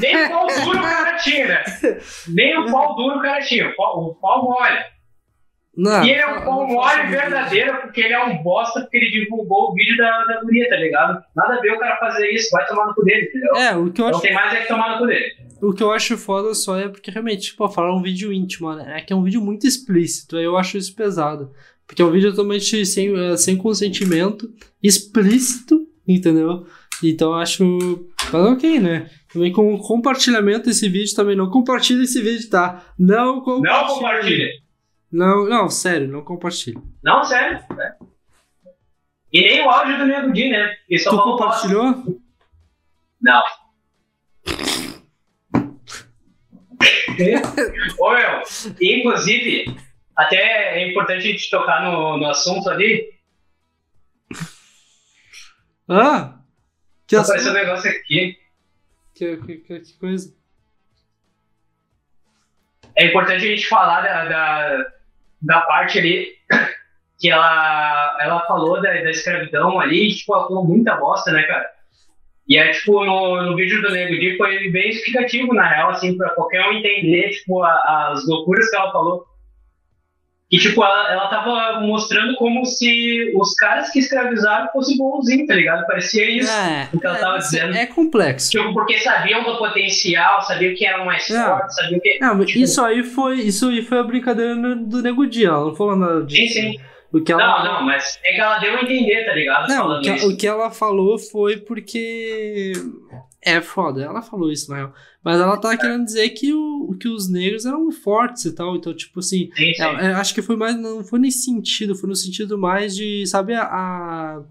Nem 0.00 0.24
o 0.24 0.28
pau 0.28 0.46
duro 0.46 0.78
o 0.78 0.82
cara 0.82 1.12
né? 1.12 1.64
Nem 2.28 2.58
o 2.58 2.70
pau 2.70 2.96
duro 2.96 3.18
o 3.18 3.22
cara 3.22 3.40
tinha. 3.40 3.68
O 3.68 3.76
pau, 3.76 4.04
o 4.04 4.14
pau 4.16 4.44
mole. 4.44 4.78
Não, 5.76 6.04
e 6.04 6.10
ele 6.10 6.20
é 6.20 6.26
um 6.26 6.44
pau 6.44 6.66
mole 6.68 7.06
verdadeiro 7.08 7.80
porque 7.80 8.00
ele 8.00 8.14
é 8.14 8.24
um 8.24 8.42
bosta 8.42 8.80
porque 8.82 8.96
ele 8.96 9.10
divulgou 9.10 9.70
o 9.70 9.74
vídeo 9.74 9.96
da, 9.96 10.24
da 10.24 10.40
guria, 10.40 10.68
tá 10.68 10.76
ligado? 10.76 11.22
Nada 11.34 11.54
a 11.54 11.60
ver 11.60 11.72
o 11.72 11.78
cara 11.78 11.96
fazer 11.98 12.30
isso, 12.30 12.50
vai 12.52 12.64
tomar 12.66 12.86
no 12.86 12.94
cu 12.94 13.04
dele, 13.04 13.26
entendeu? 13.26 13.56
É, 13.56 13.76
o 13.76 13.92
que 13.92 14.00
eu 14.00 14.06
Não 14.06 14.12
acho... 14.12 14.22
tem 14.22 14.34
mais 14.34 14.54
é 14.54 14.60
que 14.60 14.68
tomar 14.68 14.92
no 14.92 14.98
cu 14.98 15.06
dele. 15.06 15.44
O 15.60 15.72
que 15.72 15.82
eu 15.82 15.90
acho 15.90 16.16
foda 16.16 16.54
só 16.54 16.78
é 16.78 16.88
porque 16.88 17.10
realmente, 17.10 17.46
tipo, 17.46 17.68
falar 17.68 17.94
um 17.94 18.02
vídeo 18.02 18.32
íntimo, 18.32 18.72
né? 18.74 18.98
É 18.98 19.00
que 19.00 19.12
é 19.12 19.16
um 19.16 19.22
vídeo 19.22 19.40
muito 19.40 19.66
explícito, 19.66 20.36
aí 20.36 20.44
eu 20.44 20.56
acho 20.56 20.76
isso 20.76 20.94
pesado. 20.94 21.50
Porque 21.86 22.02
é 22.02 22.04
um 22.04 22.10
vídeo 22.10 22.30
totalmente 22.30 22.84
sem, 22.86 23.14
eh, 23.16 23.36
sem 23.36 23.56
consentimento, 23.56 24.48
explícito, 24.82 25.86
entendeu? 26.06 26.66
Então 27.02 27.32
eu 27.32 27.38
acho. 27.38 27.64
Mas 28.32 28.44
ok, 28.52 28.78
né? 28.80 29.10
Também 29.34 29.52
com 29.52 29.76
compartilhamento 29.78 30.66
desse 30.66 30.88
vídeo 30.88 31.12
também. 31.12 31.34
Não 31.34 31.50
compartilhe 31.50 32.04
esse 32.04 32.22
vídeo, 32.22 32.48
tá? 32.48 32.84
Não 32.96 33.40
compartilhe. 33.40 33.80
Não 33.80 33.86
compartilhe. 33.88 34.62
Não, 35.10 35.48
não, 35.48 35.68
sério, 35.68 36.06
não 36.06 36.22
compartilhe. 36.22 36.78
Não, 37.02 37.24
sério. 37.24 37.58
É. 37.80 37.96
E 39.32 39.40
nem 39.40 39.66
o 39.66 39.68
áudio 39.68 39.98
do 39.98 40.06
Nego 40.06 40.32
Di, 40.32 40.48
né? 40.50 40.76
Que 40.86 40.96
só 41.00 41.10
tu 41.10 41.20
compartilhou? 41.20 42.20
Não. 43.20 43.42
Ô, 47.98 48.10
meu, 48.12 48.42
inclusive, 48.80 49.76
até 50.16 50.78
é 50.78 50.88
importante 50.88 51.18
a 51.18 51.32
gente 51.32 51.50
tocar 51.50 51.82
no, 51.82 52.18
no 52.18 52.26
assunto 52.26 52.70
ali. 52.70 53.12
Ah! 55.88 56.38
Que 57.08 57.16
Apareceu 57.16 57.50
um 57.50 57.54
negócio 57.54 57.90
aqui. 57.90 58.43
Que, 59.14 59.36
que, 59.36 59.56
que, 59.58 59.98
coisa? 59.98 60.34
É 62.96 63.06
importante 63.06 63.44
a 63.44 63.48
gente 63.48 63.68
falar 63.68 64.02
da, 64.02 64.24
da, 64.24 64.86
da 65.40 65.60
parte 65.62 65.98
ali 65.98 66.28
que 67.18 67.30
ela, 67.30 68.18
ela 68.20 68.46
falou 68.46 68.82
da, 68.82 68.90
da 68.90 69.10
escravidão 69.10 69.78
ali, 69.80 70.08
e, 70.08 70.14
tipo, 70.14 70.34
ela 70.34 70.48
falou 70.48 70.64
muita 70.64 70.96
bosta, 70.96 71.30
né, 71.32 71.42
cara? 71.44 71.74
E 72.46 72.58
é, 72.58 72.70
tipo, 72.72 73.04
no, 73.04 73.42
no 73.42 73.56
vídeo 73.56 73.80
do 73.80 73.90
Nego 73.90 74.18
Di 74.18 74.36
foi 74.36 74.70
bem 74.70 74.90
explicativo, 74.90 75.54
na 75.54 75.66
real, 75.66 75.90
assim, 75.90 76.16
pra 76.16 76.30
qualquer 76.30 76.68
um 76.68 76.72
entender, 76.72 77.30
tipo, 77.30 77.62
a, 77.62 78.12
as 78.12 78.26
loucuras 78.26 78.68
que 78.68 78.76
ela 78.76 78.92
falou. 78.92 79.26
E, 80.50 80.58
tipo, 80.58 80.84
ela, 80.84 81.12
ela 81.12 81.28
tava 81.28 81.80
mostrando 81.80 82.36
como 82.36 82.64
se 82.64 83.32
os 83.34 83.54
caras 83.54 83.90
que 83.90 83.98
escravizaram 83.98 84.70
fossem 84.72 84.96
bonzinhos, 84.96 85.48
tá 85.48 85.54
ligado? 85.54 85.86
Parecia 85.86 86.30
isso 86.30 86.52
é, 86.52 86.88
o 86.92 87.00
que 87.00 87.06
ela 87.06 87.16
é, 87.16 87.20
tava 87.20 87.38
dizendo. 87.38 87.74
É 87.74 87.86
complexo. 87.86 88.50
Tipo, 88.50 88.72
porque 88.72 88.98
sabiam 88.98 89.42
do 89.42 89.56
potencial, 89.56 90.42
sabiam 90.42 90.74
que 90.74 90.86
eram 90.86 91.06
mais 91.06 91.26
fortes, 91.26 91.74
sabiam 91.74 91.98
que. 91.98 92.18
Não, 92.20 92.44
tipo... 92.44 92.58
isso 92.58 92.84
aí 92.84 93.02
foi. 93.02 93.40
Isso 93.40 93.68
aí 93.68 93.82
foi 93.82 93.98
a 93.98 94.04
brincadeira 94.04 94.54
do 94.76 95.02
Nego 95.02 95.26
Dia, 95.26 95.48
ela 95.48 95.66
não 95.66 95.74
falou 95.74 95.96
nada 95.96 96.22
disso. 96.24 96.54
Sim, 96.54 96.72
sim. 96.72 96.80
O 97.14 97.20
que 97.20 97.30
ela... 97.30 97.62
Não, 97.62 97.74
não, 97.74 97.86
mas 97.86 98.18
é 98.24 98.32
que 98.32 98.40
ela 98.40 98.58
deu 98.58 98.76
a 98.76 98.82
entender, 98.82 99.24
tá 99.24 99.32
ligado? 99.34 99.68
Não, 99.68 99.98
o 99.98 100.00
que, 100.00 100.10
o 100.10 100.36
que, 100.36 100.46
ela 100.48 100.68
falou 100.72 101.16
foi 101.16 101.56
porque 101.58 102.72
É 103.44 103.60
foda, 103.60 104.02
ela 104.02 104.22
falou 104.22 104.50
isso 104.50 104.70
na 104.70 104.76
real. 104.76 104.94
Mas 105.22 105.38
ela 105.38 105.58
tá 105.58 105.76
querendo 105.76 106.04
dizer 106.04 106.30
que, 106.30 106.54
o, 106.54 106.96
que 106.98 107.08
os 107.08 107.28
negros 107.28 107.66
eram 107.66 107.92
fortes 107.92 108.46
e 108.46 108.52
tal. 108.52 108.74
Então, 108.74 108.94
tipo 108.94 109.20
assim. 109.20 109.50
Sim, 109.54 109.74
sim. 109.74 109.82
Ela, 109.82 110.00
é, 110.00 110.14
acho 110.14 110.34
que 110.34 110.40
foi 110.40 110.56
mais. 110.56 110.74
Não 110.80 111.04
foi 111.04 111.18
nesse 111.18 111.42
sentido, 111.42 111.94
foi 111.94 112.08
no 112.08 112.16
sentido 112.16 112.56
mais 112.56 112.96
de. 112.96 113.26
Sabe 113.26 113.52
a, 113.52 113.62
a, 113.62 114.42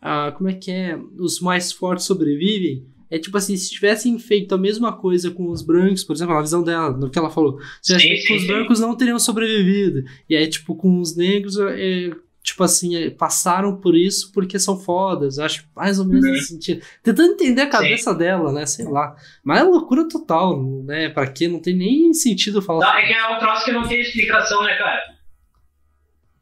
a. 0.00 0.32
Como 0.32 0.48
é 0.48 0.54
que 0.54 0.70
é? 0.70 0.96
Os 1.18 1.40
mais 1.40 1.72
fortes 1.72 2.06
sobrevivem. 2.06 2.86
É 3.10 3.18
tipo 3.18 3.36
assim, 3.36 3.56
se 3.56 3.70
tivessem 3.70 4.18
feito 4.18 4.54
a 4.54 4.58
mesma 4.58 4.92
coisa 4.92 5.30
com 5.30 5.48
os 5.48 5.62
brancos, 5.62 6.02
por 6.02 6.14
exemplo, 6.14 6.34
a 6.34 6.42
visão 6.42 6.62
dela, 6.62 6.90
no 6.90 7.08
que 7.08 7.18
ela 7.18 7.30
falou, 7.30 7.60
se 7.80 7.96
tivessem 7.96 8.16
feito 8.16 8.28
com 8.28 8.34
os 8.34 8.46
brancos 8.46 8.80
não 8.80 8.96
teriam 8.96 9.18
sobrevivido. 9.18 10.02
E 10.28 10.36
aí, 10.36 10.46
tipo, 10.48 10.74
com 10.74 11.00
os 11.00 11.14
negros, 11.14 11.56
é, 11.58 12.10
tipo 12.46 12.62
assim, 12.62 12.96
é, 12.96 13.10
passaram 13.10 13.76
por 13.76 13.96
isso 13.96 14.30
porque 14.32 14.56
são 14.56 14.78
fodas. 14.78 15.40
Acho 15.40 15.68
mais 15.74 15.98
ou 15.98 16.06
menos 16.06 16.24
uhum. 16.24 16.30
nesse 16.30 16.46
sentido. 16.46 16.86
Tentando 17.02 17.32
entender 17.32 17.62
a 17.62 17.68
cabeça 17.68 18.12
Sim. 18.12 18.18
dela, 18.18 18.52
né? 18.52 18.64
Sei 18.64 18.84
lá. 18.84 19.16
Mas 19.42 19.60
é 19.60 19.64
loucura 19.64 20.08
total, 20.08 20.62
né? 20.84 21.08
Pra 21.08 21.26
quê? 21.26 21.48
Não 21.48 21.60
tem 21.60 21.74
nem 21.74 22.14
sentido 22.14 22.62
falar. 22.62 22.86
Não, 22.86 22.98
é 22.98 23.06
que 23.06 23.12
é 23.12 23.36
um 23.36 23.38
troço 23.40 23.64
que 23.64 23.72
não 23.72 23.88
tem 23.88 24.00
explicação, 24.00 24.62
né, 24.62 24.76
cara? 24.76 25.02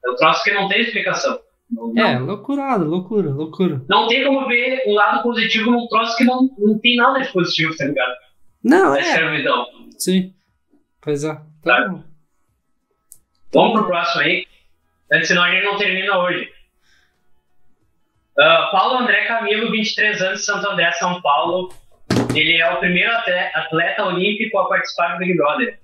É 0.05 0.11
um 0.11 0.17
troço 0.17 0.45
que 0.45 0.53
não 0.53 0.69
tem 0.69 0.83
explicação. 0.83 1.41
Não, 1.71 1.99
é, 1.99 2.19
loucurada, 2.19 2.85
loucura, 2.85 3.31
loucura. 3.31 3.83
Não 3.89 4.07
tem 4.07 4.23
como 4.25 4.47
ver 4.47 4.85
um 4.87 4.93
lado 4.93 5.23
positivo 5.23 5.71
num 5.71 5.89
troço 5.89 6.19
que 6.19 6.25
não, 6.25 6.51
não 6.59 6.79
tem 6.79 6.97
nada 6.97 7.21
de 7.21 7.33
positivo, 7.33 7.75
tá 7.75 7.87
ligado? 7.87 8.13
Não, 8.63 8.95
é. 8.95 9.01
Escravidão. 9.01 9.67
Sim. 9.99 10.35
Pois 11.01 11.25
é. 11.25 11.33
Tá. 11.33 11.43
Tá. 11.63 12.05
Vamos 13.55 13.73
pro 13.73 13.87
próximo 13.87 14.23
aí. 14.23 14.47
Senão 15.23 15.43
a 15.43 15.51
gente 15.51 15.65
não 15.65 15.77
termina 15.77 16.19
hoje. 16.19 16.51
Uh, 18.39 18.71
Paulo 18.73 18.99
André 18.99 19.27
Camilo, 19.27 19.71
23 19.71 20.23
anos, 20.23 20.45
Santo 20.45 20.69
André, 20.69 20.91
São 20.93 21.21
Paulo. 21.23 21.73
Ele 22.35 22.61
é 22.61 22.73
o 22.73 22.81
primeiro 22.81 23.13
atleta 23.13 24.05
olímpico 24.05 24.59
a 24.59 24.69
participar 24.69 25.13
do 25.13 25.19
Big 25.19 25.37
Brother. 25.37 25.79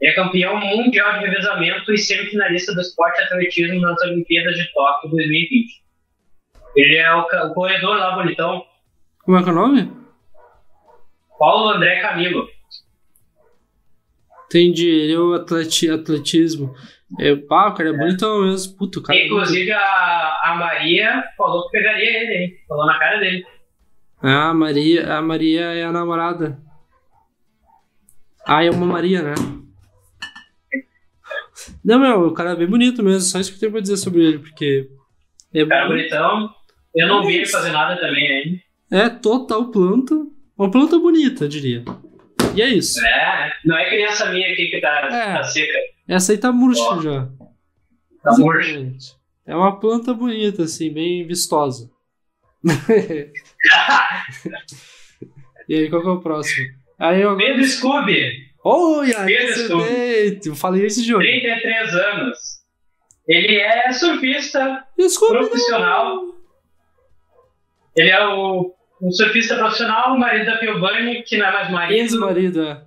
Ele 0.00 0.10
é 0.10 0.14
campeão 0.14 0.56
mundial 0.60 1.14
de 1.14 1.26
revezamento 1.26 1.92
e 1.92 1.98
semifinalista 1.98 2.74
do 2.74 2.80
esporte 2.80 3.20
atletismo 3.22 3.80
nas 3.80 4.00
Olimpíadas 4.02 4.54
de 4.56 4.72
Tóquio 4.72 5.10
2020. 5.10 5.82
Ele 6.76 6.96
é 6.96 7.14
o, 7.14 7.22
o 7.22 7.54
corredor 7.54 7.96
lá 7.96 8.14
bonitão. 8.14 8.64
Como 9.24 9.38
é 9.38 9.42
que 9.42 9.48
é 9.48 9.52
o 9.52 9.54
nome? 9.54 9.90
Paulo 11.38 11.70
André 11.70 12.00
Camilo. 12.00 12.48
Entendi, 14.46 14.88
ele 14.88 15.12
é 15.12 15.18
o 15.18 15.34
atleti, 15.34 15.90
atletismo. 15.90 16.74
É, 17.20 17.36
pá, 17.36 17.68
o 17.68 17.74
cara 17.74 17.90
é, 17.90 17.92
é. 17.92 17.96
bonitão 17.96 18.42
mesmo. 18.42 18.76
Puto, 18.76 19.02
cara. 19.02 19.18
É 19.18 19.26
Inclusive, 19.26 19.72
a, 19.72 20.40
a 20.44 20.56
Maria 20.58 21.24
falou 21.36 21.66
que 21.66 21.78
pegaria 21.78 22.22
ele, 22.22 22.34
hein? 22.34 22.56
Falou 22.68 22.86
na 22.86 22.98
cara 22.98 23.18
dele. 23.18 23.44
Ah, 24.22 24.50
a 24.50 24.54
Maria, 24.54 25.12
a 25.14 25.22
Maria 25.22 25.60
é 25.60 25.84
a 25.84 25.92
namorada. 25.92 26.58
Ah, 28.46 28.64
é 28.64 28.70
uma 28.70 28.86
Maria, 28.86 29.22
né? 29.22 29.34
Não, 31.84 31.98
meu, 31.98 32.26
o 32.28 32.34
cara 32.34 32.52
é 32.52 32.56
bem 32.56 32.66
bonito 32.66 33.02
mesmo. 33.02 33.20
Só 33.20 33.38
isso 33.38 33.50
que 33.50 33.56
eu 33.56 33.60
tenho 33.60 33.72
pra 33.72 33.80
dizer 33.80 33.96
sobre 33.96 34.24
ele, 34.24 34.38
porque. 34.38 34.88
É 35.54 35.64
cara 35.64 35.86
bonito. 35.86 36.10
bonitão. 36.10 36.50
Eu 36.94 37.08
não 37.08 37.24
vi 37.24 37.36
ele 37.36 37.46
fazer 37.46 37.72
nada 37.72 38.00
também 38.00 38.28
ainda. 38.28 38.60
É 38.90 39.08
total 39.08 39.70
planta. 39.70 40.14
Uma 40.56 40.70
planta 40.70 40.98
bonita, 40.98 41.44
eu 41.44 41.48
diria. 41.48 41.84
E 42.54 42.62
é 42.62 42.68
isso. 42.68 43.04
É, 43.04 43.52
não 43.64 43.76
é 43.76 43.88
criança 43.88 44.30
minha 44.30 44.50
aqui 44.50 44.70
que 44.70 44.80
tá, 44.80 45.08
é. 45.12 45.34
tá 45.34 45.42
seca. 45.42 45.78
Essa 46.08 46.32
aí 46.32 46.38
tá 46.38 46.50
murcha 46.52 47.02
já. 47.02 47.28
Tá 48.22 48.38
murcha. 48.38 48.80
É 49.44 49.54
uma 49.54 49.78
planta 49.78 50.14
bonita, 50.14 50.62
assim, 50.64 50.90
bem 50.92 51.24
vistosa. 51.26 51.90
e 55.68 55.74
aí, 55.74 55.90
qual 55.90 56.02
que 56.02 56.08
é 56.08 56.10
o 56.10 56.20
próximo? 56.20 56.66
Aí 56.98 57.20
eu... 57.20 57.36
Pedro 57.36 57.64
Scooby. 57.64 58.46
Oi, 58.64 59.14
Pedro 59.26 59.54
Scooby. 59.54 60.40
Eu 60.44 60.56
falei 60.56 60.86
esse 60.86 61.04
jogo. 61.04 61.20
33 61.20 61.94
anos. 61.94 62.38
Ele 63.28 63.56
é 63.56 63.92
surfista 63.92 64.84
profissional. 64.96 66.16
Não. 66.16 66.34
Ele 67.96 68.10
é 68.10 68.26
o 68.26 68.76
um 69.00 69.10
surfista 69.10 69.56
profissional, 69.56 70.14
o 70.14 70.18
marido 70.18 70.46
da 70.46 70.56
Piovani, 70.56 71.22
que 71.22 71.36
não 71.36 71.46
é 71.46 71.52
mais 71.52 71.70
marido. 71.70 71.98
Ex-marido, 71.98 72.62
é. 72.62 72.82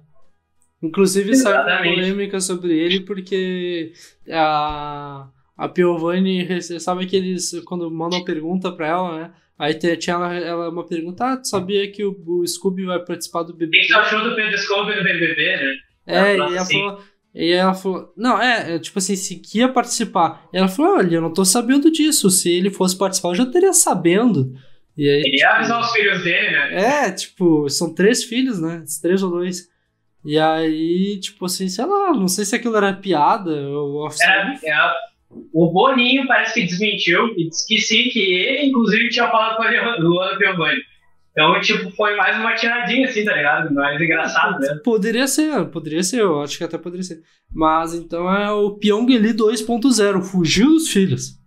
Inclusive 0.82 1.36
saiu 1.36 1.62
uma 1.62 1.78
polêmica 1.78 2.40
sobre 2.40 2.78
ele 2.78 3.02
porque 3.02 3.92
a, 4.30 5.28
a 5.58 5.68
Piovani, 5.68 6.62
sabe 6.62 7.06
que 7.06 7.16
eles, 7.16 7.60
quando 7.66 7.92
mandam 7.92 8.24
pergunta 8.24 8.72
pra 8.72 8.88
ela, 8.88 9.20
né? 9.20 9.32
Aí 9.58 9.74
tinha 9.74 10.16
ela, 10.16 10.34
ela 10.34 10.70
uma 10.70 10.86
pergunta, 10.86 11.34
ah, 11.34 11.38
tu 11.38 11.50
sabia 11.50 11.92
que 11.92 12.02
o, 12.06 12.16
o 12.26 12.48
Scooby 12.48 12.86
vai 12.86 13.00
participar 13.00 13.44
do 13.44 13.54
BBB? 13.54 13.78
O 13.78 13.82
que 13.82 13.88
tu 13.88 13.96
achou 13.98 14.24
do 14.24 14.34
Pedro 14.34 14.58
Scooby 14.58 14.96
no 14.96 15.04
BBB, 15.04 15.58
né? 15.58 15.76
É, 16.08 16.32
e 16.32 16.36
ela, 16.36 16.62
assim. 16.62 16.80
falou, 16.80 17.04
e 17.36 17.52
ela 17.52 17.74
falou, 17.74 18.14
não, 18.16 18.42
é, 18.42 18.76
é, 18.76 18.80
tipo 18.80 19.00
assim, 19.00 19.18
se 19.18 19.36
que 19.36 19.60
ia 19.60 19.68
participar. 19.68 20.48
E 20.54 20.58
ela 20.58 20.70
falou, 20.70 20.96
olha, 20.96 21.16
eu 21.16 21.22
não 21.22 21.34
tô 21.34 21.44
sabendo 21.44 21.92
disso, 21.92 22.30
se 22.30 22.50
ele 22.50 22.70
fosse 22.70 22.98
participar 22.98 23.30
eu 23.30 23.36
já 23.36 23.46
teria 23.46 23.74
sabendo. 23.74 24.54
E 24.98 25.10
aí, 25.10 25.22
ele 25.26 25.38
ia 25.38 25.50
avisar 25.50 25.82
os 25.82 25.92
filhos 25.92 26.24
dele, 26.24 26.52
né? 26.52 27.06
É, 27.06 27.12
tipo, 27.12 27.70
são 27.70 27.94
três 27.94 28.24
filhos, 28.24 28.62
né? 28.62 28.84
Três 29.02 29.22
ou 29.22 29.30
dois. 29.30 29.68
E 30.26 30.38
aí, 30.38 31.20
tipo 31.20 31.46
assim, 31.46 31.70
sei 31.70 31.86
lá, 31.86 32.12
não 32.14 32.28
sei 32.28 32.46
se 32.46 32.56
aquilo 32.56 32.76
era 32.76 32.94
piada 32.94 33.52
ou. 33.70 34.08
Era, 34.22 34.60
era, 34.64 34.96
o 35.54 35.72
Boninho 35.72 36.28
parece 36.28 36.56
que 36.56 36.66
desmentiu 36.66 37.28
e 37.38 37.50
disse 37.50 37.68
que 37.68 37.80
sim, 37.80 38.10
que 38.10 38.20
ele, 38.20 38.68
inclusive, 38.68 39.10
tinha 39.10 39.30
falado 39.30 39.58
com 39.58 39.64
a 39.64 39.96
Luana 39.98 40.38
Piovani. 40.38 40.82
Então, 41.32 41.62
tipo, 41.62 41.90
foi 41.92 42.16
mais 42.16 42.38
uma 42.38 42.54
tiradinha, 42.54 43.08
assim, 43.08 43.24
tá 43.24 43.34
ligado? 43.34 43.74
Mais 43.74 44.02
engraçado, 44.02 44.60
né? 44.60 44.80
Poderia 44.84 45.28
ser, 45.28 45.66
poderia 45.68 46.04
ser, 46.04 46.20
eu 46.22 46.42
acho 46.42 46.58
que 46.58 46.64
até 46.64 46.78
poderia 46.78 47.04
ser. 47.04 47.22
Mas 47.54 47.94
então 47.94 48.30
é 48.30 48.52
o 48.52 48.72
Pyong 48.72 49.06
Lee 49.06 49.34
2.0, 49.34 50.22
fugiu 50.22 50.68
dos 50.68 50.90
filhos. 50.90 51.39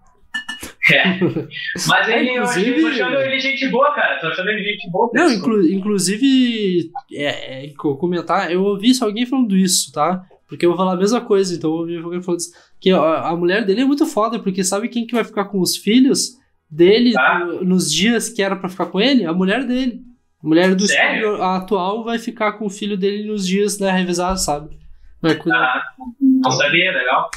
É. 0.91 1.19
Mas 1.87 2.09
ele, 2.09 2.31
é, 2.31 2.35
inclusive... 2.35 2.71
eu 2.71 2.81
tô 2.81 2.89
achando 2.89 3.17
ele 3.21 3.41
gente 3.41 3.69
boa, 3.69 3.95
cara. 3.95 4.19
Tô 4.21 4.27
achando 4.27 4.49
ele 4.51 4.65
gente 4.65 4.91
boa. 4.91 5.11
Não, 5.15 5.31
inclu 5.31 5.63
inclusive, 5.71 6.91
é, 7.13 7.67
é, 7.67 7.73
comentar, 7.75 8.51
eu 8.51 8.63
ouvi 8.65 8.93
alguém 9.01 9.27
falando 9.27 9.57
isso, 9.57 9.93
tá? 9.93 10.25
Porque 10.49 10.67
eu 10.67 10.71
vou 10.71 10.77
falar 10.77 10.95
a 10.95 10.97
mesma 10.97 11.21
coisa, 11.21 11.55
então 11.55 11.71
eu 11.71 11.77
ouvi 11.77 11.97
alguém 11.97 12.23
falando 12.23 12.41
isso. 12.41 12.53
Que 12.81 12.91
a, 12.91 13.29
a 13.29 13.37
mulher 13.37 13.65
dele 13.65 13.83
é 13.83 13.85
muito 13.85 14.05
foda, 14.07 14.39
porque 14.39 14.65
sabe 14.65 14.89
quem 14.89 15.07
que 15.07 15.15
vai 15.15 15.25
ficar 15.25 15.45
com 15.47 15.61
os 15.61 15.77
filhos 15.77 16.37
dele 16.69 17.15
ah. 17.17 17.39
no, 17.39 17.65
nos 17.65 17.93
dias 17.93 18.29
que 18.29 18.43
era 18.43 18.57
para 18.57 18.69
ficar 18.69 18.87
com 18.87 19.01
ele? 19.01 19.25
A 19.25 19.33
mulher 19.33 19.65
dele. 19.65 20.01
A 20.43 20.49
mulher 20.49 20.75
do 20.75 20.89
filho 20.89 21.41
atual 21.41 22.03
vai 22.03 22.19
ficar 22.19 22.53
com 22.55 22.67
o 22.67 22.71
filho 22.71 22.97
dele 22.97 23.29
nos 23.29 23.47
dias 23.47 23.79
né, 23.79 23.93
revisados, 23.93 24.45
sabe? 24.45 24.77
Vai 25.21 25.37
cuidar. 25.37 25.59
Ah, 25.59 25.83
não 26.21 26.51
sabia, 26.51 26.91
legal. 26.91 27.31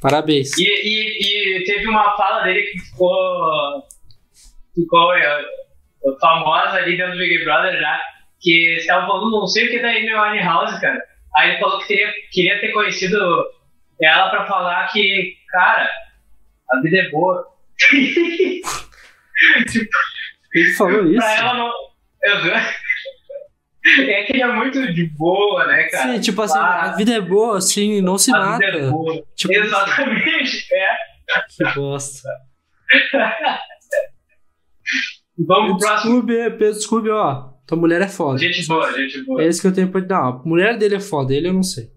Parabéns. 0.00 0.56
E, 0.58 0.62
e, 0.62 1.60
e, 1.60 1.64
teve 1.64 1.86
uma 1.88 2.16
fala 2.16 2.42
dele 2.42 2.62
que 2.62 2.78
ficou, 2.78 3.82
ficou 4.74 5.14
é, 5.14 5.44
famosa 6.20 6.76
ali 6.76 6.96
dentro 6.96 7.12
do 7.12 7.18
Big 7.18 7.44
Brother 7.44 7.80
já, 7.80 8.00
que 8.40 8.76
estava 8.78 9.06
falando 9.06 9.30
não 9.30 9.46
sei 9.46 9.66
o 9.66 9.70
que 9.70 9.80
da 9.80 9.88
Amy 9.88 10.14
Winehouse, 10.14 10.80
cara. 10.80 11.02
Aí 11.36 11.50
ele 11.50 11.58
falou 11.58 11.78
que 11.80 11.88
teria, 11.88 12.12
queria 12.30 12.60
ter 12.60 12.72
conhecido 12.72 13.18
ela 14.00 14.30
pra 14.30 14.46
falar 14.46 14.88
que, 14.92 15.36
cara, 15.50 15.90
a 16.70 16.80
vida 16.80 16.98
é 16.98 17.10
boa. 17.10 17.46
tipo, 19.70 19.90
ele 20.54 20.72
falou 20.72 21.06
isso? 21.06 21.18
Pra 21.18 21.36
ela 21.36 21.54
não. 21.54 21.72
Eu, 22.22 22.36
é 24.10 24.24
que 24.24 24.32
ele 24.32 24.42
é 24.42 24.46
muito 24.52 24.92
de 24.92 25.04
boa, 25.16 25.66
né, 25.66 25.84
cara? 25.84 26.12
Sim, 26.12 26.20
tipo 26.20 26.42
assim, 26.42 26.58
ah, 26.58 26.82
a 26.82 26.96
vida 26.96 27.14
é 27.14 27.20
boa, 27.20 27.58
assim, 27.58 28.00
não 28.00 28.18
se 28.18 28.34
a 28.34 28.38
mata. 28.38 28.66
Vida 28.66 28.78
é 28.78 28.90
boa. 28.90 29.22
Tipo, 29.36 29.54
Exatamente, 29.54 30.66
é. 30.72 30.88
Que 31.56 31.64
bosta. 31.74 32.28
Vamos 35.46 35.70
pro 35.72 35.78
próximo. 35.78 36.12
Desculpe, 36.12 36.50
Pedro, 36.58 36.74
desculpe, 36.74 37.10
ó. 37.10 37.56
Tua 37.66 37.76
mulher 37.76 38.00
é 38.00 38.08
foda. 38.08 38.38
Gente 38.38 38.66
boa, 38.66 38.92
gente 38.92 39.22
boa. 39.24 39.42
É 39.42 39.48
isso 39.48 39.60
que 39.60 39.66
eu 39.66 39.74
tenho 39.74 39.90
pra 39.90 40.00
te 40.00 40.06
dar. 40.06 40.22
A 40.22 40.32
mulher 40.44 40.78
dele 40.78 40.94
é 40.96 41.00
foda, 41.00 41.34
ele 41.34 41.48
eu 41.48 41.52
não 41.52 41.62
sei. 41.62 41.90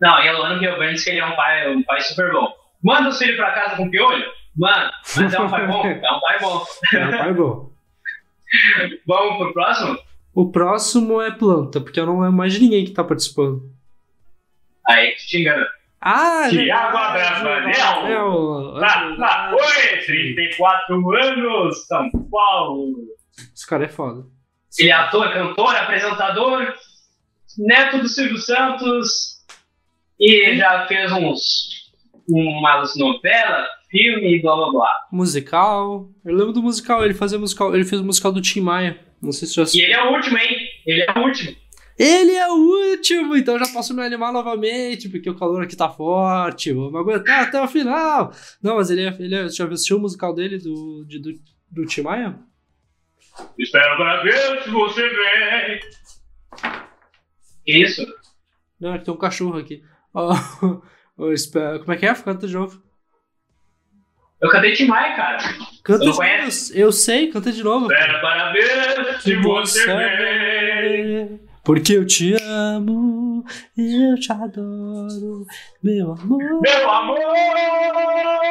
Não, 0.00 0.22
e 0.22 0.28
a 0.28 0.32
Luana 0.36 0.58
Piovani 0.58 0.92
diz 0.94 1.04
que 1.04 1.10
ele 1.10 1.20
é 1.20 1.26
um 1.26 1.34
pai, 1.36 1.74
um 1.74 1.82
pai 1.82 2.00
super 2.00 2.30
bom. 2.32 2.52
Manda 2.82 3.08
os 3.08 3.18
filhos 3.18 3.36
pra 3.36 3.52
casa 3.52 3.76
com 3.76 3.88
piolho? 3.88 4.24
Mano, 4.56 4.90
mas 5.16 5.32
é 5.32 5.40
um 5.40 5.48
pai 5.48 5.66
bom. 5.66 5.86
É 5.86 6.12
um 6.12 6.20
pai 6.20 6.38
bom. 6.40 6.64
É 6.92 7.06
um 7.06 7.10
pai 7.10 7.34
bom. 7.34 7.70
Vamos 9.06 9.36
pro 9.38 9.52
próximo? 9.52 9.98
O 10.36 10.52
próximo 10.52 11.22
é 11.22 11.30
planta, 11.30 11.80
porque 11.80 11.98
eu 11.98 12.04
não 12.04 12.20
lembro 12.20 12.36
mais 12.36 12.52
de 12.52 12.60
ninguém 12.60 12.84
que 12.84 12.90
tá 12.90 13.02
participando. 13.02 13.72
Aí 14.86 15.12
que 15.12 15.26
te 15.26 15.40
engana. 15.40 15.66
Ah, 15.98 16.46
Tiago 16.50 16.94
Abravanel! 16.94 18.76
Ah, 18.84 19.16
ah, 19.18 19.54
oi, 19.54 19.96
34 20.04 21.10
anos, 21.16 21.86
São 21.86 22.10
Paulo! 22.30 22.96
Esse 23.54 23.66
cara 23.66 23.86
é 23.86 23.88
foda. 23.88 24.26
Ele 24.78 24.90
é 24.90 24.92
ator, 24.92 25.32
cantor, 25.32 25.74
apresentador, 25.74 26.74
neto 27.56 28.00
do 28.00 28.08
Silvio 28.08 28.36
Santos 28.36 29.42
e 30.20 30.54
já 30.54 30.86
fez 30.86 31.12
uns 31.12 31.90
umas 32.28 32.94
novelas, 32.94 33.66
filme 33.88 34.36
e 34.36 34.42
blá 34.42 34.54
blá 34.54 34.70
blá. 34.70 35.06
Musical. 35.10 36.10
Eu 36.22 36.34
lembro 36.34 36.52
do 36.52 36.62
musical, 36.62 37.02
ele 37.02 37.14
fazia 37.14 37.38
musical, 37.38 37.74
ele 37.74 37.86
fez 37.86 38.02
o 38.02 38.04
musical 38.04 38.32
do 38.32 38.42
Tim 38.42 38.60
Maia. 38.60 39.05
Não 39.22 39.32
sei 39.32 39.48
se 39.48 39.54
já 39.54 39.64
E 39.74 39.82
ele 39.82 39.92
é 39.92 40.04
o 40.04 40.14
último, 40.14 40.38
hein? 40.38 40.68
Ele 40.86 41.02
é 41.02 41.12
o 41.18 41.22
último. 41.22 41.56
Ele 41.98 42.32
é 42.32 42.46
o 42.48 42.54
último, 42.54 43.36
então 43.36 43.58
já 43.58 43.66
posso 43.72 43.94
me 43.94 44.02
animar 44.02 44.30
novamente, 44.30 45.08
porque 45.08 45.30
o 45.30 45.34
calor 45.34 45.62
aqui 45.62 45.74
tá 45.74 45.88
forte, 45.88 46.70
vamos 46.70 46.94
aguentar 46.94 47.44
até 47.44 47.60
o 47.60 47.66
final. 47.66 48.30
Não, 48.62 48.76
mas 48.76 48.90
ele 48.90 49.06
é. 49.06 49.16
Ele 49.18 49.34
é 49.34 49.48
já 49.48 49.66
assistiu 49.66 49.96
o 49.96 50.00
musical 50.00 50.34
dele 50.34 50.58
do, 50.58 51.04
de, 51.06 51.18
do, 51.18 51.32
do 51.70 51.86
Tim 51.86 52.02
Maia? 52.02 52.38
Espero 53.58 53.96
pra 53.96 54.22
ver 54.22 54.62
se 54.62 54.70
você 54.70 55.08
vem. 55.08 55.80
Isso. 57.66 58.06
Não, 58.78 58.94
é 58.94 58.98
que 58.98 59.04
tem 59.06 59.14
um 59.14 59.18
cachorro 59.18 59.58
aqui. 59.58 59.82
Oh, 60.12 60.32
oh, 61.16 61.32
espero, 61.32 61.80
como 61.80 61.92
é 61.92 61.96
que 61.96 62.04
é? 62.04 62.14
Canta 62.14 62.46
de 62.46 62.54
novo. 62.54 62.82
Eu 64.40 64.50
cantei 64.50 64.74
Tim 64.74 64.86
Maia, 64.86 65.16
cara. 65.16 65.38
Canta 65.86 66.00
de 66.00 66.06
novo. 66.06 66.20
Eu 66.74 66.90
sei, 66.90 67.28
canta 67.28 67.52
de 67.52 67.62
novo. 67.62 67.92
Espero 67.92 68.20
para 68.20 68.50
ver 68.50 69.20
se 69.20 69.36
você. 69.36 71.28
Porque 71.66 71.94
eu 71.94 72.06
te 72.06 72.32
amo, 72.40 73.44
eu 73.76 74.14
te 74.20 74.30
adoro, 74.30 75.44
meu 75.82 76.12
amor. 76.12 76.60
Meu 76.62 76.90
amor! 76.90 77.18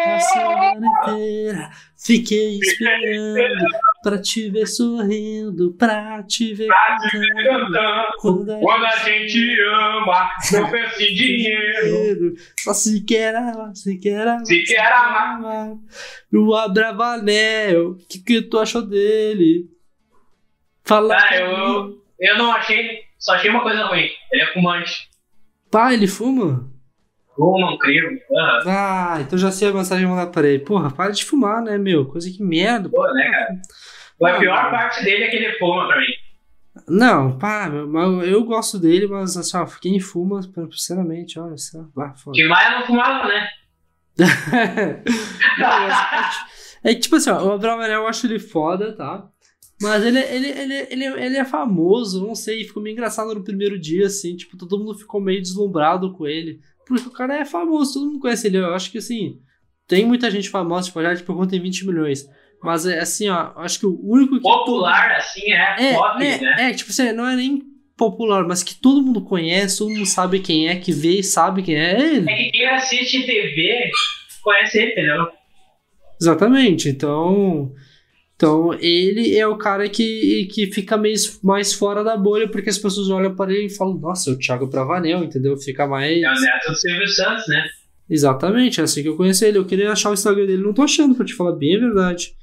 A 0.06 0.20
semana 0.20 0.86
inteira 0.86 1.70
fiquei 1.98 2.60
esperando 2.60 3.66
pra 4.04 4.22
te 4.22 4.50
ver 4.50 4.68
sorrindo, 4.68 5.74
pra 5.76 6.24
te 6.24 6.54
ver 6.54 6.68
pra 6.68 6.98
cantando. 7.42 7.78
Quando, 8.20 8.52
a, 8.52 8.60
Quando 8.60 8.86
a 8.86 8.98
gente 8.98 9.62
ama, 9.62 10.30
não 10.52 10.70
pensa 10.70 11.02
em 11.02 11.16
dinheiro. 11.16 12.34
Só 12.60 12.74
se 12.74 13.02
quer 13.06 13.34
amar, 13.34 13.74
se 13.74 13.98
quer 13.98 14.28
amar. 14.28 14.46
Se 14.46 14.62
quer 14.64 14.92
amar. 14.92 15.72
O 16.34 16.54
Abravanel, 16.54 17.92
o 17.92 17.96
que, 18.10 18.20
que 18.20 18.42
tu 18.42 18.60
achou 18.60 18.82
dele? 18.82 19.70
Fala. 20.84 21.16
Ah, 21.18 21.38
eu, 21.38 22.04
eu 22.20 22.38
não 22.38 22.52
achei 22.52 23.05
só 23.26 23.34
achei 23.34 23.50
uma 23.50 23.64
coisa 23.64 23.86
ruim. 23.88 24.08
Ele 24.32 24.44
é 24.44 24.54
fumante. 24.54 25.10
Pá, 25.72 25.92
ele 25.92 26.06
fuma? 26.06 26.70
Fuma, 27.36 27.76
creio. 27.80 28.12
Uhum. 28.12 28.20
Ah, 28.68 29.18
então 29.20 29.36
já 29.36 29.52
sei 29.52 29.68
a 29.68 29.74
mensagem 29.74 30.06
mandar 30.06 30.28
pra 30.28 30.48
ele. 30.48 30.60
Porra, 30.60 30.92
para 30.92 31.12
de 31.12 31.26
fumar, 31.26 31.64
né, 31.64 31.76
meu? 31.76 32.06
Coisa 32.06 32.30
que 32.30 32.44
merda. 32.44 32.88
Pô, 32.88 33.04
né, 33.14 33.32
cara? 33.32 34.36
a 34.36 34.40
pior 34.40 34.70
parte 34.70 35.04
dele 35.04 35.24
é 35.24 35.28
que 35.28 35.38
ele 35.38 35.58
fuma 35.58 35.88
pra 35.88 35.98
mim. 35.98 36.14
Não, 36.88 37.38
pá, 37.40 37.68
eu 38.26 38.44
gosto 38.44 38.78
dele, 38.78 39.08
mas 39.08 39.36
assim, 39.36 39.58
ó, 39.58 39.66
quem 39.82 40.00
fuma, 40.00 40.42
sinceramente, 40.72 41.40
olha 41.40 41.58
só, 41.58 41.84
vá, 41.96 42.14
foda. 42.14 42.36
Que 42.36 42.48
Maia 42.48 42.78
não 42.78 42.86
fumava, 42.86 43.28
né? 43.28 43.50
não, 45.58 45.68
é, 46.84 46.92
é, 46.92 46.96
tipo 46.96 47.16
assim, 47.16 47.32
ó, 47.32 47.44
o 47.44 47.52
Abraão 47.54 47.82
eu 47.82 48.08
acho 48.08 48.28
ele 48.28 48.40
foda, 48.40 48.96
tá? 48.96 49.28
Mas 49.82 50.06
ele, 50.06 50.20
ele, 50.20 50.48
ele, 50.48 50.88
ele, 50.90 51.06
ele 51.06 51.38
é 51.38 51.44
famoso, 51.44 52.26
não 52.26 52.34
sei, 52.34 52.64
ficou 52.64 52.82
meio 52.82 52.94
engraçado 52.94 53.34
no 53.34 53.44
primeiro 53.44 53.78
dia, 53.78 54.06
assim, 54.06 54.36
tipo, 54.36 54.58
todo 54.58 54.80
mundo 54.80 54.98
ficou 54.98 55.20
meio 55.20 55.42
deslumbrado 55.42 56.14
com 56.14 56.26
ele. 56.26 56.60
Porque 56.88 57.08
o 57.08 57.12
cara 57.12 57.38
é 57.40 57.46
famoso, 57.46 57.94
todo 57.94 58.06
mundo 58.08 58.20
conhece 58.20 58.48
ele. 58.48 58.58
Eu 58.58 58.74
acho 58.74 58.90
que, 58.90 59.00
assim, 59.00 59.40
tem 59.88 60.06
muita 60.06 60.32
gente 60.32 60.50
famosa, 60.50 60.88
tipo, 60.88 61.02
já 61.02 61.16
tipo, 61.16 61.48
tem 61.48 61.62
20 61.62 61.88
milhões. 61.88 62.26
Mas, 62.64 62.86
é 62.86 63.00
assim, 63.00 63.28
ó, 63.30 63.52
acho 63.58 63.80
que 63.80 63.86
o 63.86 64.00
único 64.02 64.36
que... 64.36 64.42
Popular, 64.42 65.18
assim, 65.18 65.52
é, 65.52 65.92
é 65.92 65.94
pop, 65.94 66.20
né? 66.20 66.38
né? 66.38 66.70
É, 66.70 66.74
tipo 66.74 66.92
assim, 66.92 67.12
não 67.12 67.28
é 67.28 67.36
nem 67.36 67.62
popular, 67.98 68.46
mas 68.48 68.64
que 68.64 68.76
todo 68.76 69.04
mundo 69.04 69.24
conhece, 69.24 69.80
todo 69.80 69.92
mundo 69.92 70.06
sabe 70.06 70.40
quem 70.40 70.68
é, 70.68 70.76
que 70.76 70.92
vê 70.92 71.20
e 71.20 71.24
sabe 71.24 71.62
quem 71.62 71.76
é, 71.76 71.94
é 71.94 72.02
ele. 72.02 72.30
É 72.30 72.36
que 72.36 72.52
quem 72.52 72.68
assiste 72.68 73.26
TV 73.26 73.90
conhece 74.42 74.80
ele, 74.80 74.92
entendeu? 74.94 75.28
Exatamente, 76.20 76.90
então... 76.90 77.74
Então, 78.36 78.74
ele 78.74 79.38
é 79.38 79.48
o 79.48 79.58
cara 79.58 79.88
que, 79.88 80.50
que 80.52 80.68
fica 80.68 80.98
meio, 80.98 81.16
mais 81.42 81.74
fora 81.74 82.04
da 82.04 82.18
bolha, 82.18 82.50
porque 82.50 82.70
as 82.70 82.78
pessoas 82.78 83.10
olham 83.10 83.34
para 83.34 83.54
ele 83.54 83.68
e 83.68 83.76
falam, 83.76 83.98
nossa, 83.98 84.30
é 84.30 84.34
o 84.34 84.38
Thiago 84.38 84.70
Pravanel, 84.70 85.24
entendeu? 85.24 85.56
Fica 85.58 85.88
mais. 85.88 86.22
É 86.22 86.30
o 86.30 86.42
neto 86.42 86.68
do 86.68 86.76
Silvio 86.76 87.08
Santos, 87.08 87.48
né? 87.48 87.66
Exatamente, 88.10 88.82
é 88.82 88.84
assim 88.84 89.02
que 89.02 89.08
eu 89.10 89.16
conheci 89.16 89.46
ele. 89.46 89.58
Eu 89.58 89.66
queria 89.66 89.92
achar 89.92 90.10
o 90.10 90.14
Instagram 90.14 90.46
dele, 90.46 90.64
não 90.64 90.74
tô 90.74 90.84
achando, 90.84 91.16
pra 91.16 91.26
te 91.26 91.34
falar 91.34 91.54
bem 91.54 91.78
a 91.78 91.80
verdade. 91.80 92.36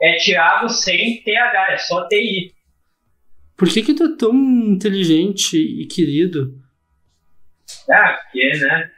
É 0.00 0.16
Thiago 0.16 0.68
sem 0.68 1.22
TH, 1.22 1.72
é 1.72 1.78
só 1.78 2.06
TI. 2.08 2.54
Por 3.56 3.68
que 3.68 3.82
que 3.82 3.94
tu 3.94 4.04
é 4.04 4.16
tão 4.16 4.34
inteligente 4.34 5.56
e 5.56 5.86
querido? 5.86 6.54
Ah, 7.90 8.18
porque, 8.22 8.58
né? 8.58 8.90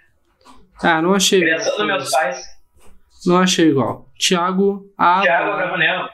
Ah, 0.83 1.03
não 1.03 1.15
achei. 1.15 1.41
Criação 1.41 1.77
dos 1.77 1.87
meus 1.87 2.11
pais. 2.11 2.45
Não 3.27 3.39
achei 3.39 3.69
igual. 3.69 4.11
Thiago 4.19 4.93
A. 4.97 5.23
Thiago 5.23 5.57
Pravanel. 5.57 6.09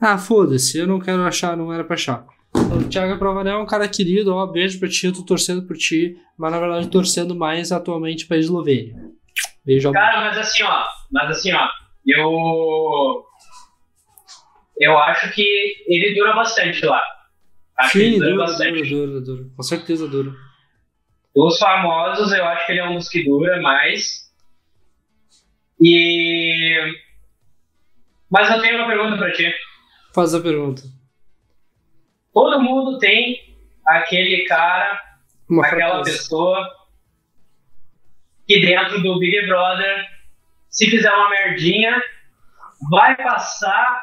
Ah, 0.00 0.16
foda-se, 0.16 0.78
eu 0.78 0.86
não 0.86 1.00
quero 1.00 1.22
achar, 1.22 1.56
não 1.56 1.72
era 1.72 1.84
pra 1.84 1.94
achar. 1.94 2.24
O 2.54 2.88
Thiago 2.88 3.18
Provanel 3.18 3.58
é 3.58 3.62
um 3.62 3.66
cara 3.66 3.88
querido, 3.88 4.34
ó, 4.34 4.46
beijo 4.46 4.78
pra 4.78 4.88
ti, 4.88 5.06
eu 5.06 5.12
tô 5.12 5.24
torcendo 5.24 5.62
por 5.66 5.76
ti, 5.76 6.16
mas 6.36 6.50
na 6.50 6.60
verdade 6.60 6.88
torcendo 6.88 7.34
mais 7.34 7.72
atualmente 7.72 8.26
pra 8.26 8.36
Eslovênia. 8.36 8.94
Beijo 9.64 9.92
Cara, 9.92 10.20
mas 10.20 10.38
assim, 10.38 10.62
ó, 10.62 10.84
mas 11.10 11.30
assim, 11.30 11.52
ó, 11.52 11.68
eu. 12.06 13.24
Eu 14.80 14.96
acho 14.96 15.32
que 15.34 15.42
ele 15.88 16.14
dura 16.14 16.34
bastante 16.34 16.84
lá. 16.86 17.02
Acho 17.76 17.98
Sim, 17.98 18.18
dura, 18.18 18.30
dura, 18.30 18.46
bastante. 18.46 18.88
Dura, 18.88 19.06
dura, 19.06 19.20
dura. 19.20 19.50
Com 19.56 19.62
certeza 19.62 20.08
dura. 20.08 20.32
Dos 21.34 21.58
famosos, 21.58 22.32
eu 22.32 22.44
acho 22.44 22.66
que 22.66 22.72
ele 22.72 22.80
é 22.80 22.88
um 22.88 22.94
dos 22.94 23.08
que 23.08 23.24
dura 23.24 23.60
mais. 23.60 24.28
E. 25.80 26.94
Mas 28.30 28.50
eu 28.50 28.60
tenho 28.60 28.78
uma 28.78 28.86
pergunta 28.86 29.16
pra 29.16 29.32
ti. 29.32 29.52
Faz 30.18 30.34
a 30.34 30.40
pergunta. 30.40 30.82
Todo 32.34 32.60
mundo 32.60 32.98
tem 32.98 33.56
aquele 33.86 34.46
cara, 34.46 35.00
Uma 35.48 35.64
aquela 35.64 36.02
pessoa 36.02 36.68
que 38.44 38.58
dentro 38.60 39.00
do 39.00 39.16
Big 39.20 39.46
Brother, 39.46 40.08
se 40.68 40.90
fizer 40.90 41.08
uma 41.12 41.30
merdinha, 41.30 42.02
vai 42.90 43.14
passar 43.14 44.02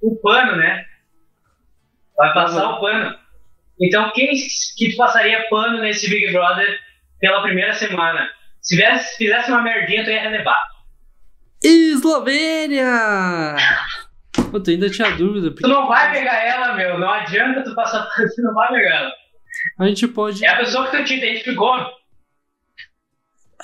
o 0.00 0.14
pano, 0.20 0.54
né? 0.58 0.86
Vai 2.16 2.32
passar 2.34 2.64
uhum. 2.64 2.76
o 2.76 2.80
pano. 2.80 3.18
Então, 3.80 4.12
quem 4.12 4.30
que 4.76 4.94
passaria 4.94 5.44
pano 5.50 5.80
nesse 5.80 6.08
Big 6.08 6.30
Brother 6.30 6.78
pela 7.18 7.42
primeira 7.42 7.72
semana? 7.72 8.30
Se 8.62 8.76
fizesse, 8.76 9.16
fizesse 9.16 9.50
uma 9.50 9.62
merdinha, 9.62 10.04
tu 10.04 10.10
ia 10.10 10.22
relevar. 10.22 10.62
Eslovênia! 11.64 13.56
Eu 14.52 14.62
tu 14.62 14.70
ainda 14.70 14.90
tinha 14.90 15.10
dúvida. 15.10 15.50
Porque... 15.50 15.62
Tu 15.62 15.68
não 15.68 15.86
vai 15.86 16.12
pegar 16.12 16.44
ela, 16.44 16.74
meu. 16.74 16.98
Não 16.98 17.10
adianta 17.10 17.62
tu 17.62 17.74
passar. 17.74 18.08
Tu 18.34 18.42
não 18.42 18.54
vai 18.54 18.68
pegar 18.68 18.96
ela. 18.96 19.12
A 19.78 19.86
gente 19.86 20.08
pode. 20.08 20.44
É 20.44 20.48
a 20.48 20.58
pessoa 20.58 20.88
que 20.88 20.96
tu 20.96 21.04
te 21.04 21.14
identificou. 21.16 21.74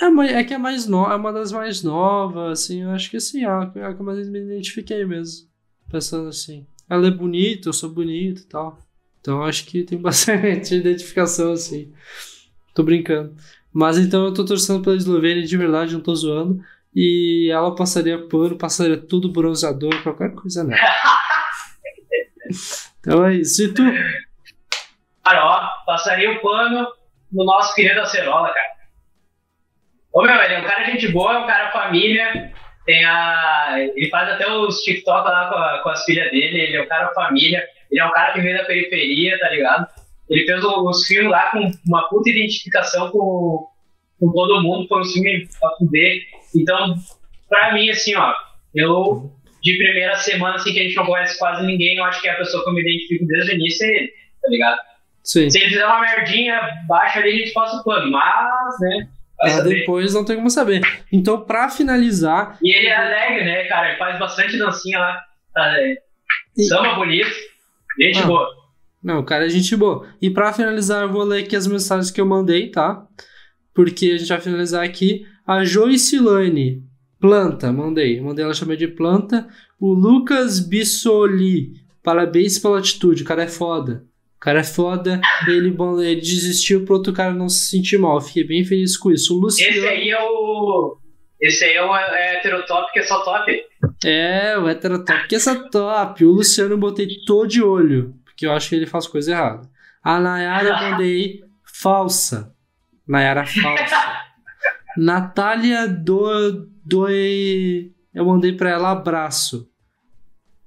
É, 0.00 0.32
é 0.34 0.44
que 0.44 0.54
é 0.54 0.58
mais 0.58 0.86
nova, 0.86 1.12
é 1.12 1.16
uma 1.16 1.32
das 1.32 1.52
mais 1.52 1.82
novas, 1.82 2.60
assim, 2.60 2.82
eu 2.82 2.90
acho 2.90 3.08
que 3.08 3.16
assim, 3.16 3.44
é 3.44 3.48
a 3.48 3.66
que 3.66 3.78
eu 3.78 4.04
mais 4.04 4.28
me 4.28 4.40
identifiquei 4.40 5.04
mesmo. 5.04 5.48
Pensando 5.90 6.28
assim. 6.28 6.66
Ela 6.90 7.06
é 7.06 7.10
bonita, 7.10 7.68
eu 7.68 7.72
sou 7.72 7.88
bonito 7.88 8.42
e 8.42 8.46
tal. 8.46 8.78
Então 9.20 9.42
acho 9.42 9.64
que 9.66 9.84
tem 9.84 9.96
bastante 10.00 10.74
identificação, 10.74 11.52
assim. 11.52 11.92
Tô 12.74 12.82
brincando. 12.82 13.34
Mas 13.72 13.98
então 13.98 14.24
eu 14.24 14.34
tô 14.34 14.44
torcendo 14.44 14.82
pela 14.82 14.96
Eslovênia 14.96 15.44
de 15.44 15.56
verdade, 15.56 15.94
não 15.94 16.00
tô 16.00 16.14
zoando. 16.14 16.62
E 16.94 17.50
ela 17.50 17.74
passaria 17.74 18.28
pano, 18.28 18.56
passaria 18.56 18.96
tudo 18.96 19.32
bronzeador, 19.32 20.00
qualquer 20.02 20.32
coisa 20.34 20.62
né? 20.62 20.76
então 23.00 23.26
é 23.26 23.34
isso. 23.34 23.64
E 23.64 23.74
tu? 23.74 23.82
Cara, 25.24 25.44
ó, 25.44 25.84
passaria 25.84 26.30
o 26.30 26.40
pano 26.40 26.86
no 27.32 27.44
nosso 27.44 27.74
querido 27.74 28.00
Acerola, 28.00 28.52
cara. 28.52 28.74
Ô 30.12 30.22
meu, 30.22 30.36
ele 30.36 30.54
é 30.54 30.60
um 30.60 30.64
cara 30.64 30.84
gente 30.84 31.08
boa, 31.08 31.34
é 31.34 31.38
um 31.38 31.46
cara 31.46 31.72
família. 31.72 32.52
Tem 32.86 33.04
a. 33.04 33.74
Ele 33.78 34.08
faz 34.10 34.28
até 34.28 34.48
os 34.48 34.82
TikTok 34.82 35.28
lá 35.28 35.48
com, 35.48 35.56
a, 35.56 35.82
com 35.82 35.88
as 35.88 36.04
filhas 36.04 36.30
dele, 36.30 36.60
ele 36.60 36.76
é 36.76 36.82
um 36.82 36.86
cara 36.86 37.12
família, 37.14 37.66
ele 37.90 38.00
é 38.00 38.04
um 38.04 38.12
cara 38.12 38.32
que 38.32 38.40
veio 38.40 38.56
da 38.56 38.64
periferia, 38.64 39.38
tá 39.40 39.48
ligado? 39.48 39.86
Ele 40.28 40.46
fez 40.46 40.62
os 40.62 41.06
filmes 41.06 41.30
lá 41.30 41.50
com 41.50 41.70
uma 41.86 42.08
puta 42.08 42.30
identificação 42.30 43.10
com, 43.10 43.66
com 44.20 44.32
todo 44.32 44.62
mundo, 44.62 44.86
foi 44.86 45.00
um 45.00 45.04
filme 45.04 45.48
pra 45.58 45.70
fuder. 45.78 46.22
Então, 46.54 46.94
pra 47.48 47.74
mim, 47.74 47.90
assim, 47.90 48.14
ó, 48.14 48.32
eu, 48.74 49.30
de 49.62 49.76
primeira 49.76 50.14
semana, 50.16 50.56
assim, 50.56 50.72
que 50.72 50.80
a 50.80 50.82
gente 50.82 50.96
não 50.96 51.06
conhece 51.06 51.38
quase 51.38 51.64
ninguém, 51.66 51.96
eu 51.96 52.04
acho 52.04 52.20
que 52.20 52.28
é 52.28 52.32
a 52.32 52.36
pessoa 52.36 52.62
que 52.62 52.70
eu 52.70 52.74
me 52.74 52.80
identifico 52.80 53.26
desde 53.26 53.52
o 53.52 53.54
início 53.54 53.86
é 53.86 53.90
ele, 53.90 54.08
tá 54.42 54.50
ligado? 54.50 54.78
Sim. 55.22 55.48
Se 55.48 55.58
ele 55.58 55.70
fizer 55.70 55.86
uma 55.86 56.00
merdinha 56.00 56.60
baixa 56.86 57.18
ali, 57.18 57.30
a 57.30 57.36
gente 57.36 57.52
passa 57.52 57.76
o 57.76 57.84
pano, 57.84 58.10
mas, 58.10 58.80
né? 58.80 59.08
É, 59.42 59.62
depois 59.62 60.14
não 60.14 60.24
tem 60.24 60.36
como 60.36 60.50
saber. 60.50 60.80
Então, 61.12 61.40
pra 61.40 61.68
finalizar. 61.68 62.58
E 62.62 62.74
ele 62.74 62.86
é 62.86 62.96
alegre, 62.96 63.44
né, 63.44 63.64
cara? 63.64 63.88
Ele 63.88 63.98
faz 63.98 64.18
bastante 64.18 64.56
dancinha 64.58 64.98
lá. 64.98 65.20
Tá, 65.52 65.80
é, 65.80 65.96
Samba 66.62 66.94
bonito. 66.94 67.30
Gente 68.00 68.20
ah, 68.20 68.26
boa. 68.26 68.48
Não, 69.02 69.24
cara, 69.24 69.46
é 69.46 69.48
gente 69.48 69.76
boa. 69.76 70.08
E 70.20 70.30
pra 70.30 70.52
finalizar, 70.52 71.02
eu 71.02 71.12
vou 71.12 71.24
ler 71.24 71.44
aqui 71.44 71.56
as 71.56 71.66
mensagens 71.66 72.10
que 72.10 72.20
eu 72.20 72.26
mandei, 72.26 72.70
tá? 72.70 73.06
Porque 73.74 74.12
a 74.12 74.18
gente 74.18 74.28
vai 74.28 74.40
finalizar 74.40 74.84
aqui. 74.84 75.26
A 75.46 75.64
Joicilane, 75.64 76.82
planta, 77.20 77.72
mandei. 77.72 78.20
Mandei 78.20 78.44
ela 78.44 78.54
chamar 78.54 78.76
de 78.76 78.88
planta. 78.88 79.48
O 79.78 79.92
Lucas 79.92 80.60
Bissoli, 80.60 81.84
Parabéns 82.04 82.58
pela 82.58 82.78
atitude, 82.78 83.22
o 83.22 83.26
cara 83.26 83.44
é 83.44 83.48
foda. 83.48 84.04
O 84.36 84.40
cara 84.44 84.60
é 84.60 84.64
foda, 84.64 85.22
ele, 85.48 85.74
ele 86.02 86.20
desistiu 86.20 86.84
pro 86.84 86.96
outro 86.96 87.14
cara 87.14 87.32
não 87.32 87.48
se 87.48 87.70
sentir 87.70 87.96
mal. 87.96 88.20
Fiquei 88.20 88.46
bem 88.46 88.62
feliz 88.62 88.94
com 88.94 89.10
isso. 89.10 89.34
O 89.34 89.40
Luciano... 89.40 89.74
Esse 89.74 89.88
aí 89.88 90.10
é 90.10 90.22
o. 90.22 90.98
Esse 91.40 91.64
aí 91.64 91.76
é 91.76 91.82
o 91.82 91.96
heterotop 91.96 92.92
que 92.92 92.98
é 92.98 93.02
só 93.02 93.24
top. 93.24 93.64
É, 94.04 94.58
o 94.58 94.68
heterotop 94.68 95.26
que 95.26 95.36
é 95.36 95.38
só 95.38 95.66
top. 95.70 96.26
O 96.26 96.32
Luciano 96.32 96.74
eu 96.74 96.78
botei 96.78 97.08
todo 97.26 97.48
de 97.48 97.62
olho, 97.62 98.14
porque 98.22 98.44
eu 98.44 98.52
acho 98.52 98.68
que 98.68 98.74
ele 98.74 98.86
faz 98.86 99.06
coisa 99.06 99.32
errada. 99.32 99.66
A 100.02 100.20
Nayara 100.20 100.68
eu 100.68 100.90
mandei 100.90 101.40
falsa. 101.64 102.52
Nayara 103.08 103.46
falsa. 103.46 104.24
Natália 104.96 105.88
do, 105.88 106.68
do. 106.84 107.08
Eu 107.08 108.24
mandei 108.24 108.52
pra 108.52 108.70
ela 108.70 108.90
abraço. 108.90 109.68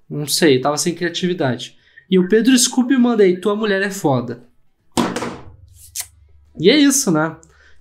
Não 0.10 0.28
sei, 0.28 0.60
tava 0.60 0.78
sem 0.78 0.96
criatividade. 0.96 1.78
E 2.10 2.18
o 2.18 2.28
Pedro 2.28 2.58
Scooby 2.58 2.98
mandei, 2.98 3.40
tua 3.40 3.56
mulher 3.56 3.82
é 3.82 3.92
foda. 3.92 4.48
E 6.60 6.70
é 6.70 6.76
isso, 6.76 7.12
né? 7.12 7.38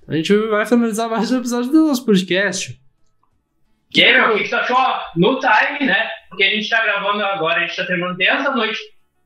A 0.09 0.15
gente 0.15 0.37
vai 0.49 0.67
finalizar 0.67 1.09
mais 1.09 1.31
um 1.31 1.39
episódio 1.39 1.71
do 1.71 1.87
nosso 1.87 2.05
podcast. 2.05 2.81
Meu, 3.95 4.35
o 4.35 4.39
que 4.39 4.47
você 4.47 4.55
achou 4.55 4.77
no 5.17 5.39
time, 5.39 5.87
né? 5.87 6.11
Porque 6.29 6.45
a 6.45 6.51
gente 6.51 6.69
tá 6.69 6.83
gravando 6.83 7.25
agora, 7.25 7.61
a 7.61 7.67
gente 7.67 7.77
tá 7.77 7.87
terminando 7.87 8.17
10 8.17 8.45
da 8.45 8.55
noite. 8.55 8.79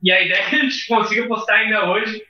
E 0.03 0.11
a 0.11 0.21
ideia 0.21 0.39
é 0.39 0.49
que 0.49 0.55
a 0.55 0.59
gente 0.59 0.87
consiga 0.87 1.27
postar 1.27 1.55
ainda 1.55 1.89
hoje. 1.89 2.23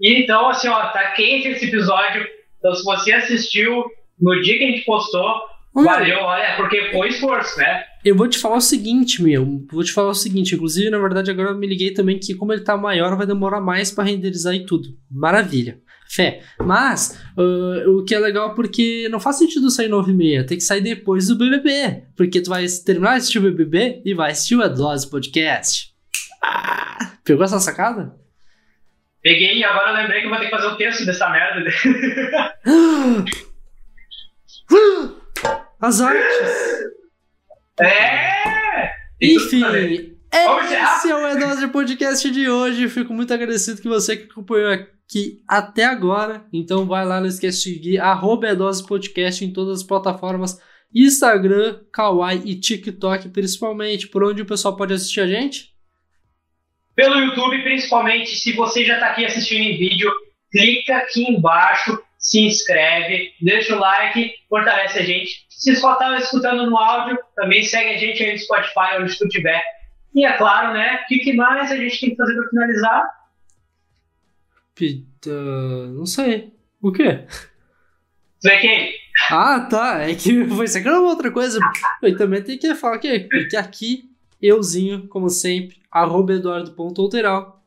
E 0.00 0.22
então, 0.22 0.48
assim, 0.48 0.68
ó, 0.68 0.88
tá 0.88 1.10
quente 1.12 1.48
esse 1.48 1.66
episódio. 1.66 2.26
Então, 2.58 2.74
se 2.74 2.84
você 2.84 3.12
assistiu 3.12 3.84
no 4.20 4.40
dia 4.42 4.58
que 4.58 4.64
a 4.64 4.70
gente 4.70 4.84
postou, 4.84 5.40
valeu, 5.74 6.18
olha, 6.20 6.56
porque 6.56 6.90
foi 6.92 7.08
esforço, 7.08 7.58
né? 7.58 7.84
Eu 8.04 8.16
vou 8.16 8.28
te 8.28 8.38
falar 8.38 8.56
o 8.56 8.60
seguinte, 8.60 9.22
meu. 9.22 9.66
Vou 9.70 9.82
te 9.82 9.92
falar 9.92 10.10
o 10.10 10.14
seguinte. 10.14 10.54
Inclusive, 10.54 10.90
na 10.90 10.98
verdade, 10.98 11.30
agora 11.30 11.50
eu 11.50 11.58
me 11.58 11.66
liguei 11.66 11.92
também 11.92 12.18
que, 12.18 12.34
como 12.34 12.52
ele 12.52 12.62
tá 12.62 12.76
maior, 12.76 13.16
vai 13.16 13.26
demorar 13.26 13.60
mais 13.60 13.90
para 13.90 14.04
renderizar 14.04 14.54
e 14.54 14.64
tudo. 14.64 14.88
Maravilha. 15.10 15.78
Fé. 16.08 16.40
Mas, 16.58 17.22
uh, 17.36 17.98
o 17.98 18.04
que 18.04 18.14
é 18.14 18.18
legal 18.18 18.54
porque 18.54 19.08
não 19.10 19.20
faz 19.20 19.36
sentido 19.36 19.70
sair 19.70 19.88
9 19.88 20.10
e 20.10 20.14
meia. 20.14 20.46
Tem 20.46 20.56
que 20.56 20.64
sair 20.64 20.80
depois 20.80 21.26
do 21.28 21.36
BBB. 21.36 22.04
Porque 22.16 22.40
tu 22.40 22.48
vai 22.48 22.64
terminar 22.84 23.10
de 23.12 23.16
assistir 23.18 23.38
o 23.38 23.42
BBB 23.42 24.02
e 24.04 24.14
vai 24.14 24.30
assistir 24.30 24.56
o 24.56 24.62
Adlose 24.62 25.10
Podcast. 25.10 25.92
Ah, 26.42 27.12
pegou 27.24 27.44
essa 27.44 27.58
sacada? 27.58 28.14
Peguei 29.20 29.58
e 29.58 29.64
agora 29.64 29.90
eu 29.90 29.96
lembrei 29.96 30.20
que 30.20 30.26
eu 30.26 30.30
vou 30.30 30.38
ter 30.38 30.46
que 30.46 30.50
fazer 30.50 30.68
o 30.68 30.76
texto 30.76 31.04
dessa 31.04 31.28
merda. 31.28 31.70
As 35.80 36.00
artes. 36.00 36.50
É! 37.80 38.90
Enfim, 39.20 39.62
esse 40.32 41.10
é 41.10 41.14
o 41.14 41.28
Edose 41.28 41.68
Podcast 41.68 42.30
de 42.30 42.50
hoje. 42.50 42.88
Fico 42.88 43.14
muito 43.14 43.32
agradecido 43.32 43.80
que 43.80 43.88
você 43.88 44.16
que 44.16 44.30
acompanhou 44.30 44.72
aqui 44.72 45.42
até 45.48 45.84
agora. 45.84 46.44
Então 46.52 46.86
vai 46.86 47.04
lá, 47.04 47.20
não 47.20 47.28
esquece 47.28 47.58
de 47.58 47.74
seguir 47.74 47.98
arroba 47.98 48.48
Edose 48.48 48.86
Podcast 48.86 49.44
em 49.44 49.52
todas 49.52 49.80
as 49.80 49.86
plataformas. 49.86 50.60
Instagram, 50.94 51.80
Kawaii 51.92 52.42
e 52.44 52.58
TikTok, 52.58 53.28
principalmente, 53.28 54.08
por 54.08 54.24
onde 54.24 54.42
o 54.42 54.46
pessoal 54.46 54.76
pode 54.76 54.94
assistir 54.94 55.20
a 55.20 55.26
gente? 55.26 55.72
Pelo 56.94 57.20
YouTube, 57.20 57.62
principalmente, 57.62 58.36
se 58.36 58.52
você 58.52 58.84
já 58.84 58.94
está 58.94 59.10
aqui 59.10 59.24
assistindo 59.24 59.62
em 59.62 59.76
vídeo, 59.76 60.10
clica 60.50 60.96
aqui 60.96 61.22
embaixo, 61.30 61.98
se 62.28 62.40
inscreve, 62.40 63.32
deixa 63.40 63.74
o 63.74 63.78
like, 63.78 64.34
fortalece 64.50 64.98
a 64.98 65.02
gente. 65.02 65.46
Se 65.48 65.74
só 65.74 65.94
está 65.94 66.18
escutando 66.18 66.68
no 66.68 66.76
áudio, 66.76 67.18
também 67.34 67.64
segue 67.64 67.94
a 67.94 67.96
gente 67.96 68.22
aí 68.22 68.32
no 68.32 68.38
Spotify, 68.38 69.00
onde 69.00 69.16
tu 69.16 69.26
tiver. 69.28 69.62
E 70.14 70.26
é 70.26 70.36
claro, 70.36 70.74
né? 70.74 71.00
O 71.04 71.06
que, 71.06 71.32
mais 71.32 71.72
a 71.72 71.76
gente 71.76 71.98
tem 71.98 72.10
que 72.10 72.16
fazer 72.16 72.34
para 72.34 72.50
finalizar? 72.50 73.08
Pita... 74.74 75.30
Não 75.30 76.04
sei. 76.04 76.52
O 76.82 76.92
quê? 76.92 77.24
Sei 78.40 78.58
quem? 78.58 78.92
Ah, 79.30 79.60
tá. 79.60 80.02
É 80.02 80.14
que 80.14 80.44
foi 80.54 80.68
sacando 80.68 81.06
outra 81.06 81.30
coisa. 81.30 81.58
Eu 82.02 82.14
também 82.18 82.42
tenho 82.42 82.58
que 82.58 82.74
falar 82.74 82.98
que, 82.98 83.20
que 83.48 83.56
aqui, 83.56 84.04
euzinho, 84.40 85.08
como 85.08 85.30
sempre, 85.30 85.80
arroba 85.90 86.34
eduardo.outeral. 86.34 87.64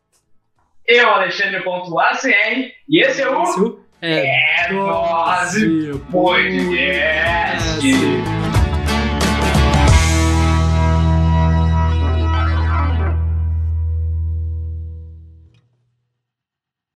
Eu, 0.85 1.09
Alexandre.acr, 1.09 2.71
e 2.87 3.01
esse 3.01 3.23
é 3.23 3.29
o... 3.29 3.81
É, 4.03 4.65
é 4.65 4.73
Dose 4.73 5.93
Podcast. 6.09 7.87